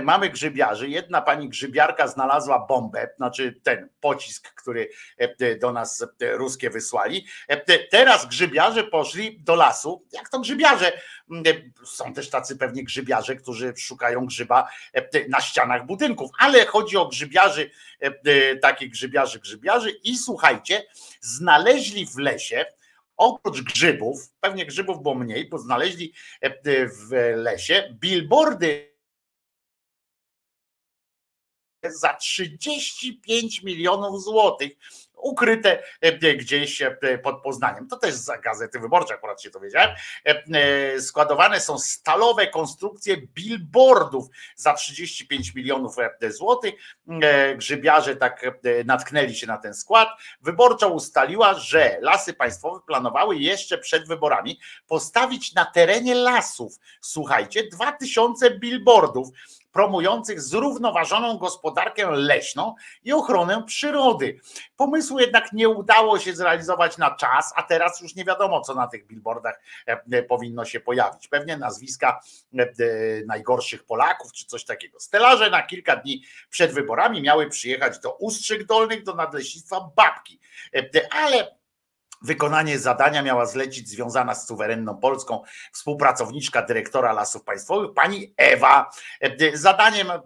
mamy 0.02 0.30
grzybiarzy, 0.30 0.88
jedna 0.88 1.22
pani 1.22 1.48
grzybiarka 1.48 2.08
znalazła 2.08 2.66
bombę, 2.66 3.08
znaczy 3.16 3.60
ten 3.62 3.88
pocisk, 4.00 4.54
który 4.54 4.88
e, 5.18 5.56
do 5.56 5.72
nas 5.72 6.06
e, 6.20 6.36
ruskie 6.36 6.70
wysłali. 6.70 7.26
E, 7.48 7.78
Teraz 7.78 8.26
grzybiarze 8.26 8.84
poszli 8.84 9.40
do 9.40 9.54
lasu. 9.54 10.04
Jak 10.12 10.28
to 10.28 10.40
grzybiarze? 10.40 10.92
Mm, 11.30 11.42
e, 11.46 11.86
Są 11.86 12.14
też 12.14 12.30
tacy 12.30 12.56
pewnie 12.56 12.84
grzybiarze, 12.84 13.36
którzy 13.36 13.74
szukają 13.76 14.26
grzyba 14.26 14.68
e, 14.92 15.28
na 15.28 15.40
ścianach 15.40 15.86
budynków, 15.86 16.30
ale 16.38 16.66
chodzi 16.66 16.96
o 16.96 17.08
grzybiarzy, 17.08 17.70
e, 18.02 18.06
e, 18.06 18.56
takich 18.56 18.90
grzybiarzy, 18.90 19.40
grzybiarzy 19.40 19.90
i 19.90 20.16
słuchajcie, 20.16 20.86
znaleźli 21.20 22.06
w 22.06 22.18
lesie 22.18 22.64
oprócz 23.16 23.62
grzybów, 23.62 24.30
pewnie 24.40 24.66
grzybów 24.66 25.02
było 25.02 25.14
mniej, 25.14 25.48
bo 25.48 25.58
znaleźli 25.58 26.12
e, 26.42 26.46
e, 26.46 26.88
w 26.88 27.10
lesie 27.36 27.96
billboardy 28.00 28.95
za 31.92 32.14
35 32.14 33.62
milionów 33.62 34.22
złotych 34.22 34.72
ukryte 35.16 35.82
e, 36.00 36.34
gdzieś 36.34 36.82
e, 36.82 37.18
pod 37.22 37.42
Poznaniem. 37.42 37.88
To 37.88 37.96
też 37.96 38.14
za 38.14 38.38
Gazety 38.38 38.80
Wyborcze 38.80 39.14
akurat 39.14 39.42
się 39.42 39.50
dowiedziałem. 39.50 39.90
E, 40.26 40.44
e, 40.94 41.00
Składowane 41.00 41.60
są 41.60 41.78
stalowe 41.78 42.46
konstrukcje 42.46 43.16
billboardów 43.16 44.26
za 44.56 44.74
35 44.74 45.54
milionów 45.54 45.96
e, 45.98 46.30
złotych. 46.30 46.74
E, 47.22 47.56
Grzybiarze 47.56 48.16
tak 48.16 48.44
e, 48.44 48.84
natknęli 48.84 49.34
się 49.34 49.46
na 49.46 49.58
ten 49.58 49.74
skład. 49.74 50.08
Wyborcza 50.40 50.86
ustaliła, 50.86 51.54
że 51.54 51.98
lasy 52.00 52.34
państwowe 52.34 52.80
planowały 52.86 53.36
jeszcze 53.36 53.78
przed 53.78 54.08
wyborami 54.08 54.60
postawić 54.86 55.54
na 55.54 55.64
terenie 55.64 56.14
lasów, 56.14 56.78
słuchajcie, 57.00 57.68
2000 57.68 58.50
billboardów 58.50 59.28
promujących 59.76 60.40
zrównoważoną 60.40 61.38
gospodarkę 61.38 62.10
leśną 62.10 62.74
i 63.04 63.12
ochronę 63.12 63.62
przyrody. 63.66 64.40
Pomysłu 64.76 65.18
jednak 65.18 65.52
nie 65.52 65.68
udało 65.68 66.18
się 66.18 66.34
zrealizować 66.34 66.98
na 66.98 67.10
czas, 67.10 67.52
a 67.56 67.62
teraz 67.62 68.00
już 68.00 68.14
nie 68.14 68.24
wiadomo, 68.24 68.60
co 68.60 68.74
na 68.74 68.86
tych 68.86 69.06
billboardach 69.06 69.60
e, 69.88 70.00
e, 70.12 70.22
powinno 70.22 70.64
się 70.64 70.80
pojawić. 70.80 71.28
Pewnie 71.28 71.56
nazwiska 71.56 72.20
e, 72.58 72.66
najgorszych 73.26 73.84
Polaków 73.84 74.32
czy 74.32 74.46
coś 74.46 74.64
takiego. 74.64 75.00
Stelaże 75.00 75.50
na 75.50 75.62
kilka 75.62 75.96
dni 75.96 76.22
przed 76.50 76.72
wyborami 76.72 77.22
miały 77.22 77.48
przyjechać 77.48 77.98
do 77.98 78.12
Ustrzyk 78.12 78.66
Dolnych, 78.66 79.04
do 79.04 79.14
Nadleśnictwa 79.14 79.90
Babki, 79.96 80.40
ale 81.10 81.55
Wykonanie 82.22 82.78
zadania 82.78 83.22
miała 83.22 83.46
zlecić 83.46 83.88
związana 83.88 84.34
z 84.34 84.46
suwerenną 84.48 84.96
Polską 84.96 85.42
współpracowniczka 85.72 86.62
dyrektora 86.62 87.12
Lasów 87.12 87.44
Państwowych, 87.44 87.94
pani 87.94 88.34
Ewa. 88.36 88.90
E, 89.20 89.56
Zadaniem 89.56 90.10
e, 90.10 90.20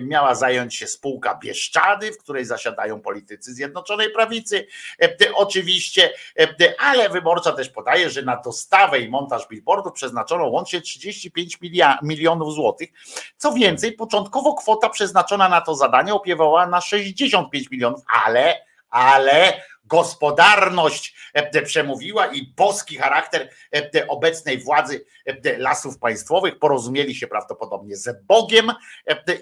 miała 0.00 0.34
zająć 0.34 0.74
się 0.76 0.86
spółka 0.86 1.34
Bieszczady, 1.34 2.12
w 2.12 2.18
której 2.18 2.44
zasiadają 2.44 3.00
politycy 3.00 3.54
Zjednoczonej 3.54 4.10
Prawicy. 4.10 4.66
E, 5.02 5.16
Oczywiście, 5.34 6.10
e, 6.38 6.74
ale 6.78 7.08
wyborcza 7.08 7.52
też 7.52 7.68
podaje, 7.68 8.10
że 8.10 8.22
na 8.22 8.36
dostawę 8.36 8.98
i 8.98 9.08
montaż 9.08 9.48
billboardów 9.48 9.92
przeznaczono 9.92 10.44
łącznie 10.46 10.80
35 10.80 11.58
milia- 11.62 11.98
milionów 12.02 12.54
złotych. 12.54 12.88
Co 13.36 13.52
więcej, 13.52 13.92
początkowo 13.92 14.54
kwota 14.54 14.88
przeznaczona 14.88 15.48
na 15.48 15.60
to 15.60 15.74
zadanie 15.74 16.14
opiewała 16.14 16.66
na 16.66 16.80
65 16.80 17.70
milionów, 17.70 18.00
ale, 18.24 18.64
ale 18.90 19.62
gospodarność 19.86 21.14
e, 21.34 21.62
przemówiła 21.62 22.26
i 22.26 22.46
boski 22.56 22.96
charakter 22.96 23.50
e, 23.74 24.08
obecnej 24.08 24.58
władzy 24.58 25.04
e, 25.26 25.58
lasów 25.58 25.98
państwowych 25.98 26.58
porozumieli 26.58 27.14
się 27.14 27.26
prawdopodobnie 27.26 27.96
ze 27.96 28.14
Bogiem 28.14 28.72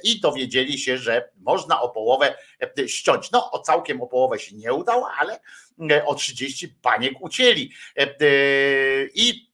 i 0.03 0.21
dowiedzieli 0.21 0.79
się, 0.79 0.99
że 0.99 1.31
można 1.37 1.83
o 1.83 1.89
połowę 1.89 2.35
ściąć. 2.87 3.31
No, 3.31 3.51
o 3.51 3.59
całkiem 3.59 4.03
o 4.03 4.07
połowę 4.07 4.39
się 4.39 4.57
nie 4.57 4.73
udało, 4.73 5.09
ale 5.19 5.41
o 6.07 6.15
30 6.15 6.69
paniek 6.69 7.15
ucięli. 7.21 7.73
I 9.15 9.54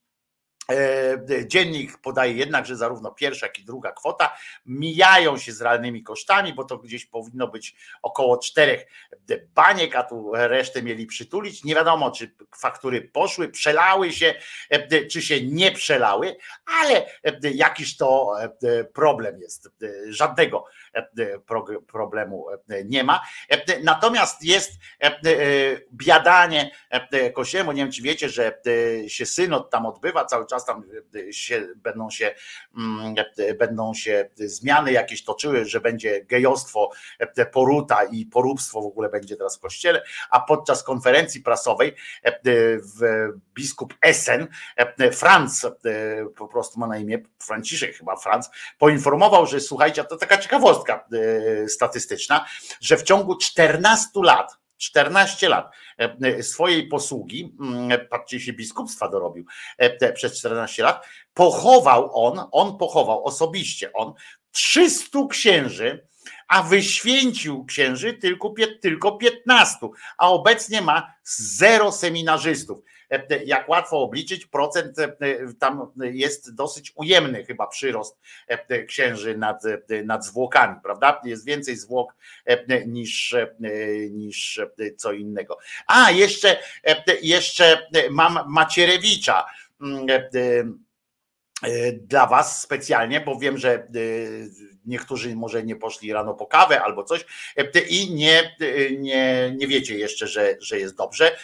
Dziennik 1.45 1.97
podaje 1.97 2.33
jednak, 2.33 2.65
że 2.65 2.75
zarówno 2.75 3.11
pierwsza, 3.11 3.45
jak 3.45 3.59
i 3.59 3.65
druga 3.65 3.91
kwota 3.91 4.37
mijają 4.65 5.37
się 5.37 5.51
z 5.51 5.61
realnymi 5.61 6.03
kosztami, 6.03 6.53
bo 6.53 6.63
to 6.63 6.77
gdzieś 6.77 7.05
powinno 7.05 7.47
być 7.47 7.75
około 8.01 8.37
czterech 8.37 8.85
baniek, 9.55 9.95
a 9.95 10.03
tu 10.03 10.31
resztę 10.33 10.83
mieli 10.83 11.05
przytulić. 11.05 11.63
Nie 11.63 11.75
wiadomo, 11.75 12.11
czy 12.11 12.35
faktury 12.57 13.01
poszły, 13.01 13.49
przelały 13.49 14.13
się, 14.13 14.33
e, 14.69 15.05
czy 15.05 15.21
się 15.21 15.45
nie 15.45 15.71
przelały, 15.71 16.35
ale 16.81 17.05
e, 17.23 17.51
jakiś 17.53 17.97
to 17.97 18.35
problem 18.93 19.39
jest. 19.39 19.69
Żadnego 20.09 20.65
problemu 21.87 22.45
nie 22.85 23.03
ma. 23.03 23.21
Natomiast 23.83 24.43
jest 24.43 24.71
biadanie 25.93 26.71
Kościoła. 27.33 27.73
Nie 27.73 27.83
wiem, 27.83 27.91
czy 27.91 28.01
wiecie, 28.01 28.29
że 28.29 28.61
się 29.07 29.25
synod 29.25 29.69
tam 29.69 29.85
odbywa 29.85 30.25
cały 30.25 30.47
czas 30.47 30.60
tam 30.65 30.83
się, 31.31 31.67
będą, 31.75 32.09
się, 32.09 32.35
mm, 32.77 33.15
będą 33.59 33.93
się 33.93 34.29
zmiany 34.35 34.91
jakieś 34.91 35.23
toczyły, 35.23 35.65
że 35.65 35.81
będzie 35.81 36.25
gejostwo, 36.25 36.89
poruta 37.51 38.03
i 38.03 38.25
poróbstwo 38.25 38.81
w 38.81 38.85
ogóle 38.85 39.09
będzie 39.09 39.37
teraz 39.37 39.57
w 39.57 39.59
kościele, 39.59 40.03
a 40.29 40.39
podczas 40.39 40.83
konferencji 40.83 41.41
prasowej 41.41 41.95
biskup 43.53 43.93
Essen, 44.01 44.47
Franz, 45.11 45.67
po 46.35 46.47
prostu 46.47 46.79
ma 46.79 46.87
na 46.87 46.97
imię 46.97 47.19
Franciszek 47.39 47.95
chyba 47.95 48.15
Franz, 48.15 48.49
poinformował, 48.77 49.45
że 49.45 49.59
słuchajcie, 49.59 50.03
to 50.03 50.17
taka 50.17 50.37
ciekawostka 50.37 51.07
e, 51.63 51.67
statystyczna, 51.67 52.45
że 52.81 52.97
w 52.97 53.03
ciągu 53.03 53.37
14 53.37 54.09
lat 54.15 54.60
14 54.81 55.49
lat 55.49 55.71
e, 55.97 56.43
swojej 56.43 56.87
posługi, 56.87 57.55
mm, 57.59 58.07
patrzcie 58.09 58.39
się 58.39 58.53
biskupstwa 58.53 59.09
dorobił 59.09 59.45
e, 59.77 60.13
przez 60.13 60.39
14 60.39 60.83
lat, 60.83 61.05
pochował 61.33 62.25
on, 62.25 62.47
on 62.51 62.77
pochował 62.77 63.25
osobiście 63.25 63.93
on 63.93 64.13
300 64.51 65.19
księży, 65.29 66.07
a 66.47 66.63
wyświęcił 66.63 67.65
księży 67.65 68.13
tylko, 68.13 68.53
tylko 68.81 69.11
15, 69.11 69.77
a 70.17 70.29
obecnie 70.29 70.81
ma 70.81 71.13
zero 71.23 71.91
seminarzystów. 71.91 72.79
E, 73.11 73.43
Jak 73.45 73.69
łatwo 73.69 74.01
obliczyć, 74.01 74.45
procent 74.45 74.99
e, 74.99 75.15
tam 75.59 75.91
jest 75.99 76.55
dosyć 76.55 76.91
ujemny 76.95 77.45
chyba 77.45 77.67
przyrost 77.67 78.19
e, 78.47 78.83
księży 78.83 79.37
nad, 79.37 79.63
nad 80.05 80.25
zwłokami, 80.25 80.75
prawda? 80.83 81.21
Jest 81.25 81.45
więcej 81.45 81.75
zwłok 81.75 82.15
e, 82.45 82.85
niż, 82.85 83.33
e, 83.33 83.49
niż 84.09 84.57
e, 84.59 84.91
co 84.97 85.11
innego. 85.11 85.57
A, 85.87 86.11
jeszcze, 86.11 86.57
e, 86.83 87.03
jeszcze 87.21 87.87
mam 88.09 88.39
Macierewicza. 88.47 89.45
E, 91.63 91.91
Dla 91.91 92.27
Was 92.27 92.61
specjalnie, 92.61 93.21
bo 93.21 93.39
wiem, 93.39 93.57
że 93.57 93.73
e, 93.73 93.87
niektórzy 94.85 95.35
może 95.35 95.63
nie 95.63 95.75
poszli 95.75 96.13
rano 96.13 96.33
po 96.33 96.45
kawę 96.45 96.81
albo 96.81 97.03
coś 97.03 97.25
e, 97.57 97.79
i 97.79 98.13
nie, 98.13 98.55
nie, 98.99 99.53
nie 99.57 99.67
wiecie 99.67 99.97
jeszcze, 99.97 100.27
że, 100.27 100.55
że 100.59 100.79
jest 100.79 100.95
dobrze, 100.95 101.37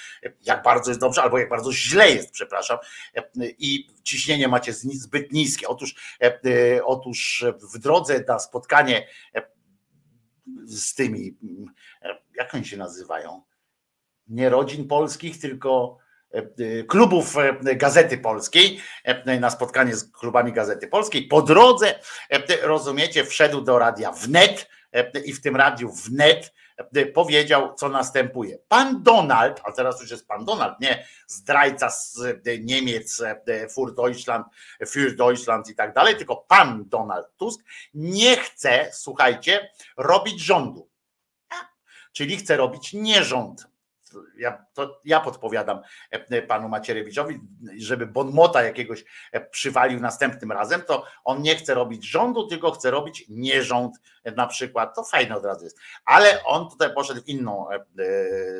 jak 0.46 0.64
bardzo 0.64 0.92
jest 0.92 1.02
dobrze, 1.02 1.22
albo 1.22 1.38
jak 1.38 1.50
bardzo 1.50 1.74
źle 1.74 2.12
jest, 2.12 2.32
przepraszam, 2.32 2.78
i 3.60 3.88
ciśnienie 4.04 4.48
macie 4.48 4.74
zbyt 4.74 5.32
niskie. 5.32 5.68
Otóż, 5.68 6.18
otóż 6.84 7.46
w 7.74 7.78
drodze 7.78 8.24
na 8.28 8.40
spotkanie 8.40 9.08
z 10.66 10.96
tymi, 10.96 11.38
mm, 11.44 11.66
jak 12.36 12.56
oni 12.56 12.66
się 12.66 12.78
nazywają? 12.78 13.42
Nie 14.28 14.50
rodzin 14.50 14.88
polskich, 14.88 15.42
tylko 15.42 15.98
klubów 16.88 17.38
e, 17.38 17.76
Gazety 17.76 18.18
Polskiej, 18.18 18.82
e, 19.04 19.40
na 19.40 19.50
spotkanie 19.50 19.96
z 19.96 20.12
klubami 20.12 20.54
Gazety 20.54 20.88
Polskiej. 20.88 21.28
Po 21.28 21.42
drodze, 21.42 22.00
e, 22.30 22.68
rozumiecie, 22.68 23.26
wszedł 23.26 23.62
do 23.62 23.80
radia 23.80 24.12
wnet 24.12 24.70
e, 24.92 25.20
i 25.20 25.34
w 25.34 25.42
tym 25.42 25.56
radiu 25.56 25.92
wnet 25.92 26.54
e, 26.96 27.06
powiedział, 27.06 27.74
co 27.76 27.90
następuje. 27.90 28.58
Pan 28.68 29.04
Donald, 29.04 29.62
a 29.64 29.72
teraz 29.72 30.02
już 30.02 30.12
jest 30.12 30.28
pan 30.28 30.46
Donald, 30.46 30.80
nie 30.80 31.06
zdrajca 31.28 31.90
z 31.90 32.20
e, 32.20 32.60
Niemiec, 32.60 33.22
e, 33.22 33.68
für 33.68 33.96
Deutschland, 33.96 34.46
für 34.86 35.16
Deutschland 35.16 35.70
i 35.70 35.76
tak 35.76 35.94
dalej, 35.94 36.16
tylko 36.16 36.36
pan 36.36 36.84
Donald 36.88 37.28
Tusk 37.38 37.62
nie 37.94 38.38
chce, 38.38 38.90
słuchajcie, 38.94 39.70
robić 39.98 40.42
rządu. 40.42 40.90
czyli 42.12 42.38
chce 42.38 42.58
robić 42.58 42.94
nierząd. 42.94 43.68
Ja, 44.38 44.66
to 44.74 45.02
ja 45.06 45.20
podpowiadam 45.20 45.82
e, 46.12 46.42
panu 46.42 46.70
Macierewiczowi, 46.70 47.40
żeby 47.78 48.08
Bonmota 48.08 48.64
jakiegoś 48.64 49.04
e, 49.32 49.42
przywalił 49.42 50.00
następnym 50.00 50.52
razem, 50.52 50.82
to 50.82 51.06
on 51.24 51.42
nie 51.42 51.56
chce 51.56 51.74
robić 51.74 52.06
rządu, 52.06 52.48
tylko 52.48 52.72
chce 52.72 52.92
robić 52.92 53.26
nierząd 53.30 53.96
e, 54.24 54.32
na 54.32 54.48
przykład. 54.48 54.96
To 54.96 55.04
fajne 55.04 55.36
od 55.36 55.46
razu 55.46 55.64
jest. 55.64 55.80
Ale 56.06 56.44
on 56.44 56.70
tutaj 56.70 56.94
poszedł 56.94 57.22
w 57.22 57.28
inną 57.28 57.68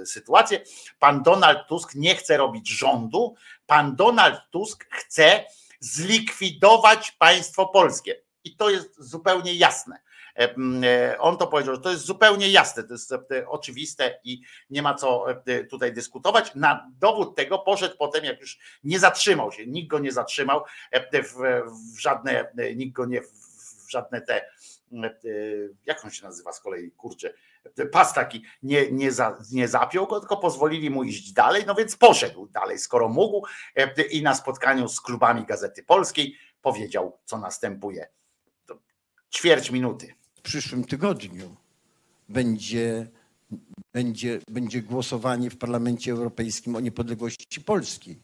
sytuację. 0.06 0.60
Pan 1.00 1.24
Donald 1.24 1.68
Tusk 1.68 1.96
nie 1.96 2.16
chce 2.16 2.38
robić 2.38 2.70
rządu, 2.70 3.36
pan 3.66 3.96
Donald 3.96 4.40
Tusk 4.52 4.86
chce 4.92 5.44
zlikwidować 5.80 7.12
państwo 7.12 7.66
polskie. 7.66 8.16
I 8.44 8.56
to 8.56 8.70
jest 8.70 9.04
zupełnie 9.04 9.54
jasne. 9.54 10.00
E, 10.38 10.56
e, 10.84 11.18
On 11.20 11.38
to 11.38 11.48
powiedział, 11.48 11.76
że 11.76 11.82
to 11.82 11.90
jest 11.90 12.06
zupełnie 12.06 12.50
jasne, 12.50 12.84
to 12.84 12.94
jest 12.94 13.12
e, 13.12 13.48
oczywiste 13.48 14.20
i 14.24 14.42
nie 14.70 14.82
ma 14.82 14.94
co 14.94 15.26
tutaj 15.70 15.94
dyskutować. 15.94 16.56
Na 16.56 16.92
dowód 17.00 17.36
tego 17.36 17.60
poszedł 17.60 17.96
potem, 17.98 18.26
jak 18.26 18.42
już 18.42 18.60
nie 18.84 19.00
zatrzymał 19.00 19.52
się, 19.52 19.68
nikt 19.68 19.90
go 19.90 20.00
nie 20.00 20.12
zatrzymał, 20.12 20.64
w, 21.14 21.64
żadne, 22.00 22.52
nikt 22.76 22.94
go 22.94 23.06
nie 23.06 23.22
w 23.22 23.90
żadne 23.90 24.22
te, 24.22 24.46
jak 25.86 26.06
on 26.06 26.12
się 26.12 26.26
nazywa 26.26 26.54
z 26.54 26.60
kolei, 26.60 26.92
kurczę, 26.92 27.34
pas 27.92 28.14
taki 28.14 28.44
nie, 28.64 28.92
nie, 28.92 29.12
za, 29.12 29.38
nie 29.52 29.68
zapiął 29.68 30.08
go, 30.08 30.20
tylko 30.20 30.38
pozwolili 30.38 30.90
mu 30.90 31.04
iść 31.04 31.34
dalej, 31.34 31.64
no 31.68 31.76
więc 31.76 31.96
poszedł 31.96 32.48
dalej, 32.48 32.80
skoro 32.80 33.10
mógł 33.10 33.48
i 34.12 34.22
na 34.22 34.36
spotkaniu 34.36 34.88
z 34.88 35.02
klubami 35.02 35.46
Gazety 35.46 35.84
Polskiej 35.84 36.38
powiedział, 36.62 37.20
co 37.26 37.38
następuje. 37.38 38.08
Ćwierć 39.32 39.72
minuty. 39.72 40.16
Przyszłym 40.48 40.84
tygodniu 40.84 41.56
będzie, 42.30 43.08
będzie, 43.94 44.40
będzie 44.50 44.82
głosowanie 44.82 45.50
w 45.50 45.58
Parlamencie 45.58 46.12
Europejskim 46.12 46.76
o 46.76 46.80
niepodległości 46.80 47.62
Polski. 47.62 48.16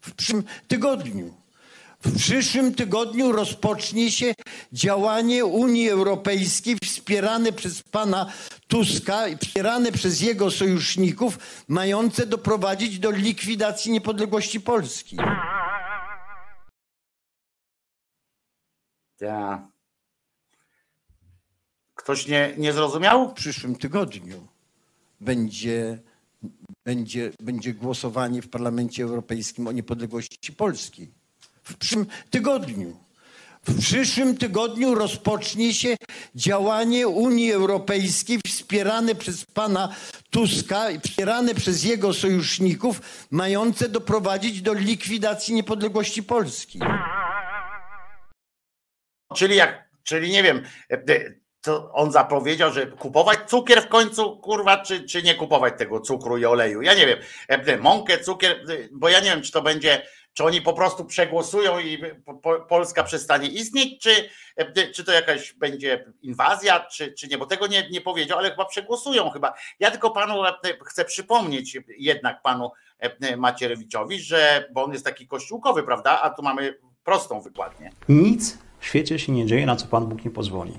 W 0.00 0.14
przyszłym 0.14 0.42
tygodniu. 0.68 1.34
W 2.00 2.16
przyszłym 2.16 2.74
tygodniu 2.74 3.32
rozpocznie 3.32 4.10
się 4.10 4.34
działanie 4.72 5.44
Unii 5.44 5.88
Europejskiej 5.88 6.76
wspierane 6.84 7.52
przez 7.52 7.82
pana 7.82 8.32
Tuska 8.68 9.28
i 9.28 9.36
wspierane 9.36 9.92
przez 9.92 10.20
jego 10.20 10.50
sojuszników, 10.50 11.38
mające 11.68 12.26
doprowadzić 12.26 12.98
do 12.98 13.10
likwidacji 13.10 13.92
niepodległości 13.92 14.60
Polski. 14.60 15.16
Ja. 19.20 19.75
Ktoś 22.06 22.26
nie, 22.26 22.54
nie 22.58 22.72
zrozumiał? 22.72 23.30
W 23.30 23.32
przyszłym 23.32 23.76
tygodniu 23.76 24.48
będzie, 25.20 25.98
będzie, 26.84 27.30
będzie 27.40 27.74
głosowanie 27.74 28.42
w 28.42 28.48
Parlamencie 28.48 29.02
Europejskim 29.02 29.66
o 29.66 29.72
niepodległości 29.72 30.52
Polski. 30.52 31.08
W 31.62 31.76
przyszłym 31.76 32.06
tygodniu. 32.30 32.96
W 33.68 33.78
przyszłym 33.78 34.36
tygodniu 34.36 34.94
rozpocznie 34.94 35.74
się 35.74 35.96
działanie 36.34 37.08
Unii 37.08 37.52
Europejskiej 37.52 38.38
wspierane 38.46 39.14
przez 39.14 39.44
pana 39.44 39.94
Tuska 40.30 40.90
i 40.90 41.00
wspierane 41.00 41.54
przez 41.54 41.84
jego 41.84 42.14
sojuszników, 42.14 43.00
mające 43.30 43.88
doprowadzić 43.88 44.62
do 44.62 44.74
likwidacji 44.74 45.54
niepodległości 45.54 46.22
Polski. 46.22 46.80
Czyli 49.34 49.56
jak, 49.56 49.88
czyli 50.02 50.30
nie 50.30 50.42
wiem, 50.42 50.62
e, 50.90 50.98
to 51.66 51.92
on 51.92 52.12
zapowiedział, 52.12 52.72
że 52.72 52.86
kupować 52.86 53.38
cukier 53.46 53.82
w 53.82 53.88
końcu, 53.88 54.36
kurwa, 54.36 54.78
czy, 54.78 55.04
czy 55.04 55.22
nie 55.22 55.34
kupować 55.34 55.74
tego 55.78 56.00
cukru 56.00 56.38
i 56.38 56.44
oleju. 56.44 56.82
Ja 56.82 56.94
nie 56.94 57.06
wiem, 57.06 57.80
mąkę, 57.82 58.18
cukier, 58.18 58.64
bo 58.92 59.08
ja 59.08 59.20
nie 59.20 59.30
wiem, 59.30 59.42
czy 59.42 59.52
to 59.52 59.62
będzie, 59.62 60.02
czy 60.32 60.44
oni 60.44 60.62
po 60.62 60.72
prostu 60.72 61.04
przegłosują 61.04 61.78
i 61.78 61.98
po- 62.24 62.34
po- 62.34 62.60
Polska 62.60 63.04
przestanie 63.04 63.48
istnieć, 63.48 64.02
czy, 64.02 64.28
czy 64.94 65.04
to 65.04 65.12
jakaś 65.12 65.52
będzie 65.52 66.04
inwazja, 66.22 66.80
czy, 66.80 67.12
czy 67.12 67.28
nie, 67.28 67.38
bo 67.38 67.46
tego 67.46 67.66
nie, 67.66 67.88
nie 67.90 68.00
powiedział, 68.00 68.38
ale 68.38 68.50
chyba 68.50 68.64
przegłosują 68.64 69.30
chyba. 69.30 69.54
Ja 69.80 69.90
tylko 69.90 70.10
panu 70.10 70.34
chcę 70.86 71.04
przypomnieć 71.04 71.78
jednak 71.98 72.42
panu 72.42 72.70
Macierewiczowi, 73.36 74.20
że, 74.20 74.68
bo 74.72 74.84
on 74.84 74.92
jest 74.92 75.04
taki 75.04 75.26
kościółkowy, 75.26 75.82
prawda, 75.82 76.20
a 76.22 76.30
tu 76.30 76.42
mamy 76.42 76.78
prostą 77.04 77.40
wykładnię. 77.40 77.90
Nic 78.08 78.58
w 78.78 78.86
świecie 78.86 79.18
się 79.18 79.32
nie 79.32 79.46
dzieje, 79.46 79.66
na 79.66 79.76
co 79.76 79.86
Pan 79.86 80.06
Bóg 80.06 80.24
nie 80.24 80.30
pozwoli. 80.30 80.72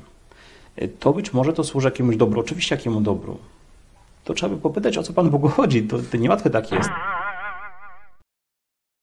To 1.00 1.14
być 1.14 1.34
może 1.34 1.54
to 1.54 1.64
służy 1.64 1.88
jakiemuś 1.88 2.16
dobru, 2.16 2.40
oczywiście 2.40 2.76
jakiemu 2.76 3.02
dobru. 3.02 3.40
To 4.24 4.34
trzeba 4.34 4.56
by 4.56 4.62
popytać, 4.62 4.98
o 4.98 5.04
co 5.04 5.14
Pan 5.14 5.30
Bogu 5.30 5.48
chodzi. 5.48 5.84
To, 5.84 6.00
to 6.12 6.18
niełatwe 6.18 6.50
tak 6.50 6.72
jest. 6.72 6.90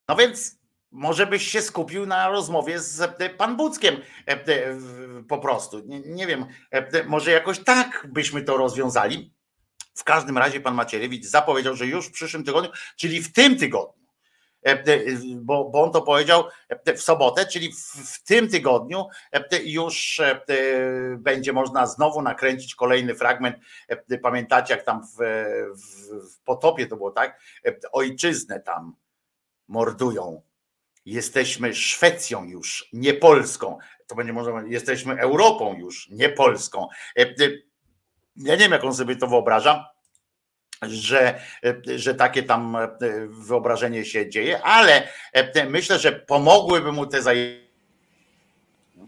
No 0.08 0.16
więc 0.16 0.58
może 0.94 1.26
byś 1.26 1.48
się 1.48 1.62
skupił 1.62 2.06
na 2.06 2.28
rozmowie 2.28 2.80
z 2.80 3.00
e, 3.00 3.30
pan 3.30 3.56
Buckiem 3.56 3.96
e, 4.26 4.32
e, 4.32 4.76
po 5.28 5.38
prostu. 5.38 5.82
Nie, 5.86 6.00
nie 6.00 6.26
wiem, 6.26 6.46
może 7.06 7.30
jakoś 7.30 7.58
tak 7.58 8.06
byśmy 8.12 8.42
to 8.42 8.56
rozwiązali. 8.56 9.34
W 9.94 10.04
każdym 10.04 10.38
razie 10.38 10.60
pan 10.60 10.74
Macierewicz 10.74 11.24
zapowiedział, 11.24 11.76
że 11.76 11.86
już 11.86 12.06
w 12.06 12.12
przyszłym 12.12 12.44
tygodniu, 12.44 12.70
czyli 12.96 13.22
w 13.22 13.32
tym 13.32 13.58
tygodniu, 13.58 14.03
bo, 15.36 15.70
bo 15.70 15.82
on 15.82 15.92
to 15.92 16.02
powiedział 16.02 16.44
e, 16.68 16.94
w 16.94 17.02
sobotę, 17.02 17.46
czyli 17.46 17.72
w, 17.72 18.22
tym 18.22 18.48
tygodniu 18.48 19.06
e, 19.32 19.62
już 19.64 20.20
e, 20.20 20.40
będzie 21.18 21.52
można 21.52 21.86
znowu 21.86 22.22
nakręcić 22.22 22.74
kolejny 22.74 23.14
fragment. 23.14 23.56
E, 23.88 24.18
Pamiętacie, 24.18 24.74
jak 24.74 24.84
tam 24.84 25.02
w, 25.06 25.16
w, 25.76 26.32
w 26.32 26.42
potopie 26.44 26.86
to 26.86 26.96
było 26.96 27.10
tak? 27.10 27.40
E, 27.66 27.74
Ojczyznę 27.92 28.60
tam 28.60 28.96
mordują. 29.68 30.42
Jesteśmy 31.06 31.74
Szwecją 31.74 32.44
już, 32.44 32.88
nie 32.92 33.14
Polską. 33.14 33.78
To 34.06 34.14
będzie 34.14 34.32
można 34.32 34.62
jesteśmy 34.66 35.20
Europą 35.20 35.76
już, 35.78 36.08
nie 36.10 36.28
Polską. 36.28 36.88
E, 37.18 37.22
e, 37.22 37.34
Ja 38.36 38.52
nie 38.52 38.58
wiem, 38.58 38.72
jak 38.72 38.84
on 38.84 38.94
sobie 38.94 39.16
to 39.16 39.26
wyobraża, 39.26 39.93
że, 40.88 41.40
że 41.96 42.14
takie 42.14 42.42
tam 42.42 42.76
e, 42.76 42.88
wyobrażenie 43.28 44.04
się 44.04 44.30
dzieje, 44.30 44.62
ale 44.62 45.08
e, 45.32 45.66
myślę, 45.66 45.98
że 45.98 46.12
pomogłyby 46.12 46.92
mu 46.92 47.06
te 47.06 47.22
zajęcia. 47.22 47.64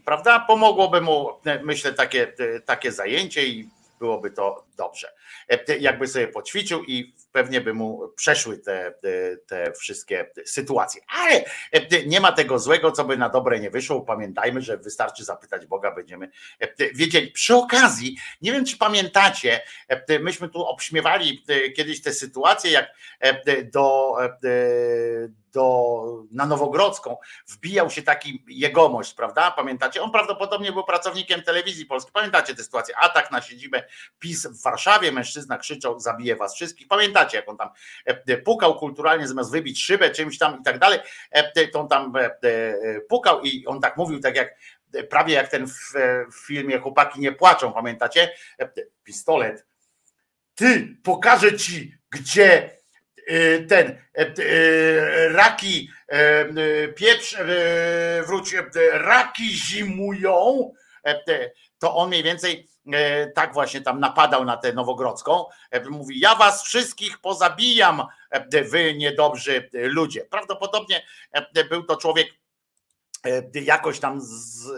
Prawda? 0.05 0.39
Pomogłoby 0.39 1.01
mu, 1.01 1.29
e, 1.45 1.63
myślę, 1.63 1.93
takie, 1.93 2.33
takie 2.65 2.91
zajęcie 2.91 3.47
i 3.47 3.69
byłoby 3.99 4.31
to 4.31 4.66
dobrze. 4.77 5.13
E, 5.49 5.77
Jakby 5.77 6.07
sobie 6.07 6.27
poćwiczył 6.27 6.83
i 6.83 7.15
pewnie 7.31 7.61
by 7.61 7.73
mu 7.73 8.09
przeszły 8.15 8.57
te, 8.57 8.93
te, 9.01 9.37
te 9.37 9.71
wszystkie 9.71 10.31
sytuacje. 10.45 11.01
Ale 11.07 11.45
e, 11.71 12.05
nie 12.05 12.21
ma 12.21 12.31
tego 12.31 12.59
złego, 12.59 12.91
co 12.91 13.05
by 13.05 13.17
na 13.17 13.29
dobre 13.29 13.59
nie 13.59 13.69
wyszło. 13.69 14.01
Pamiętajmy, 14.01 14.61
że 14.61 14.77
wystarczy 14.77 15.23
zapytać 15.23 15.65
Boga, 15.65 15.91
będziemy 15.91 16.31
e, 16.59 16.93
wiedzieli. 16.93 17.31
Przy 17.31 17.55
okazji, 17.55 18.17
nie 18.41 18.51
wiem, 18.51 18.65
czy 18.65 18.77
pamiętacie, 18.77 19.61
e, 19.87 20.19
myśmy 20.19 20.49
tu 20.49 20.65
obśmiewali 20.65 21.43
e, 21.47 21.69
kiedyś 21.69 22.01
te 22.01 22.13
sytuacje, 22.13 22.71
jak 22.71 22.87
e, 23.19 23.63
do, 23.63 24.15
e, 24.23 24.37
do, 25.51 26.23
na 26.31 26.45
Nowogrodzką 26.45 27.17
wbijał 27.47 27.89
się 27.89 28.01
taki 28.01 28.43
jegomość, 28.47 29.13
prawda? 29.13 29.51
Pamiętacie? 29.51 30.01
On 30.01 30.11
prawdopodobnie 30.11 30.71
był 30.71 30.83
pracownikiem 30.83 31.41
telewizji 31.41 31.85
polskiej. 31.85 32.13
Pamiętacie 32.13 32.55
tę 32.55 32.63
sytuację? 32.63 32.97
Atak 32.97 33.31
na 33.31 33.41
siedzibę 33.41 33.83
PiS 34.19 34.47
w 34.47 34.61
Warszawie, 34.71 35.11
mężczyzna 35.11 35.57
krzyczał, 35.57 35.99
zabije 35.99 36.35
was 36.35 36.55
wszystkich. 36.55 36.87
Pamiętacie, 36.87 37.37
jak 37.37 37.49
on 37.49 37.57
tam 37.57 37.69
e, 38.05 38.37
pukał 38.37 38.75
kulturalnie, 38.75 39.27
zamiast 39.27 39.51
wybić 39.51 39.83
szybę 39.83 40.09
czymś 40.09 40.37
tam 40.37 40.59
i 40.61 40.63
tak 40.63 40.79
dalej, 40.79 40.99
e, 41.31 41.67
to 41.67 41.79
on 41.79 41.87
tam 41.87 42.15
e, 42.15 42.19
e, 42.43 43.01
pukał 43.09 43.41
i 43.41 43.65
on 43.65 43.81
tak 43.81 43.97
mówił, 43.97 44.19
tak 44.19 44.35
jak 44.35 44.55
prawie 45.09 45.33
jak 45.33 45.47
ten 45.49 45.67
w, 45.67 45.93
filmie 46.45 46.79
Chłopaki 46.79 47.19
nie 47.19 47.31
płaczą, 47.31 47.73
pamiętacie? 47.73 48.31
E, 48.59 48.69
Pistolet. 49.03 49.65
Ty, 50.55 50.97
pokażę 51.03 51.57
ci, 51.57 51.97
gdzie 52.11 52.77
e, 53.27 53.59
ten 53.59 53.87
e, 53.87 53.97
e, 54.17 55.29
raki 55.29 55.89
e, 56.09 56.13
e, 56.13 56.87
pieprz, 56.87 57.33
e, 57.33 58.23
wróć, 58.27 58.53
e, 58.53 58.63
raki 58.91 59.57
zimują, 59.57 60.71
e, 61.05 61.51
to 61.79 61.95
on 61.95 62.09
mniej 62.09 62.23
więcej 62.23 62.53
e, 62.53 62.76
tak 63.35 63.53
właśnie 63.53 63.81
tam 63.81 63.99
napadał 63.99 64.45
na 64.45 64.57
tę 64.57 64.73
Nowogrodzką. 64.73 65.45
E, 65.71 65.89
Mówi, 65.89 66.19
ja 66.19 66.35
was 66.35 66.63
wszystkich 66.63 67.17
pozabijam, 67.17 68.03
e, 68.29 68.63
wy 68.63 68.93
niedobrzy 68.93 69.69
ludzie. 69.73 70.25
Prawdopodobnie 70.25 71.03
e, 71.31 71.63
był 71.63 71.83
to 71.83 71.97
człowiek 71.97 72.27
e, 72.27 72.33
jakoś 73.53 73.99
tam 73.99 74.21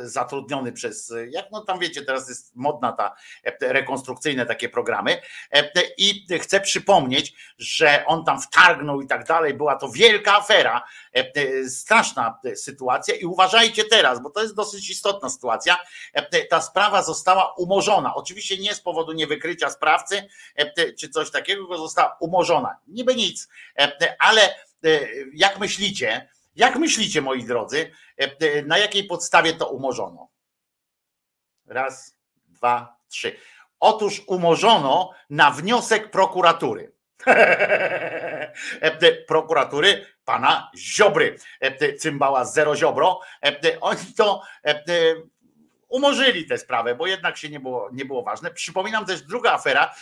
zatrudniony 0.03 0.71
przez, 0.71 1.11
e, 1.11 1.27
jak 1.27 1.45
no 1.51 1.61
tam 1.61 1.79
wiecie, 1.79 2.01
teraz 2.01 2.29
jest 2.29 2.55
modna 2.55 2.91
ta 2.91 3.15
e, 3.43 3.73
rekonstrukcyjne 3.73 4.45
takie 4.45 4.69
programy 4.69 5.21
e, 5.51 5.71
i 5.97 6.25
chcę 6.39 6.59
przypomnieć, 6.59 7.33
że 7.57 8.03
on 8.05 8.25
tam 8.25 8.41
wtargnął 8.41 9.01
i 9.01 9.07
tak 9.07 9.27
dalej, 9.27 9.53
była 9.53 9.75
to 9.75 9.89
wielka 9.89 10.37
afera, 10.37 10.83
e, 11.13 11.69
straszna 11.69 12.39
e, 12.45 12.55
sytuacja 12.55 13.15
i 13.15 13.25
uważajcie 13.25 13.83
teraz, 13.85 14.21
bo 14.21 14.29
to 14.29 14.41
jest 14.41 14.55
dosyć 14.55 14.89
istotna 14.89 15.29
sytuacja, 15.29 15.77
e, 16.13 16.45
ta 16.45 16.61
sprawa 16.61 17.03
została 17.03 17.53
umorzona, 17.53 18.15
oczywiście 18.15 18.57
nie 18.57 18.75
z 18.75 18.81
powodu 18.81 19.11
niewykrycia 19.11 19.69
sprawcy 19.69 20.27
e, 20.55 20.93
czy 20.93 21.09
coś 21.09 21.31
takiego, 21.31 21.77
została 21.77 22.17
umorzona, 22.19 22.77
niby 22.87 23.15
nic, 23.15 23.47
e, 23.79 24.15
ale 24.19 24.41
e, 24.41 24.55
jak 25.33 25.59
myślicie, 25.59 26.29
jak 26.59 26.75
myślicie, 26.75 27.21
moi 27.21 27.43
drodzy, 27.43 27.91
e, 28.21 28.23
e, 28.23 28.61
na 28.61 28.77
jakiej 28.77 29.03
podstawie 29.03 29.53
to 29.53 29.69
umorzono? 29.69 30.29
Raz, 31.65 32.17
dwa, 32.47 32.97
trzy. 33.07 33.35
Otóż 33.79 34.21
umorzono 34.27 35.11
na 35.29 35.51
wniosek 35.51 36.11
prokuratury. 36.11 36.91
E, 38.81 39.11
prokuratury 39.11 40.05
pana 40.25 40.71
Ziobry, 40.77 41.37
cymbała 41.97 42.45
zero 42.45 42.75
ziobro. 42.75 43.19
Oni 43.81 44.13
to 44.17 44.41
umorzyli 45.89 46.45
tę 46.45 46.57
sprawę, 46.57 46.95
bo 46.95 47.07
jednak 47.07 47.37
się 47.37 47.49
nie 47.49 47.59
było, 47.59 47.89
nie 47.93 48.05
było 48.05 48.23
ważne. 48.23 48.51
Przypominam 48.51 49.05
też 49.05 49.21
druga 49.21 49.53
afera, 49.53 49.95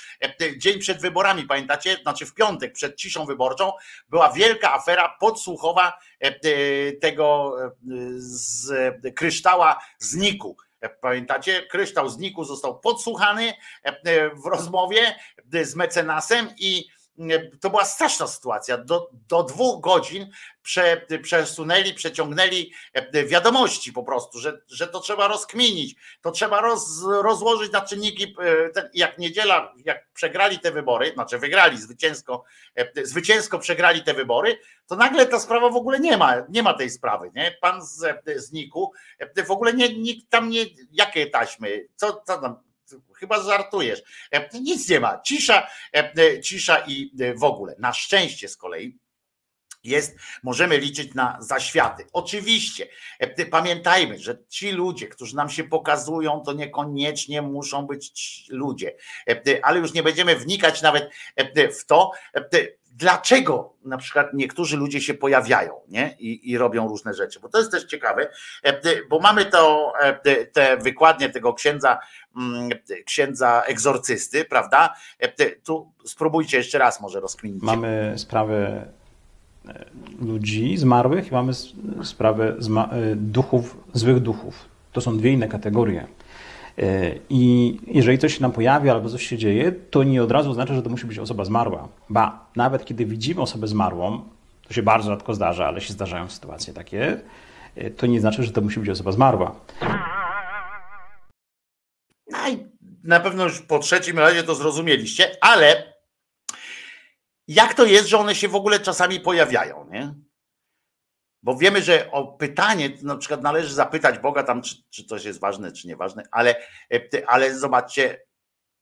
dzień 0.57 0.79
przed 0.79 1.01
wyborami, 1.01 1.43
pamiętacie? 1.43 1.97
Znaczy 2.01 2.25
w 2.25 2.33
piątek 2.33 2.73
przed 2.73 2.95
ciszą 2.95 3.25
wyborczą 3.25 3.71
była 4.09 4.33
wielka 4.33 4.73
afera 4.73 5.17
podsłuchowa 5.19 5.99
e, 6.19 6.31
tego 6.91 7.55
e, 7.65 7.71
z 8.17 8.71
e, 9.05 9.11
kryształa 9.11 9.79
zniku. 9.99 10.57
Pamiętacie, 11.01 11.61
kryształ 11.61 12.09
zniku 12.09 12.43
został 12.43 12.79
podsłuchany 12.79 13.53
w 14.43 14.45
rozmowie 14.45 15.15
z 15.61 15.75
mecenasem 15.75 16.47
i 16.57 16.87
to 17.61 17.69
była 17.69 17.85
straszna 17.85 18.27
sytuacja. 18.27 18.77
Do, 18.77 19.09
do 19.27 19.43
dwóch 19.43 19.81
godzin 19.81 20.31
prze, 20.61 21.05
przesunęli, 21.21 21.93
przeciągnęli 21.93 22.71
e, 22.93 23.25
wiadomości 23.25 23.93
po 23.93 24.03
prostu, 24.03 24.39
że, 24.39 24.61
że 24.67 24.87
to 24.87 24.99
trzeba 24.99 25.27
rozkminić, 25.27 25.95
to 26.21 26.31
trzeba 26.31 26.61
roz, 26.61 27.03
rozłożyć 27.21 27.71
na 27.71 27.81
czynniki. 27.81 28.35
e, 28.75 28.89
jak 28.93 29.17
niedziela, 29.17 29.73
jak 29.85 30.09
przegrali 30.13 30.59
te 30.59 30.71
wybory, 30.71 31.11
znaczy 31.13 31.37
wygrali 31.37 31.77
zwycięsko, 31.77 32.43
e, 32.75 33.05
zwycięsko 33.05 33.59
przegrali 33.59 34.03
te 34.03 34.13
wybory, 34.13 34.59
to 34.87 34.95
nagle 34.95 35.25
ta 35.25 35.39
sprawa 35.39 35.69
w 35.69 35.75
ogóle 35.75 35.99
nie 35.99 36.17
ma, 36.17 36.35
nie 36.49 36.63
ma 36.63 36.73
tej 36.73 36.89
sprawy, 36.89 37.31
nie? 37.35 37.57
Pan 37.61 37.85
z, 37.85 38.23
z 38.35 38.51
Niku, 38.51 38.91
w 39.45 39.51
ogóle 39.51 39.73
nie, 39.73 39.97
nikt 39.97 40.29
tam 40.29 40.49
nie, 40.49 40.65
jakie 40.91 41.27
taśmy, 41.27 41.87
co, 41.95 42.21
co 42.25 42.41
tam, 42.41 42.66
chyba 43.19 43.43
żartujesz, 43.43 44.01
E, 44.31 44.59
nic 44.59 44.89
nie 44.89 44.99
ma, 44.99 45.21
cisza, 45.25 45.67
e, 45.93 46.41
cisza 46.41 46.83
i 46.87 47.11
e, 47.19 47.33
w 47.33 47.43
ogóle. 47.43 47.75
Na 47.79 47.93
szczęście 47.93 48.47
z 48.47 48.57
kolei 48.57 48.97
jest, 49.83 50.15
możemy 50.43 50.77
liczyć 50.77 51.13
na 51.13 51.37
zaświaty. 51.39 52.05
Oczywiście, 52.13 52.87
e, 53.19 53.45
pamiętajmy, 53.45 54.19
że 54.19 54.37
ci 54.49 54.71
ludzie, 54.71 55.07
którzy 55.07 55.35
nam 55.35 55.49
się 55.49 55.63
pokazują, 55.63 56.41
to 56.45 56.53
niekoniecznie 56.53 57.41
muszą 57.41 57.87
być 57.87 58.45
ludzie, 58.49 58.95
E, 59.27 59.65
ale 59.65 59.79
już 59.79 59.93
nie 59.93 60.03
będziemy 60.03 60.35
wnikać 60.35 60.81
nawet 60.81 61.09
e, 61.35 61.71
w 61.71 61.85
to, 61.85 62.11
e, 62.33 62.49
dlaczego 62.97 63.73
na 63.85 63.97
przykład 63.97 64.33
niektórzy 64.33 64.77
ludzie 64.77 65.01
się 65.01 65.13
pojawiają 65.13 65.73
nie? 65.87 66.15
I, 66.19 66.51
i 66.51 66.57
robią 66.57 66.87
różne 66.87 67.13
rzeczy, 67.13 67.39
bo 67.39 67.49
to 67.49 67.57
jest 67.59 67.71
też 67.71 67.83
ciekawe, 67.85 68.29
e, 68.63 68.81
bo 69.09 69.19
mamy 69.19 69.45
to, 69.45 69.93
e, 70.01 70.45
te 70.45 70.77
wykładnie 70.77 71.29
tego 71.29 71.53
księdza, 71.53 71.99
mm, 72.37 72.69
księdza 73.05 73.61
egzorcysty, 73.67 74.45
prawda? 74.45 74.93
E, 75.19 75.49
Tu 75.51 75.91
spróbujcie 76.05 76.57
jeszcze 76.57 76.77
raz 76.77 77.01
może 77.01 77.19
rozkminić. 77.19 77.63
Mamy 77.63 78.13
sprawę 78.17 78.85
ludzi 80.21 80.77
zmarłych 80.77 81.27
i 81.27 81.31
mamy 81.31 81.51
s- 81.51 81.67
sprawę 82.03 82.55
zma- 82.59 82.89
e, 82.93 83.15
duchów, 83.15 83.77
złych 83.93 84.19
duchów. 84.19 84.55
To 84.91 85.01
są 85.01 85.17
dwie 85.17 85.31
inne 85.31 85.47
kategorie. 85.47 86.07
E, 86.77 87.15
I 87.29 87.77
jeżeli 87.87 88.17
coś 88.17 88.35
się 88.35 88.41
nam 88.41 88.51
pojawia 88.51 88.93
albo 88.93 89.09
coś 89.09 89.27
się 89.27 89.37
dzieje, 89.37 89.71
to 89.71 90.03
nie 90.03 90.23
od 90.23 90.31
razu 90.31 90.51
oznacza, 90.51 90.73
że 90.73 90.81
to 90.81 90.89
musi 90.89 91.05
być 91.05 91.19
osoba 91.19 91.45
zmarła. 91.45 91.87
Ba, 92.09 92.49
nawet 92.55 92.85
kiedy 92.85 93.05
widzimy 93.05 93.41
osobę 93.41 93.67
zmarłą, 93.67 94.29
to 94.67 94.73
się 94.73 94.83
bardzo 94.83 95.09
rzadko 95.09 95.33
zdarza, 95.33 95.67
ale 95.67 95.81
się 95.81 95.93
zdarzają 95.93 96.29
sytuacje 96.29 96.73
takie, 96.73 97.21
e, 97.75 97.91
to 97.91 98.05
nie 98.07 98.19
znaczy, 98.21 98.43
że 98.43 98.51
to 98.51 98.61
musi 98.61 98.79
być 98.79 98.89
osoba 98.89 99.11
zmarła. 99.11 99.55
No 102.31 102.49
i 102.49 102.65
na 103.03 103.19
pewno 103.19 103.43
już 103.43 103.61
po 103.61 103.79
trzecim 103.79 104.19
razie 104.19 104.43
to 104.43 104.55
zrozumieliście, 104.55 105.31
ale 105.41 105.93
jak 107.47 107.73
to 107.73 107.85
jest, 107.85 108.07
że 108.07 108.17
one 108.17 108.35
się 108.35 108.47
w 108.47 108.55
ogóle 108.55 108.79
czasami 108.79 109.19
pojawiają, 109.19 109.87
nie? 109.91 110.13
Bo 111.47 111.55
wiemy, 111.55 111.81
że 111.81 112.11
o 112.11 112.27
pytanie 112.27 112.89
na 113.03 113.17
przykład 113.17 113.41
należy 113.41 113.73
zapytać 113.73 114.19
Boga 114.19 114.43
tam, 114.43 114.61
czy, 114.61 114.75
czy 114.89 115.03
coś 115.03 115.25
jest 115.25 115.39
ważne, 115.39 115.71
czy 115.71 115.87
nieważne, 115.87 116.23
ale, 116.31 116.55
e, 116.93 116.99
ale 117.27 117.55
zobaczcie, 117.55 118.21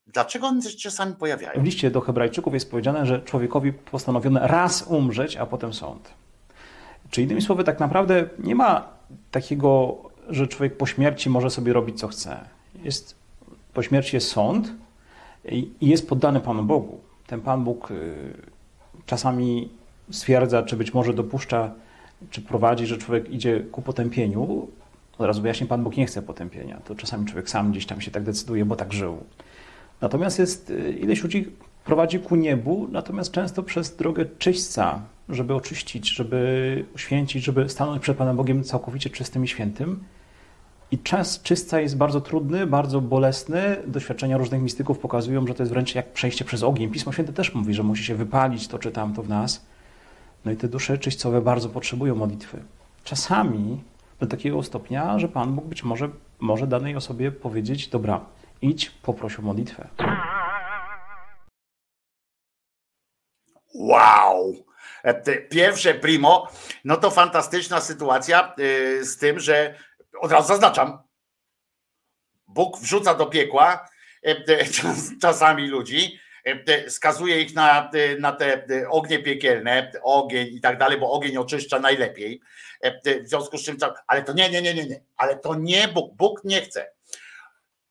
dlaczego 0.08 0.48
one 0.48 0.62
się 0.62 0.78
czasami 0.78 1.16
pojawiają? 1.16 1.62
W 1.62 1.64
liście 1.64 1.92
do 1.92 2.02
Hebrajczyków 2.02 2.54
jest 2.54 2.72
powiedziane, 2.72 3.06
że 3.06 3.22
człowiekowi 3.22 3.74
postanowiono 3.74 4.40
raz 4.48 4.82
umrzeć, 4.88 5.38
a 5.38 5.46
potem 5.46 5.74
sąd. 5.74 6.14
Czy 7.10 7.22
innymi 7.22 7.42
słowy, 7.42 7.64
tak 7.64 7.80
naprawdę 7.80 8.30
nie 8.40 8.56
ma 8.56 8.88
takiego, 9.32 9.98
że 10.30 10.48
człowiek 10.48 10.78
po 10.78 10.86
śmierci 10.86 11.30
może 11.30 11.50
sobie 11.50 11.74
robić 11.74 12.00
co 12.00 12.08
chce. 12.08 12.40
Jest, 12.84 13.16
po 13.74 13.84
śmierci 13.84 14.16
jest 14.16 14.28
sąd 14.32 14.72
i 15.46 15.72
jest 15.82 16.10
poddany 16.10 16.40
Panu 16.40 16.64
Bogu. 16.64 17.00
Ten 17.28 17.42
Pan 17.42 17.64
Bóg 17.64 17.92
y, 17.92 18.34
czasami 19.06 19.70
stwierdza, 20.12 20.64
czy 20.64 20.78
być 20.78 20.94
może 20.94 21.14
dopuszcza, 21.14 21.72
czy 22.30 22.42
prowadzi, 22.42 22.86
że 22.86 22.98
człowiek 22.98 23.30
idzie 23.30 23.60
ku 23.60 23.82
potępieniu. 23.82 24.68
Od 25.18 25.28
razu 25.28 25.42
wyjaśnię, 25.42 25.68
Pan 25.68 25.84
Bóg 25.84 25.98
nie 25.98 26.06
chce 26.06 26.22
potępienia. 26.22 26.82
To 26.86 26.96
czasami 26.96 27.26
człowiek 27.26 27.50
sam 27.50 27.72
gdzieś 27.72 27.86
tam 27.86 28.02
się 28.02 28.12
tak 28.12 28.24
decyduje, 28.24 28.66
bo 28.66 28.76
tak 28.76 28.94
żył. 28.94 29.18
Natomiast 30.02 30.40
jest 30.40 30.70
y, 30.70 30.92
ileś 30.92 31.24
ludzi 31.24 31.52
prowadzi 31.86 32.20
ku 32.20 32.36
niebu, 32.36 32.88
natomiast 32.92 33.32
często 33.32 33.64
przez 33.64 33.96
drogę 33.96 34.26
czyśćca, 34.38 35.02
żeby 35.30 35.54
oczyścić, 35.54 36.10
żeby 36.10 36.86
uświęcić, 36.96 37.44
żeby 37.44 37.70
stanąć 37.70 38.02
przed 38.02 38.18
Panem 38.18 38.38
Bogiem 38.38 38.64
całkowicie 38.64 39.10
czystym 39.10 39.44
i 39.44 39.48
świętym. 39.48 40.04
I 40.92 41.00
czas 41.00 41.42
czyśćca 41.42 41.82
jest 41.82 41.98
bardzo 41.98 42.22
trudny, 42.22 42.68
bardzo 42.68 43.02
bolesny. 43.02 43.62
Doświadczenia 43.88 44.38
różnych 44.38 44.62
mistyków 44.62 45.00
pokazują, 45.00 45.48
że 45.48 45.54
to 45.54 45.64
jest 45.64 45.74
wręcz 45.74 45.96
jak 45.96 46.14
przejście 46.14 46.46
przez 46.46 46.64
ogień. 46.64 46.92
Pismo 46.92 47.12
Święte 47.12 47.34
też 47.34 47.54
mówi, 47.54 47.74
że 47.74 47.84
musi 47.84 48.04
się 48.04 48.16
wypalić 48.16 48.68
to 48.68 48.80
czy 48.80 48.92
tamto 48.92 49.24
w 49.24 49.30
nas. 49.30 49.66
No 50.46 50.52
i 50.52 50.56
te 50.58 50.68
dusze 50.68 50.98
czyśćcowe 50.98 51.42
bardzo 51.42 51.70
potrzebują 51.70 52.16
modlitwy. 52.16 52.64
Czasami 53.04 53.84
do 54.20 54.28
takiego 54.28 54.64
stopnia, 54.64 55.20
że 55.20 55.28
Pan 55.28 55.56
Bóg 55.56 55.66
być 55.66 55.84
może 55.84 56.10
może 56.40 56.68
danej 56.68 56.96
osobie 56.96 57.32
powiedzieć, 57.32 57.88
dobra, 57.88 58.26
idź, 58.62 58.90
poproś 58.90 59.40
o 59.40 59.42
modlitwę. 59.42 59.88
Wow! 63.74 64.56
E, 65.04 65.42
Pierwsze 65.42 65.94
primo, 65.94 66.48
no 66.84 66.98
to 66.98 67.12
fantastyczna 67.12 67.82
sytuacja 67.82 68.54
y, 68.60 69.06
z 69.06 69.18
tym, 69.18 69.40
że 69.40 69.76
od 70.22 70.32
razu 70.32 70.48
zaznaczam, 70.48 71.00
Bóg 72.48 72.80
wrzuca 72.80 73.16
do 73.16 73.26
piekła 73.26 73.88
e, 74.24 74.66
czas- 74.82 75.12
czasami 75.22 75.68
ludzi, 75.68 76.20
e, 76.22 76.25
skazuje 76.88 77.42
ich 77.42 77.54
na, 77.56 77.82
te- 77.92 78.16
na 78.20 78.32
te 78.32 78.66
e, 78.70 78.90
ognie 78.90 79.20
piekielne, 79.20 79.92
ogień 80.04 80.48
i 80.56 80.62
tak 80.62 80.78
dalej, 80.78 81.00
bo 81.00 81.12
ogień 81.12 81.38
oczyszcza 81.38 81.80
najlepiej. 81.80 82.42
E, 82.82 83.22
W 83.24 83.28
związku 83.30 83.58
z 83.58 83.64
czym, 83.66 83.78
ale 84.08 84.24
to 84.24 84.34
nie, 84.34 84.50
nie, 84.50 84.62
nie, 84.62 84.74
nie, 84.74 84.86
nie, 84.86 85.02
ale 85.18 85.36
to 85.38 85.56
nie 85.56 85.88
Bóg, 85.88 86.14
Bóg 86.16 86.44
nie 86.44 86.62
chce. 86.62 86.92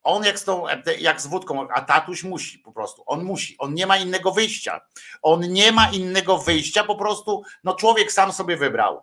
On 0.02 0.24
jak 0.24 0.39
z, 0.39 0.44
tą, 0.44 0.68
e, 0.68 0.82
jak 0.98 1.20
z 1.20 1.26
wódką, 1.26 1.68
a 1.68 1.81
tatuś 1.81 2.22
musi 2.22 2.59
po 2.59 2.72
prostu, 2.72 3.02
on 3.06 3.24
musi, 3.24 3.59
on 3.59 3.74
nie 3.74 3.86
ma 3.86 3.97
innego 3.97 4.32
wyjścia. 4.32 4.81
On 5.22 5.40
nie 5.40 5.72
ma 5.72 5.90
innego 5.90 6.39
wyjścia, 6.39 6.85
po 6.85 6.97
prostu 6.97 7.43
no 7.64 7.74
człowiek 7.74 8.12
sam 8.12 8.32
sobie 8.32 8.56
wybrał. 8.56 9.02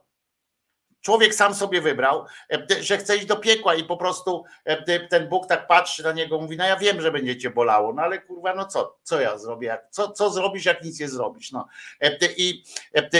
Człowiek 1.02 1.36
sam 1.36 1.56
sobie 1.56 1.82
wybrał, 1.82 2.26
e, 2.54 2.84
że 2.84 2.98
chce 2.98 3.18
iść 3.18 3.26
do 3.26 3.36
piekła 3.36 3.76
i 3.76 3.84
po 3.84 3.98
prostu 3.98 4.44
e, 4.66 5.08
ten 5.08 5.30
Bóg 5.30 5.48
tak 5.48 5.68
patrzy 5.68 6.04
na 6.04 6.12
niego, 6.12 6.42
mówi, 6.42 6.58
no 6.58 6.66
ja 6.66 6.78
wiem, 6.78 7.02
że 7.02 7.12
będzie 7.12 7.38
cię 7.38 7.50
bolało, 7.50 7.94
no 7.94 8.02
ale 8.02 8.20
kurwa, 8.20 8.56
no 8.56 8.66
co, 8.66 8.98
co 9.04 9.22
ja 9.22 9.38
zrobię, 9.38 9.78
co, 9.90 10.12
co 10.12 10.30
zrobisz, 10.30 10.66
jak 10.66 10.84
nic 10.84 11.00
nie 11.00 11.10
zrobisz, 11.10 11.52
no. 11.52 11.68
E, 12.02 12.18
I, 12.38 12.64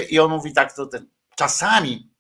I 0.10 0.20
on 0.20 0.32
mówi 0.32 0.54
tak, 0.54 0.76
to 0.76 0.86
ten, 0.86 1.08
czasami 1.36 2.12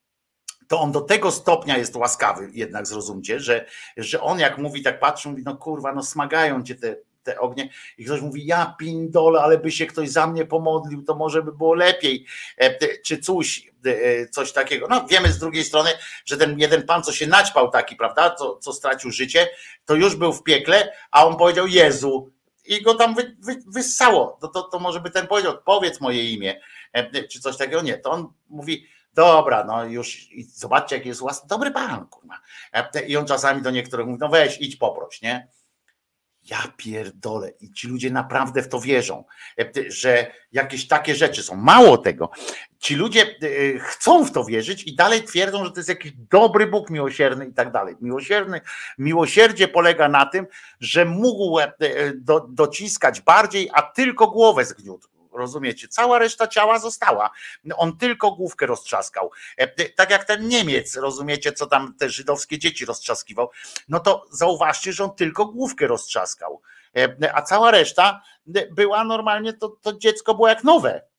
to 0.67 0.79
on 0.79 0.91
do 0.91 1.01
tego 1.01 1.31
stopnia 1.31 1.77
jest 1.77 1.95
łaskawy, 1.95 2.49
jednak 2.53 2.87
zrozumcie, 2.87 3.39
że, 3.39 3.65
że 3.97 4.21
on 4.21 4.39
jak 4.39 4.57
mówi, 4.57 4.81
tak 4.81 4.99
patrzy, 4.99 5.29
mówi, 5.29 5.43
no 5.45 5.57
kurwa, 5.57 5.93
no 5.93 6.03
smagają 6.03 6.63
cię 6.63 6.75
te, 6.75 6.95
te 7.23 7.39
ognie 7.39 7.69
i 7.97 8.05
ktoś 8.05 8.21
mówi, 8.21 8.45
ja 8.45 8.75
pindole, 8.79 9.41
ale 9.41 9.57
by 9.57 9.71
się 9.71 9.85
ktoś 9.85 10.09
za 10.09 10.27
mnie 10.27 10.45
pomodlił, 10.45 11.03
to 11.03 11.15
może 11.15 11.43
by 11.43 11.51
było 11.51 11.73
lepiej, 11.73 12.25
czy 13.05 13.17
coś, 13.17 13.70
coś 14.31 14.51
takiego. 14.51 14.87
No 14.89 15.07
wiemy 15.07 15.31
z 15.31 15.39
drugiej 15.39 15.63
strony, 15.63 15.89
że 16.25 16.37
ten 16.37 16.59
jeden 16.59 16.83
pan, 16.83 17.03
co 17.03 17.11
się 17.11 17.27
naćpał 17.27 17.71
taki, 17.71 17.95
prawda, 17.95 18.35
co, 18.35 18.57
co 18.57 18.73
stracił 18.73 19.11
życie, 19.11 19.49
to 19.85 19.95
już 19.95 20.15
był 20.15 20.33
w 20.33 20.43
piekle, 20.43 20.93
a 21.11 21.25
on 21.25 21.37
powiedział 21.37 21.67
Jezu 21.67 22.31
i 22.65 22.81
go 22.81 22.95
tam 22.95 23.15
wy, 23.15 23.35
wy, 23.39 23.55
wyssało. 23.67 24.37
To, 24.41 24.47
to, 24.47 24.63
to 24.63 24.79
może 24.79 24.99
by 24.99 25.11
ten 25.11 25.27
powiedział, 25.27 25.57
powiedz 25.65 26.01
moje 26.01 26.31
imię, 26.31 26.61
e, 26.93 27.27
czy 27.27 27.39
coś 27.39 27.57
takiego. 27.57 27.81
Nie, 27.81 27.97
to 27.97 28.11
on 28.11 28.33
mówi, 28.49 28.87
dobra, 29.13 29.63
no 29.63 29.85
już 29.85 30.27
zobaczcie, 30.53 30.95
jaki 30.95 31.07
jest 31.07 31.21
łasny, 31.21 31.47
dobry 31.47 31.71
pan, 31.71 32.07
kurwa. 32.07 32.39
E, 32.73 33.05
I 33.05 33.17
on 33.17 33.25
czasami 33.25 33.61
do 33.61 33.71
niektórych 33.71 34.07
mówi, 34.07 34.19
no 34.19 34.29
weź, 34.29 34.57
idź 34.61 34.75
poproś, 34.75 35.21
nie? 35.21 35.47
Ja 36.49 36.57
pierdolę 36.77 37.51
i 37.59 37.71
ci 37.71 37.87
ludzie 37.87 38.11
naprawdę 38.11 38.61
w 38.61 38.67
to 38.67 38.79
wierzą, 38.79 39.23
e, 39.59 39.71
że 39.87 40.31
jakieś 40.51 40.87
takie 40.87 41.15
rzeczy 41.15 41.43
są. 41.43 41.55
Mało 41.55 41.97
tego, 41.97 42.31
ci 42.79 42.95
ludzie 42.95 43.21
e, 43.21 43.79
chcą 43.79 44.25
w 44.25 44.31
to 44.31 44.43
wierzyć 44.43 44.83
i 44.83 44.95
dalej 44.95 45.23
twierdzą, 45.23 45.65
że 45.65 45.71
to 45.71 45.79
jest 45.79 45.89
jakiś 45.89 46.11
dobry 46.11 46.67
Bóg 46.67 46.89
miłosierny 46.89 47.45
i 47.45 47.53
tak 47.53 47.71
dalej. 47.71 47.95
Miłosierny, 48.01 48.61
miłosierdzie 48.97 49.67
polega 49.67 50.09
na 50.09 50.25
tym, 50.25 50.47
że 50.79 51.05
mógł 51.05 51.59
e, 51.59 51.73
do, 52.15 52.47
dociskać 52.49 53.21
bardziej, 53.21 53.69
a 53.73 53.81
tylko 53.81 54.27
głowę 54.27 54.65
zgniótł. 54.65 55.10
Rozumiecie? 55.33 55.87
Cała 55.87 56.19
reszta 56.19 56.47
ciała 56.47 56.79
została. 56.79 57.29
On 57.75 57.97
tylko 57.97 58.31
główkę 58.31 58.65
roztrzaskał. 58.65 59.31
E, 59.57 59.89
Tak 59.89 60.09
jak 60.09 60.23
ten 60.25 60.47
Niemiec, 60.47 60.95
rozumiecie, 60.95 61.51
co 61.53 61.65
tam 61.67 61.95
te 61.99 62.09
żydowskie 62.09 62.59
dzieci 62.59 62.85
roztrzaskiwał. 62.85 63.49
No 63.89 63.99
to 63.99 64.25
zauważcie, 64.31 64.93
że 64.93 65.03
on 65.03 65.15
tylko 65.15 65.45
główkę 65.45 65.87
roztrzaskał. 65.87 66.61
E, 66.97 67.35
A 67.35 67.41
cała 67.41 67.71
reszta 67.71 68.21
była 68.71 69.03
normalnie, 69.03 69.53
to, 69.53 69.69
to 69.81 69.93
dziecko 69.93 70.35
było 70.35 70.47
jak 70.47 70.63
nowe. 70.63 71.10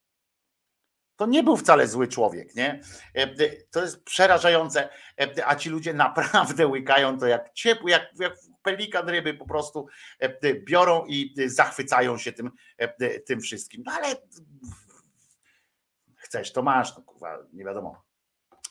To 1.17 1.27
nie 1.27 1.43
był 1.43 1.57
wcale 1.57 1.87
zły 1.87 2.09
człowiek, 2.09 2.55
nie? 2.55 2.81
E, 3.15 3.27
To 3.71 3.83
jest 3.83 4.05
przerażające, 4.05 4.89
E, 5.23 5.47
a 5.47 5.57
ci 5.57 5.71
ludzie 5.71 5.95
naprawdę 5.95 6.67
łykają 6.77 7.19
to 7.19 7.27
jak 7.27 7.53
ciepły, 7.53 7.91
jak, 7.91 8.11
jak 8.19 8.35
pelikan 8.63 9.09
ryby 9.09 9.35
po 9.35 9.47
prostu 9.47 9.87
e, 10.19 10.55
biorą 10.55 11.05
i 11.07 11.35
zachwycają 11.47 12.19
się 12.19 12.33
tym, 12.33 12.51
e, 12.79 13.21
tym 13.21 13.41
wszystkim. 13.41 13.83
No 13.87 13.93
ale 13.93 14.17
chcesz, 16.17 16.53
to 16.53 16.63
masz, 16.63 16.97
no 16.97 17.03
kurwa, 17.03 17.39
nie 17.53 17.65
wiadomo. 17.65 18.03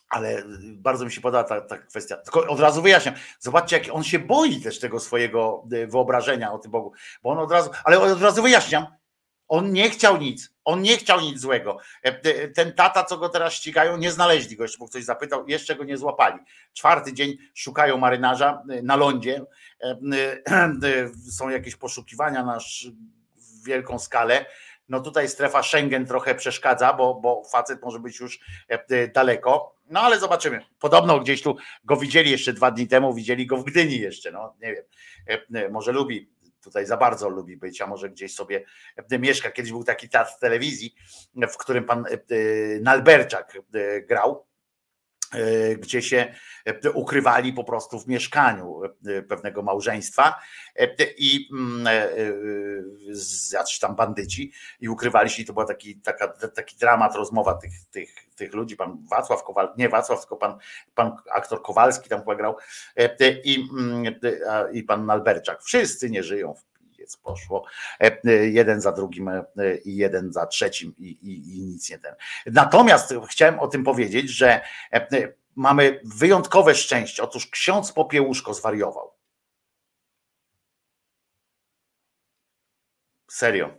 Ale 0.10 0.44
bardzo 0.62 1.06
mi 1.06 1.12
się 1.12 1.22
podoba 1.22 1.44
ta, 1.44 1.62
ta 1.62 1.78
kwestia. 1.78 2.18
Tylko 2.18 2.48
od 2.48 2.60
razu 2.60 2.82
wyjaśniam. 2.82 3.16
Zobaczcie, 3.40 3.78
jak 3.78 3.96
on 3.96 4.04
się 4.04 4.20
boi 4.20 4.62
też 4.62 4.80
tego 4.80 5.00
swojego 5.00 5.64
e, 5.72 5.88
wyobrażenia 5.88 6.52
o 6.52 6.60
tym 6.60 6.72
Bogu. 6.72 6.94
Bo 7.24 7.30
on 7.30 7.38
od 7.38 7.52
razu, 7.52 7.70
ale 7.84 8.00
od 8.00 8.22
razu 8.22 8.44
wyjaśniam. 8.44 9.01
On 9.52 9.72
nie 9.74 9.90
chciał 9.90 10.18
nic. 10.18 10.54
On 10.66 10.82
nie 10.82 10.98
chciał 10.98 11.22
nic 11.22 11.40
złego. 11.40 11.78
E, 12.04 12.48
Ten 12.48 12.74
tata, 12.74 13.04
co 13.04 13.18
go 13.18 13.30
teraz 13.30 13.54
ścigają, 13.54 13.98
nie 13.98 14.12
znaleźli 14.12 14.56
go. 14.56 14.64
Jeszcze 14.64 14.80
mu 14.80 14.88
ktoś 14.88 15.04
zapytał, 15.04 15.48
jeszcze 15.48 15.76
go 15.76 15.84
nie 15.84 15.98
złapali. 15.98 16.40
Czwarty 16.74 17.14
dzień 17.14 17.38
szukają 17.54 17.98
marynarza 17.98 18.64
e, 18.70 18.82
na 18.82 18.96
lądzie. 18.96 19.42
E, 19.82 21.10
Są 21.32 21.50
jakieś 21.50 21.76
poszukiwania 21.76 22.44
na 22.44 22.58
wielką 23.66 24.00
skalę. 24.00 24.46
No 24.90 25.00
tutaj 25.00 25.30
strefa 25.30 25.64
Schengen 25.64 26.06
trochę 26.06 26.36
przeszkadza, 26.36 26.94
bo, 26.94 27.14
bo 27.16 27.44
facet 27.52 27.82
może 27.82 28.00
być 28.00 28.20
już 28.20 28.40
daleko. 29.14 29.76
No 29.90 30.00
ale 30.00 30.20
zobaczymy. 30.20 30.66
Podobno 30.80 31.20
gdzieś 31.20 31.42
tu 31.42 31.58
go 31.86 31.96
widzieli 31.96 32.32
jeszcze 32.32 32.54
dwa 32.54 32.72
dni 32.72 32.88
temu, 32.88 33.14
widzieli 33.14 33.48
go 33.48 33.58
w 33.58 33.64
Gdyni 33.64 34.00
jeszcze. 34.00 34.32
No 34.32 34.54
nie 34.62 34.76
wiem. 34.76 35.72
Może 35.72 35.92
lubi 35.92 36.30
tutaj 36.62 36.86
za 36.86 36.98
bardzo 36.98 37.30
lubi 37.30 37.58
być, 37.58 37.82
a 37.82 37.88
może 37.88 38.10
gdzieś 38.10 38.36
sobie 38.36 38.64
e, 39.12 39.20
mieszka. 39.20 39.52
Kiedyś 39.52 39.72
był 39.72 39.84
taki 39.84 40.10
teatr 40.10 40.32
telewizji, 40.40 40.96
w 41.36 41.58
którym 41.58 41.84
pan 41.84 42.06
e, 42.06 42.18
Nalberczak 42.82 43.58
e, 43.74 44.02
grał, 44.02 44.46
e, 44.46 44.51
gdzie 45.78 46.02
się 46.02 46.34
e, 46.66 46.92
ukrywali 46.92 47.54
po 47.54 47.64
prostu 47.64 48.00
w 48.00 48.08
mieszkaniu 48.08 48.82
e, 48.84 49.22
pewnego 49.22 49.62
małżeństwa. 49.62 50.36
E, 50.76 50.88
i 51.18 51.50
mm, 51.52 51.88
e, 51.88 51.92
e, 51.92 52.34
jacyś 53.54 53.80
tam 53.80 53.96
bandyci 53.96 54.52
i 54.80 54.90
ukrywali 54.90 55.30
się. 55.30 55.44
I 55.44 55.46
to 55.46 55.54
był 55.54 55.66
taki, 55.66 55.96
taka, 55.96 56.28
taki 56.28 56.78
dramat, 56.78 57.16
rozmowa 57.16 57.54
tych, 57.54 57.72
tych, 57.92 58.16
tych 58.36 58.54
ludzi, 58.54 58.76
pan 58.76 58.98
Wacław 59.10 59.44
Kowal, 59.44 59.74
nie 59.78 59.90
Wacław, 59.90 60.20
tylko 60.20 60.38
pan, 60.38 60.58
pan 60.96 61.16
aktor 61.32 61.62
Kowalski 61.62 62.10
tam 62.10 62.24
grał. 62.38 62.58
E, 62.98 63.20
e, 63.20 63.32
i, 63.44 63.70
mm, 63.80 64.16
e, 64.48 64.72
i 64.74 64.84
pan 64.84 65.06
Nalberczak. 65.06 65.64
Wszyscy 65.64 66.10
nie 66.10 66.24
żyją 66.24 66.56
poszło. 67.18 67.66
E, 68.02 68.18
e, 68.26 68.32
Jeden 68.48 68.82
za 68.82 68.92
drugim 68.92 69.28
e, 69.28 69.44
i 69.86 69.96
jeden 69.96 70.34
za 70.34 70.46
trzecim 70.46 70.96
i, 70.98 71.06
i, 71.06 71.58
i 71.58 71.62
nic 71.62 71.90
nie 71.90 72.00
ten. 72.00 72.16
Natomiast 72.46 73.14
chciałem 73.30 73.60
o 73.60 73.68
tym 73.68 73.84
powiedzieć, 73.84 74.30
że 74.30 74.62
mamy 75.56 76.00
wyjątkowe 76.04 76.76
szczęście. 76.76 77.24
Otóż 77.24 77.48
ksiądz 77.48 77.92
Popiełuszko 77.92 78.54
zwariował. 78.54 79.21
Serio. 83.32 83.70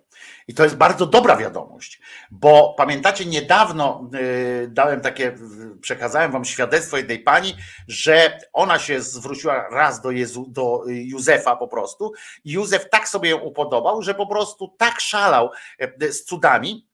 I 0.48 0.54
to 0.54 0.64
jest 0.64 0.76
bardzo 0.76 1.06
dobra 1.06 1.36
wiadomość, 1.36 2.00
bo 2.30 2.74
pamiętacie, 2.78 3.26
niedawno 3.26 4.10
y, 4.14 4.68
dałem 4.70 5.00
takie, 5.00 5.36
przekazałem 5.80 6.32
wam 6.32 6.44
świadectwo 6.44 6.96
jednej 6.96 7.18
pani, 7.18 7.56
że 7.88 8.38
ona 8.52 8.78
się 8.78 9.00
zwróciła 9.00 9.68
raz 9.70 10.00
do, 10.00 10.10
Jezu, 10.10 10.46
do 10.48 10.82
Józefa 10.86 11.56
po 11.56 11.68
prostu. 11.68 12.12
i 12.44 12.52
Józef 12.52 12.88
tak 12.90 13.08
sobie 13.08 13.30
ją 13.30 13.38
upodobał, 13.38 14.02
że 14.02 14.14
po 14.14 14.26
prostu 14.26 14.74
tak 14.78 15.00
szalał 15.00 15.50
e, 15.78 16.12
z 16.12 16.24
cudami, 16.24 16.88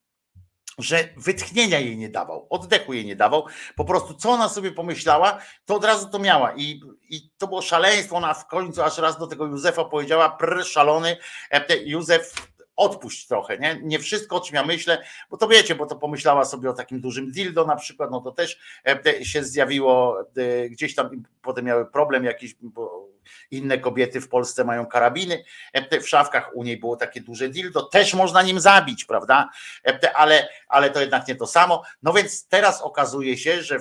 że 0.79 1.09
wytchnienia 1.17 1.79
jej 1.79 1.97
nie 1.97 2.09
dawał, 2.09 2.47
oddechu 2.51 2.93
jej 2.93 3.07
nie 3.07 3.17
dawał. 3.17 3.47
Po 3.77 3.85
prostu 3.85 4.15
co 4.15 4.31
ona 4.31 4.49
sobie 4.49 4.73
pomyślała, 4.73 5.39
to 5.65 5.75
od 5.75 5.85
razu 5.85 6.09
to 6.09 6.19
miała. 6.19 6.53
I, 6.57 6.81
i 7.11 7.31
to 7.39 7.47
było 7.47 7.63
szaleństwo. 7.63 8.17
Ona 8.17 8.35
w 8.35 8.47
końcu 8.47 8.83
aż 8.83 8.99
raz 8.99 9.19
do 9.19 9.27
tego 9.27 9.47
Józefa 9.47 9.85
powiedziała: 9.85 10.31
Prr, 10.31 10.65
szalony, 10.65 11.17
e, 11.51 11.77
Józef, 11.85 12.35
odpuść 12.79 13.27
trochę, 13.27 13.59
nie? 13.59 13.81
Nie 13.83 13.99
wszystko, 13.99 14.37
o 14.37 14.41
czym 14.41 14.55
ja 14.55 14.65
myślę, 14.65 15.03
bo 15.31 15.37
to 15.37 15.49
wiecie, 15.49 15.75
bo 15.75 15.87
to 15.87 15.97
pomyślała 15.97 16.45
sobie 16.45 16.71
o 16.71 16.73
takim 16.73 17.01
dużym 17.01 17.31
dildo 17.31 17.65
na 17.65 17.77
przykład, 17.77 18.11
no 18.11 18.21
to 18.21 18.33
też 18.33 18.59
e, 18.87 19.25
się 19.25 19.45
zjawiło 19.45 20.21
e, 20.21 20.69
gdzieś 20.69 20.95
tam, 20.95 21.23
potem 21.43 21.65
miały 21.65 21.87
problem 21.87 22.25
jakiś, 22.25 22.55
bo 22.61 23.09
inne 23.51 23.79
kobiety 23.79 24.21
w 24.21 24.29
Polsce 24.29 24.65
mają 24.65 24.87
karabiny 24.87 25.45
e, 25.73 26.01
w 26.01 26.09
szafkach, 26.09 26.51
u 26.55 26.63
niej 26.63 26.77
było 26.77 26.97
takie 26.97 27.21
duże 27.21 27.49
dildo, 27.49 27.83
też 27.83 28.15
można 28.15 28.43
nim 28.43 28.61
zabić, 28.61 29.05
prawda? 29.05 29.49
E, 29.87 30.17
Ale, 30.17 30.49
ale 30.69 30.91
to 30.91 31.01
jednak 31.01 31.29
nie 31.29 31.35
to 31.35 31.47
samo. 31.47 31.83
No 32.03 32.13
więc 32.13 32.49
teraz 32.49 32.83
okazuje 32.83 33.39
się, 33.39 33.63
że 33.63 33.79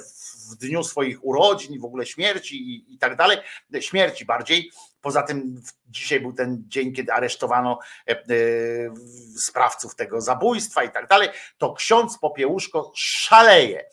w 0.51 0.55
dniu 0.55 0.83
swoich 0.83 1.25
urodzin 1.25 1.79
w 1.79 1.85
ogóle 1.85 2.05
śmierci 2.05 2.55
i, 2.55 2.93
i 2.93 2.97
tak 2.97 3.15
dalej, 3.15 3.37
śmierci 3.79 4.25
bardziej. 4.25 4.71
Poza 5.01 5.23
tym 5.23 5.61
dzisiaj 5.87 6.19
był 6.19 6.33
ten 6.33 6.63
dzień, 6.67 6.93
kiedy 6.93 7.13
aresztowano 7.13 7.79
e, 8.07 8.11
e, 8.11 8.17
sprawców 9.37 9.95
tego 9.95 10.21
zabójstwa 10.21 10.83
i 10.83 10.91
tak 10.91 11.07
dalej, 11.07 11.29
to 11.57 11.73
ksiądz 11.73 12.17
Popiełuszko 12.17 12.91
szaleje. 12.95 13.85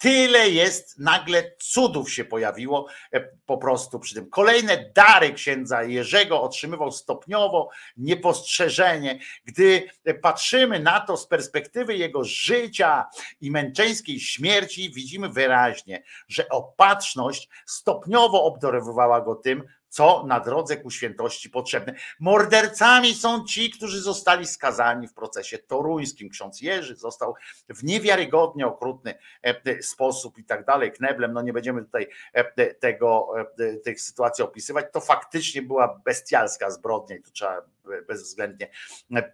Tyle 0.00 0.50
jest, 0.50 0.98
nagle 0.98 1.56
cudów 1.58 2.12
się 2.12 2.24
pojawiło 2.24 2.86
e, 3.12 3.20
po 3.46 3.58
prostu 3.58 3.98
przy 3.98 4.14
tym. 4.14 4.30
Kolejne 4.30 4.90
dary 4.94 5.32
księdza 5.32 5.82
Jerzego 5.82 6.42
otrzymywał 6.42 6.92
stopniowo, 6.92 7.68
niepostrzeżenie. 7.96 9.18
Gdy 9.44 9.90
patrzymy 10.22 10.80
na 10.80 11.00
to 11.00 11.16
z 11.16 11.26
perspektywy 11.26 11.96
jego 11.96 12.24
życia 12.24 13.06
i 13.40 13.50
męczeńskiej 13.50 14.20
śmierci, 14.20 14.92
widzimy 14.94 15.28
wyraźnie, 15.28 16.02
że 16.28 16.48
opatrzność 16.48 17.48
stopniowo 17.66 18.44
obdarowywała 18.44 19.20
go 19.20 19.34
tym, 19.34 19.64
co 19.90 20.24
na 20.26 20.40
drodze 20.40 20.76
ku 20.76 20.90
świętości 20.90 21.50
potrzebne. 21.50 21.94
Mordercami 22.20 23.14
są 23.14 23.44
ci, 23.44 23.70
którzy 23.70 24.00
zostali 24.00 24.46
skazani 24.46 25.08
w 25.08 25.14
procesie 25.14 25.58
toruńskim. 25.58 26.30
Ksiądz 26.30 26.60
Jerzy 26.60 26.96
został 26.96 27.34
w 27.68 27.84
niewiarygodnie 27.84 28.66
okrutny 28.66 29.14
e, 29.42 29.82
sposób 29.82 30.38
i 30.38 30.44
tak 30.44 30.64
dalej, 30.64 30.92
kneblem, 30.92 31.32
no 31.32 31.42
nie 31.42 31.52
będziemy 31.52 31.84
tutaj 31.84 32.08
e, 32.32 32.74
tego, 32.74 33.28
e, 33.58 33.76
tych 33.76 34.00
sytuacji 34.00 34.44
opisywać, 34.44 34.86
to 34.92 35.00
faktycznie 35.00 35.62
była 35.62 36.00
bestialska 36.04 36.70
zbrodnia 36.70 37.16
i 37.16 37.22
to 37.22 37.30
trzeba 37.30 37.62
bezwzględnie 38.08 38.70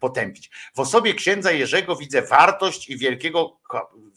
potępić. 0.01 0.51
W 0.75 0.81
osobie 0.81 1.15
księdza 1.15 1.53
Jerzego 1.53 1.97
widzę 1.97 2.23
wartość 2.23 2.91
i 2.91 2.99
wielkiego, 2.99 3.59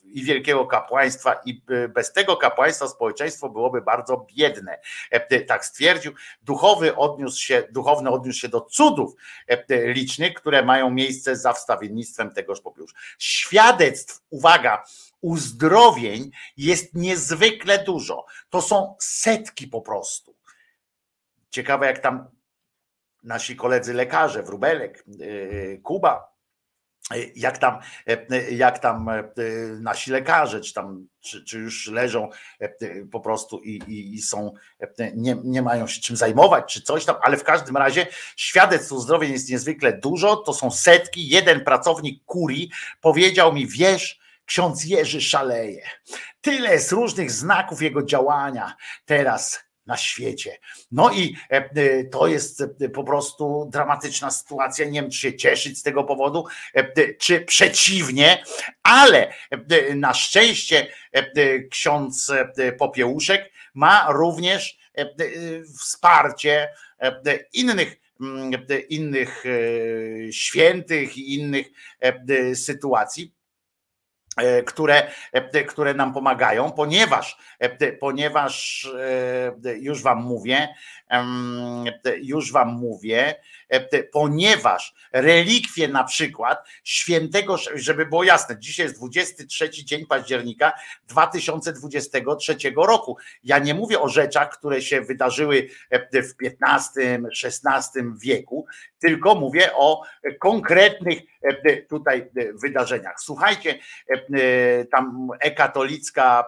i 0.03 0.23
wielkiego 0.23 0.65
kapłaństwa 0.65 1.41
i 1.45 1.61
e, 1.69 1.87
bez 1.87 2.13
tego 2.13 2.37
kapłaństwa 2.37 2.87
społeczeństwo 2.87 3.49
byłoby 3.49 3.81
bardzo 3.81 4.27
biedne. 4.35 4.79
E, 5.11 5.41
Tak 5.41 5.65
stwierdził. 5.65 6.13
Duchowy 6.41 6.95
odniósł 6.95 7.41
się, 7.41 7.63
duchowny 7.71 8.09
odniósł 8.09 8.39
się 8.39 8.47
do 8.47 8.61
cudów 8.61 9.15
e, 9.47 9.93
licznych, 9.93 10.33
które 10.33 10.65
mają 10.65 10.89
miejsce 10.89 11.35
za 11.35 11.53
wstawiennictwem 11.53 12.33
tegoż 12.33 12.61
popiołu. 12.61 12.89
Świadectw, 13.17 14.21
uwaga, 14.29 14.83
uzdrowień 15.21 16.31
jest 16.57 16.95
niezwykle 16.95 17.83
dużo. 17.83 18.25
To 18.49 18.61
są 18.61 18.95
setki 18.99 19.67
po 19.67 19.81
prostu. 19.81 20.35
Ciekawe, 21.49 21.85
jak 21.85 21.99
tam 21.99 22.38
nasi 23.23 23.55
koledzy 23.55 23.93
lekarze, 23.93 24.43
Wróbelek, 24.43 25.03
yy, 25.07 25.79
Kuba, 25.83 26.29
jak 27.35 27.57
tam, 27.57 27.79
jak 28.51 28.79
tam 28.79 29.09
nasi 29.81 30.11
lekarze, 30.11 30.61
czy 30.61 30.73
tam, 30.73 31.07
czy, 31.19 31.43
czy 31.43 31.59
już 31.59 31.87
leżą 31.87 32.29
po 33.11 33.19
prostu 33.19 33.59
i, 33.59 33.81
i, 33.87 34.13
i 34.13 34.21
są, 34.21 34.53
nie, 35.15 35.37
nie 35.43 35.61
mają 35.61 35.87
się 35.87 36.01
czym 36.01 36.15
zajmować, 36.15 36.73
czy 36.73 36.81
coś 36.81 37.05
tam, 37.05 37.15
ale 37.21 37.37
w 37.37 37.43
każdym 37.43 37.77
razie 37.77 38.07
świadectw 38.35 38.91
uzdrowień 38.91 39.31
jest 39.31 39.49
niezwykle 39.49 39.97
dużo, 39.97 40.35
to 40.35 40.53
są 40.53 40.71
setki. 40.71 41.27
Jeden 41.27 41.63
pracownik 41.63 42.25
kurii 42.25 42.71
powiedział 43.01 43.53
mi, 43.53 43.67
wiesz, 43.67 44.19
ksiądz 44.45 44.85
Jerzy 44.85 45.21
szaleje. 45.21 45.89
Tyle 46.41 46.73
jest 46.73 46.91
różnych 46.91 47.31
znaków 47.31 47.81
jego 47.81 48.03
działania 48.03 48.75
teraz 49.05 49.68
na 49.89 49.97
świecie. 49.97 50.57
No 50.91 51.11
i 51.13 51.35
e, 51.51 51.55
e, 51.55 52.03
to 52.03 52.27
jest 52.27 52.61
e, 52.61 52.89
po 52.89 53.03
prostu 53.03 53.69
dramatyczna 53.71 54.31
sytuacja. 54.31 54.85
Nie 54.85 55.01
wiem, 55.01 55.11
czy 55.11 55.17
się 55.17 55.37
cieszyć 55.37 55.79
z 55.79 55.83
tego 55.83 56.03
powodu, 56.03 56.45
czy 57.19 57.41
przeciwnie, 57.41 58.43
ale 58.83 59.33
na 59.95 60.13
szczęście 60.13 60.87
ksiądz 61.71 62.31
Popiełuszek 62.77 63.51
ma 63.73 64.07
również 64.11 64.79
wsparcie 65.79 66.69
innych 67.53 67.95
mm, 68.21 68.51
innych 68.89 69.43
świętych 70.31 71.17
i 71.17 71.35
innych 71.35 71.67
sytuacji 72.53 73.38
które, 74.65 75.07
e, 75.31 75.63
które 75.63 75.93
nam 75.93 76.13
pomagają, 76.13 76.71
ponieważ, 76.71 77.37
e, 77.59 77.91
ponieważ 77.91 78.87
już 79.79 80.01
wam 80.01 80.23
mówię, 80.23 80.67
już 82.21 82.51
wam 82.51 82.73
mówię, 82.73 83.35
ponieważ 84.11 84.93
relikwie 85.13 85.87
na 85.87 86.03
przykład 86.03 86.67
świętego, 86.83 87.57
żeby 87.75 88.05
było 88.05 88.23
jasne, 88.23 88.59
dzisiaj 88.59 88.85
jest 88.85 88.97
23 88.97 89.69
dzień 89.69 90.05
października 90.05 90.71
2023 91.07 92.55
roku. 92.75 93.17
Ja 93.43 93.59
nie 93.59 93.73
mówię 93.73 93.99
o 93.99 94.09
rzeczach, 94.09 94.49
które 94.49 94.81
się 94.81 95.01
wydarzyły 95.01 95.69
w 95.91 96.33
XV-XVI 96.43 98.01
wieku, 98.21 98.65
tylko 98.99 99.35
mówię 99.35 99.73
o 99.73 100.03
konkretnych 100.39 101.19
tutaj 101.89 102.29
widarzeniach. 102.63 103.15
Słuchajcie, 103.19 103.79
tam 104.91 105.29
ekatolicka 105.39 106.45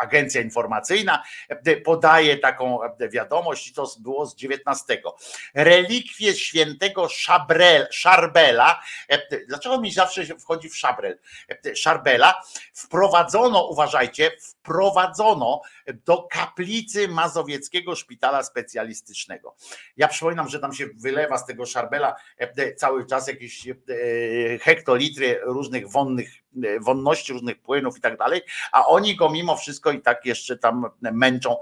agencja 0.00 0.40
informacyjna 0.40 1.22
podaje 1.84 2.38
taką 2.38 2.78
wiadomość 3.10 3.68
i 3.68 3.74
to 3.74 3.90
było 3.98 4.26
z 4.26 4.36
19. 4.36 5.02
Relikwie 5.54 6.34
świętego 6.34 7.08
Szabrel, 7.08 7.86
Szarbela, 7.90 8.80
dlaczego 9.48 9.80
mi 9.80 9.92
zawsze 9.92 10.24
wchodzi 10.24 10.68
w 10.68 10.76
Szabrel? 10.76 11.18
Szarbela 11.74 12.42
wprowadzono, 12.72 13.66
uważajcie, 13.66 14.30
wprowadzono 14.40 15.60
do 16.04 16.22
kaplicy 16.22 17.08
Mazowieckiego 17.08 17.96
Szpitala 17.96 18.42
Specjalistycznego. 18.42 19.56
Ja 19.96 20.08
przypominam, 20.08 20.48
że 20.48 20.60
tam 20.60 20.72
się 20.72 20.86
wylewa 20.96 21.38
z 21.38 21.46
tego 21.46 21.66
Szarbela 21.66 22.16
cały 22.76 23.06
czas 23.06 23.28
jakieś 23.28 23.68
hektolitry 24.60 25.40
różnych 25.42 25.90
wonnych 25.90 26.43
wonności 26.80 27.32
różnych 27.32 27.58
płynów 27.58 27.98
i 27.98 28.00
tak 28.00 28.18
dalej, 28.18 28.42
a 28.72 28.86
oni 28.86 29.16
go 29.16 29.30
mimo 29.30 29.56
wszystko 29.56 29.92
i 29.92 30.00
tak 30.00 30.26
jeszcze 30.26 30.58
tam 30.58 30.86
męczą, 31.00 31.56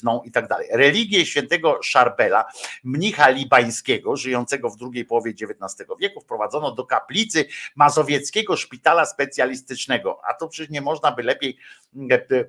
tną 0.00 0.22
i 0.22 0.30
tak 0.30 0.48
dalej. 0.48 0.68
Religię 0.72 1.26
świętego 1.26 1.78
Szarbela, 1.82 2.44
mnicha 2.84 3.28
libańskiego, 3.28 4.16
żyjącego 4.16 4.70
w 4.70 4.76
drugiej 4.76 5.04
połowie 5.04 5.30
XIX 5.30 5.90
wieku, 6.00 6.20
wprowadzono 6.20 6.74
do 6.74 6.84
kaplicy 6.84 7.44
Mazowieckiego 7.76 8.56
Szpitala 8.56 9.06
Specjalistycznego, 9.06 10.20
a 10.28 10.34
to 10.34 10.48
przecież 10.48 10.70
nie 10.70 10.80
można 10.80 11.12
by 11.12 11.22
lepiej 11.22 11.58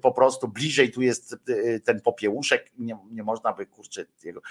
po 0.01 0.11
prostu 0.11 0.47
bliżej 0.47 0.91
tu 0.91 1.01
jest 1.01 1.35
ten 1.85 2.01
popiełuszek, 2.01 2.71
nie, 2.77 2.97
nie 3.11 3.23
można 3.23 3.53
by 3.53 3.65
kurczę 3.65 4.05
jego 4.23 4.41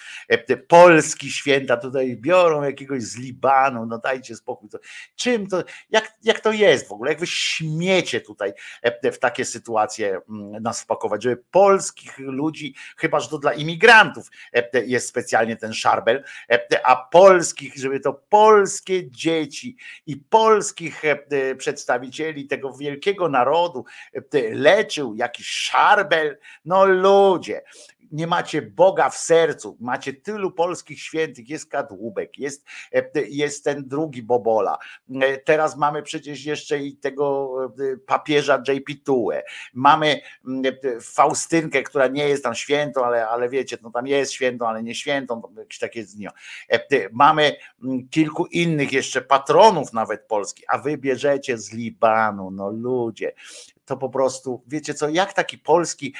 polski 0.68 1.30
święta 1.30 1.76
tutaj 1.76 2.16
biorą 2.16 2.62
jakiegoś 2.62 3.02
z 3.02 3.16
Libanu, 3.16 3.86
no 3.86 3.98
dajcie 3.98 4.36
spokój. 4.36 4.68
Czym 5.16 5.46
to, 5.46 5.62
jak, 5.90 6.14
jak 6.22 6.40
to 6.40 6.52
jest 6.52 6.88
w 6.88 6.92
ogóle? 6.92 7.03
Jak 7.10 7.20
wy 7.20 7.26
śmiecie 7.26 8.20
tutaj 8.20 8.52
w 9.12 9.18
takie 9.18 9.44
sytuacje 9.44 10.20
nas 10.60 10.82
wpakować, 10.82 11.22
żeby 11.22 11.43
polskich 11.51 12.18
ludzi, 12.18 12.74
chyba 12.97 13.20
że 13.20 13.28
to 13.28 13.39
dla 13.39 13.52
imigrantów 13.52 14.31
jest 14.86 15.09
specjalnie 15.09 15.56
ten 15.56 15.72
szarbel, 15.72 16.24
a 16.85 16.97
polskich, 16.97 17.76
żeby 17.76 18.01
to 18.01 18.12
polskie 18.28 19.10
dzieci 19.10 19.76
i 20.06 20.16
polskich 20.16 21.02
przedstawicieli 21.59 22.47
tego 22.47 22.72
wielkiego 22.72 23.28
narodu 23.28 23.85
leczył 24.51 25.14
jakiś 25.14 25.47
szarbel, 25.47 26.39
no 26.64 26.85
ludzie, 26.85 27.62
nie 28.12 28.26
macie 28.26 28.62
Boga 28.62 29.10
w 29.10 29.16
sercu, 29.16 29.76
macie 29.81 30.12
tylu 30.12 30.51
polskich 30.51 31.02
świętych, 31.02 31.48
jest 31.48 31.70
Kadłubek, 31.70 32.39
jest, 32.39 32.64
jest 33.28 33.64
ten 33.64 33.89
drugi 33.89 34.22
Bobola, 34.22 34.78
teraz 35.44 35.76
mamy 35.76 36.02
przecież 36.02 36.44
jeszcze 36.44 36.78
i 36.78 36.93
tego 37.00 37.56
papieża 38.06 38.62
JP 38.68 38.94
Tue, 39.04 39.42
mamy 39.74 40.20
Faustynkę, 41.02 41.82
która 41.82 42.06
nie 42.06 42.28
jest 42.28 42.44
tam 42.44 42.54
świętą, 42.54 43.04
ale, 43.04 43.28
ale 43.28 43.48
wiecie, 43.48 43.78
no 43.82 43.90
tam 43.90 44.06
jest 44.06 44.32
świętą, 44.32 44.68
ale 44.68 44.82
nie 44.82 44.94
świętą, 44.94 45.42
jakieś 45.56 45.78
takie 45.78 46.04
dni. 46.04 46.26
Mamy 47.12 47.56
kilku 48.10 48.46
innych 48.46 48.92
jeszcze 48.92 49.22
patronów 49.22 49.92
nawet 49.92 50.26
Polski, 50.26 50.62
a 50.68 50.78
wy 50.78 50.98
bierzecie 50.98 51.58
z 51.58 51.72
Libanu, 51.72 52.50
no 52.50 52.70
ludzie, 52.70 53.32
to 53.85 53.97
po 53.97 54.09
prostu, 54.09 54.62
wiecie 54.66 54.94
co, 54.94 55.09
jak 55.09 55.32
taki 55.32 55.59
polski 55.59 56.15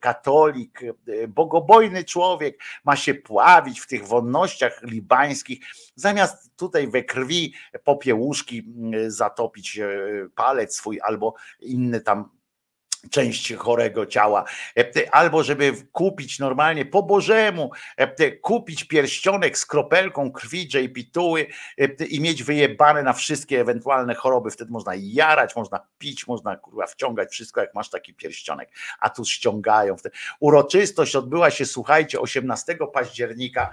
katolik, 0.00 0.80
bogobojny 1.28 2.04
człowiek 2.04 2.58
ma 2.84 2.96
się 2.96 3.14
pławić 3.14 3.80
w 3.80 3.86
tych 3.86 4.06
wonnościach 4.06 4.82
libańskich, 4.82 5.58
zamiast 5.94 6.56
tutaj 6.56 6.88
we 6.88 7.02
krwi 7.02 7.54
popiełuszki 7.84 8.72
zatopić 9.06 9.80
palec 10.34 10.76
swój 10.76 11.00
albo 11.02 11.34
inny 11.60 12.00
tam 12.00 12.41
część 13.10 13.54
chorego 13.54 14.06
ciała, 14.06 14.44
albo 15.12 15.42
żeby 15.42 15.72
kupić 15.92 16.38
normalnie 16.38 16.84
po 16.84 17.02
Bożemu, 17.02 17.70
kupić 18.42 18.84
pierścionek 18.84 19.58
z 19.58 19.66
kropelką 19.66 20.32
krwi 20.32 20.68
J-pituły 20.74 21.46
i 22.08 22.20
mieć 22.20 22.42
wyjebane 22.42 23.02
na 23.02 23.12
wszystkie 23.12 23.60
ewentualne 23.60 24.14
choroby. 24.14 24.50
Wtedy 24.50 24.70
można 24.70 24.92
jarać, 24.96 25.56
można 25.56 25.86
pić, 25.98 26.26
można 26.26 26.56
kurwa 26.56 26.86
wciągać 26.86 27.30
wszystko, 27.30 27.60
jak 27.60 27.74
masz 27.74 27.90
taki 27.90 28.14
pierścionek. 28.14 28.70
A 28.98 29.10
tu 29.10 29.24
ściągają. 29.24 29.96
Uroczystość 30.40 31.16
odbyła 31.16 31.50
się, 31.50 31.66
słuchajcie, 31.66 32.20
18 32.20 32.76
października, 32.92 33.70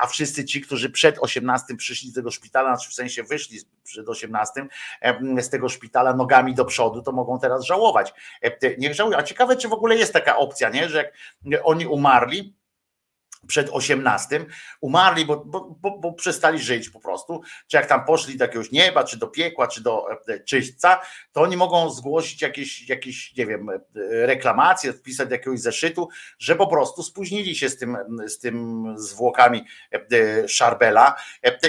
a 0.00 0.06
wszyscy 0.06 0.44
ci, 0.44 0.60
którzy 0.60 0.90
przed 0.90 1.18
18 1.18 1.76
przyszli 1.76 2.10
z 2.10 2.14
tego 2.14 2.30
szpitala, 2.30 2.76
znaczy 2.76 2.90
w 2.90 2.94
sensie 2.94 3.22
wyszli 3.22 3.60
przed 3.84 4.08
18 4.08 4.66
z 5.40 5.48
tego 5.48 5.68
szpitala 5.68 6.14
nogami 6.14 6.54
do 6.54 6.64
przodu, 6.64 7.02
to 7.02 7.12
mogą 7.12 7.38
teraz 7.38 7.64
żałować 7.64 8.14
niech 8.78 8.94
żałują. 8.94 9.18
A 9.18 9.22
ciekawe, 9.22 9.56
czy 9.56 9.68
w 9.68 9.72
ogóle 9.72 9.96
jest 9.96 10.12
taka 10.12 10.36
opcja, 10.36 10.68
nie? 10.68 10.88
że 10.88 10.98
jak 11.44 11.60
oni 11.64 11.86
umarli, 11.86 12.55
przed 13.48 13.68
18 13.70 14.46
umarli, 14.80 15.24
bo, 15.24 15.36
bo, 15.36 15.76
bo, 15.80 15.98
bo, 15.98 16.12
przestali 16.12 16.58
żyć 16.58 16.90
po 16.90 17.00
prostu, 17.00 17.40
czy 17.66 17.76
jak 17.76 17.86
tam 17.86 18.04
poszli 18.04 18.36
do 18.36 18.44
jakiegoś 18.44 18.72
nieba, 18.72 19.04
czy 19.04 19.18
do 19.18 19.26
piekła, 19.26 19.68
czy 19.68 19.82
do 19.82 20.06
e, 20.28 20.40
czyśćca, 20.40 21.00
to 21.32 21.40
oni 21.40 21.56
mogą 21.56 21.90
zgłosić 21.90 22.42
jakieś, 22.42 22.88
jakieś 22.88 23.36
nie 23.36 23.46
wiem, 23.46 23.68
reklamacje, 24.10 24.92
wpisać 24.92 25.28
do 25.28 25.34
jakiegoś 25.34 25.60
zeszytu, 25.60 26.08
że 26.38 26.56
po 26.56 26.66
prostu 26.66 27.02
spóźnili 27.02 27.56
się 27.56 27.68
z 27.68 27.78
tym, 27.78 27.96
z 28.26 28.38
tym 28.38 28.84
zwłokami 28.98 29.64
e, 29.92 30.48
Szarbela 30.48 31.14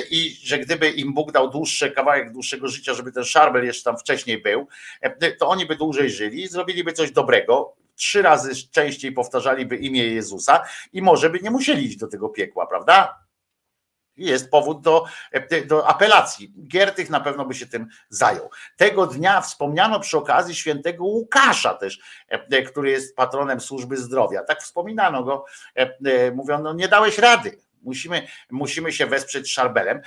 i 0.10 0.38
że 0.44 0.60
gdyby 0.60 0.90
im 0.90 1.14
Bóg 1.14 1.32
dał 1.32 1.50
dłuższy 1.50 1.92
kawałek 1.92 2.32
dłuższego 2.32 2.68
życia, 2.68 2.94
żeby 2.94 3.12
ten 3.12 3.24
Szarbel 3.24 3.66
jeszcze 3.66 3.84
tam 3.84 3.98
wcześniej 3.98 4.42
był, 4.42 4.68
to 5.40 5.48
oni 5.48 5.66
by 5.66 5.76
dłużej 5.76 6.10
żyli, 6.10 6.48
zrobiliby 6.48 6.94
coś 6.94 7.12
dobrego, 7.12 7.76
trzy 7.98 8.22
razy 8.22 8.52
częściej 8.72 9.12
powtarzaliby 9.12 9.78
imię 9.78 10.08
Jezusa 10.08 10.64
i 10.94 11.02
może 11.02 11.30
by 11.30 11.40
nie 11.40 11.52
musieli 11.52 11.86
iść 11.86 11.98
do 11.98 12.08
tego 12.08 12.30
piekła, 12.30 12.68
prawda? 12.68 13.28
Jest 14.18 14.52
powód 14.52 14.82
do, 14.82 15.06
do 15.68 15.88
apelacji. 15.88 16.54
Giertych 16.68 17.10
na 17.10 17.20
pewno 17.20 17.46
by 17.46 17.54
się 17.54 17.68
tym 17.68 17.88
zajął. 18.10 18.50
Tego 18.78 19.08
dnia 19.08 19.42
wspomniano 19.42 20.00
przy 20.00 20.18
okazji 20.18 20.56
świętego 20.56 21.04
Łukasza 21.04 21.74
też, 21.74 22.00
który 22.68 22.90
jest 22.90 23.16
patronem 23.16 23.62
służby 23.62 23.98
zdrowia. 23.98 24.44
Tak 24.44 24.62
wspominano 24.62 25.24
go, 25.24 25.46
mówiono, 26.34 26.74
nie 26.74 26.88
dałeś 26.88 27.18
rady 27.18 27.67
Musimy, 27.88 28.28
musimy 28.52 28.92
się 28.92 29.06
wesprzeć 29.06 29.52
Szarbelem. 29.52 30.02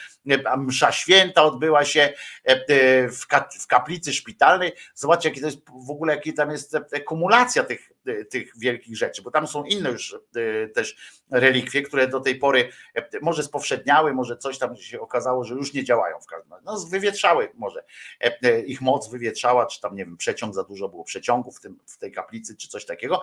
Msza 0.59 0.93
święta 0.93 1.43
odbyła 1.43 1.85
się 1.85 2.01
e, 2.01 2.12
e, 2.48 3.09
w, 3.09 3.27
ka- 3.27 3.48
w 3.61 3.66
kaplicy 3.66 4.12
szpitalnej. 4.12 4.73
Zobaczcie, 4.94 5.28
jakie 5.28 5.40
to 5.40 5.47
jest 5.47 5.59
w 5.86 5.90
ogóle, 5.90 6.15
jaki 6.15 6.35
tam 6.35 6.51
jest 6.51 6.74
e, 6.74 7.01
kumulacja 7.01 7.65
tych, 7.65 7.93
tych 8.31 8.52
wielkich 8.59 8.97
rzeczy, 8.97 9.22
bo 9.22 9.31
tam 9.31 9.47
są 9.47 9.64
inne 9.64 9.90
już 9.90 10.14
e, 10.14 10.68
też 10.68 11.20
relikwie, 11.31 11.82
które 11.82 12.09
do 12.09 12.20
tej 12.20 12.35
pory 12.35 12.72
e, 12.94 13.09
może 13.22 13.43
spowszedniały, 13.43 14.14
może 14.14 14.36
coś 14.36 14.59
tam 14.59 14.77
się 14.77 15.01
okazało, 15.01 15.44
że 15.44 15.55
już 15.55 15.74
nie 15.74 15.85
działają 15.85 16.20
w 16.20 16.27
każdym 16.27 16.52
razie. 16.52 16.64
No, 16.64 16.86
wywietrzały 16.90 17.51
może. 17.55 17.85
E, 18.24 18.39
e, 18.43 18.60
Ich 18.60 18.81
moc 18.81 19.10
wywietrzała, 19.10 19.66
czy 19.66 19.81
tam 19.81 19.97
nie 19.97 20.05
wiem, 20.05 20.16
przeciąg 20.16 20.55
za 20.55 20.64
dużo 20.64 20.89
było 20.89 21.05
przeciągów 21.05 21.56
w, 21.59 21.60
tym, 21.60 21.78
w 21.86 21.98
tej 21.98 22.12
kaplicy, 22.12 22.56
czy 22.56 22.68
coś 22.68 22.86
takiego. 22.86 23.22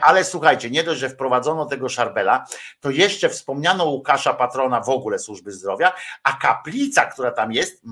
Ale 0.00 0.24
słuchajcie, 0.24 0.70
nie 0.70 0.84
dość, 0.84 1.00
że 1.00 1.08
wprowadzono 1.10 1.66
tego 1.66 1.88
szarbela, 1.88 2.46
to 2.80 2.90
jeszcze 2.90 3.28
wspomniano 3.28 3.84
Łukasza, 3.84 4.34
patrona 4.34 4.80
w 4.80 4.88
ogóle 4.88 5.18
służby 5.18 5.52
zdrowia, 5.52 5.92
a 6.22 6.32
kaplica, 6.32 7.06
która 7.06 7.30
tam 7.30 7.52
jest, 7.52 7.82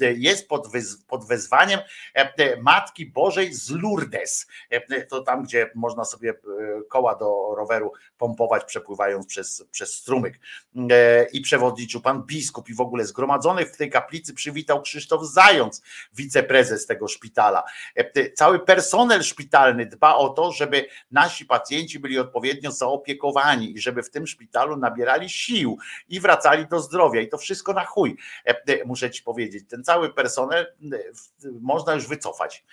e, 0.00 0.12
jest 0.12 0.48
pod, 0.48 0.68
pod 1.08 1.26
wezwaniem 1.26 1.80
e, 2.16 2.32
e, 2.38 2.62
Matki 2.62 3.06
Bożej 3.06 3.54
z 3.54 3.70
Lourdes. 3.70 4.46
E, 4.70 5.06
To 5.06 5.20
tam, 5.20 5.42
gdzie 5.42 5.70
można 5.74 6.04
sobie 6.04 6.30
e, 6.30 6.34
koła 6.88 7.14
do 7.14 7.54
roweru 7.56 7.92
pompować, 8.18 8.64
przepływając 8.64 9.26
przez, 9.26 9.64
przez 9.70 9.94
strumyk. 9.94 10.40
E, 10.90 11.24
I 11.32 11.40
przewodniczył 11.40 12.00
pan 12.00 12.22
biskup 12.22 12.68
i 12.68 12.74
w 12.74 12.80
ogóle 12.80 13.04
zgromadzonych 13.04 13.72
w 13.72 13.76
tej 13.76 13.90
kaplicy 13.90 14.34
przywitał 14.34 14.82
Krzysztof 14.82 15.26
Zając, 15.26 15.82
wiceprezes 16.14 16.86
tego 16.86 17.08
szpitala. 17.08 17.64
E, 17.94 18.30
Cały 18.30 18.58
personel 18.58 19.22
szpitalny 19.22 19.86
dba 19.86 20.14
o 20.14 20.28
to, 20.28 20.52
żeby 20.52 20.86
nasi 21.10 21.46
pacjenci 21.46 21.98
byli 21.98 22.18
odpowiednio 22.18 22.70
zaopiekowani 22.70 23.76
i 23.76 23.80
żeby 23.80 24.02
w 24.02 24.10
tym 24.10 24.26
szpitalu 24.26 24.76
nabierali 24.76 25.30
sił 25.30 25.78
i 26.08 26.20
wracali 26.20 26.66
do 26.66 26.80
zdrowia. 26.80 27.20
I 27.20 27.28
to 27.28 27.38
wszystko 27.38 27.72
na 27.72 27.84
chuj, 27.84 28.16
muszę 28.86 29.10
ci 29.10 29.22
powiedzieć. 29.22 29.68
Ten 29.68 29.84
cały 29.84 30.14
personel 30.14 30.66
można 31.60 31.94
już 31.94 32.06
wycofać. 32.06 32.64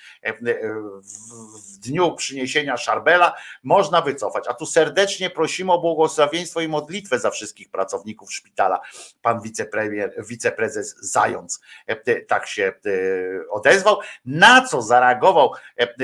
W 1.04 1.78
dniu 1.78 2.16
przyniesienia 2.16 2.78
szarbela 2.90 3.36
można 3.64 4.02
wycofać. 4.02 4.48
A 4.48 4.53
tu 4.53 4.66
serdecznie 4.66 5.30
prosimy 5.30 5.74
o 5.74 5.82
błogosławieństwo 5.82 6.61
i 6.61 6.68
modlitwę 6.68 7.20
za 7.20 7.30
wszystkich 7.30 7.72
pracowników 7.72 8.34
szpitala. 8.34 8.80
Pan 9.22 9.41
wicepremier, 9.41 10.14
wiceprezes 10.18 10.95
Zając 11.02 11.61
e, 11.90 11.91
e, 12.06 12.22
tak 12.22 12.48
się 12.48 12.64
e, 12.64 13.49
odezwał, 13.49 13.99
na 14.26 14.68
co 14.68 14.82
zareagował 14.82 15.52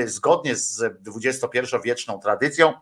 zgodnie 0.06 0.56
z 0.56 0.82
XXI-wieczną 1.24 2.18
tradycją 2.18 2.72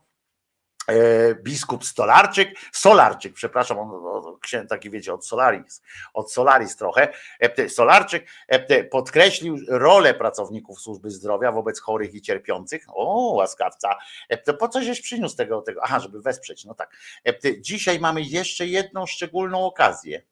biskup 1.42 1.84
Stolarczyk, 1.84 2.48
Solarczyk, 2.72 3.34
przepraszam, 3.34 3.78
on, 3.78 3.90
on, 4.06 4.66
taki 4.68 4.90
wiecie, 4.90 5.14
od 5.14 5.26
Solaris, 5.26 5.82
od 6.14 6.32
Solaris 6.32 6.76
trochę, 6.76 7.12
e, 7.40 7.68
Solarczyk 7.68 8.26
e, 8.48 8.84
podkreślił 8.84 9.58
rolę 9.68 10.14
pracowników 10.14 10.80
służby 10.80 11.10
zdrowia 11.10 11.52
wobec 11.52 11.80
chorych 11.80 12.14
i 12.14 12.22
cierpiących. 12.22 12.84
O, 12.88 13.34
łaskawca, 13.34 13.96
E, 14.28 14.54
po 14.54 14.68
co 14.68 14.82
żeś 14.82 15.00
przyniósł 15.00 15.36
tego, 15.36 15.62
tego? 15.62 15.80
Aha, 15.84 16.00
żeby 16.00 16.20
wesprzeć, 16.20 16.64
no 16.64 16.74
tak. 16.74 16.96
E, 17.26 17.60
Dzisiaj 17.60 18.00
mamy 18.00 18.22
jeszcze 18.22 18.66
jedną 18.66 19.06
szczególną 19.06 19.64
okazję. 19.64 20.22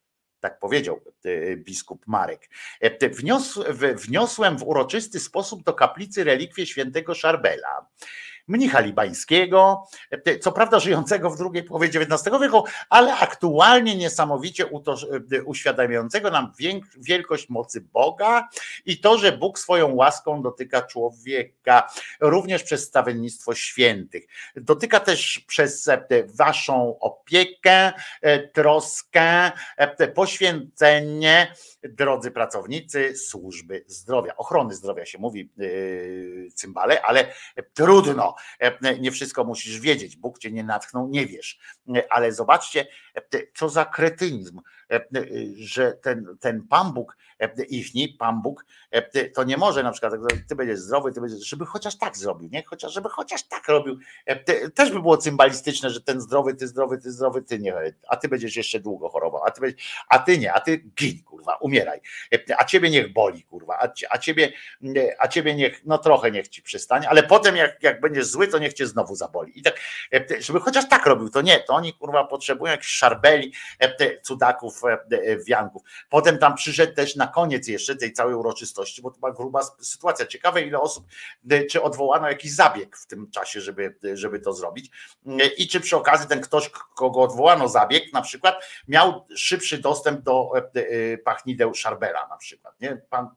Tak 0.40 0.58
powiedział 0.58 1.00
e, 1.24 1.56
biskup 1.56 2.06
Marek. 2.06 2.50
E, 2.80 3.08
wniosłem 3.94 4.58
w 4.58 4.62
uroczysty 4.62 5.20
sposób 5.20 5.62
do 5.62 5.74
kaplicy 5.74 6.24
relikwie 6.24 6.66
świętego 6.66 7.14
Szarbela 7.14 7.86
mnicha 8.48 8.80
libańskiego, 8.80 9.86
e, 10.10 10.38
co 10.38 10.52
prawda 10.52 10.80
żyjącego 10.80 11.30
w 11.30 11.38
drugiej 11.38 11.62
połowie 11.62 11.88
XIX 11.88 12.40
wieku, 12.42 12.64
ale 12.90 13.16
aktualnie 13.16 13.96
niesamowicie 13.96 14.64
e, 14.64 15.42
uświadamiającego 15.44 16.30
nam 16.30 16.52
wielkość 16.96 17.48
mocy 17.48 17.80
Boga 17.80 18.48
i 18.86 19.00
to, 19.00 19.18
że 19.18 19.32
Bóg 19.32 19.58
swoją 19.58 19.94
łaską 19.94 20.42
dotyka 20.42 20.82
człowieka, 20.82 21.90
również 22.20 22.62
przez 22.62 22.84
stawiennictwo 22.84 23.54
świętych. 23.54 24.26
Dotyka 24.56 25.00
też 25.00 25.44
przez 25.46 25.88
e, 25.88 26.06
waszą 26.26 26.98
opiekę, 26.98 27.92
troskę, 28.52 29.52
poświęcenie, 30.14 31.54
drodzy 31.88 32.30
pracownicy 32.30 33.16
służby 33.16 33.84
zdrowia, 33.86 34.36
ochrony 34.36 34.74
zdrowia 34.74 35.06
się 35.06 35.18
mówi, 35.18 35.50
yy, 35.56 36.48
cymbale, 36.54 37.02
ale 37.02 37.34
trudno, 37.74 38.34
nie 39.00 39.10
wszystko 39.10 39.44
musisz 39.44 39.80
wiedzieć, 39.80 40.16
Bóg 40.16 40.38
cię 40.38 40.52
nie 40.52 40.64
natchnął, 40.64 41.08
nie 41.08 41.26
wiesz, 41.26 41.58
ale 42.10 42.32
zobaczcie, 42.32 42.86
co 43.54 43.68
za 43.68 43.84
kretynizm, 43.84 44.60
że 45.54 45.92
ten, 45.92 46.36
ten 46.40 46.62
Pan 46.68 46.92
Bóg, 46.92 47.16
e, 47.40 47.64
ichni 47.64 48.08
Pan 48.08 48.42
Bóg, 48.42 48.64
e, 48.90 49.28
to 49.28 49.44
nie 49.44 49.56
może 49.56 49.82
na 49.82 49.92
przykład, 49.92 50.12
jak 50.30 50.42
ty 50.48 50.56
będziesz 50.56 50.78
zdrowy, 50.78 51.12
ty 51.12 51.20
będziesz, 51.20 51.48
żeby 51.48 51.66
chociaż 51.66 51.98
tak 51.98 52.16
zrobił, 52.16 52.48
nie? 52.52 52.62
Chociaż, 52.62 52.92
żeby 52.92 53.08
chociaż 53.08 53.42
tak 53.42 53.68
robił, 53.68 53.98
E, 54.26 54.36
te- 54.36 54.70
też 54.70 54.90
by 54.90 55.00
było 55.02 55.16
cymbalistyczne, 55.16 55.90
że 55.90 56.00
ten 56.00 56.20
zdrowy, 56.20 56.54
ty 56.54 56.68
zdrowy, 56.68 56.98
ty 56.98 57.12
zdrowy, 57.12 57.42
ty 57.42 57.58
nie, 57.58 57.74
a 58.08 58.16
ty 58.16 58.28
będziesz 58.28 58.56
jeszcze 58.56 58.80
długo 58.80 59.08
chorował, 59.08 59.44
a 59.44 59.50
ty, 59.50 59.60
będziesz, 59.60 60.04
a 60.08 60.18
ty 60.18 60.38
nie, 60.38 60.52
a 60.52 60.60
ty 60.60 60.78
gin, 60.78 61.22
kurwa, 61.22 61.56
umieraj, 61.56 62.00
E, 62.32 62.60
a 62.60 62.64
ciebie 62.64 62.90
niech 62.90 63.12
boli, 63.12 63.42
kurwa, 63.42 63.78
a, 63.78 63.88
a 64.10 64.18
ciebie, 64.18 64.52
a 65.18 65.28
ciebie 65.28 65.54
niech, 65.54 65.84
no 65.84 65.98
trochę 65.98 66.30
niech 66.30 66.48
ci 66.48 66.62
przystanie, 66.62 67.08
ale 67.08 67.22
potem 67.22 67.56
jak, 67.56 67.82
jak 67.82 68.00
będziesz 68.00 68.26
zły, 68.26 68.48
to 68.48 68.58
niech 68.58 68.72
cię 68.72 68.86
znowu 68.86 69.14
zaboli. 69.14 69.58
I 69.58 69.62
tak, 69.62 69.80
e, 70.14 70.42
żeby 70.42 70.60
chociaż 70.60 70.88
tak 70.88 71.06
robił, 71.06 71.28
to 71.30 71.42
nie, 71.42 71.60
to 71.60 71.74
oni 71.74 71.92
kurwa 71.92 72.24
potrzebują 72.24 72.70
jakichś 72.72 72.92
szarbeli, 72.92 73.52
e, 73.78 74.20
cudaków, 74.20 74.81
e, 74.81 74.81
e, 74.81 74.81
wianków. 75.46 75.82
Potem 76.08 76.38
tam 76.38 76.54
przyszedł 76.54 76.94
też 76.94 77.16
na 77.16 77.26
koniec 77.26 77.68
jeszcze 77.68 77.96
tej 77.96 78.12
całej 78.12 78.34
uroczystości, 78.34 79.02
bo 79.02 79.10
to 79.10 79.18
była 79.18 79.32
gruba 79.32 79.62
sytuacja. 79.62 80.26
Ciekawe 80.26 80.62
ile 80.62 80.80
osób, 80.80 81.06
e, 81.50 81.64
czy 81.64 81.82
odwołano 81.82 82.28
jakiś 82.28 82.52
zabieg 82.52 82.96
w 82.96 83.06
tym 83.06 83.30
czasie, 83.30 83.60
żeby, 83.60 83.96
żeby 84.14 84.40
to 84.40 84.52
zrobić 84.52 84.90
E, 85.26 85.46
i 85.46 85.68
czy 85.68 85.80
przy 85.80 85.96
okazji 85.96 86.28
ten 86.28 86.40
ktoś, 86.40 86.68
kogo 86.68 87.20
odwołano 87.22 87.68
zabieg 87.68 88.12
na 88.12 88.22
przykład, 88.22 88.64
miał 88.88 89.26
szybszy 89.36 89.78
dostęp 89.78 90.20
do 90.20 90.52
e, 90.56 90.58
e, 90.74 91.18
pachnideł 91.18 91.74
Szarbela 91.74 92.28
na 92.28 92.36
przykład, 92.36 92.80
nie? 92.80 92.96
Pan, 93.10 93.28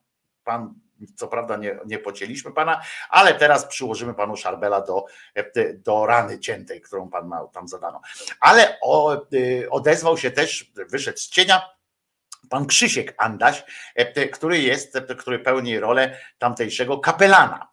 pan 0.44 0.74
co 1.16 1.28
prawda 1.28 1.58
nie, 1.58 1.80
nie 1.86 2.00
pocięliśmy 2.00 2.52
pana, 2.52 2.82
ale 3.10 3.34
teraz 3.34 3.66
przyłożymy 3.66 4.14
panu 4.14 4.38
Szarbela 4.38 4.82
do, 4.82 5.06
e, 5.36 5.74
do 5.74 6.06
rany 6.06 6.40
ciętej, 6.40 6.82
którą 6.82 7.10
pan 7.10 7.28
ma 7.28 7.48
tam 7.48 7.68
zadano. 7.68 8.02
Ale 8.40 8.78
o, 8.82 9.16
e, 9.16 9.70
odezwał 9.70 10.18
się 10.18 10.32
też, 10.32 10.72
wyszedł 10.90 11.18
z 11.18 11.30
cienia 11.30 11.62
pan 12.50 12.66
Krzysiek 12.66 13.14
Andaś, 13.18 13.64
e, 13.96 14.28
który 14.28 14.60
jest, 14.60 14.98
który 15.18 15.40
pełni 15.40 15.80
rolę 15.80 16.20
tamtejszego 16.38 17.00
kapelana. 17.00 17.68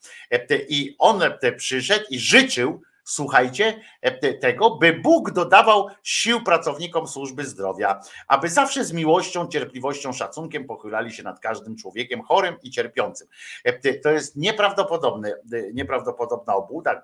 I 0.69 0.97
on 0.99 1.23
przyszedł 1.57 2.05
i 2.11 2.19
życzył, 2.19 2.82
słuchajcie, 3.04 3.80
e, 4.00 4.10
te- 4.18 4.34
tego, 4.34 4.76
by 4.76 4.92
Bóg 4.92 5.30
dodawał 5.30 5.88
sił 6.02 6.42
pracownikom 6.44 7.06
służby 7.08 7.44
zdrowia, 7.44 8.00
aby 8.28 8.48
zawsze 8.48 8.84
z 8.84 8.92
miłością, 8.92 9.48
cierpliwością, 9.48 10.12
szacunkiem 10.12 10.64
pochylali 10.66 11.12
się 11.12 11.22
nad 11.22 11.40
każdym 11.40 11.76
człowiekiem 11.76 12.22
chorym 12.22 12.54
i 12.62 12.70
cierpiącym. 12.70 13.28
E, 13.64 13.94
To 13.98 14.10
jest 14.10 14.36
nieprawdopodobne, 14.36 15.28
e, 15.52 15.72
nieprawdopodobna 15.72 16.54
obłuda, 16.54 17.02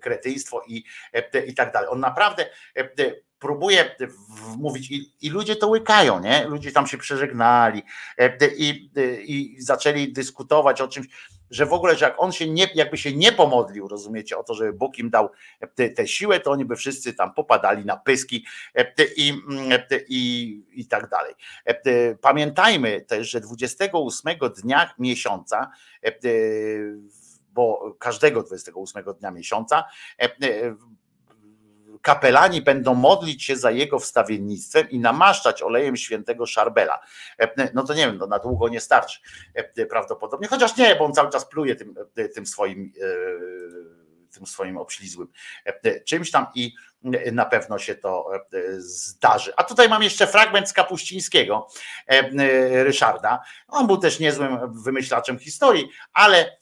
kretyństwo 0.00 0.62
i, 0.68 0.84
i 1.46 1.54
tak 1.54 1.72
dalej. 1.72 1.88
On 1.92 2.00
naprawdę 2.00 2.46
próbuje 3.38 3.96
mówić 4.58 4.90
i, 4.90 5.12
i 5.20 5.30
ludzie 5.30 5.56
to 5.56 5.68
łykają, 5.68 6.20
nie? 6.20 6.44
Ludzie 6.48 6.72
tam 6.72 6.86
się 6.86 6.98
przeżegnali 6.98 7.82
i, 8.56 8.90
i 9.26 9.62
zaczęli 9.62 10.12
dyskutować 10.12 10.80
o 10.80 10.88
czymś, 10.88 11.06
że 11.50 11.66
w 11.66 11.72
ogóle, 11.72 11.96
że 11.96 12.04
jak 12.04 12.14
on 12.18 12.32
się 12.32 12.48
nie, 12.48 12.68
jakby 12.74 12.98
się 12.98 13.12
nie 13.12 13.32
pomodlił, 13.32 13.88
rozumiecie, 13.88 14.38
o 14.38 14.42
to, 14.44 14.54
żeby 14.54 14.72
Bóg 14.72 14.98
im 14.98 15.10
dał 15.10 15.30
tę 15.74 15.90
te 15.90 16.08
siłę, 16.08 16.40
to 16.40 16.50
oni 16.50 16.64
by 16.64 16.76
wszyscy 16.76 17.14
tam 17.14 17.34
popadali 17.34 17.84
na 17.84 17.96
pyski 17.96 18.46
e, 18.74 18.92
i, 19.16 19.30
mm, 19.30 19.80
te- 19.88 20.00
i, 20.08 20.62
i 20.72 20.86
tak 20.86 21.08
dalej. 21.08 21.34
E, 21.64 22.14
Pamiętajmy 22.14 23.00
też, 23.00 23.30
że 23.30 23.40
28 23.40 24.38
dnia 24.62 24.94
miesiąca, 24.98 25.70
e, 26.04 26.12
bo 27.52 27.96
każdego 27.98 28.42
28 28.42 29.04
dnia 29.20 29.30
miesiąca, 29.30 29.84
e, 30.18 30.24
e, 30.24 30.76
kapelani 32.02 32.62
będą 32.62 32.94
modlić 32.94 33.44
się 33.44 33.56
za 33.56 33.70
jego 33.70 33.98
wstawiennictwem 33.98 34.90
i 34.90 34.98
namaszczać 34.98 35.62
olejem 35.62 35.96
świętego 35.96 36.46
Szarbela. 36.46 37.00
E, 37.38 37.70
No 37.74 37.84
to 37.84 37.94
nie 37.94 38.06
wiem, 38.06 38.18
no 38.18 38.26
na 38.26 38.38
długo 38.38 38.68
nie 38.68 38.80
starczy 38.80 39.20
e, 39.54 39.86
prawdopodobnie, 39.86 40.48
chociaż 40.48 40.76
nie, 40.76 40.96
bo 40.96 41.04
on 41.04 41.14
cały 41.14 41.30
czas 41.30 41.48
pluje 41.48 41.76
tym, 41.76 41.94
e, 42.16 42.28
tym 42.28 42.46
swoim 42.46 42.92
tym 44.30 44.46
swoim 44.46 44.76
obślizłym 44.76 45.28
czymś 46.06 46.30
tam 46.30 46.46
i 46.54 46.74
na 47.32 47.44
pewno 47.44 47.78
się 47.78 47.94
to 47.94 48.30
zdarzy. 48.78 49.52
A 49.56 49.64
tutaj 49.64 49.88
mam 49.88 50.02
jeszcze 50.02 50.26
fragment 50.26 50.68
z 50.68 50.72
Kapuścińskiego 50.72 51.68
Ryszarda. 52.72 53.40
On 53.68 53.86
był 53.86 53.98
też 53.98 54.20
niezłym 54.20 54.82
wymyślaczem 54.82 55.38
historii, 55.38 55.88
ale 56.12 56.56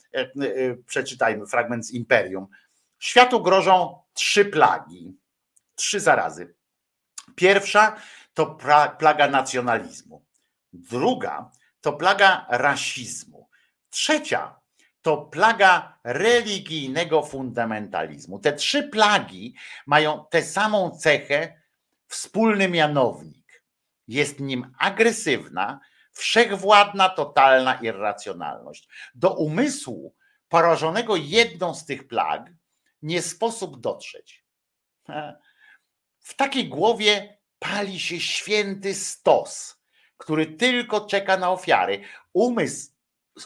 przeczytajmy 0.85 1.47
fragment 1.47 1.85
z 1.87 1.91
Imperium. 1.91 2.47
Światu 2.99 3.41
grożą 3.43 3.99
trzy 4.13 4.45
plagi, 4.45 5.18
trzy 5.79 5.99
zarazy. 5.99 6.55
Pierwsza 7.35 7.95
to 8.33 8.57
plaga 8.99 9.27
nacjonalizmu. 9.27 10.25
Druga 10.73 11.51
to 11.81 11.93
plaga 11.93 12.45
rasizmu. 12.49 13.49
Trzecia 13.89 14.59
to 15.01 15.17
plaga 15.17 15.99
religijnego 16.03 17.23
fundamentalizmu. 17.23 18.39
Te 18.39 18.53
trzy 18.53 18.83
plagi 18.83 19.55
mają 19.87 20.25
tę 20.29 20.43
samą 20.43 20.97
cechę, 20.97 21.61
wspólny 22.07 22.69
mianownik. 22.69 23.63
Jest 24.07 24.39
nim 24.39 24.71
agresywna, 24.79 25.79
wszechwładna, 26.11 27.09
totalna 27.09 27.73
irracjonalność. 27.73 28.89
Do 29.15 29.33
umysłu 29.33 30.15
porażonego 30.49 31.15
jedną 31.15 31.75
z 31.75 31.85
tych 31.85 32.07
plag 32.07 32.51
nie 33.01 33.21
sposób 33.21 33.79
dotrzeć. 33.79 34.45
W 36.29 36.35
takiej 36.35 36.69
głowie 36.69 37.37
pali 37.59 37.99
się 37.99 38.19
święty 38.19 38.95
stos, 38.95 39.81
który 40.17 40.45
tylko 40.45 41.05
czeka 41.05 41.37
na 41.37 41.51
ofiary. 41.51 42.01
Umysł, 42.33 42.91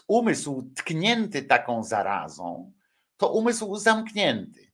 umysł 0.08 0.72
tknięty 0.76 1.44
taką 1.44 1.84
zarazą 1.84 2.74
to 3.18 3.30
umysł 3.30 3.76
zamknięty, 3.76 4.72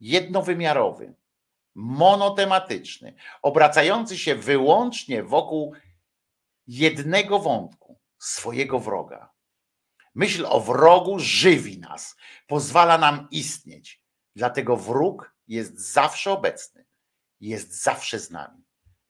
jednowymiarowy, 0.00 1.14
monotematyczny, 1.74 3.14
obracający 3.42 4.18
się 4.18 4.34
wyłącznie 4.34 5.22
wokół 5.22 5.74
jednego 6.66 7.38
wątku 7.38 8.00
swojego 8.18 8.80
wroga. 8.80 9.30
Myśl 10.14 10.46
o 10.46 10.60
wrogu 10.60 11.18
żywi 11.18 11.78
nas, 11.78 12.16
pozwala 12.46 12.98
nam 12.98 13.28
istnieć. 13.30 14.02
Dlatego 14.36 14.76
wróg 14.76 15.34
jest 15.48 15.92
zawsze 15.92 16.32
obecny, 16.32 16.85
jest 17.40 17.82
zawsze 17.82 18.18
z 18.18 18.30
nami. 18.30 18.64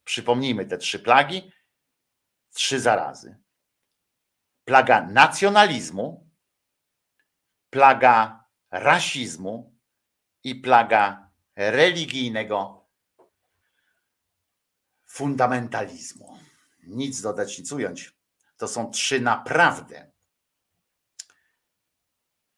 Przypomnijmy 0.05 0.67
te 0.67 0.79
trzy 0.79 0.99
plagi, 0.99 1.53
trzy 2.55 2.81
zarazy. 2.81 3.37
Plaga 4.65 5.07
nacjonalizmu, 5.07 6.31
plaga 7.71 8.45
rasizmu 8.71 9.79
i 10.45 10.55
plaga 10.55 11.31
religijnego 11.57 12.87
fundamentalizmu. 15.07 16.39
Nic 16.87 17.21
dodać, 17.21 17.59
nic 17.59 17.73
ująć. 17.73 18.17
To 18.57 18.69
są 18.69 18.91
trzy 18.91 19.21
naprawdę 19.21 20.13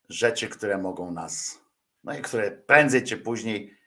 rzeczy, 0.08 0.48
które 0.48 0.78
mogą 0.78 1.10
nas, 1.10 1.60
no 2.05 2.18
i 2.18 2.22
które 2.22 2.50
prędzej 2.50 3.05
czy 3.05 3.18
później 3.18 3.77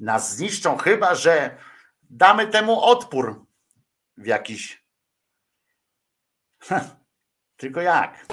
nas 0.00 0.36
zniszczą, 0.36 0.76
chyba 0.76 1.14
że 1.14 1.56
damy 2.02 2.46
temu 2.46 2.80
odpór 2.80 3.46
w 4.16 4.26
jakiś. 4.26 4.86
Tylko 7.56 7.80
jak? 7.80 8.26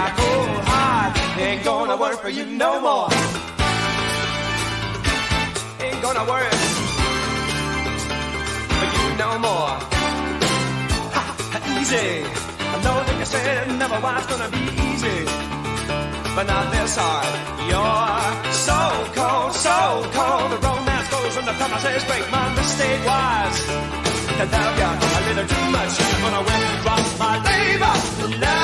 Your 0.00 0.10
cold 0.20 0.48
heart. 0.70 1.12
Ain't 1.38 1.62
gonna 1.64 1.96
work 2.04 2.16
for 2.24 2.30
you 2.38 2.44
no 2.46 2.70
more. 2.86 3.08
Ain't 5.84 6.00
gonna 6.06 6.24
work 6.32 6.52
for 8.78 8.86
you 8.96 9.04
no 9.24 9.30
more. 9.46 9.72
Easy. 11.76 12.10
I 12.72 12.76
know 12.84 12.96
that 13.06 13.16
you 13.20 13.26
said 13.34 13.68
never 13.82 13.98
was 14.06 14.24
gonna 14.30 14.50
be 14.56 14.64
easy, 14.88 15.18
but 16.34 16.44
not 16.52 16.64
this 16.72 16.96
hard. 17.00 17.32
You're 17.70 18.28
so 18.68 18.80
cold, 19.18 19.52
so 19.68 19.78
cold. 20.16 20.46
The 20.52 20.58
romance 20.66 21.08
goes 21.12 21.32
when 21.36 21.46
the 21.50 21.56
promises 21.60 22.04
break. 22.08 22.24
My 22.36 22.46
mistake 22.58 23.02
was 23.10 23.54
to 24.38 24.44
love 24.54 24.74
you 24.80 24.90
a 25.16 25.20
little 25.28 25.48
too 25.52 25.66
much. 25.76 25.92
I'm 26.00 26.20
gonna 26.24 26.42
withdraw 26.48 26.98
my 27.22 27.34
labor, 27.48 27.94
love. 28.44 28.59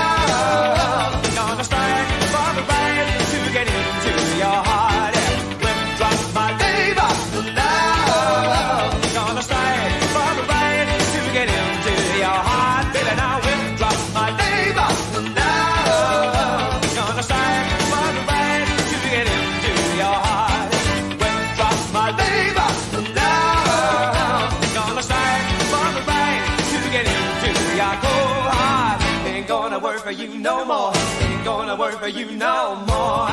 For 32.07 32.18
you 32.20 32.31
no 32.36 32.76
more. 32.86 33.26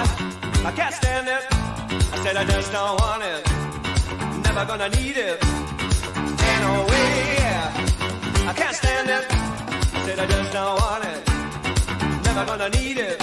I 0.69 0.71
can't 0.75 0.95
stand 0.95 1.27
it. 1.27 1.43
I 2.13 2.17
said 2.23 2.35
I 2.37 2.45
just 2.53 2.71
don't 2.71 2.95
want 3.01 3.21
it. 3.31 3.41
Never 4.45 4.63
gonna 4.65 4.89
need 4.97 5.17
it. 5.29 5.37
Ain't 6.47 6.61
no 6.67 6.73
way. 6.91 7.17
I 8.51 8.53
can't 8.61 8.75
stand 8.81 9.09
it. 9.17 9.25
I 9.97 9.99
said 10.05 10.17
I 10.23 10.25
just 10.35 10.51
don't 10.57 10.75
want 10.81 11.03
it. 11.11 11.21
Never 12.25 12.43
gonna 12.49 12.69
need 12.77 12.97
it. 13.09 13.17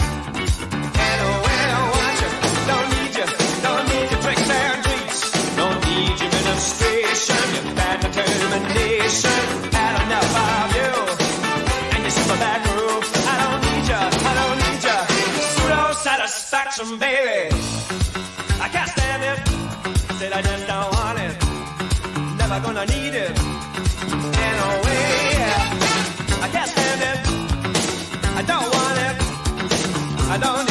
Ain't 1.05 1.19
no 1.25 1.31
way 1.47 1.61
I 1.79 1.83
want 1.95 2.17
you. 2.23 2.31
Don't 2.70 2.89
need 2.95 3.12
you. 3.19 3.27
Don't 3.67 3.85
need 3.91 4.07
your 4.12 4.20
tricks 4.25 4.51
and 4.62 4.79
treats. 4.87 5.20
Don't 5.61 5.79
need 5.89 6.15
your 6.20 6.31
administration. 6.39 7.45
Your 7.57 7.67
bad 7.79 7.97
determination. 8.07 9.41
Had 9.75 9.95
enough 10.05 10.31
of 10.47 10.77
you. 10.77 10.80
Satisfaction, 16.81 16.99
baby. 16.99 17.55
I 18.60 18.68
can't 18.68 18.91
stand 18.91 19.23
it. 19.23 19.49
Said 20.18 20.33
I 20.33 20.42
just 20.42 20.67
don't 20.67 20.92
want 20.92 21.18
it. 21.18 21.36
Never 22.39 22.60
gonna 22.60 22.86
need 22.86 23.15
it. 23.15 23.31
In 24.47 24.55
a 24.67 24.83
way, 24.84 25.07
I 26.42 26.49
can't 26.52 26.70
stand 26.70 27.02
it. 27.10 27.18
I 28.36 28.42
don't 28.42 28.68
want 28.75 28.99
it. 28.99 29.17
I 30.31 30.39
don't 30.39 30.69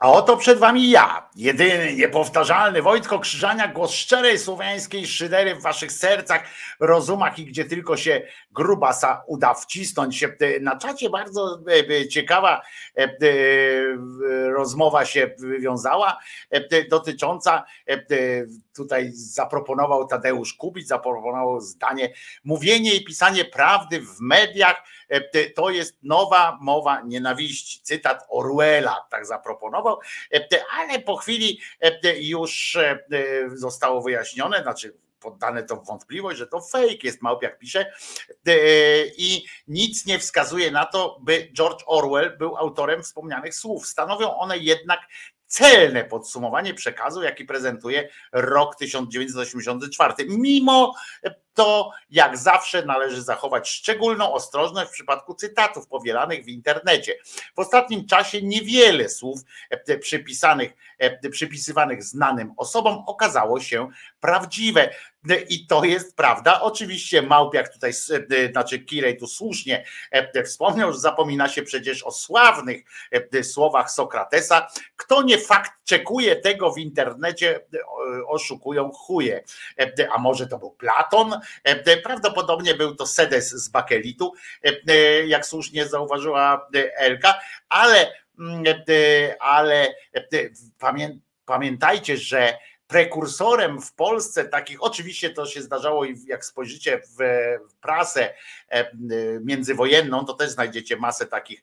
A 0.00 0.12
oto 0.12 0.36
przed 0.36 0.58
wami 0.58 0.90
ja, 0.90 1.28
jedyny, 1.36 1.94
niepowtarzalny 1.94 2.82
Wojtko 2.82 3.18
Krzyżania, 3.18 3.68
głos 3.68 3.92
szczerej 3.92 4.38
słowiańskiej 4.38 5.06
szydery 5.06 5.54
w 5.54 5.62
waszych 5.62 5.92
sercach, 5.92 6.44
rozumach 6.80 7.38
i 7.38 7.44
gdzie 7.44 7.64
tylko 7.64 7.96
się 7.96 8.22
grubasa 8.50 9.22
uda 9.26 9.54
wcisnąć 9.54 10.16
się. 10.16 10.36
Na 10.60 10.76
czacie 10.76 11.10
bardzo 11.10 11.60
e, 11.68 11.96
e, 11.96 12.08
ciekawa 12.08 12.62
e, 12.98 13.02
e, 13.02 13.08
rozmowa 14.50 15.04
się 15.04 15.30
wywiązała 15.38 16.18
e, 16.50 16.84
dotycząca, 16.84 17.64
e, 17.86 18.00
tutaj 18.76 19.10
zaproponował 19.12 20.06
Tadeusz 20.06 20.54
Kubic, 20.54 20.88
zaproponował 20.88 21.60
zdanie, 21.60 22.12
mówienie 22.44 22.94
i 22.94 23.04
pisanie 23.04 23.44
prawdy 23.44 24.00
w 24.00 24.20
mediach 24.20 24.76
e, 24.76 24.99
to 25.54 25.70
jest 25.70 25.98
nowa 26.02 26.58
mowa 26.60 27.00
nienawiści. 27.00 27.80
Cytat 27.82 28.26
Orwella 28.28 29.06
tak 29.10 29.26
zaproponował, 29.26 29.98
e, 30.34 30.64
ale 30.78 31.00
po 31.00 31.16
chwili 31.16 31.60
e, 31.80 32.20
już 32.20 32.76
e, 32.76 32.98
zostało 33.54 34.02
wyjaśnione, 34.02 34.62
znaczy 34.62 34.94
poddane 35.20 35.62
to 35.62 35.76
w 35.76 35.86
wątpliwość, 35.86 36.38
że 36.38 36.46
to 36.46 36.60
fake 36.60 36.98
jest, 37.02 37.22
Małpiak 37.22 37.58
pisze 37.58 37.92
e, 38.46 38.56
i 39.16 39.44
nic 39.68 40.06
nie 40.06 40.18
wskazuje 40.18 40.70
na 40.70 40.86
to, 40.86 41.18
by 41.22 41.48
George 41.52 41.82
Orwell 41.86 42.36
był 42.38 42.56
autorem 42.56 43.02
wspomnianych 43.02 43.54
słów. 43.54 43.86
Stanowią 43.86 44.36
one 44.36 44.58
jednak 44.58 45.00
celne 45.46 46.04
podsumowanie 46.04 46.74
przekazu, 46.74 47.22
jaki 47.22 47.44
prezentuje 47.44 48.08
rok 48.32 48.76
1984. 48.76 50.14
Mimo 50.28 50.94
to, 51.60 51.92
jak 52.10 52.38
zawsze, 52.38 52.84
należy 52.84 53.22
zachować 53.22 53.68
szczególną 53.68 54.32
ostrożność 54.32 54.90
w 54.90 54.92
przypadku 54.92 55.34
cytatów 55.34 55.86
powielanych 55.86 56.44
w 56.44 56.48
internecie. 56.48 57.14
W 57.56 57.58
ostatnim 57.58 58.06
czasie 58.06 58.42
niewiele 58.42 59.08
słów 59.08 59.40
e, 59.70 59.98
przypisanych, 59.98 60.72
przypisywanych 61.30 62.04
znanym 62.04 62.52
osobom 62.56 63.04
okazało 63.06 63.60
się 63.60 63.88
prawdziwe. 64.20 64.90
I 65.48 65.66
to 65.66 65.84
jest 65.84 66.16
prawda. 66.16 66.60
Oczywiście 66.60 67.22
Małpiak 67.22 67.72
tutaj, 67.72 67.90
e, 68.30 68.50
znaczy 68.52 68.78
Kirej 68.78 69.16
tu 69.16 69.26
słusznie 69.26 69.84
wspomniał, 70.44 70.92
że 70.92 70.98
zapomina 70.98 71.48
się 71.48 71.62
przecież 71.62 72.02
o 72.02 72.10
sławnych 72.10 72.82
słowach 73.42 73.90
Sokratesa. 73.90 74.66
Kto 74.96 75.22
nie 75.22 75.38
fakt 75.38 75.72
czekuje 75.84 76.36
tego 76.36 76.72
w 76.72 76.78
internecie, 76.78 77.60
oszukują 78.26 78.90
chuje. 78.90 79.44
A 80.12 80.18
może 80.18 80.46
to 80.46 80.58
był 80.58 80.70
Platon? 80.70 81.40
Prawdopodobnie 82.02 82.74
był 82.74 82.94
to 82.94 83.06
Sedes 83.06 83.50
z 83.50 83.68
bakelitu, 83.68 84.32
jak 85.26 85.46
słusznie 85.46 85.86
zauważyła 85.86 86.68
Elka, 86.96 87.34
ale, 87.68 88.12
ale 89.40 89.94
pamiętajcie, 91.44 92.16
że 92.16 92.58
prekursorem 92.90 93.80
w 93.80 93.92
Polsce 93.92 94.44
takich, 94.44 94.82
oczywiście 94.82 95.30
to 95.30 95.46
się 95.46 95.62
zdarzało 95.62 96.04
i 96.04 96.16
jak 96.26 96.44
spojrzycie 96.44 97.00
w 97.18 97.18
prasę 97.80 98.34
międzywojenną, 99.40 100.24
to 100.24 100.34
też 100.34 100.50
znajdziecie 100.50 100.96
masę 100.96 101.26
takich 101.26 101.62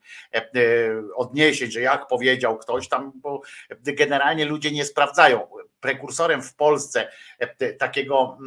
odniesień, 1.15 1.72
że 1.72 1.81
jak 1.81 2.07
powiedział 2.07 2.57
ktoś 2.57 2.88
tam, 2.88 3.11
bo 3.15 3.41
generalnie 3.83 4.45
ludzie 4.45 4.72
nie 4.72 4.85
sprawdzają. 4.85 5.47
Prekursorem 5.80 6.43
w 6.43 6.56
Polsce 6.56 7.11
takiego 7.80 8.38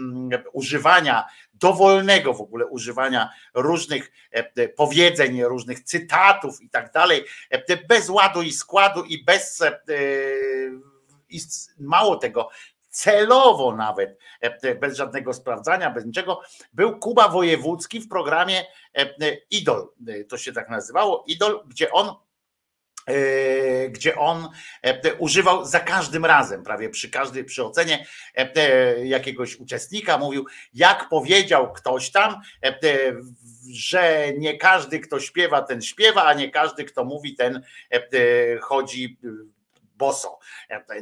używania, 0.53 1.27
dowolnego 1.55 2.35
w 2.35 2.41
ogóle 2.41 2.67
używania 2.67 3.31
różnych 3.55 4.13
powiedzeń, 4.77 5.45
różnych 5.45 5.81
cytatów 5.81 6.63
i 6.63 6.71
tak 6.71 6.93
dalej, 6.93 7.25
bez 7.89 8.09
ładu 8.09 8.43
i 8.43 8.53
składu 8.53 9.05
i 9.05 9.25
bez 9.25 9.63
i 11.31 11.41
mało 11.79 12.17
tego, 12.17 12.49
celowo 12.89 13.77
nawet, 13.77 14.19
bez 14.81 14.97
żadnego 14.97 15.35
sprawdzania, 15.35 15.91
bez 15.91 16.05
niczego, 16.05 16.41
był 16.73 16.99
Kuba 16.99 17.29
Wojewódzki 17.29 18.01
w 18.01 18.09
programie 18.09 18.67
Idol, 19.51 19.89
to 20.29 20.39
się 20.39 20.53
tak 20.53 20.69
nazywało, 20.69 21.25
Idol, 21.27 21.63
gdzie 21.67 21.93
on 21.93 22.15
gdzie 23.89 24.17
on 24.19 24.49
używał 25.19 25.65
za 25.65 25.81
każdym 25.81 26.25
razem, 26.25 26.63
prawie 26.63 26.91
przy 26.91 27.11
każdej, 27.11 27.45
przy 27.45 27.65
ocenie 27.65 28.07
jakiegoś 29.05 29.57
uczestnika, 29.57 30.19
mówił, 30.19 30.47
jak 30.75 31.09
powiedział 31.09 31.73
ktoś 31.73 32.11
tam, 32.11 32.41
że 33.73 34.33
nie 34.39 34.59
każdy, 34.59 35.01
kto 35.01 35.21
śpiewa, 35.21 35.63
ten 35.63 35.83
śpiewa, 35.83 36.25
a 36.25 36.35
nie 36.35 36.51
każdy, 36.51 36.85
kto 36.85 37.05
mówi, 37.05 37.35
ten 37.35 37.63
chodzi 38.61 39.19
boso 40.01 40.39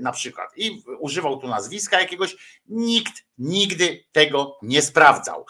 na 0.00 0.12
przykład 0.12 0.50
i 0.56 0.82
używał 0.98 1.36
tu 1.36 1.48
nazwiska 1.48 2.00
jakiegoś, 2.00 2.36
nikt 2.68 3.28
nigdy 3.38 4.04
tego 4.12 4.58
nie 4.62 4.82
sprawdzał. 4.82 5.46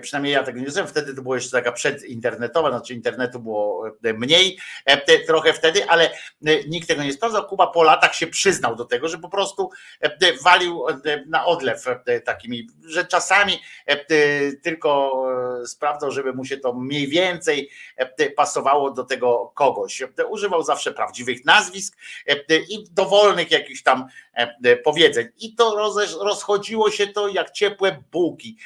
Przynajmniej 0.00 0.32
ja 0.34 0.42
tego 0.42 0.58
nie 0.58 0.64
zrobiłem, 0.64 0.88
wtedy 0.88 1.14
to 1.14 1.22
było 1.22 1.34
jeszcze 1.34 1.50
taka 1.50 1.72
przedinternetowa, 1.72 2.70
znaczy 2.70 2.94
internetu 2.94 3.40
było 3.40 3.84
mniej 4.14 4.58
trochę 5.26 5.52
wtedy, 5.52 5.88
ale 5.88 6.10
nikt 6.68 6.88
tego 6.88 7.02
nie 7.02 7.12
sprawdzał. 7.12 7.46
Kuba 7.46 7.66
po 7.66 7.82
latach 7.82 8.14
się 8.14 8.26
przyznał 8.26 8.76
do 8.76 8.84
tego, 8.84 9.08
że 9.08 9.18
po 9.18 9.28
prostu 9.28 9.70
walił 10.42 10.84
na 11.26 11.46
odlew 11.46 11.84
takimi, 12.24 12.66
że 12.84 13.04
czasami 13.04 13.60
tylko 14.62 15.22
sprawdzał, 15.66 16.10
żeby 16.10 16.32
mu 16.32 16.44
się 16.44 16.56
to 16.56 16.72
mniej 16.72 17.08
więcej 17.08 17.70
pasowało 18.36 18.90
do 18.90 19.04
tego 19.04 19.52
kogoś. 19.54 20.02
Używał 20.28 20.62
zawsze 20.62 20.92
prawdziwych 20.92 21.44
nazwisk 21.44 21.96
i 22.70 22.84
dowolnych 22.90 23.50
jakichś 23.50 23.82
tam 23.82 24.06
powiedzeń. 24.84 25.28
I 25.38 25.54
to 25.54 25.92
rozchodziło 26.20 26.90
się 26.90 27.06
to 27.06 27.28
jak 27.28 27.50
ciepłe 27.50 28.02
bułki 28.12 28.56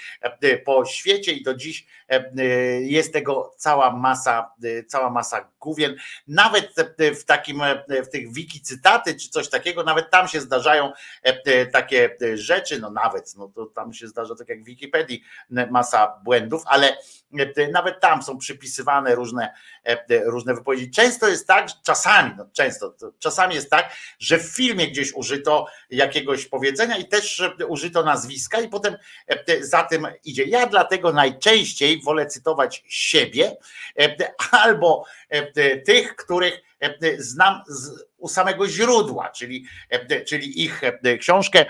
po 0.64 0.84
świecie 0.84 1.32
i 1.32 1.42
do 1.42 1.54
dziś 1.54 1.86
jest 2.80 3.12
tego 3.12 3.54
cała 3.56 3.96
masa, 3.96 4.50
cała 4.88 5.10
masa 5.10 5.50
główien. 5.60 5.96
Nawet 6.28 6.74
w 7.20 7.24
takim, 7.24 7.62
w 7.88 8.08
tych 8.08 8.32
wiki 8.32 8.60
cytaty 8.60 9.14
czy 9.14 9.28
coś 9.28 9.48
takiego, 9.48 9.82
nawet 9.82 10.10
tam 10.10 10.28
się 10.28 10.40
zdarzają 10.40 10.92
takie 11.72 12.16
rzeczy, 12.34 12.80
no 12.80 12.90
nawet, 12.90 13.34
no 13.36 13.48
to 13.48 13.66
tam 13.66 13.92
się 13.92 14.08
zdarza 14.08 14.34
tak 14.34 14.48
jak 14.48 14.62
w 14.62 14.64
Wikipedii 14.64 15.22
masa 15.70 16.20
błędów, 16.24 16.62
ale 16.66 16.96
nawet 17.72 18.00
tam 18.00 18.22
są 18.22 18.38
przypisywane 18.38 19.14
różne, 19.14 19.54
różne 20.24 20.54
wypowiedzi. 20.54 20.90
Często 20.90 21.28
jest 21.28 21.46
tak, 21.46 21.68
czasami, 21.82 22.30
no 22.36 22.46
często, 22.52 22.94
czasami 23.18 23.54
jest 23.54 23.70
tak, 23.70 23.96
że 24.18 24.38
w 24.38 24.42
filmie 24.42 24.88
gdzieś 24.88 25.12
użyto 25.12 25.66
jakiegoś 25.90 26.46
powiedzenia 26.46 26.96
i 26.96 27.08
też 27.08 27.42
użyto 27.68 28.02
nazwiska 28.02 28.60
i 28.60 28.68
potem 28.68 28.96
za 29.60 29.82
tym 29.82 30.06
idzie. 30.24 30.44
Ja 30.44 30.66
dlatego 30.66 31.12
najczęściej 31.12 32.02
wolę 32.02 32.26
cytować 32.26 32.84
siebie 32.88 33.56
albo 34.50 35.04
tych, 35.86 36.16
których 36.16 36.60
znam 37.18 37.62
z, 37.68 38.04
u 38.18 38.28
samego 38.28 38.68
źródła, 38.68 39.28
czyli, 39.28 39.64
czyli 40.26 40.64
ich 40.64 40.80
książkę 41.20 41.66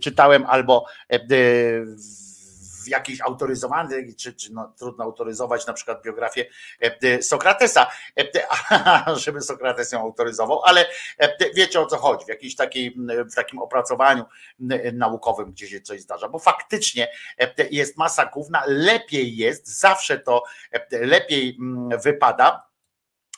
czytałem 0.00 0.46
albo 0.46 0.86
w 1.10 2.35
jakiejś 2.88 3.20
autoryzowanej, 3.20 4.14
czy, 4.14 4.34
czy 4.34 4.52
no, 4.52 4.72
trudno 4.78 5.04
autoryzować 5.04 5.66
na 5.66 5.72
przykład 5.72 6.02
biografię 6.02 6.46
Sokratesa, 7.20 7.86
żeby 9.24 9.40
Sokrates 9.40 9.92
ją 9.92 10.00
autoryzował, 10.00 10.62
ale 10.64 10.86
wiecie 11.54 11.80
o 11.80 11.86
co 11.86 11.96
chodzi, 11.96 12.24
w 12.24 12.28
jakiejś 12.28 12.56
takiej, 12.56 12.96
w 13.30 13.34
takim 13.34 13.58
opracowaniu 13.58 14.24
naukowym, 14.92 15.52
gdzie 15.52 15.68
się 15.68 15.80
coś 15.80 16.00
zdarza, 16.00 16.28
bo 16.28 16.38
faktycznie 16.38 17.08
jest 17.70 17.96
masa 17.96 18.26
główna, 18.26 18.62
lepiej 18.66 19.36
jest, 19.36 19.78
zawsze 19.80 20.18
to 20.18 20.42
lepiej 20.90 21.58
wypada, 22.04 22.65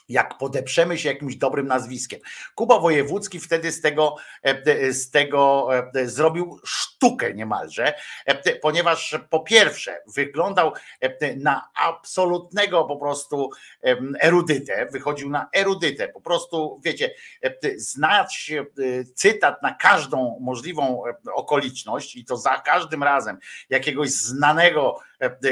jak 0.09 0.37
podeprzemy 0.37 0.97
się 0.97 1.09
jakimś 1.09 1.35
dobrym 1.35 1.67
nazwiskiem. 1.67 2.19
Kuba 2.55 2.79
Wojewódzki 2.79 3.39
wtedy 3.39 3.71
z 3.71 3.81
tego, 3.81 4.15
z 4.91 5.11
tego 5.11 5.69
zrobił 6.05 6.59
sztukę 6.65 7.33
niemalże, 7.33 7.93
ponieważ 8.61 9.19
po 9.29 9.39
pierwsze 9.39 10.01
wyglądał 10.15 10.73
na 11.37 11.69
absolutnego 11.75 12.85
po 12.85 12.97
prostu 12.97 13.49
erudytę, 14.19 14.87
wychodził 14.91 15.29
na 15.29 15.49
erudytę, 15.55 16.07
po 16.07 16.21
prostu 16.21 16.81
wiecie, 16.83 17.11
znać 17.77 18.51
cytat 19.15 19.63
na 19.63 19.73
każdą 19.73 20.37
możliwą 20.41 21.03
okoliczność 21.33 22.15
i 22.15 22.25
to 22.25 22.37
za 22.37 22.57
każdym 22.57 23.03
razem 23.03 23.37
jakiegoś 23.69 24.09
znanego 24.09 24.99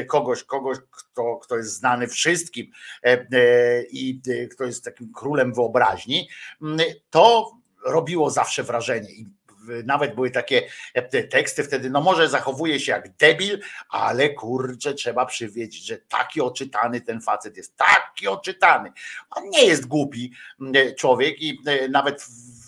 kogoś, 0.08 0.44
kogoś, 0.44 0.78
kto, 0.92 1.38
kto 1.38 1.58
jest 1.58 1.74
znany 1.74 2.08
wszystkim 2.08 2.72
i 3.90 4.22
kto 4.52 4.66
jest 4.66 4.84
takim 4.84 5.14
królem 5.14 5.54
wyobraźni, 5.54 6.30
to 7.10 7.58
robiło 7.86 8.30
zawsze 8.30 8.64
wrażenie. 8.64 9.10
Nawet 9.86 10.16
były 10.16 10.32
takie 10.32 10.68
e, 10.94 11.02
te 11.02 11.24
teksty 11.24 11.64
wtedy, 11.64 11.90
no 11.90 12.02
może 12.02 12.30
zachowuje 12.30 12.80
się 12.80 12.92
jak 12.92 13.16
debil, 13.16 13.62
ale 13.90 14.30
kurczę, 14.30 14.94
trzeba 14.94 15.26
przywieźć, 15.26 15.86
że 15.86 15.98
taki 15.98 16.42
oczytany 16.42 17.02
ten 17.02 17.22
facet 17.22 17.58
jest, 17.58 17.76
taki 17.76 18.28
oczytany. 18.28 18.92
On 19.30 19.50
nie 19.50 19.66
jest 19.66 19.88
głupi 19.88 20.32
e, 20.76 20.94
człowiek 20.94 21.42
i 21.42 21.62
e, 21.66 21.88
nawet 21.90 22.22
w, 22.22 22.67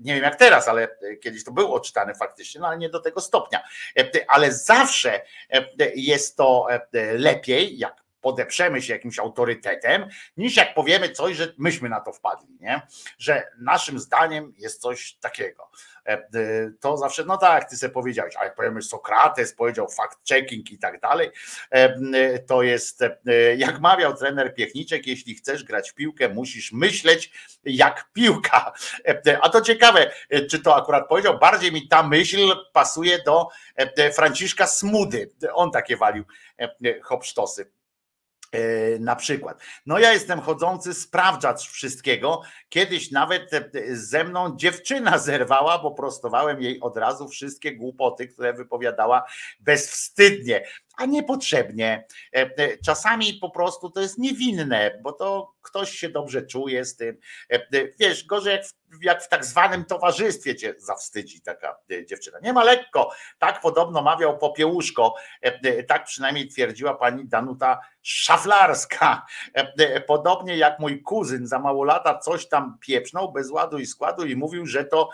nie 0.00 0.14
wiem 0.14 0.24
jak 0.24 0.36
teraz, 0.36 0.68
ale 0.68 0.82
e, 0.82 1.16
kiedyś 1.16 1.44
to 1.44 1.52
był 1.52 1.74
odczytany 1.74 2.14
faktycznie, 2.14 2.60
no 2.60 2.66
ale 2.66 2.78
nie 2.78 2.88
do 2.88 3.00
tego 3.00 3.20
stopnia. 3.20 3.62
E, 3.98 4.10
Ale 4.28 4.52
zawsze 4.52 5.22
e, 5.50 5.66
jest 5.94 6.36
to 6.36 6.66
lepiej, 7.12 7.78
jak 7.78 7.99
podeprzemy 8.20 8.82
się 8.82 8.92
jakimś 8.92 9.18
autorytetem, 9.18 10.08
niż 10.36 10.56
jak 10.56 10.74
powiemy 10.74 11.08
coś, 11.08 11.36
że 11.36 11.52
myśmy 11.58 11.88
na 11.88 12.00
to 12.00 12.12
wpadli, 12.12 12.56
nie? 12.60 12.82
Że 13.18 13.46
naszym 13.58 13.98
zdaniem 13.98 14.52
jest 14.58 14.80
coś 14.80 15.14
takiego. 15.20 15.70
E, 16.06 16.12
e, 16.12 16.28
To 16.80 16.96
zawsze, 16.96 17.24
no 17.24 17.36
tak, 17.36 17.70
ty 17.70 17.76
sobie 17.76 17.92
powiedziałeś, 17.92 18.34
a 18.36 18.44
jak 18.44 18.54
powiemy 18.54 18.82
Sokrates 18.82 19.54
powiedział 19.54 19.86
fact-checking 19.86 20.72
i 20.72 20.78
tak 20.78 21.00
dalej, 21.00 21.30
e, 21.70 22.38
to 22.38 22.62
jest, 22.62 23.04
jak 23.56 23.80
mawiał 23.80 24.16
trener 24.16 24.54
Piechniczek, 24.54 25.06
jeśli 25.06 25.34
chcesz 25.34 25.64
grać 25.64 25.90
w 25.90 25.94
piłkę, 25.94 26.28
musisz 26.28 26.72
myśleć 26.72 27.32
jak 27.64 28.10
piłka. 28.12 28.72
A 29.40 29.48
to 29.48 29.60
ciekawe, 29.60 30.10
czy 30.50 30.62
to 30.62 30.76
akurat 30.76 31.08
powiedział, 31.08 31.38
bardziej 31.38 31.72
mi 31.72 31.88
ta 31.88 32.02
myśl 32.02 32.52
pasuje 32.72 33.22
do 33.22 33.48
Franciszka 34.14 34.66
Smudy. 34.66 35.30
On 35.54 35.70
takie 35.70 35.96
walił 35.96 36.24
hopsztosy. 37.02 37.70
E, 38.52 38.98
Na 38.98 39.16
przykład. 39.16 39.60
No 39.86 39.98
ja 39.98 40.12
jestem 40.12 40.40
chodzący 40.40 40.94
sprawdzacz 40.94 41.68
wszystkiego. 41.68 42.42
Kiedyś 42.68 43.10
nawet 43.10 43.54
e, 43.54 43.70
ze 43.90 44.24
mną 44.24 44.56
dziewczyna 44.56 45.18
zerwała, 45.18 45.78
bo 45.78 45.90
prostowałem 45.90 46.62
jej 46.62 46.80
od 46.80 46.96
razu 46.96 47.28
wszystkie 47.28 47.76
głupoty, 47.76 48.28
które 48.28 48.52
wypowiadała 48.52 49.24
bezwstydnie, 49.60 50.64
a 51.00 51.06
niepotrzebnie. 51.06 52.06
E, 52.34 52.40
e, 52.56 52.78
Czasami 52.78 53.34
po 53.34 53.50
prostu 53.50 53.90
to 53.90 54.00
jest 54.00 54.18
niewinne, 54.18 54.98
bo 55.02 55.12
to 55.12 55.54
ktoś 55.62 55.90
się 55.90 56.08
dobrze 56.08 56.42
czuje 56.42 56.84
z 56.84 56.96
tym. 56.96 57.16
E, 57.50 57.86
Wiesz, 57.98 58.26
gorzej 58.26 58.52
jak 58.52 58.64
w, 58.66 59.04
jak 59.04 59.22
w 59.22 59.28
tak 59.28 59.44
zwanym 59.44 59.84
towarzystwie 59.84 60.56
cię 60.56 60.74
zawstydzi 60.78 61.40
taka 61.40 61.76
dziewczyna. 62.06 62.38
Nie 62.42 62.52
ma 62.52 62.64
lekko. 62.64 63.10
Tak 63.38 63.60
podobno 63.60 64.02
mawiał 64.02 64.38
Popiełuszko, 64.38 65.14
tak 65.88 66.04
przynajmniej 66.04 66.48
twierdziła 66.48 66.94
pani 66.94 67.28
Danuta 67.28 67.80
Szaflarska. 68.02 69.26
Podobnie 70.06 70.56
jak 70.56 70.78
mój 70.78 71.02
kuzyn 71.02 71.46
za 71.46 71.58
mało 71.58 71.84
lata 71.84 72.18
coś 72.18 72.48
tam 72.48 72.78
pieprznął 72.80 73.32
bez 73.32 73.50
ładu 73.50 73.78
i 73.78 73.86
składu 73.86 74.26
i 74.26 74.36
mówił, 74.36 74.66
że 74.66 74.84
to 74.84 75.08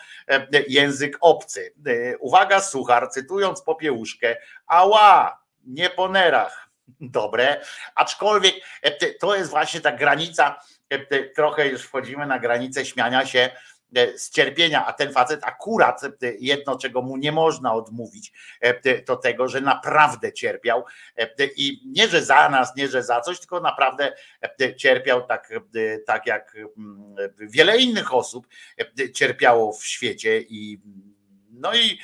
język 0.68 1.18
obcy. 1.20 1.74
Uwaga, 2.20 2.60
suchar, 2.60 3.10
cytując 3.10 3.62
Popiełuszkę, 3.62 4.36
ała, 4.66 5.45
nie 5.66 5.90
po 5.90 6.08
nerach. 6.08 6.66
Dobre, 7.00 7.60
aczkolwiek 7.94 8.54
e, 8.82 9.14
to 9.14 9.36
jest 9.36 9.50
właśnie 9.50 9.80
ta 9.80 9.92
granica, 9.92 10.60
e, 10.90 11.24
trochę 11.24 11.68
już 11.68 11.82
wchodzimy 11.82 12.26
na 12.26 12.38
granicę 12.38 12.84
śmiania 12.84 13.26
się 13.26 13.50
e, 13.96 14.18
z 14.18 14.30
cierpienia, 14.30 14.86
a 14.86 14.92
ten 14.92 15.12
facet 15.12 15.44
akurat 15.44 16.00
jedno, 16.38 16.78
czego 16.78 17.02
mu 17.02 17.16
nie 17.16 17.32
można 17.32 17.74
odmówić, 17.74 18.32
to 19.06 19.16
tego, 19.16 19.48
że 19.48 19.60
naprawdę 19.60 20.32
cierpiał 20.32 20.84
i 21.56 21.80
nie, 21.86 22.08
że 22.08 22.22
za 22.22 22.48
nas, 22.48 22.76
nie, 22.76 22.88
że 22.88 23.02
za 23.02 23.20
coś, 23.20 23.38
tylko 23.38 23.60
naprawdę 23.60 24.12
cierpiał 24.76 25.26
tak, 25.26 25.52
tak 26.06 26.26
jak 26.26 26.56
mm, 26.56 27.16
wiele 27.38 27.78
innych 27.78 28.14
osób 28.14 28.46
cierpiało 29.14 29.72
w 29.72 29.84
świecie 29.84 30.40
i 30.40 30.80
no 31.50 31.74
i 31.74 31.98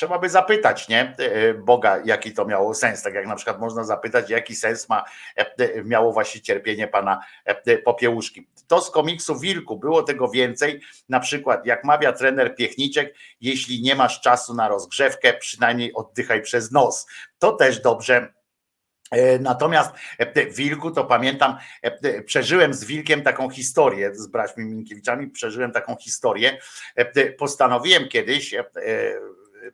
trzeba 0.00 0.18
by 0.18 0.28
zapytać, 0.28 0.88
nie, 0.88 1.14
e, 1.18 1.54
Boga, 1.54 2.02
jaki 2.04 2.32
to 2.32 2.44
miało 2.44 2.74
sens. 2.74 3.02
Tak 3.02 3.14
jak 3.14 3.26
na 3.26 3.36
przykład 3.36 3.60
można 3.60 3.84
zapytać, 3.84 4.30
jaki 4.30 4.54
sens 4.54 4.88
ma 4.88 5.04
e, 5.38 5.46
e, 5.58 5.84
miało 5.84 6.12
właśnie 6.12 6.40
cierpienie 6.40 6.88
pana 6.88 7.20
e, 7.44 7.78
Popiełuszki. 7.78 8.48
To 8.66 8.80
z 8.80 8.90
komiksu 8.90 9.38
Wilku 9.38 9.76
było 9.76 10.02
tego 10.02 10.28
więcej. 10.28 10.80
Na 11.08 11.20
przykład, 11.20 11.66
jak 11.66 11.84
mawia 11.84 12.12
trener 12.12 12.54
Piechniczek, 12.54 13.14
jeśli 13.40 13.82
nie 13.82 13.94
masz 13.94 14.20
czasu 14.20 14.54
na 14.54 14.68
rozgrzewkę, 14.68 15.32
przynajmniej 15.32 15.92
oddychaj 15.94 16.42
przez 16.42 16.70
nos. 16.72 17.06
To 17.38 17.52
też 17.52 17.80
dobrze. 17.80 18.32
E, 19.10 19.38
Natomiast 19.38 19.94
e, 20.18 20.46
Wilku 20.46 20.90
to 20.90 21.04
pamiętam, 21.04 21.56
e, 21.82 22.22
przeżyłem 22.22 22.74
z 22.74 22.84
Wilkiem 22.84 23.22
taką 23.22 23.50
historię, 23.50 24.14
z 24.14 24.26
braćmi 24.26 24.64
Minkiewiczami, 24.64 25.30
przeżyłem 25.30 25.72
taką 25.72 25.96
historię. 25.96 26.58
E, 26.96 27.32
Postanowiłem 27.32 28.08
kiedyś 28.08 28.54
e, 28.54 28.64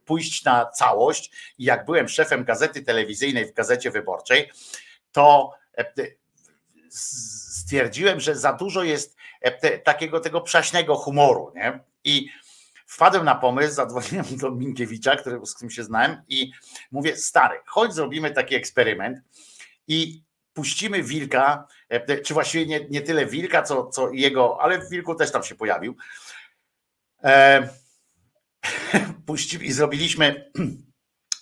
pójść 0.05 0.44
na 0.44 0.66
całość 0.66 1.55
i 1.58 1.65
jak 1.65 1.84
byłem 1.84 2.08
szefem 2.08 2.44
gazety 2.44 2.82
telewizyjnej 2.82 3.47
w 3.47 3.55
Gazecie 3.55 3.90
Wyborczej, 3.90 4.50
to 5.12 5.52
e, 5.78 5.84
stwierdziłem, 6.90 8.20
że 8.20 8.36
za 8.36 8.52
dużo 8.52 8.82
jest 8.82 9.16
e, 9.40 9.78
takiego 9.78 10.20
tego 10.20 10.40
przaśnego 10.40 10.94
humoru, 10.94 11.52
nie? 11.55 11.81
I 12.05 12.28
wpadłem 12.86 13.24
na 13.24 13.34
pomysł, 13.34 13.74
zadzwoniłem 13.74 14.36
do 14.36 14.50
Minkiewicza, 14.50 15.16
który, 15.16 15.47
z 15.47 15.55
którym 15.55 15.70
się 15.70 15.84
znałem 15.84 16.23
i 16.28 16.52
mówię, 16.90 17.16
stary, 17.16 17.60
chodź 17.66 17.94
zrobimy 17.94 18.31
taki 18.31 18.55
eksperyment 18.55 19.18
i 19.89 20.23
puścimy 20.55 21.02
wilka, 21.02 21.66
e, 21.89 22.20
czy 22.20 22.34
właściwie 22.34 22.66
nie, 22.66 22.86
nie 22.90 23.00
tyle 23.00 23.26
wilka, 23.26 23.62
co, 23.62 23.86
co 23.86 24.10
jego, 24.12 24.60
ale 24.60 24.78
w 24.78 24.90
wilku 24.90 25.15
też 25.15 25.32
tam 25.32 25.42
się 25.42 25.55
pojawił. 25.55 25.97
puścimy 29.27 29.65
i 29.65 29.73
zrobiliśmy 29.73 30.51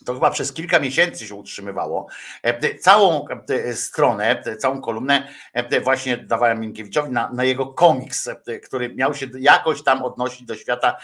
to 0.05 0.15
chyba 0.15 0.31
przez 0.31 0.53
kilka 0.53 0.81
miesięcy 0.81 1.27
się 1.27 1.35
utrzymywało. 1.35 2.07
E, 2.43 2.79
Całą 2.79 3.29
e, 3.51 3.75
stronę, 3.75 4.43
e, 4.45 4.57
całą 4.57 4.81
kolumnę 4.81 5.29
e, 5.53 5.81
właśnie 5.81 6.17
dawałem 6.17 6.61
Minkiewiczowi 6.61 7.11
na, 7.11 7.31
na 7.33 7.45
jego 7.45 7.67
komiks, 7.67 8.29
e, 8.29 8.61
który 8.61 8.95
miał 8.95 9.15
się 9.15 9.27
jakoś 9.39 9.83
tam 9.83 10.03
odnosić 10.03 10.47
do 10.47 10.57
świata 10.57 10.97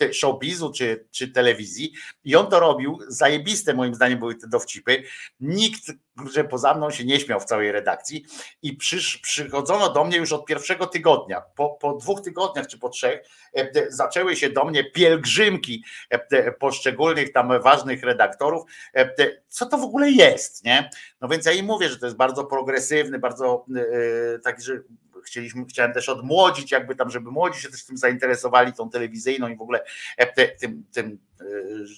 e, 0.00 0.12
showbizu 0.12 0.72
czy, 0.72 1.06
czy 1.10 1.28
telewizji. 1.28 1.92
I 2.24 2.36
on 2.36 2.46
to 2.46 2.60
robił. 2.60 2.98
Zajebiste 3.08 3.74
moim 3.74 3.94
zdaniem 3.94 4.18
były 4.18 4.34
te 4.34 4.48
dowcipy. 4.48 5.02
Nikt, 5.40 5.92
że 6.32 6.44
poza 6.44 6.74
mną 6.74 6.90
się 6.90 7.04
nie 7.04 7.20
śmiał 7.20 7.40
w 7.40 7.44
całej 7.44 7.72
redakcji. 7.72 8.24
I 8.62 8.76
przysz, 8.76 9.18
przychodzono 9.18 9.92
do 9.92 10.04
mnie 10.04 10.16
już 10.16 10.32
od 10.32 10.46
pierwszego 10.46 10.86
tygodnia. 10.86 11.42
Po, 11.56 11.70
po 11.70 11.92
dwóch 11.92 12.20
tygodniach 12.20 12.66
czy 12.66 12.78
po 12.78 12.88
trzech 12.88 13.20
e, 13.56 13.70
zaczęły 13.88 14.36
się 14.36 14.50
do 14.50 14.64
mnie 14.64 14.90
pielgrzymki 14.90 15.84
e, 16.10 16.52
poszczególnych 16.52 17.32
tam 17.32 17.62
ważnych 17.62 18.02
redaktorów. 18.02 18.62
E, 18.94 19.10
Co 19.48 19.66
to 19.66 19.78
w 19.78 19.82
ogóle 19.82 20.10
jest, 20.10 20.64
nie? 20.64 20.90
No 21.20 21.28
więc 21.28 21.46
ja 21.46 21.52
im 21.52 21.66
mówię, 21.66 21.88
że 21.88 21.98
to 21.98 22.06
jest 22.06 22.16
bardzo 22.16 22.44
progresywny, 22.44 23.18
bardzo 23.18 23.66
e, 23.76 24.38
taki, 24.38 24.62
że 24.62 24.82
chcieliśmy, 25.24 25.64
chciałem 25.64 25.92
też 25.92 26.08
odmłodzić, 26.08 26.72
jakby 26.72 26.94
tam, 26.94 27.10
żeby 27.10 27.30
młodzi 27.30 27.60
się 27.60 27.70
też 27.70 27.84
tym 27.84 27.96
zainteresowali, 27.96 28.72
tą 28.72 28.90
telewizyjną 28.90 29.48
i 29.48 29.56
w 29.56 29.62
ogóle 29.62 29.84
e, 30.16 30.46
tym, 30.46 30.84
tym, 30.92 31.18
e, 31.40 31.44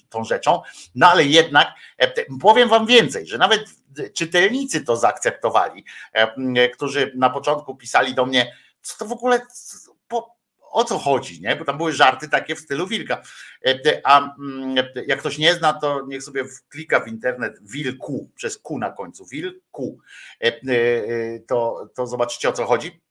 tą 0.09 0.23
rzeczą. 0.23 0.61
No 0.95 1.07
ale 1.07 1.23
jednak 1.23 1.67
e, 1.97 2.25
powiem 2.41 2.69
wam 2.69 2.85
więcej, 2.85 3.27
że 3.27 3.37
nawet 3.37 3.65
czytelnicy 4.13 4.85
to 4.85 4.97
zaakceptowali, 4.97 5.85
którzy 6.73 7.11
na 7.15 7.29
początku 7.29 7.75
pisali 7.75 8.15
do 8.15 8.25
mnie, 8.25 8.55
co 8.81 8.97
to 8.97 9.05
w 9.05 9.11
ogóle, 9.11 9.41
po, 10.07 10.35
o 10.71 10.83
co 10.83 10.97
chodzi, 10.97 11.41
nie? 11.41 11.55
Bo 11.55 11.65
tam 11.65 11.77
były 11.77 11.93
żarty 11.93 12.29
takie 12.29 12.55
w 12.55 12.59
stylu 12.59 12.87
wilka. 12.87 13.21
A 14.03 14.35
jak 15.07 15.19
ktoś 15.19 15.37
nie 15.37 15.53
zna, 15.53 15.73
to 15.73 16.05
niech 16.07 16.23
sobie 16.23 16.45
klika 16.69 16.99
w 16.99 17.07
internet 17.07 17.59
wilku, 17.61 18.29
przez 18.35 18.57
Q 18.57 18.77
na 18.79 18.91
końcu, 18.91 19.25
wilku, 19.25 19.99
to, 21.47 21.89
to 21.95 22.07
zobaczycie 22.07 22.49
o 22.49 22.53
co 22.53 22.65
chodzi. 22.65 23.01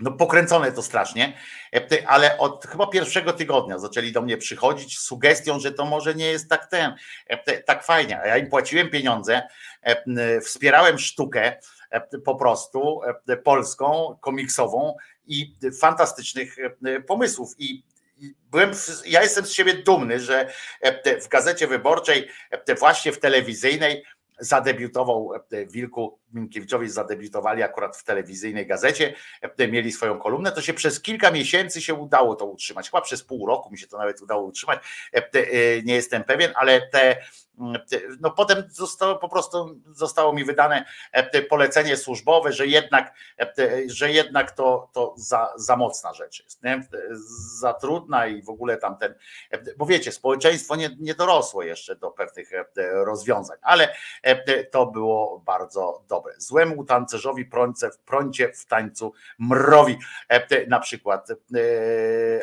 No 0.00 0.12
pokręcone 0.12 0.72
to 0.72 0.82
strasznie, 0.82 1.32
E, 1.74 2.08
ale 2.08 2.38
od 2.38 2.66
chyba 2.66 2.86
pierwszego 2.86 3.32
tygodnia 3.32 3.78
zaczęli 3.78 4.12
do 4.12 4.22
mnie 4.22 4.36
przychodzić 4.36 4.98
z 4.98 5.02
sugestią, 5.02 5.60
że 5.60 5.72
to 5.72 5.84
może 5.84 6.14
nie 6.14 6.26
jest 6.26 6.48
tak 6.48 6.66
ten, 6.66 6.94
e, 7.26 7.62
tak 7.62 7.84
fajnie. 7.84 8.20
Ja 8.24 8.36
im 8.36 8.50
płaciłem 8.50 8.90
pieniądze, 8.90 9.42
e, 9.82 10.40
wspierałem 10.40 10.98
sztukę 10.98 11.56
po 12.24 12.34
prostu 12.34 13.00
polską, 13.44 14.18
komiksową 14.20 14.96
i 15.26 15.56
fantastycznych 15.80 16.56
pomysłów. 17.06 17.50
I 17.58 17.84
byłem, 18.50 18.70
ja 19.06 19.22
jestem 19.22 19.46
z 19.46 19.52
siebie 19.52 19.74
dumny, 19.74 20.20
że 20.20 20.52
w 21.22 21.28
gazecie 21.28 21.66
wyborczej, 21.66 22.28
właśnie 22.78 23.12
w 23.12 23.20
telewizyjnej, 23.20 24.04
zadebiutował 24.38 25.30
Wilku 25.70 26.18
Minkiewiczowi 26.34 26.88
zadebiutowali 26.88 27.62
akurat 27.62 27.96
w 27.96 28.04
telewizyjnej 28.04 28.66
gazecie, 28.66 29.14
e, 29.58 29.68
mieli 29.68 29.92
swoją 29.92 30.18
kolumnę, 30.18 30.52
to 30.52 30.62
się 30.62 30.74
przez 30.74 31.00
kilka 31.00 31.30
miesięcy 31.30 31.82
się 31.82 31.94
udało 31.94 32.36
to 32.36 32.46
utrzymać. 32.46 32.90
Chyba 32.90 33.00
przez 33.00 33.22
pół 33.22 33.46
roku 33.46 33.70
mi 33.70 33.78
się 33.78 33.86
to 33.86 33.98
nawet 33.98 34.22
udało 34.22 34.42
utrzymać. 34.42 34.78
E, 35.14 35.16
e, 35.18 35.82
Nie 35.82 35.94
jestem 35.94 36.24
pewien, 36.24 36.52
ale 36.56 36.88
te 36.88 37.16
no 38.20 38.30
potem 38.30 38.62
zostało 38.70 39.16
po 39.16 39.28
prostu 39.28 39.80
zostało 39.92 40.32
mi 40.32 40.44
wydane 40.44 40.84
polecenie 41.48 41.96
służbowe, 41.96 42.52
że 42.52 42.66
jednak, 42.66 43.14
że 43.86 44.10
jednak 44.10 44.50
to, 44.50 44.90
to 44.92 45.14
za, 45.16 45.52
za 45.56 45.76
mocna 45.76 46.14
rzecz 46.14 46.44
jest, 46.44 46.62
nie? 46.62 46.88
za 47.58 47.74
trudna 47.74 48.26
i 48.26 48.42
w 48.42 48.48
ogóle 48.48 48.76
tamten, 48.76 49.14
bo 49.76 49.86
wiecie, 49.86 50.12
społeczeństwo 50.12 50.76
nie, 50.76 50.90
nie 51.00 51.14
dorosło 51.14 51.62
jeszcze 51.62 51.96
do 51.96 52.10
pewnych 52.10 52.50
rozwiązań, 52.92 53.58
ale 53.62 53.94
to 54.70 54.86
było 54.86 55.42
bardzo 55.46 56.04
dobre. 56.08 56.23
Złemu 56.38 56.84
tancerzowi 56.84 57.44
prące 57.44 57.90
w 57.90 57.98
prącie 57.98 58.52
w 58.52 58.66
tańcu 58.66 59.12
mrowi. 59.38 59.98
Na 60.68 60.80
przykład, 60.80 61.28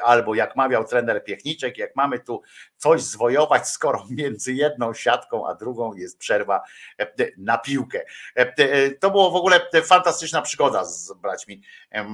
albo 0.04 0.36
jak 0.36 0.56
mawiał 0.56 0.86
trener 0.86 1.24
Piechniczek, 1.24 1.78
jak 1.78 1.96
mamy 1.96 2.20
tu 2.20 2.42
coś 2.78 3.02
zwojować, 3.02 3.68
skoro 3.68 4.06
między 4.18 4.54
jedną 4.54 4.94
siatką 4.94 5.48
a 5.48 5.56
drugą 5.56 5.94
jest 5.94 6.18
przerwa 6.18 6.62
e, 7.00 7.08
na 7.38 7.58
piłkę. 7.58 8.02
E, 8.36 8.92
To 8.92 9.12
było 9.12 9.32
w 9.32 9.36
ogóle 9.36 9.62
fantastyczna 9.86 10.42
przygoda 10.42 10.86
z 10.86 11.14
braćmi 11.14 11.62
e, 11.92 12.06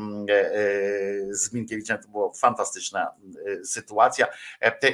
z 1.30 1.54
Minkiewiczem, 1.54 1.98
to 1.98 2.10
była 2.10 2.34
fantastyczna 2.34 3.12
sytuacja. 3.64 4.28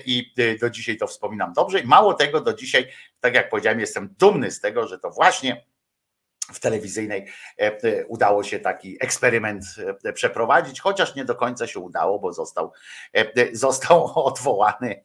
I 0.06 0.34
do 0.62 0.70
dzisiaj 0.70 0.98
to 0.98 1.08
wspominam 1.08 1.54
dobrze. 1.54 1.80
I 1.80 1.88
mało 1.88 2.14
tego, 2.14 2.42
do 2.42 2.54
dzisiaj, 2.54 2.88
tak 3.20 3.34
jak 3.34 3.50
powiedziałem, 3.50 3.80
jestem 3.80 4.16
dumny 4.20 4.52
z 4.52 4.60
tego, 4.60 4.88
że 4.88 5.00
to 5.00 5.10
właśnie 5.10 5.66
w 6.54 6.60
telewizyjnej 6.60 7.26
udało 8.08 8.44
się 8.44 8.60
taki 8.60 8.98
eksperyment 9.00 9.66
przeprowadzić, 10.14 10.82
chociaż 10.82 11.16
nie 11.16 11.26
do 11.26 11.36
końca 11.36 11.68
się 11.68 11.80
udało, 11.80 12.20
bo 12.20 12.34
został, 12.34 12.72
został 13.52 14.12
odwołany 14.28 15.04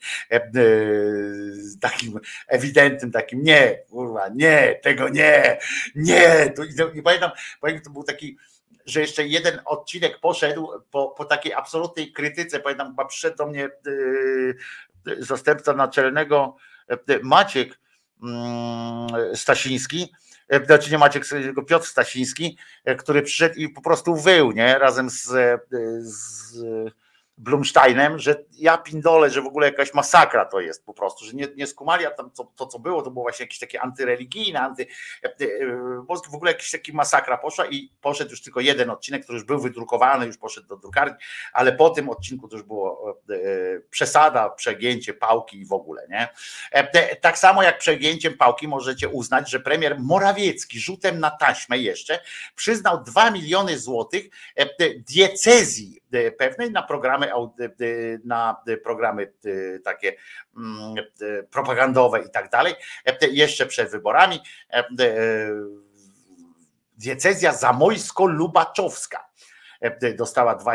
takim 1.80 2.20
ewidentnym, 2.48 3.12
takim 3.12 3.42
nie, 3.42 3.78
kurwa, 3.90 4.28
nie, 4.28 4.80
tego 4.82 5.08
nie, 5.08 5.58
nie. 5.94 6.52
I 6.94 7.02
pamiętam, 7.02 7.30
pamiętam, 7.60 7.84
to 7.84 7.90
był 7.90 8.04
taki 8.04 8.36
że 8.88 9.00
jeszcze 9.00 9.26
jeden 9.26 9.60
odcinek 9.64 10.20
poszedł 10.20 10.68
po, 10.90 11.08
po 11.08 11.24
takiej 11.24 11.52
absolutnej 11.52 12.12
krytyce. 12.12 12.60
Pamiętam, 12.60 12.88
chyba 12.88 13.04
przyszedł 13.04 13.36
do 13.36 13.46
mnie 13.46 13.70
zastępca 15.18 15.72
naczelnego 15.72 16.56
Maciek 17.22 17.78
Stasiński 19.34 20.12
znaczy 20.66 20.90
nie 20.90 20.98
Maciek, 20.98 21.24
Piotr 21.66 21.86
Stasiński, 21.86 22.58
który 22.98 23.22
przyszedł 23.22 23.54
i 23.54 23.68
po 23.68 23.80
prostu 23.80 24.16
wył, 24.16 24.52
nie, 24.52 24.78
razem 24.78 25.10
z, 25.10 25.28
z 26.00 26.62
Blumsteinem, 27.38 28.18
że 28.18 28.44
ja 28.52 28.78
pindolę, 28.78 29.30
że 29.30 29.42
w 29.42 29.46
ogóle 29.46 29.66
jakaś 29.66 29.94
masakra 29.94 30.44
to 30.44 30.60
jest 30.60 30.84
po 30.84 30.94
prostu, 30.94 31.24
że 31.24 31.32
nie, 31.32 31.48
nie 31.56 31.66
skumali, 31.66 32.06
a 32.06 32.10
tam 32.10 32.30
to, 32.30 32.52
to 32.56 32.66
co 32.66 32.78
było, 32.78 33.02
to 33.02 33.10
było 33.10 33.24
właśnie 33.24 33.44
jakieś 33.44 33.58
takie 33.58 33.80
antyreligijne, 33.80 34.60
anty, 34.60 34.86
w 36.30 36.34
ogóle 36.34 36.52
jakiś 36.52 36.70
taki 36.70 36.92
masakra 36.92 37.38
poszła 37.38 37.66
i 37.66 37.90
poszedł 38.00 38.30
już 38.30 38.42
tylko 38.42 38.60
jeden 38.60 38.90
odcinek, 38.90 39.22
który 39.22 39.38
już 39.38 39.46
był 39.46 39.60
wydrukowany, 39.60 40.26
już 40.26 40.36
poszedł 40.38 40.66
do 40.66 40.76
drukarni, 40.76 41.14
ale 41.52 41.72
po 41.72 41.90
tym 41.90 42.08
odcinku 42.08 42.48
to 42.48 42.56
już 42.56 42.66
było 42.66 43.18
przesada, 43.90 44.50
przegięcie 44.50 45.14
pałki 45.14 45.60
i 45.60 45.66
w 45.66 45.72
ogóle, 45.72 46.06
nie? 46.10 46.28
Tak 47.20 47.38
samo 47.38 47.62
jak 47.62 47.78
przegięciem 47.78 48.36
pałki 48.36 48.68
możecie 48.68 49.08
uznać, 49.08 49.50
że 49.50 49.60
premier 49.60 50.00
Morawiecki 50.00 50.80
rzutem 50.80 51.20
na 51.20 51.30
taśmę 51.30 51.78
jeszcze 51.78 52.20
przyznał 52.54 53.02
2 53.04 53.30
miliony 53.30 53.78
złotych 53.78 54.24
diecezji 54.96 56.00
pewnej 56.38 56.70
na 56.70 56.82
programy 56.82 57.30
na 58.24 58.56
programy 58.84 59.32
takie 59.84 60.16
propagandowe 61.50 62.20
i 62.20 62.30
tak 62.30 62.50
dalej, 62.50 62.74
jeszcze 63.30 63.66
przed 63.66 63.90
wyborami 63.90 64.40
diecezja 66.96 67.52
zamojsko-lubaczowska 67.52 69.27
dostała 70.16 70.54
2, 70.54 70.72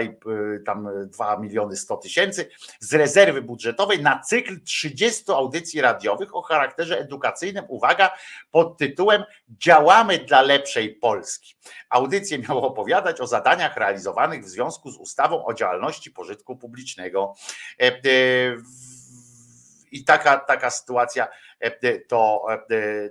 tam 0.66 0.90
2 1.08 1.38
miliony 1.38 1.76
100 1.76 1.98
tysięcy 1.98 2.50
z 2.80 2.94
rezerwy 2.94 3.42
budżetowej 3.42 4.02
na 4.02 4.20
cykl 4.20 4.64
30 4.64 5.24
audycji 5.32 5.82
radiowych 5.82 6.36
o 6.36 6.42
charakterze 6.42 7.00
edukacyjnym. 7.00 7.66
Uwaga, 7.68 8.12
pod 8.52 8.78
tytułem 8.78 9.24
Działamy 9.48 10.18
dla 10.20 10.42
lepszej 10.42 10.96
Polski. 10.96 11.56
Audycje 11.90 12.40
miały 12.40 12.62
opowiadać 12.62 13.22
o 13.22 13.28
zadaniach 13.28 13.78
realizowanych 13.78 14.44
w 14.44 14.50
związku 14.50 14.92
z 14.92 14.98
ustawą 14.98 15.46
o 15.46 15.54
działalności 15.54 16.12
pożytku 16.12 16.56
publicznego. 16.56 17.34
I 19.92 20.04
taka, 20.04 20.38
taka 20.38 20.70
sytuacja 20.70 21.28
to 22.08 22.46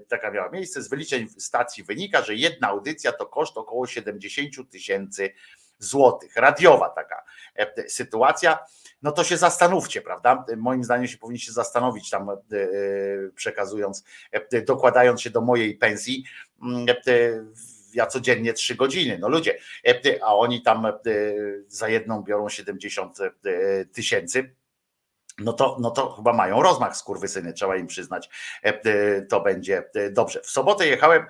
taka 0.08 0.30
miała 0.30 0.50
miejsce. 0.50 0.82
Z 0.82 0.88
wyliczeń 0.88 1.28
stacji 1.28 1.84
wynika, 1.84 2.22
że 2.22 2.34
jedna 2.34 2.68
audycja 2.68 3.12
to 3.12 3.26
koszt 3.26 3.56
około 3.56 3.86
70 3.86 4.70
tysięcy 4.70 5.32
złotych. 5.84 6.36
Radiowa 6.36 6.88
taka 6.88 7.24
sytuacja. 7.88 8.58
No 9.02 9.12
to 9.12 9.24
się 9.24 9.36
zastanówcie, 9.36 10.02
prawda? 10.02 10.44
Moim 10.56 10.84
zdaniem 10.84 11.06
się 11.06 11.18
powinniście 11.18 11.52
zastanowić 11.52 12.10
tam, 12.10 12.30
przekazując, 13.34 14.04
dokładając 14.66 15.20
się 15.22 15.30
do 15.30 15.40
mojej 15.40 15.74
pensji 15.74 16.24
ja 17.94 18.06
codziennie 18.06 18.52
trzy 18.52 18.74
godziny. 18.74 19.18
No 19.18 19.28
ludzie, 19.28 19.58
a 20.22 20.36
oni 20.36 20.62
tam 20.62 20.86
za 21.66 21.88
jedną 21.88 22.22
biorą 22.22 22.48
70 22.48 23.18
tysięcy. 23.92 24.54
No 25.38 25.52
to, 25.52 25.76
no 25.80 25.90
to 25.90 26.12
chyba 26.12 26.32
mają 26.32 26.62
rozmach 26.62 26.96
skurwysyny, 26.96 27.52
trzeba 27.52 27.76
im 27.76 27.86
przyznać. 27.86 28.30
To 29.30 29.40
będzie 29.40 29.84
dobrze. 30.10 30.40
W 30.40 30.50
sobotę 30.50 30.86
jechałem, 30.86 31.26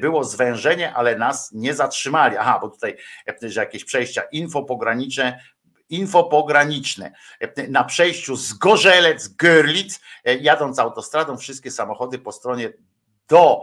było 0.00 0.24
zwężenie, 0.24 0.94
ale 0.94 1.18
nas 1.18 1.52
nie 1.52 1.74
zatrzymali. 1.74 2.36
Aha, 2.36 2.58
bo 2.62 2.68
tutaj, 2.68 2.96
że 3.42 3.60
jakieś 3.60 3.84
przejścia 3.84 4.22
infopograniczne, 4.22 5.40
infopograniczne. 5.88 7.12
Na 7.68 7.84
przejściu 7.84 8.36
z 8.36 8.52
Gorzelec, 8.52 9.28
Görlitz, 9.28 10.00
jadąc 10.24 10.78
autostradą, 10.78 11.36
wszystkie 11.36 11.70
samochody 11.70 12.18
po 12.18 12.32
stronie 12.32 12.72
do 13.28 13.60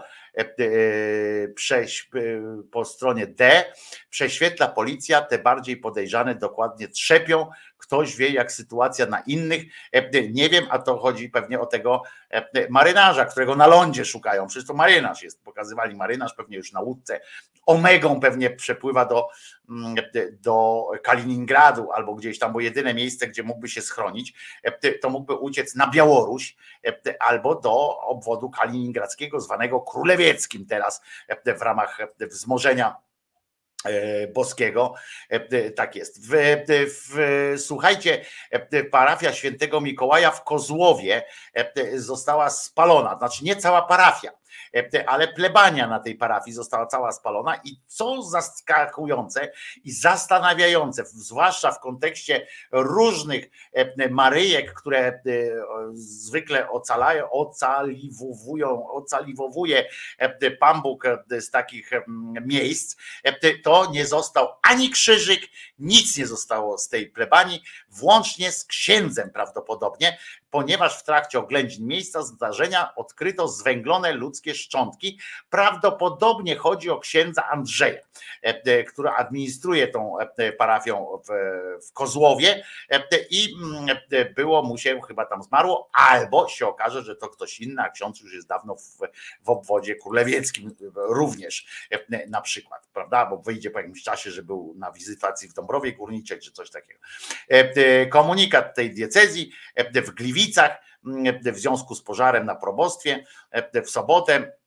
przejść 1.55 2.09
po 2.71 2.85
stronie 2.85 3.27
D, 3.27 3.65
prześwietla 4.09 4.67
policja, 4.67 5.21
te 5.21 5.39
bardziej 5.39 5.77
podejrzane 5.77 6.35
dokładnie 6.35 6.87
trzepią. 6.87 7.47
Ktoś 7.79 8.15
wie, 8.15 8.29
jak 8.29 8.51
sytuacja 8.51 9.05
na 9.05 9.19
innych. 9.19 9.63
Nie 10.31 10.49
wiem, 10.49 10.65
a 10.69 10.79
to 10.79 10.97
chodzi 10.97 11.29
pewnie 11.29 11.59
o 11.59 11.65
tego 11.65 12.03
marynarza, 12.69 13.25
którego 13.25 13.55
na 13.55 13.67
lądzie 13.67 14.05
szukają. 14.05 14.47
Przecież 14.47 14.67
to 14.67 14.73
marynarz 14.73 15.23
jest. 15.23 15.43
Pokazywali 15.43 15.95
marynarz 15.95 16.33
pewnie 16.33 16.57
już 16.57 16.71
na 16.71 16.81
łódce. 16.81 17.21
Omegą 17.65 18.19
pewnie 18.19 18.49
przepływa 18.49 19.05
do, 19.05 19.27
do 20.31 20.85
Kaliningradu 21.03 21.91
albo 21.91 22.15
gdzieś 22.15 22.39
tam, 22.39 22.53
bo 22.53 22.59
jedyne 22.59 22.93
miejsce, 22.93 23.27
gdzie 23.27 23.43
mógłby 23.43 23.69
się 23.69 23.81
schronić, 23.81 24.33
to 25.01 25.09
mógłby 25.09 25.33
uciec 25.33 25.75
na 25.75 25.87
Białoruś 25.87 26.55
albo 27.19 27.55
do 27.55 27.99
obwodu 27.99 28.49
kaliningradzkiego, 28.49 29.39
zwanego 29.39 29.81
Królewieckim 29.81 30.65
teraz 30.65 31.01
w 31.57 31.61
ramach 31.61 31.97
wzmożenia 32.19 32.95
boskiego. 34.33 34.93
Tak 35.75 35.95
jest. 35.95 36.27
W, 36.27 36.31
w, 36.87 37.53
słuchajcie, 37.57 38.25
parafia 38.91 39.33
świętego 39.33 39.81
Mikołaja 39.81 40.31
w 40.31 40.43
Kozłowie 40.43 41.23
została 41.95 42.49
spalona. 42.49 43.17
Znaczy 43.17 43.43
nie 43.43 43.55
cała 43.55 43.81
parafia, 43.81 44.31
ale 45.07 45.27
plebania 45.27 45.87
na 45.87 45.99
tej 45.99 46.15
parafii 46.15 46.55
została 46.55 46.85
cała 46.85 47.11
spalona 47.11 47.55
i 47.63 47.79
co 47.87 48.21
zaskakujące 48.21 49.51
i 49.83 49.91
zastanawiające, 49.91 51.05
zwłaszcza 51.05 51.71
w 51.71 51.79
kontekście 51.79 52.47
różnych 52.71 53.49
maryjek, 54.09 54.73
które 54.73 55.21
zwykle 55.93 56.69
ocalają, 56.69 57.29
ocaliwowują, 57.29 58.89
ocaliwowuje 58.89 59.89
Pan 60.59 60.81
Bóg 60.81 61.03
z 61.39 61.51
takich 61.51 61.91
miejsc, 62.45 62.95
to 63.63 63.91
nie 63.91 64.05
został 64.05 64.47
ani 64.61 64.89
krzyżyk, 64.89 65.41
nic 65.79 66.17
nie 66.17 66.27
zostało 66.27 66.77
z 66.77 66.89
tej 66.89 67.07
plebanii, 67.07 67.63
włącznie 67.89 68.51
z 68.51 68.65
księdzem 68.65 69.29
prawdopodobnie, 69.29 70.17
ponieważ 70.49 70.99
w 70.99 71.03
trakcie 71.03 71.39
oględzin 71.39 71.87
miejsca 71.87 72.23
zdarzenia 72.23 72.95
odkryto 72.95 73.47
zwęglone 73.47 74.13
ludzkie 74.13 74.55
szczątki. 74.55 75.19
Prawdopodobnie 75.49 76.55
chodzi 76.55 76.89
o 76.89 76.99
księdza 76.99 77.47
Andrzeja, 77.47 78.01
która 78.87 79.15
administruje 79.15 79.87
tą 79.87 80.19
e, 80.19 80.51
parafią 80.51 81.21
w, 81.87 81.91
Kozłowie 81.93 82.63
e, 82.89 83.03
i 83.29 83.55
mm, 83.63 83.97
e, 84.11 84.25
było 84.25 84.63
mu 84.63 84.77
się 84.77 85.01
chyba 85.07 85.25
tam 85.25 85.43
zmarło, 85.43 85.89
albo 85.93 86.47
się 86.47 86.67
okaże, 86.67 87.03
że 87.03 87.15
to 87.15 87.29
ktoś 87.29 87.59
inny, 87.59 87.81
a 87.81 87.89
ksiądz 87.89 88.21
już 88.21 88.33
jest 88.33 88.47
dawno 88.47 88.75
w, 88.75 89.49
obwodzie 89.49 89.95
królewieckim 89.95 90.75
również 90.95 91.87
e, 91.91 92.27
na 92.27 92.41
przykład, 92.41 92.87
prawda? 92.93 93.25
Bo 93.25 93.37
wyjdzie 93.37 93.71
po 93.71 93.79
jakimś 93.79 94.03
czasie, 94.03 94.31
że 94.31 94.43
był 94.43 94.75
na 94.77 94.91
wizytacji 94.91 95.49
w 95.49 95.53
Dąbrowie 95.53 95.93
Górniczej 95.93 96.39
czy 96.39 96.51
coś 96.51 96.71
takiego. 96.71 96.99
E, 97.51 97.73
e, 97.75 98.05
Komunikat 98.05 98.75
tej 98.75 98.93
diecezji 98.93 99.51
e, 99.75 100.01
w 100.01 100.11
Gliwicach 100.11 100.81
m, 101.05 101.39
w 101.53 101.59
związku 101.59 101.95
z 101.95 102.03
pożarem 102.03 102.45
na 102.45 102.55
probostwie 102.55 103.25
e, 103.51 103.81
w 103.81 103.89
sobotę 103.89 104.58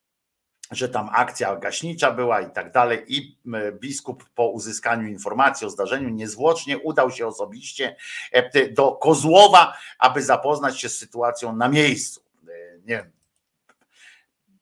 że 0.73 0.89
tam 0.89 1.09
akcja 1.13 1.57
gaśnicza 1.57 2.11
była 2.11 2.41
i 2.41 2.51
tak 2.51 2.73
dalej. 2.73 3.05
I 3.09 3.39
m, 3.47 3.79
biskup 3.79 4.25
po 4.35 4.49
uzyskaniu 4.49 5.09
informacji 5.09 5.67
o 5.67 5.71
zdarzeniu 5.71 6.09
niezwłocznie 6.09 6.79
udał 6.79 7.11
się 7.11 7.27
osobiście 7.27 7.97
e, 8.33 8.69
do 8.69 8.93
Kozłowa, 8.93 9.77
aby 9.99 10.23
zapoznać 10.23 10.81
się 10.81 10.89
z 10.89 10.99
sytuacją 10.99 11.57
na 11.57 11.69
miejscu. 11.69 12.21
E, 12.49 12.79
Nie 12.79 12.97
wiem, 12.97 13.11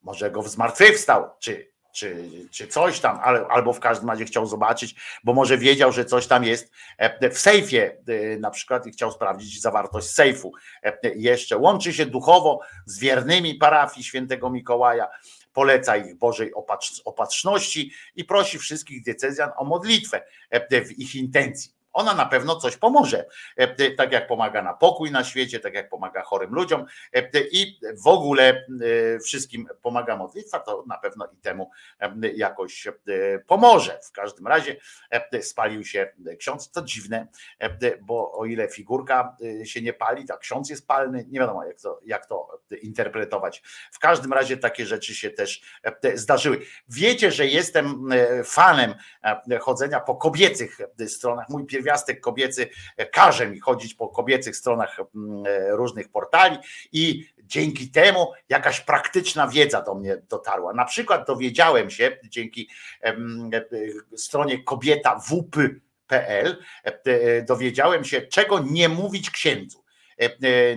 może 0.03 0.31
go 0.31 0.43
zmartwychwstał, 0.43 1.31
czy, 1.39 1.71
czy, 1.93 2.31
czy 2.51 2.67
coś 2.69 3.01
tam, 3.01 3.21
ale, 3.23 3.47
albo 3.47 3.73
w 3.73 3.81
każdym 3.81 4.11
razie 4.11 4.25
chciał 4.25 4.47
zobaczyć, 4.47 4.95
bo 5.25 5.33
może 5.35 5.59
wiedział, 5.59 5.93
że 5.93 6.05
coś 6.05 6.27
tam 6.27 6.45
jest 6.45 6.73
e, 6.99 7.31
w 7.31 7.39
sejfie 7.39 7.97
e, 8.09 8.37
na 8.39 8.51
przykład 8.51 8.87
i 8.87 8.91
chciał 8.93 9.13
sprawdzić 9.13 9.61
zawartość 9.61 10.11
sejfu. 10.11 10.53
E, 10.83 10.99
Jeszcze 11.15 11.57
łączy 11.57 11.93
się 11.93 12.07
duchowo 12.07 12.61
z 12.87 12.99
wiernymi 12.99 13.55
parafii 13.55 14.05
świętego 14.05 14.51
Mikołaja, 14.51 15.09
poleca 15.53 15.97
ich 15.97 16.15
Bożej 16.15 16.55
opatrz- 16.55 17.01
opatrzności 17.05 17.93
i 18.17 18.25
prosi 18.25 18.59
wszystkich 18.59 19.03
diecezjan 19.03 19.51
o 19.57 19.65
modlitwę 19.65 20.23
e, 20.51 20.85
w 20.85 20.99
ich 20.99 21.15
intencji. 21.15 21.80
Ona 21.93 22.15
na 22.15 22.27
pewno 22.27 22.57
coś 22.57 22.77
pomoże, 22.77 23.27
e, 23.57 23.91
tak 23.91 24.13
jak 24.13 24.27
pomaga 24.27 24.63
na 24.63 24.75
pokój 24.75 25.11
na 25.11 25.25
świecie, 25.25 25.61
tak 25.61 25.75
jak 25.75 25.89
pomaga 25.89 26.23
chorym 26.23 26.55
ludziom 26.55 26.85
e, 27.13 27.31
i 27.53 27.81
w 28.05 28.07
ogóle 28.07 28.49
e, 28.49 28.65
wszystkim 29.19 29.69
pomaga 29.83 30.17
modlitwa, 30.17 30.61
to 30.61 30.85
na 30.87 30.99
pewno 30.99 31.27
i 31.33 31.37
temu 31.37 31.71
e, 32.01 32.13
jakoś 32.35 32.87
e, 32.87 32.93
pomoże. 33.47 33.99
W 34.03 34.13
każdym 34.13 34.47
razie 34.47 34.77
e, 35.11 35.43
spalił 35.43 35.85
się 35.85 36.13
ksiądz, 36.39 36.71
to 36.71 36.83
dziwne, 36.83 37.27
e, 37.59 37.97
bo 38.01 38.33
o 38.33 38.45
ile 38.47 38.69
figurka 38.69 39.37
e, 39.63 39.67
się 39.67 39.83
nie 39.83 39.93
pali, 39.93 40.25
tak 40.25 40.39
ksiądz 40.39 40.71
jest 40.71 40.87
palny, 40.87 41.25
nie 41.29 41.41
wiadomo 41.41 41.65
jak 41.65 41.81
to, 41.81 42.01
jak 42.05 42.27
to 42.27 42.61
interpretować. 42.83 43.63
W 43.93 43.99
każdym 43.99 44.33
razie 44.33 44.57
takie 44.57 44.87
rzeczy 44.87 45.15
się 45.15 45.31
też 45.31 45.63
e, 46.03 46.19
zdarzyły. 46.19 46.61
Wiecie, 46.89 47.33
że 47.33 47.47
jestem 47.47 48.13
e, 48.13 48.45
fanem 48.45 48.95
e, 49.51 49.59
chodzenia 49.59 50.01
po 50.01 50.17
kobiecych 50.17 50.79
e, 51.01 51.09
stronach. 51.09 51.49
Mój 51.49 51.67
pierwiastek 51.81 52.21
kobiecy 52.21 52.69
e, 52.97 53.07
każe 53.07 53.47
mi 53.47 53.61
chodzić 53.61 53.95
po 53.95 54.09
kobiecych 54.09 54.57
stronach 54.57 55.01
e, 55.01 55.05
różnych 55.71 56.09
portali 56.09 56.59
i 56.93 57.29
dzięki 57.43 57.91
temu 57.91 58.33
jakaś 58.49 58.81
praktyczna 58.81 59.49
wiedza 59.49 59.83
do 59.83 59.95
mnie 59.95 60.17
dotarła. 60.29 60.73
Na 60.73 60.85
przykład 60.85 61.27
dowiedziałem 61.27 61.91
się 61.91 62.19
dzięki 62.25 62.69
e, 63.03 63.15
stronie 64.17 64.63
kobieta 64.63 65.21
wp.pl 65.21 66.57
e, 66.85 67.43
dowiedziałem 67.43 68.05
się, 68.05 68.23
czego 68.23 68.59
nie 68.59 68.89
mówić 68.89 69.31
księdzu 69.31 69.80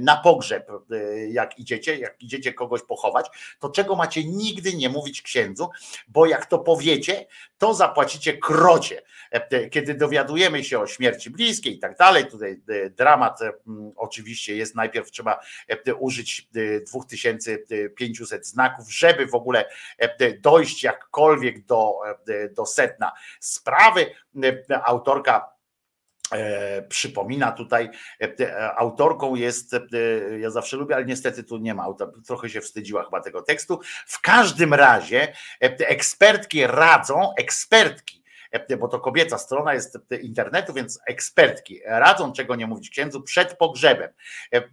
na 0.02 0.18
pogrzeb, 0.18 0.70
e, 0.92 1.28
jak 1.28 1.60
idziecie, 1.60 1.98
jak 1.98 2.22
idziecie 2.22 2.54
kogoś 2.54 2.82
pochować, 2.82 3.56
to 3.60 3.70
czego 3.70 3.96
macie 3.96 4.24
nigdy 4.24 4.74
nie 4.74 4.90
mówić 4.90 5.22
księdzu, 5.22 5.70
bo 6.08 6.26
jak 6.26 6.46
to 6.46 6.60
powiecie, 6.60 7.26
to 7.58 7.74
zapłacicie 7.74 8.38
krocie. 8.38 9.02
E, 9.32 9.70
Kiedy 9.70 9.94
dowiadujemy 9.94 10.64
się 10.64 10.80
o 10.80 10.88
śmierci 10.88 11.30
bliskiej 11.30 11.76
i 11.76 11.80
tak 11.80 11.98
dalej, 11.98 12.26
tutaj 12.26 12.62
e, 12.70 12.90
dramat 12.90 13.42
e, 13.42 13.52
oczywiście 13.96 14.56
jest, 14.56 14.76
najpierw 14.76 15.12
trzeba 15.12 15.40
e, 15.68 15.96
użyć 15.96 16.48
e, 16.56 16.80
2500 16.80 18.48
znaków, 18.48 18.94
żeby 18.94 19.26
w 19.26 19.36
ogóle 19.36 19.66
e, 19.98 20.34
dojść 20.34 20.84
jakkolwiek 20.84 21.66
do, 21.66 21.94
e, 22.28 22.50
do 22.50 22.66
sedna 22.66 23.12
sprawy. 23.40 24.06
E, 24.44 24.86
Autorka 24.86 25.53
E, 25.53 25.53
przypomina 26.90 27.52
tutaj, 27.52 27.90
e, 28.22 28.40
e, 28.40 28.76
autorką 28.76 29.36
jest, 29.36 29.74
e, 29.74 29.80
ja 30.40 30.50
zawsze 30.50 30.78
lubię, 30.78 30.96
ale 30.96 31.06
niestety 31.06 31.44
tu 31.44 31.58
nie 31.58 31.74
ma, 31.74 31.86
trochę 32.28 32.50
się 32.50 32.62
wstydziła 32.62 33.04
chyba 33.04 33.22
tego 33.22 33.42
tekstu. 33.42 33.80
W 34.06 34.22
każdym 34.22 34.74
razie 34.74 35.34
e, 35.62 35.88
ekspertki 35.88 36.68
radzą, 36.68 37.34
ekspertki, 37.38 38.18
e, 38.18 38.23
bo 38.80 38.88
to 38.88 39.00
kobieca 39.00 39.38
strona 39.38 39.74
jest 39.74 39.98
internetu, 40.22 40.74
więc 40.74 41.00
ekspertki 41.08 41.82
radzą, 41.86 42.34
czego 42.34 42.56
nie 42.56 42.68
mówić 42.68 42.90
księdzu, 42.90 43.22
przed 43.22 43.58
pogrzebem. 43.58 44.10
E, 44.54 44.58
e, 44.58 44.64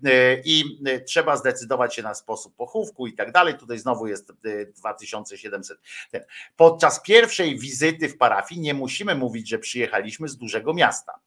I 0.44 0.80
e, 0.86 1.00
trzeba 1.00 1.36
zdecydować 1.36 1.94
się 1.94 2.02
na 2.02 2.14
sposób 2.14 2.56
pochówku 2.56 3.06
i 3.06 3.12
tak 3.12 3.32
dalej. 3.32 3.54
Tutaj 3.54 3.78
znowu 3.78 4.06
jest 4.06 4.30
e, 4.30 4.66
2700. 4.66 5.80
Ten. 6.10 6.24
Podczas 6.56 7.02
pierwszej 7.02 7.58
wizyty 7.58 8.08
w 8.08 8.18
parafii 8.18 8.60
nie 8.60 8.74
musimy 8.74 9.14
mówić, 9.14 9.48
że 9.48 9.58
przyjechaliśmy 9.58 10.28
z 10.28 10.36
dużego 10.36 10.74
miasta. 10.74 11.18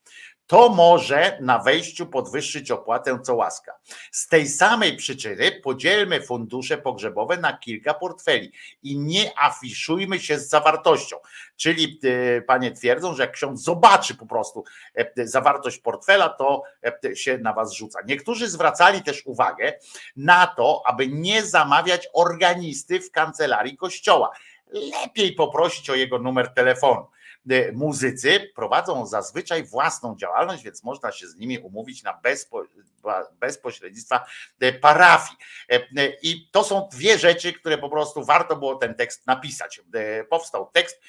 To 0.54 0.70
może 0.70 1.38
na 1.42 1.60
wejściu 1.60 2.06
podwyższyć 2.06 2.72
opłatę 2.72 3.20
co 3.24 3.36
łaska. 3.36 3.74
Z 4.12 4.28
tej 4.28 4.48
samej 4.48 4.98
przyczyny 4.98 5.52
podzielmy 5.52 6.22
fundusze 6.22 6.78
pogrzebowe 6.78 7.38
na 7.38 7.58
kilka 7.58 7.94
portfeli 7.94 8.52
i 8.84 9.00
nie 9.00 9.40
afiszujmy 9.40 10.20
się 10.20 10.40
z 10.40 10.50
zawartością. 10.50 11.18
Czyli 11.56 12.00
e, 12.04 12.42
panie 12.42 12.72
twierdzą, 12.72 13.16
że 13.16 13.24
jak 13.24 13.32
ksiądz 13.32 13.64
zobaczy 13.64 14.16
po 14.16 14.26
prostu 14.26 14.64
e, 14.96 15.28
zawartość 15.28 15.78
portfela, 15.78 16.30
to 16.30 16.64
e, 17.06 17.16
się 17.16 17.38
na 17.38 17.54
was 17.54 17.74
rzuca. 17.74 18.00
Niektórzy 18.06 18.50
zwracali 18.50 19.04
też 19.04 19.26
uwagę 19.26 19.74
na 20.16 20.48
to, 20.48 20.82
aby 20.86 21.08
nie 21.08 21.46
zamawiać 21.46 22.08
organisty 22.14 23.00
w 23.00 23.12
kancelarii 23.12 23.78
kościoła. 23.78 24.32
Lepiej 24.68 25.34
poprosić 25.34 25.90
o 25.90 25.96
jego 25.96 26.20
numer 26.20 26.54
telefonu. 26.54 27.08
E, 27.50 27.72
Muzycy 27.72 28.52
prowadzą 28.56 29.06
zazwyczaj 29.06 29.64
własną 29.64 30.16
działalność, 30.16 30.64
więc 30.64 30.84
można 30.84 31.12
się 31.12 31.28
z 31.28 31.36
nimi 31.36 31.60
umówić 31.60 32.04
na 32.04 32.14
bezpo, 32.24 32.64
ba- 33.04 33.28
bez 33.40 33.58
pośrednictwa 33.58 34.26
e, 34.60 34.74
parafii. 34.74 35.38
E, 35.70 35.80
I 36.22 36.50
to 36.52 36.64
są 36.64 36.88
dwie 36.92 37.18
rzeczy, 37.18 37.54
które 37.54 37.78
po 37.78 37.90
prostu 37.90 38.26
warto 38.26 38.56
było 38.56 38.76
ten 38.76 38.96
tekst 38.96 39.28
napisać. 39.28 39.82
Powstał 40.30 40.70
tekst, 40.74 41.02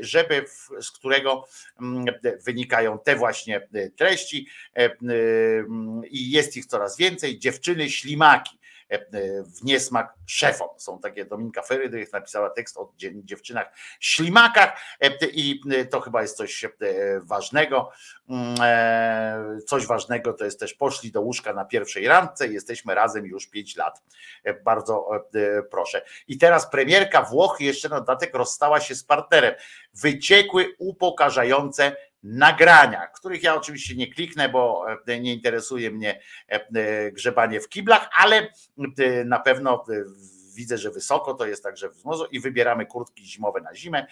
żeby 0.00 0.44
z 0.80 0.90
którego 0.90 1.44
mm, 1.80 2.04
wynikają 2.44 2.98
te 2.98 3.16
właśnie 3.16 3.68
treści 3.96 4.48
mm, 4.74 6.02
i 6.06 6.30
jest 6.30 6.56
ich 6.56 6.66
coraz 6.66 6.96
więcej. 6.96 7.38
Dziewczyny 7.38 7.90
ślimaki 7.90 8.58
w 9.60 9.64
niesmak 9.64 10.14
szefom. 10.26 10.68
Są 10.76 10.98
takie 10.98 11.24
Dominika 11.24 11.62
Ferydrych 11.62 12.12
napisała 12.12 12.50
tekst 12.50 12.76
o 12.76 12.92
dzie- 12.96 13.24
dziewczynach 13.24 13.66
ślimakach 14.00 14.80
e, 15.00 15.10
i 15.26 15.60
e, 15.72 15.84
to 15.84 16.00
chyba 16.00 16.22
jest 16.22 16.36
coś 16.36 16.64
e, 16.64 16.70
ważnego. 17.22 17.90
Mm, 18.28 18.54
e, 18.60 19.44
Coś 19.66 19.86
ważnego 19.86 20.32
to 20.32 20.44
jest 20.44 20.60
też 20.60 20.74
poszli 20.74 21.12
do 21.12 21.20
łóżka 21.20 21.52
na 21.52 21.64
pierwszej 21.64 22.08
randce 22.08 22.48
jesteśmy 22.48 22.94
razem 22.94 23.26
już 23.26 23.46
5 23.46 23.76
lat. 23.76 24.02
E, 24.44 24.54
Bardzo 24.54 25.10
e, 25.34 25.62
proszę. 25.62 26.02
I 26.28 26.38
teraz 26.38 26.70
premierka 26.70 27.22
Włoch 27.22 27.56
jeszcze 27.60 27.88
na 27.88 28.00
dodatek 28.00 28.34
rozstała 28.34 28.80
się 28.80 28.94
z 28.94 29.04
partnerem. 29.04 29.54
Wyciekły 29.94 30.74
upokarzające 30.78 31.96
nagrania, 32.24 33.06
których 33.06 33.42
ja 33.42 33.54
oczywiście 33.54 33.96
nie 33.96 34.06
kliknę, 34.06 34.48
bo 34.48 34.84
e, 35.06 35.20
nie 35.20 35.34
interesuje 35.34 35.90
mnie 35.90 36.20
e, 36.50 36.68
e, 36.74 37.12
grzebanie 37.12 37.60
w 37.60 37.68
kiblach, 37.68 38.10
ale 38.22 38.48
na 39.24 39.40
pewno 39.40 39.84
widzę, 40.54 40.78
że 40.78 40.90
wysoko 40.90 41.34
to 41.34 41.46
jest 41.46 41.62
także 41.62 41.88
wzmożo 41.88 42.26
i 42.26 42.40
wybieramy 42.40 42.86
kurtki 42.86 43.26
zimowe 43.26 43.60
na 43.60 43.74
zimę 43.74 44.06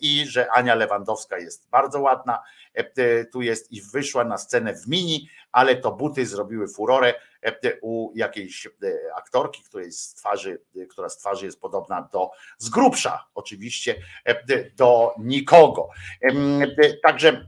i 0.00 0.26
że 0.26 0.52
Ania 0.52 0.74
Lewandowska 0.74 1.38
jest 1.38 1.68
bardzo 1.70 2.00
ładna, 2.00 2.42
tu 3.32 3.42
jest 3.42 3.72
i 3.72 3.82
wyszła 3.82 4.24
na 4.24 4.38
scenę 4.38 4.74
w 4.74 4.88
mini, 4.88 5.28
ale 5.52 5.76
to 5.76 5.92
buty 5.92 6.26
zrobiły 6.26 6.68
furorę 6.68 7.14
u 7.82 8.12
jakiejś 8.14 8.66
e, 8.66 8.70
aktorki, 9.16 9.62
której 9.62 9.92
z 9.92 10.14
twarzy, 10.14 10.62
e, 10.76 10.86
która 10.86 11.08
z 11.08 11.18
twarzy 11.18 11.46
jest 11.46 11.60
podobna 11.60 12.08
do 12.12 12.30
z 12.58 12.68
grubsza 12.68 13.26
oczywiście 13.34 13.94
e, 14.24 14.70
do 14.70 15.14
nikogo. 15.18 15.88
Także 17.02 17.46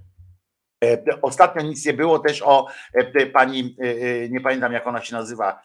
Ostatnio 1.22 1.62
nic 1.62 1.86
nie 1.86 1.92
było 1.92 2.18
też 2.18 2.42
o 2.42 2.66
pani, 3.32 3.76
nie 4.30 4.40
pamiętam 4.40 4.72
jak 4.72 4.86
ona 4.86 5.02
się 5.02 5.14
nazywa, 5.14 5.62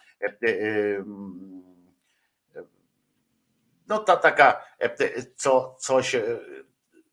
no 3.88 3.98
ta 3.98 4.16
taka, 4.16 4.64
co, 5.36 5.76
coś, 5.78 6.14
e, 6.14 6.38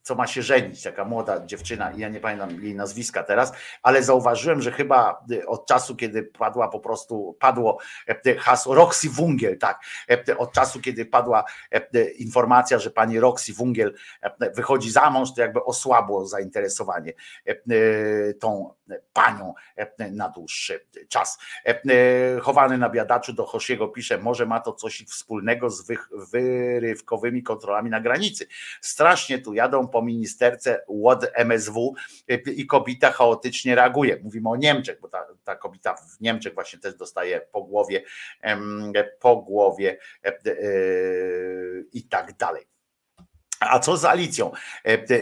co 0.09 0.15
ma 0.15 0.27
się 0.27 0.41
żenić, 0.41 0.83
taka 0.83 1.05
młoda 1.05 1.45
dziewczyna, 1.45 1.91
ja 1.97 2.09
nie 2.09 2.19
pamiętam 2.19 2.63
jej 2.63 2.75
nazwiska 2.75 3.23
teraz, 3.23 3.53
ale 3.83 4.03
zauważyłem, 4.03 4.61
że 4.61 4.71
chyba 4.71 5.25
y, 5.31 5.47
od 5.47 5.67
czasu, 5.67 5.95
kiedy 5.95 6.23
padła 6.23 6.67
po 6.67 6.79
prostu, 6.79 7.38
padło 7.39 7.77
e, 8.25 8.35
hasło 8.35 8.75
Roxy 8.75 9.09
Wungiel, 9.09 9.57
tak, 9.57 9.79
e, 10.09 10.38
od 10.38 10.53
czasu, 10.53 10.81
kiedy 10.81 11.05
padła 11.05 11.43
e, 11.71 12.09
informacja, 12.09 12.79
że 12.79 12.91
pani 12.91 13.19
Roxy 13.19 13.53
Wungiel 13.53 13.95
wychodzi 14.55 14.91
za 14.91 15.09
mąż, 15.09 15.33
to 15.33 15.41
jakby 15.41 15.63
osłabło 15.63 16.25
zainteresowanie 16.25 17.13
tą 18.39 18.73
panią 19.13 19.53
na 20.11 20.29
dłuższy 20.29 20.85
czas. 21.09 21.39
Chowany 22.41 22.77
na 22.77 22.89
biadaczu 22.89 23.33
do 23.33 23.45
Hosiego 23.45 23.88
pisze, 23.88 24.17
może 24.17 24.45
ma 24.45 24.59
to 24.59 24.73
coś 24.73 25.03
wspólnego 25.07 25.69
z 25.69 25.85
wy, 25.88 25.97
wyrywkowymi 26.11 27.43
kontrolami 27.43 27.89
na 27.89 28.01
granicy. 28.01 28.47
Strasznie 28.81 29.39
tu 29.39 29.53
jadą 29.53 29.88
po 29.88 29.99
ministerce 30.02 30.84
łod 30.88 31.26
MSW 31.34 31.94
i 32.45 32.66
kobieta 32.66 33.11
chaotycznie 33.11 33.76
reaguje. 33.76 34.19
Mówimy 34.24 34.50
o 34.50 34.56
Niemczech, 34.56 35.00
bo 35.02 35.08
ta, 35.08 35.28
ta 35.44 35.56
kobieta 35.56 35.95
w 35.95 36.22
Niemczech 36.22 36.53
właśnie 36.53 36.80
też 36.80 36.95
dostaje 36.95 37.42
po 37.52 37.64
głowie, 37.64 38.03
po 39.19 39.36
głowie 39.36 39.98
e, 40.26 40.28
e, 40.28 40.53
i 41.94 42.03
tak 42.03 42.38
dalej. 42.38 42.78
A 43.59 43.79
co 43.79 43.97
z 43.97 44.05
Alicją 44.05 44.51
e, 44.85 45.17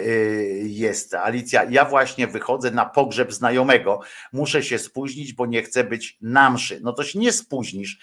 jest? 0.63 1.13
Alicja, 1.13 1.63
ja 1.69 1.85
właśnie 1.85 2.27
wychodzę 2.27 2.71
na 2.71 2.85
pogrzeb 2.85 3.33
znajomego. 3.33 3.99
Muszę 4.33 4.63
się 4.63 4.79
spóźnić, 4.79 5.33
bo 5.33 5.45
nie 5.45 5.63
chcę 5.63 5.83
być 5.83 6.17
na 6.21 6.49
mszy. 6.49 6.79
No 6.83 6.93
to 6.93 7.03
się 7.03 7.19
nie 7.19 7.31
spóźnisz, 7.31 7.99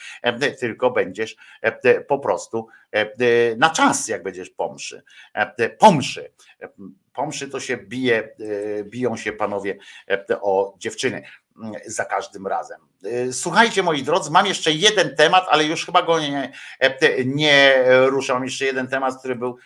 tylko 0.60 0.90
będziesz 0.90 1.36
po 2.08 2.18
prostu 2.18 2.66
na 3.56 3.70
czas, 3.70 4.08
jak 4.08 4.22
będziesz 4.22 4.50
po 4.50 4.72
mszy. 4.72 5.02
Po 5.78 5.92
mszy. 5.92 6.32
Po 7.12 7.26
mszy 7.26 7.48
to 7.48 7.60
się 7.60 7.76
bije, 7.76 8.28
biją 8.84 9.16
się 9.16 9.32
panowie 9.32 9.78
o 10.40 10.74
dziewczyny 10.78 11.22
za 11.86 12.04
każdym 12.04 12.46
razem. 12.46 12.80
Słuchajcie, 13.32 13.82
moi 13.82 14.02
drodzy, 14.02 14.30
mam 14.30 14.46
jeszcze 14.46 14.72
jeden 14.72 15.16
temat, 15.16 15.46
ale 15.48 15.64
już 15.64 15.86
chyba 15.86 16.02
go 16.02 16.20
nie, 16.20 16.52
nie 17.24 17.84
ruszam. 18.06 18.36
Mam 18.36 18.44
jeszcze 18.44 18.64
jeden 18.64 18.88
temat, 18.88 19.18
który 19.18 19.36
był 19.36 19.56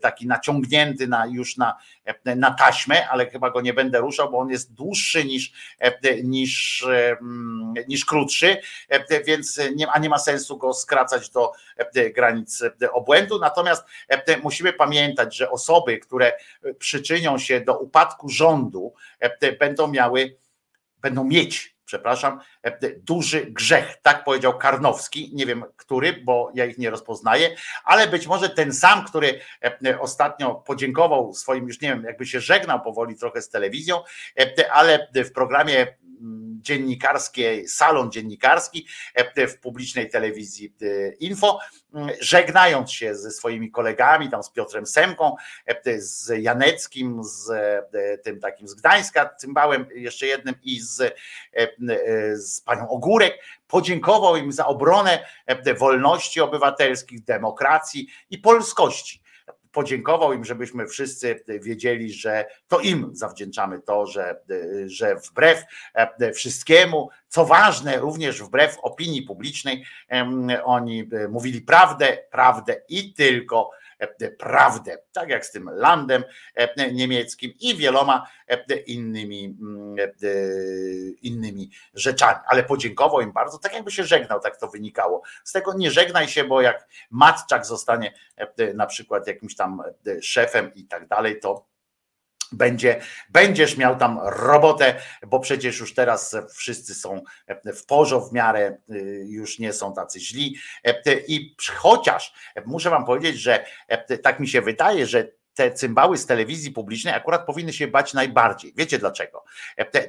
taki 0.00 0.26
naciągnięty 0.26 1.06
na, 1.06 1.26
już 1.26 1.56
na, 1.56 1.76
na 2.24 2.50
taśmę, 2.50 3.08
ale 3.08 3.26
chyba 3.26 3.50
go 3.50 3.60
nie 3.60 3.74
będę 3.74 3.98
ruszał, 3.98 4.30
bo 4.30 4.38
on 4.38 4.50
jest 4.50 4.74
dłuższy 4.74 5.24
niż, 5.24 5.52
niż, 6.22 6.86
niż 7.88 8.04
krótszy, 8.04 8.56
więc 9.26 9.60
nie, 9.76 9.90
a 9.90 9.98
nie 9.98 10.08
ma 10.08 10.18
sensu 10.18 10.58
go 10.58 10.74
skracać 10.74 11.30
do 11.30 11.52
granic 12.14 12.62
obłędu. 12.92 13.38
Natomiast 13.38 13.84
musimy 14.42 14.72
pamiętać, 14.72 15.36
że 15.36 15.50
osoby, 15.50 15.98
które 15.98 16.32
przyczynią 16.78 17.38
się 17.38 17.60
do 17.60 17.78
upadku 17.78 18.28
rządu, 18.28 18.94
będą 19.58 19.88
miały 19.88 20.39
będą 21.02 21.24
mieć, 21.24 21.76
przepraszam, 21.84 22.40
duży 22.96 23.46
grzech. 23.46 23.96
Tak 24.02 24.24
powiedział 24.24 24.58
Karnowski, 24.58 25.30
nie 25.34 25.46
wiem 25.46 25.64
który, 25.76 26.12
bo 26.12 26.50
ja 26.54 26.64
ich 26.64 26.78
nie 26.78 26.90
rozpoznaję, 26.90 27.56
ale 27.84 28.08
być 28.08 28.26
może 28.26 28.48
ten 28.48 28.72
sam, 28.72 29.04
który 29.04 29.40
ostatnio 30.00 30.54
podziękował 30.54 31.34
swoim, 31.34 31.66
już 31.66 31.80
nie 31.80 31.88
wiem, 31.88 32.04
jakby 32.04 32.26
się 32.26 32.40
żegnał 32.40 32.80
powoli 32.82 33.16
trochę 33.16 33.42
z 33.42 33.50
telewizją, 33.50 34.02
ale 34.72 35.08
w 35.14 35.32
programie 35.32 35.96
dziennikarskiej, 36.60 37.68
salon 37.68 38.12
dziennikarski 38.12 38.86
w 39.48 39.58
publicznej 39.58 40.10
telewizji 40.10 40.74
Info, 41.20 41.58
żegnając 42.20 42.92
się 42.92 43.14
ze 43.14 43.30
swoimi 43.30 43.70
kolegami, 43.70 44.30
tam 44.30 44.42
z 44.42 44.50
Piotrem 44.50 44.86
Semką, 44.86 45.36
z 45.98 46.32
Janeckim, 46.42 47.24
z 47.24 47.50
tym 48.24 48.40
takim 48.40 48.68
z 48.68 48.74
Gdańska, 48.74 49.30
cymbałem 49.38 49.86
jeszcze 49.94 50.26
jednym 50.26 50.54
i 50.62 50.80
z, 50.80 51.14
z 52.34 52.60
panią 52.60 52.88
Ogórek, 52.88 53.38
podziękował 53.68 54.36
im 54.36 54.52
za 54.52 54.66
obronę 54.66 55.26
wolności 55.78 56.40
obywatelskich, 56.40 57.24
demokracji 57.24 58.08
i 58.30 58.38
polskości 58.38 59.22
podziękował 59.72 60.32
im, 60.32 60.44
żebyśmy 60.44 60.86
wszyscy 60.86 61.44
wiedzieli, 61.60 62.12
że 62.12 62.46
to 62.68 62.80
im 62.80 63.10
zawdzięczamy 63.12 63.80
to, 63.80 64.06
że, 64.06 64.40
że 64.86 65.16
wbrew 65.16 65.64
wszystkiemu, 66.34 67.08
co 67.28 67.44
ważne, 67.44 67.98
również 67.98 68.42
wbrew 68.42 68.78
opinii 68.82 69.22
publicznej, 69.22 69.84
oni 70.64 71.08
mówili 71.28 71.60
prawdę, 71.60 72.18
prawdę 72.30 72.82
i 72.88 73.14
tylko 73.14 73.70
prawdę, 74.38 74.98
tak 75.12 75.28
jak 75.28 75.46
z 75.46 75.50
tym 75.50 75.70
landem 75.72 76.24
niemieckim 76.92 77.52
i 77.60 77.76
wieloma 77.76 78.28
innymi, 78.86 79.56
innymi 81.22 81.70
rzeczami. 81.94 82.38
Ale 82.46 82.62
podziękował 82.62 83.20
im 83.20 83.32
bardzo, 83.32 83.58
tak 83.58 83.74
jakby 83.74 83.90
się 83.90 84.04
żegnał, 84.04 84.40
tak 84.40 84.56
to 84.56 84.68
wynikało. 84.68 85.22
Z 85.44 85.52
tego 85.52 85.74
nie 85.74 85.90
żegnaj 85.90 86.28
się, 86.28 86.44
bo 86.44 86.60
jak 86.60 86.88
Matczak 87.10 87.66
zostanie 87.66 88.14
na 88.74 88.86
przykład 88.86 89.26
jakimś 89.26 89.56
tam 89.56 89.82
szefem 90.22 90.74
i 90.74 90.84
tak 90.84 91.08
dalej, 91.08 91.40
to 91.40 91.69
będzie, 92.52 93.00
będziesz 93.30 93.76
miał 93.76 93.96
tam 93.96 94.20
robotę, 94.22 94.94
bo 95.26 95.40
przecież 95.40 95.80
już 95.80 95.94
teraz 95.94 96.36
wszyscy 96.54 96.94
są 96.94 97.22
w 97.74 97.86
porządku 97.86 98.30
w 98.30 98.32
miarę, 98.32 98.78
już 99.24 99.58
nie 99.58 99.72
są 99.72 99.94
tacy 99.94 100.20
źli. 100.20 100.56
I 101.28 101.56
chociaż 101.76 102.34
muszę 102.66 102.90
wam 102.90 103.04
powiedzieć, 103.04 103.36
że 103.40 103.64
tak 104.22 104.40
mi 104.40 104.48
się 104.48 104.62
wydaje, 104.62 105.06
że 105.06 105.28
te 105.54 105.70
cymbały 105.72 106.18
z 106.18 106.26
telewizji 106.26 106.70
publicznej 106.70 107.14
akurat 107.14 107.46
powinny 107.46 107.72
się 107.72 107.88
bać 107.88 108.14
najbardziej. 108.14 108.72
Wiecie 108.76 108.98
dlaczego? 108.98 109.44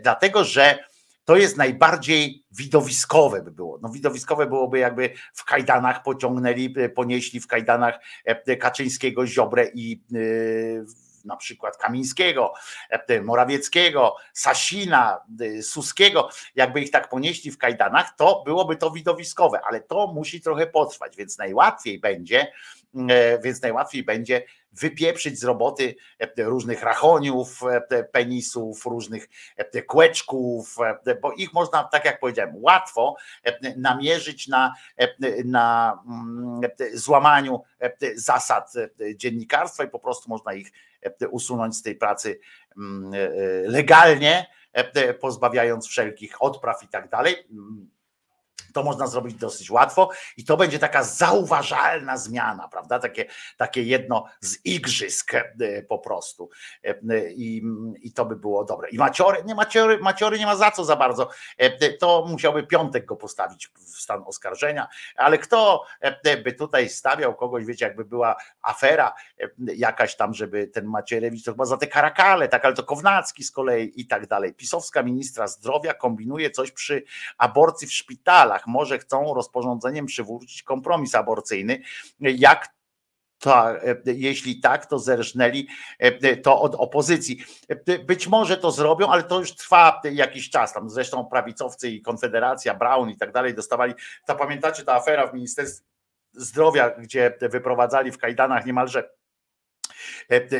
Dlatego, 0.03 0.44
że 0.44 0.80
to 1.26 1.38
jest 1.38 1.58
najbardziej 1.58 2.45
widowiskowe 2.52 3.42
by 3.42 3.52
było. 3.52 3.80
No 3.82 3.90
widowiskowe 3.90 4.48
byłoby 4.48 4.80
jakby 4.80 5.10
w 5.34 5.45
kajdanach 5.45 6.03
pociągnęli, 6.03 6.76
ponieśli 6.95 7.40
w 7.40 7.48
kajdanach 7.48 8.00
Kaczyńskiego, 8.60 9.28
Ziobrę 9.28 9.68
i 9.74 10.03
na 11.25 11.35
przykład 11.38 11.77
Kamińskiego, 11.77 12.53
Morawieckiego, 13.24 14.16
Sasina, 14.33 15.19
Suskiego, 15.61 16.30
jakby 16.56 16.82
ich 16.82 16.91
tak 16.91 17.09
ponieśli 17.09 17.51
w 17.51 17.58
kajdanach, 17.58 18.16
to 18.16 18.43
byłoby 18.45 18.75
to 18.75 18.91
widowiskowe, 18.91 19.61
ale 19.67 19.82
to 19.82 20.08
musi 20.08 20.41
trochę 20.41 20.67
potrwać, 20.67 21.16
więc 21.16 21.38
najłatwiej 21.38 22.00
będzie, 22.00 22.51
więc 23.43 23.61
najłatwiej 23.61 24.03
będzie 24.03 24.43
wypieprzyć 24.74 25.40
z 25.40 25.43
roboty 25.43 25.95
różnych 26.38 26.83
rachoniów, 26.83 27.61
penisów, 28.11 28.85
różnych 28.85 29.30
kłeczków, 29.88 30.75
bo 31.22 31.32
ich 31.32 31.53
można, 31.53 31.83
tak 31.83 32.06
jak 32.06 32.19
powiedziałem, 32.19 32.64
łatwo 32.64 33.16
namierzyć 33.77 34.48
na, 34.48 34.74
na 35.45 35.98
złamaniu 36.93 37.61
zasad 38.16 38.74
dziennikarstwa 39.16 39.83
i 39.83 39.88
po 39.88 40.00
prostu 40.00 40.30
można 40.30 40.53
ich 40.53 40.72
usunąć 41.30 41.75
z 41.75 41.81
tej 41.81 41.95
pracy 41.95 42.39
legalnie, 43.65 44.47
pozbawiając 45.19 45.88
wszelkich 45.88 46.41
odpraw 46.43 46.83
i 46.83 46.88
tak 46.88 47.09
dalej 47.09 47.35
to 48.74 48.83
można 48.83 49.08
zrobić 49.08 49.35
dosyć 49.35 49.72
łatwo 49.72 50.09
i 50.38 50.45
to 50.45 50.58
będzie 50.58 50.80
taka 50.80 51.03
zauważalna 51.03 52.17
zmiana, 52.17 52.67
prawda? 52.67 53.00
Takie, 53.00 53.25
takie 53.58 53.83
jedno 53.83 54.25
z 54.40 54.66
igrzysk 54.66 55.33
e, 55.33 55.83
po 55.83 56.00
prostu. 56.00 56.50
E, 56.83 56.95
I, 57.32 57.64
I 58.01 58.14
to 58.14 58.25
by 58.25 58.35
było 58.35 58.66
dobre. 58.66 58.90
I 58.90 58.98
Maciory, 58.98 59.43
nie 59.45 59.56
Maciory, 59.56 60.00
Maciory 60.00 60.40
nie 60.40 60.45
ma 60.45 60.56
za 60.56 60.72
co 60.72 60.85
za 60.85 60.95
bardzo. 60.95 61.30
E, 61.58 61.93
to 61.93 62.25
musiałby 62.30 62.64
piątek 62.64 63.06
go 63.06 63.16
postawić 63.16 63.67
w 63.67 64.01
stan 64.01 64.24
oskarżenia, 64.25 64.88
ale 65.16 65.38
kto 65.38 65.85
by 66.43 66.53
tutaj 66.53 66.90
stawiał 66.90 67.35
kogoś, 67.35 67.66
wiecie, 67.66 67.85
jakby 67.85 68.06
była 68.06 68.35
afera 68.61 69.14
jakaś 69.58 70.16
tam, 70.16 70.33
żeby 70.33 70.67
ten 70.67 70.85
Macierewicz, 70.85 71.43
to 71.43 71.51
chyba 71.51 71.66
za 71.66 71.77
te 71.77 71.88
karakale, 71.88 72.48
tak, 72.48 72.66
ale 72.66 72.74
to 72.74 72.83
Kownacki 72.83 73.43
z 73.43 73.51
kolei 73.51 74.01
i 74.01 74.08
tak 74.08 74.27
dalej. 74.27 74.53
Pisowska 74.53 75.03
ministra 75.03 75.48
zdrowia 75.48 75.93
kombinuje 75.93 76.51
coś 76.51 76.72
przy 76.72 77.03
aborcji 77.38 77.88
w 77.88 77.93
szpitalach 77.93 78.60
może 78.67 78.99
chcą 78.99 79.33
rozporządzeniem 79.33 80.06
przywrócić 80.06 80.64
kompromis 80.64 81.15
aborcyjny. 81.15 81.81
Jak 82.19 82.69
to, 83.40 83.67
jeśli 84.06 84.59
tak, 84.59 84.85
to 84.85 84.99
zerżnęli 84.99 85.67
to 86.43 86.61
od 86.61 86.75
opozycji. 86.75 87.43
Być 88.06 88.27
może 88.27 88.57
to 88.57 88.72
zrobią, 88.72 89.07
ale 89.07 89.23
to 89.23 89.40
już 89.40 89.56
trwa 89.56 90.01
jakiś 90.11 90.49
czas. 90.49 90.73
Tam 90.73 90.90
zresztą 90.90 91.25
prawicowcy 91.25 91.90
i 91.90 92.01
Konfederacja, 92.01 92.73
Brown 92.73 93.09
i 93.09 93.17
tak 93.17 93.31
dalej 93.31 93.53
dostawali. 93.53 93.93
To 94.27 94.35
pamiętacie 94.35 94.83
ta 94.83 94.95
afera 94.95 95.27
w 95.27 95.33
Ministerstwie 95.33 95.88
Zdrowia, 96.33 96.90
gdzie 96.90 97.38
wyprowadzali 97.41 98.11
w 98.11 98.17
kajdanach 98.17 98.65
niemalże 98.65 99.09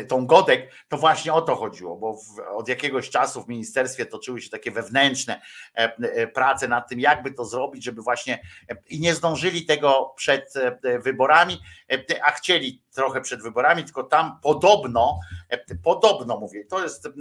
tą 0.08 0.26
Godek, 0.26 0.72
to 0.90 0.98
właśnie 0.98 1.34
o 1.34 1.42
to 1.42 1.56
chodziło, 1.56 1.96
bo 1.96 2.20
od 2.56 2.68
jakiegoś 2.68 3.10
czasu 3.10 3.44
w 3.44 3.48
ministerstwie 3.48 4.06
toczyły 4.06 4.42
się 4.42 4.50
takie 4.50 4.72
wewnętrzne 4.72 5.42
e, 5.76 5.96
e, 5.98 6.28
prace 6.28 6.68
nad 6.68 6.90
tym, 6.90 7.00
jakby 7.00 7.32
to 7.32 7.46
zrobić, 7.46 7.84
żeby 7.84 8.02
właśnie 8.02 8.42
e, 8.70 8.76
i 8.90 9.00
nie 9.00 9.16
zdążyli 9.16 9.66
tego 9.66 10.14
przed 10.18 10.56
e, 10.56 11.00
wyborami, 11.00 11.62
e, 11.92 12.26
a 12.26 12.32
chcieli 12.32 12.84
trochę 12.94 13.22
przed 13.22 13.44
wyborami, 13.44 13.84
tylko 13.84 14.04
tam 14.04 14.40
podobno, 14.44 15.20
e, 15.50 15.76
podobno 15.84 16.38
mówię, 16.38 16.66
to 16.66 16.84
jest, 16.84 17.06
e, 17.06 17.12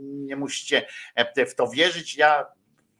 nie 0.00 0.36
musicie 0.36 0.86
e, 1.14 1.46
w 1.46 1.54
to 1.54 1.68
wierzyć, 1.68 2.16
ja 2.16 2.46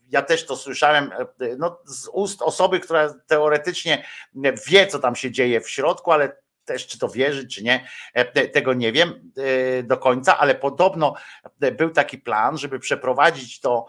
ja 0.09 0.23
też 0.23 0.47
to 0.47 0.57
słyszałem 0.57 1.13
e, 1.13 1.57
no, 1.59 1.79
z 1.85 2.09
ust 2.13 2.43
osoby, 2.43 2.81
która 2.81 3.15
teoretycznie 3.27 4.05
wie, 4.69 4.87
co 4.87 4.99
tam 4.99 5.17
się 5.17 5.31
dzieje 5.31 5.61
w 5.61 5.71
środku, 5.71 6.13
ale 6.13 6.37
też 6.67 6.87
czy 6.87 6.99
to 6.99 7.09
wierzy, 7.09 7.49
czy 7.49 7.65
nie, 7.65 7.89
e, 8.15 8.25
te- 8.25 8.49
tego 8.49 8.75
nie 8.75 8.93
wiem 8.93 9.33
e, 9.37 9.83
do 9.83 9.97
końca, 9.97 10.39
ale 10.39 10.55
podobno 10.55 11.15
e, 11.61 11.73
był 11.73 11.91
taki 11.91 12.19
plan, 12.19 12.59
żeby 12.59 12.79
przeprowadzić 12.79 13.61
to 13.61 13.87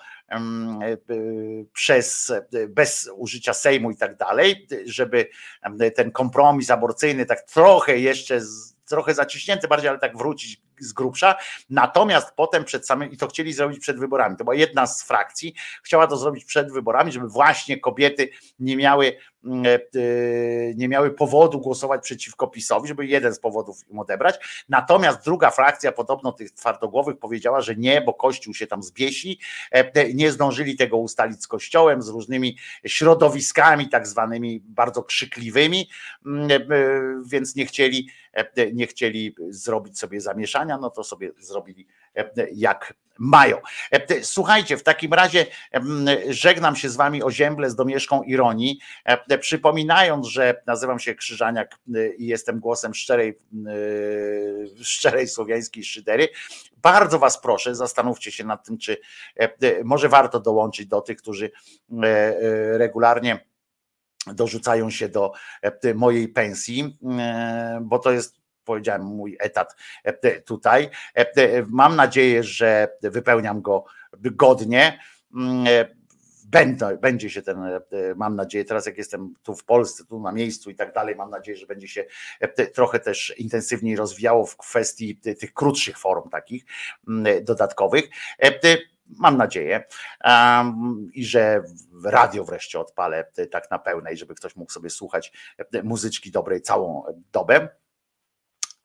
przez 1.73 2.33
bez 2.69 3.09
użycia 3.15 3.53
Sejmu 3.53 3.91
i 3.91 3.97
tak 3.97 4.17
dalej, 4.17 4.67
żeby 4.85 5.29
ten 5.95 6.11
kompromis 6.11 6.71
aborcyjny 6.71 7.25
tak 7.25 7.41
trochę 7.41 7.97
jeszcze 7.97 8.39
trochę 8.85 9.13
zaciśnięty 9.13 9.67
bardziej, 9.67 9.89
ale 9.89 9.99
tak 9.99 10.17
wrócić 10.17 10.61
z 10.79 10.93
grubsza. 10.93 11.35
Natomiast 11.69 12.33
potem 12.35 12.63
przed 12.63 12.87
samym, 12.87 13.11
i 13.11 13.17
to 13.17 13.27
chcieli 13.27 13.53
zrobić 13.53 13.79
przed 13.79 13.99
wyborami, 13.99 14.37
to 14.37 14.43
była 14.43 14.55
jedna 14.55 14.87
z 14.87 15.03
frakcji, 15.03 15.53
chciała 15.83 16.07
to 16.07 16.17
zrobić 16.17 16.45
przed 16.45 16.71
wyborami, 16.71 17.11
żeby 17.11 17.27
właśnie 17.27 17.79
kobiety 17.79 18.29
nie 18.59 18.77
miały, 18.77 19.17
mm, 19.45 19.65
e, 19.65 19.79
nie 20.75 20.87
miały 20.87 21.11
powodu 21.11 21.59
głosować 21.59 22.03
przeciwko 22.03 22.47
PiSowi, 22.47 22.87
żeby 22.87 23.05
jeden 23.05 23.33
z 23.33 23.39
powodów 23.39 23.89
im 23.89 23.99
odebrać. 23.99 24.65
Natomiast 24.69 25.25
druga 25.25 25.51
frakcja, 25.51 25.91
podobno 25.91 26.31
tych 26.31 26.51
twardogłowych, 26.51 27.17
powiedziała, 27.17 27.61
że 27.61 27.75
nie, 27.75 28.01
bo 28.01 28.13
Kościół 28.13 28.53
się 28.53 28.67
tam 28.67 28.83
zbiesi, 28.83 29.39
e, 29.71 30.13
nie 30.13 30.31
zdążyli 30.31 30.75
tego 30.75 30.97
ustalić 30.97 31.43
z 31.43 31.47
Kościołem, 31.47 32.01
z 32.01 32.09
różnymi 32.09 32.57
środowiskami, 32.85 33.89
tak 33.89 34.07
zwanymi 34.07 34.63
bardzo 34.65 35.03
krzykliwymi, 35.03 35.89
mm, 36.25 36.51
e, 36.51 36.67
więc 37.25 37.55
nie 37.55 37.65
chcieli, 37.65 38.09
e, 38.33 38.71
nie 38.71 38.87
chcieli 38.87 39.35
zrobić 39.49 39.99
sobie 39.99 40.21
zamieszania, 40.21 40.66
no 40.67 40.89
to 40.89 41.03
sobie 41.03 41.31
zrobili 41.39 41.87
e, 42.15 42.31
jak 42.53 42.93
mają. 43.19 43.57
E, 43.91 44.23
Słuchajcie, 44.23 44.77
w 44.77 44.83
takim 44.83 45.13
razie 45.13 45.45
żegnam 46.29 46.75
się 46.75 46.89
z 46.89 46.95
wami 46.95 47.23
o 47.23 47.31
ziemble 47.31 47.69
z 47.69 47.75
domieszką 47.75 48.23
ironii, 48.23 48.79
e, 49.05 49.37
przypominając, 49.37 50.27
że 50.27 50.61
nazywam 50.65 50.99
się 50.99 51.15
Krzyżaniak 51.15 51.75
i 52.17 52.25
jestem 52.25 52.59
głosem 52.59 52.93
szczerej, 52.93 53.39
szczerej 54.81 55.27
słowiańskiej 55.27 55.83
szydery. 55.83 56.29
Bardzo 56.77 57.19
was 57.19 57.41
proszę, 57.41 57.75
zastanówcie 57.75 58.31
się 58.31 58.43
nad 58.43 58.65
tym, 58.65 58.77
czy 58.77 58.97
może 59.83 60.09
warto 60.09 60.39
dołączyć 60.39 60.87
do 60.87 61.01
tych, 61.01 61.17
którzy 61.17 61.51
regularnie 62.71 63.47
dorzucają 64.33 64.89
się 64.89 65.09
do 65.09 65.31
mojej 65.95 66.27
pensji, 66.27 66.97
bo 67.81 67.99
to 67.99 68.11
jest 68.11 68.46
powiedziałem, 68.67 69.01
mój 69.01 69.37
etat 69.39 69.75
e, 70.03 70.41
tutaj. 70.41 70.89
E, 71.15 71.65
Mam 71.69 71.95
nadzieję, 71.95 72.43
że 72.43 72.87
wypełniam 73.01 73.61
go 73.61 73.85
godnie. 74.17 74.99
Mm, 75.35 75.67
e, 75.67 75.97
Będę, 76.49 76.97
będzie 76.97 77.29
się 77.29 77.41
ten, 77.41 77.57
mam 78.15 78.35
nadzieję, 78.35 78.65
teraz 78.65 78.85
jak 78.85 78.97
jestem 78.97 79.33
tu 79.43 79.55
w 79.55 79.63
Polsce, 79.65 80.05
tu 80.05 80.19
na 80.19 80.31
miejscu 80.31 80.69
i 80.69 80.75
tak 80.75 80.93
dalej, 80.93 81.15
mam 81.15 81.29
nadzieję, 81.29 81.57
że 81.57 81.65
będzie 81.65 81.87
się 81.87 82.05
trochę 82.73 82.99
też 82.99 83.33
intensywniej 83.37 83.95
rozwijało 83.95 84.45
w 84.45 84.57
kwestii 84.57 85.17
ty- 85.17 85.35
tych 85.35 85.53
krótszych 85.53 85.97
form 85.99 86.29
takich 86.29 86.65
mm, 87.07 87.43
dodatkowych. 87.45 88.09
Mam 89.05 89.37
nadzieję 89.37 89.83
i 91.13 91.25
że 91.25 91.63
radio 92.05 92.43
wreszcie 92.43 92.79
odpalę 92.79 93.31
tak 93.51 93.71
na 93.71 93.79
pełnej, 93.79 94.17
żeby 94.17 94.35
ktoś 94.35 94.55
mógł 94.55 94.71
sobie 94.71 94.89
słuchać 94.89 95.31
muzyczki 95.83 96.31
dobrej 96.31 96.61
całą 96.61 97.03
dobę 97.31 97.69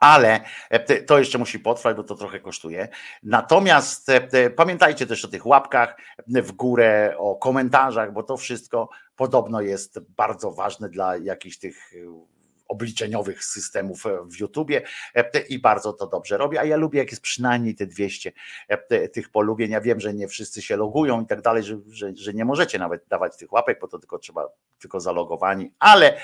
ale 0.02 0.40
e, 0.70 1.02
to 1.02 1.18
jeszcze 1.18 1.38
musi 1.38 1.58
potrwać, 1.58 1.96
bo 1.96 2.04
to 2.04 2.14
trochę 2.14 2.40
kosztuje. 2.40 2.88
Natomiast 3.22 4.08
e, 4.08 4.20
te- 4.20 4.50
pamiętajcie 4.50 5.06
też 5.06 5.24
o 5.24 5.28
tych 5.28 5.46
łapkach 5.46 5.96
w 6.28 6.52
górę, 6.52 7.14
o 7.18 7.36
komentarzach, 7.36 8.12
bo 8.12 8.22
to 8.22 8.36
wszystko 8.36 8.88
podobno 9.16 9.60
jest 9.60 10.00
bardzo 10.00 10.52
ważne 10.52 10.88
dla 10.88 11.16
jakichś 11.16 11.58
tych 11.58 11.92
e, 11.94 12.31
obliczeniowych 12.72 13.44
systemów 13.44 14.06
e, 14.06 14.18
w 14.26 14.40
YouTubie 14.40 14.82
e, 15.14 15.40
i 15.40 15.58
bardzo 15.58 15.92
to 15.92 16.06
dobrze 16.06 16.36
robi, 16.36 16.58
a 16.58 16.64
ja 16.64 16.76
lubię 16.76 16.98
jak 16.98 17.10
jest 17.10 17.22
przynajmniej 17.22 17.74
te 17.74 17.86
200 17.86 18.32
e, 18.68 19.08
tych 19.08 19.30
polubień. 19.30 19.70
Ja 19.70 19.80
wiem, 19.80 20.00
że 20.00 20.14
nie 20.14 20.28
wszyscy 20.28 20.62
się 20.62 20.76
logują 20.76 21.22
i 21.22 21.26
tak 21.26 21.42
dalej, 21.42 21.62
że, 21.62 21.78
że, 21.88 22.12
że 22.16 22.34
nie 22.34 22.44
możecie 22.44 22.78
nawet 22.78 23.06
dawać 23.08 23.36
tych 23.36 23.52
łapek, 23.52 23.80
bo 23.80 23.88
to 23.88 23.98
tylko 23.98 24.18
trzeba 24.18 24.48
tylko 24.78 25.00
zalogowani, 25.00 25.72
ale, 25.78 26.20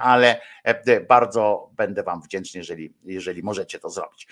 ale 0.00 0.40
bardzo 1.08 1.70
będę 1.76 2.02
Wam 2.02 2.22
wdzięczny, 2.22 2.58
jeżeli, 2.58 2.94
jeżeli 3.04 3.42
możecie 3.42 3.78
to 3.78 3.90
zrobić. 3.90 4.28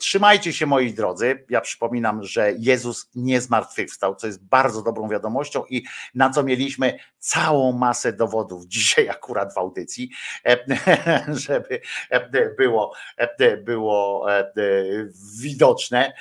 Trzymajcie 0.00 0.52
się, 0.52 0.66
moi 0.66 0.92
drodzy. 0.92 1.44
Ja 1.50 1.60
przypominam, 1.60 2.22
że 2.22 2.52
Jezus 2.58 3.10
nie 3.14 3.40
zmartwychwstał, 3.40 4.14
co 4.14 4.26
jest 4.26 4.44
bardzo 4.44 4.82
dobrą 4.82 5.08
wiadomością 5.08 5.64
i 5.70 5.84
na 6.14 6.30
co 6.30 6.42
mieliśmy 6.42 6.98
całą 7.18 7.72
masę 7.72 8.12
dowodów 8.12 8.66
dzisiaj 8.76 9.08
akurat 9.08 9.54
w 9.54 9.58
audycji, 9.58 10.10
żeby 11.46 11.80
e, 12.10 12.50
było, 12.54 12.92
e, 13.16 13.56
było 13.56 14.32
e, 14.38 14.52
widoczne, 15.40 16.12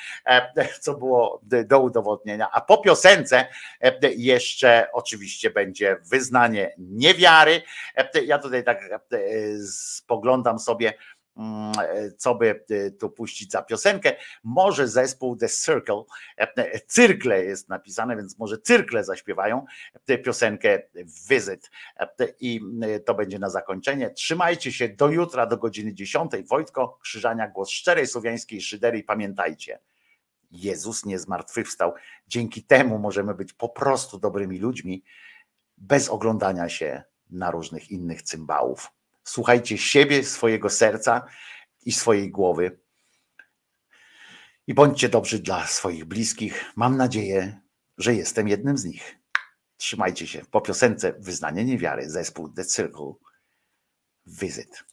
co 0.80 0.94
było 0.94 1.42
do 1.66 1.80
udowodnienia. 1.80 2.50
A 2.52 2.62
po 2.62 2.78
piosence 2.78 3.46
jeszcze 4.18 4.88
oczywiście 4.94 5.50
będzie 5.50 5.98
wyznanie 6.12 6.74
niewiary. 6.78 7.62
Ja 8.26 8.40
tutaj 8.40 8.64
tak 8.64 8.90
spoglądam 9.72 10.60
sobie, 10.60 10.94
co 12.18 12.36
by 12.36 12.66
e, 12.70 12.92
tu 12.92 13.10
puścić 13.10 13.52
za 13.52 13.62
piosenkę. 13.62 14.16
Może 14.44 14.88
zespół 14.88 15.36
The 15.36 15.50
Circle, 15.50 16.04
e, 16.38 16.80
cyrkle 16.80 17.44
jest 17.44 17.70
napisane, 17.70 18.16
więc 18.16 18.40
może 18.40 18.58
cyrkle 18.58 19.04
zaśpiewają 19.04 19.66
tę 20.06 20.18
piosenkę 20.18 20.82
Visit 21.30 21.70
E, 22.00 22.28
i 22.40 22.62
e, 22.82 23.00
to 23.00 23.14
będzie 23.16 23.40
na 23.40 23.50
zakończenie. 23.50 24.10
Trzymajcie 24.10 24.72
się 24.72 24.90
do 24.90 25.10
jutra, 25.10 25.46
do 25.46 25.58
godziny 25.58 25.94
10. 25.94 26.32
Wojtko 26.50 26.98
Krzyżania, 27.02 27.48
głos 27.48 27.70
szczerej 27.70 28.08
słowiańskiej 28.08 28.62
szydery 28.62 29.00
i 29.00 29.04
pamiętajcie, 29.04 29.80
Jezus 30.52 31.06
nie 31.06 31.20
zmartwychwstał. 31.20 31.94
Dzięki 32.28 32.64
temu 32.64 33.00
możemy 33.00 33.34
być 33.34 33.54
po 33.54 33.70
prostu 33.70 34.20
dobrymi 34.20 34.60
ludźmi, 34.60 35.04
bez 35.78 36.10
oglądania 36.10 36.70
się 36.70 37.04
na 37.30 37.52
różnych 37.52 37.92
innych 37.92 38.22
cymbałów. 38.22 38.97
Słuchajcie 39.28 39.78
siebie, 39.78 40.24
swojego 40.24 40.70
serca 40.70 41.26
i 41.86 41.92
swojej 41.92 42.32
głowy. 42.32 42.80
I 44.68 44.74
bądźcie 44.74 45.10
dobrzy 45.10 45.40
dla 45.40 45.68
swoich 45.68 46.06
bliskich. 46.06 46.66
Mam 46.76 46.98
nadzieję, 46.98 47.62
że 47.98 48.16
jestem 48.16 48.48
jednym 48.48 48.78
z 48.78 48.86
nich. 48.86 49.18
Trzymajcie 49.78 50.28
się. 50.28 50.42
Po 50.52 50.62
piosence 50.62 51.14
Wyznanie 51.20 51.66
Niewiary, 51.66 52.10
zespół 52.10 52.50
The 52.50 52.66
Circle 52.66 53.14
Visit. 54.26 54.84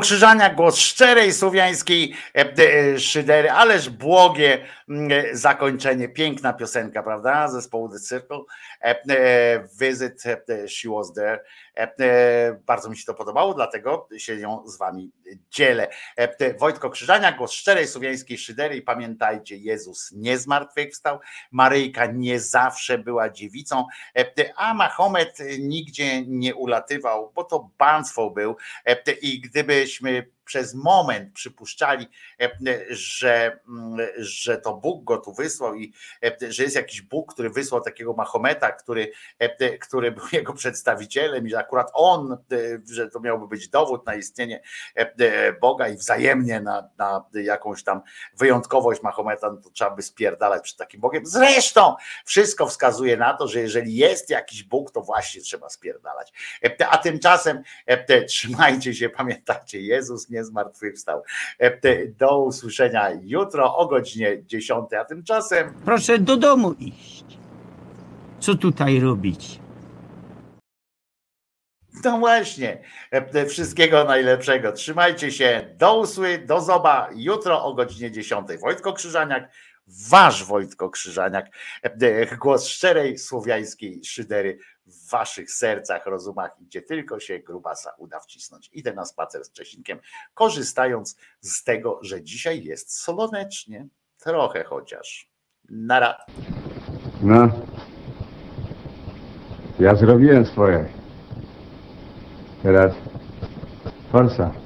Krzyżania, 0.00 0.50
głos 0.50 0.78
szczerej 0.78 1.32
słowiańskiej 1.32 2.14
e, 2.34 2.40
e, 2.40 3.00
szydery, 3.00 3.50
ależ 3.50 3.90
błogie 3.90 4.58
zakończenie, 5.32 6.08
piękna 6.08 6.52
piosenka, 6.52 7.02
prawda, 7.02 7.48
zespołu 7.48 7.88
The 7.88 8.00
Circle, 8.00 8.40
E, 8.82 9.02
e, 9.10 9.68
Visit 9.80 10.26
e, 10.26 10.68
She 10.68 10.88
Was 10.88 11.12
There, 11.12 11.40
E, 11.76 11.92
e, 12.00 12.60
bardzo 12.66 12.90
mi 12.90 12.96
się 12.96 13.04
to 13.04 13.14
podobało, 13.14 13.54
dlatego 13.54 14.08
się 14.16 14.34
ją 14.34 14.68
z 14.68 14.78
wami 14.78 15.10
dzielę. 15.50 15.88
E, 16.18 16.40
e, 16.40 16.54
Wojtko 16.54 16.90
Krzyżania, 16.90 17.32
głos 17.32 17.52
szczerej 17.52 17.86
słowiańskiej 17.86 18.38
szydery. 18.38 18.82
Pamiętajcie, 18.82 19.56
Jezus 19.56 20.12
nie 20.12 20.38
zmartwychwstał, 20.38 21.18
Maryjka 21.50 22.06
nie 22.06 22.40
zawsze 22.40 22.98
była 22.98 23.30
dziewicą, 23.30 23.86
e, 24.16 24.20
e, 24.20 24.52
a 24.56 24.74
Mahomet 24.74 25.38
nigdzie 25.58 26.26
nie 26.26 26.54
ulatywał, 26.54 27.32
bo 27.34 27.44
to 27.44 27.70
banstwo 27.78 28.30
był. 28.30 28.56
E, 28.86 29.12
i 29.12 29.40
gdybyśmy 29.40 30.26
przez 30.52 30.74
moment 30.74 31.32
przypuszczali, 31.32 32.08
e, 32.40 32.50
że, 32.90 33.60
że 34.16 34.58
to 34.58 34.74
Bóg 34.74 35.04
go 35.04 35.18
tu 35.18 35.32
wysłał 35.32 35.74
i 35.74 35.92
e, 36.24 36.52
że 36.52 36.62
jest 36.62 36.76
jakiś 36.76 37.02
Bóg, 37.02 37.32
który 37.32 37.50
wysłał 37.50 37.80
takiego 37.80 38.12
Mahometa, 38.12 38.72
który, 38.72 39.12
e, 39.38 39.78
który 39.78 40.12
był 40.12 40.24
jego 40.32 40.52
przedstawicielem 40.52 41.46
i 41.46 41.50
że 41.50 41.58
akurat 41.58 41.90
on, 41.94 42.38
że 42.90 43.10
to 43.10 43.20
miałby 43.20 43.48
być 43.48 43.68
dowód 43.68 44.06
na 44.06 44.14
istnienie 44.14 44.62
Boga 45.60 45.88
i 45.88 45.96
wzajemnie 45.96 46.60
na, 46.60 46.88
na 46.98 47.24
jakąś 47.34 47.84
tam 47.84 48.00
wyjątkowość 48.34 49.02
Mahometa, 49.02 49.50
no 49.50 49.56
to 49.56 49.70
trzeba 49.70 49.90
by 49.90 50.02
spierdalać 50.02 50.62
przed 50.62 50.78
takim 50.78 51.00
Bogiem. 51.00 51.26
Zresztą 51.26 51.94
wszystko 52.24 52.66
wskazuje 52.66 53.16
na 53.16 53.34
to, 53.34 53.48
że 53.48 53.60
jeżeli 53.60 53.96
jest 53.96 54.30
jakiś 54.30 54.62
Bóg, 54.62 54.90
to 54.90 55.00
właśnie 55.00 55.40
trzeba 55.40 55.68
spierdalać. 55.68 56.32
A 56.88 56.98
tymczasem 56.98 57.62
trzymajcie 58.28 58.94
się, 58.94 59.08
pamiętajcie, 59.08 59.80
Jezus 59.80 60.30
nie 60.30 60.41
zmartwychwstał. 60.44 61.22
E, 61.58 62.06
Do 62.06 62.38
usłyszenia 62.44 63.10
jutro 63.22 63.76
o 63.76 63.86
godzinie 63.86 64.44
10, 64.44 64.92
a 65.00 65.04
tymczasem 65.04 65.74
Proszę 65.84 66.18
do 66.18 66.36
domu 66.36 66.72
iść. 66.72 67.24
Co 68.40 68.54
tutaj 68.54 69.00
robić? 69.00 69.62
No 72.04 72.18
właśnie, 72.18 72.82
E, 73.10 73.46
wszystkiego 73.46 74.04
najlepszego. 74.04 74.72
Trzymajcie 74.72 75.32
się, 75.32 75.74
do 75.78 75.98
usły, 75.98 76.38
do 76.38 76.60
zoba 76.60 77.08
jutro 77.14 77.64
o 77.64 77.74
godzinie 77.74 78.10
10. 78.10 78.48
Wojtko 78.60 78.92
Krzyżaniak, 78.92 79.52
wasz 79.86 80.44
Wojtko 80.44 80.90
Krzyżaniak, 80.90 81.46
E, 81.82 82.36
głos 82.36 82.66
szczerej 82.66 83.18
słowiańskiej 83.18 84.04
szydery 84.04 84.58
w 84.86 85.10
waszych 85.10 85.50
sercach, 85.50 86.06
rozumach, 86.06 86.50
gdzie 86.60 86.82
tylko 86.82 87.20
się 87.20 87.38
grubasa 87.38 87.90
uda 87.98 88.20
wcisnąć. 88.20 88.70
Idę 88.72 88.92
na 88.92 89.04
spacer 89.04 89.44
z 89.44 89.52
Czesinkiem, 89.52 89.98
korzystając 90.34 91.16
z 91.40 91.64
tego, 91.64 91.98
że 92.02 92.22
dzisiaj 92.22 92.64
jest 92.64 92.96
słonecznie, 92.98 93.86
trochę 94.18 94.64
chociaż. 94.64 95.30
Nara. 95.70 96.16
No. 97.22 97.48
Ja 99.78 99.94
zrobiłem 99.94 100.46
swoje. 100.46 100.88
Teraz 102.62 102.94
forsa. 104.12 104.61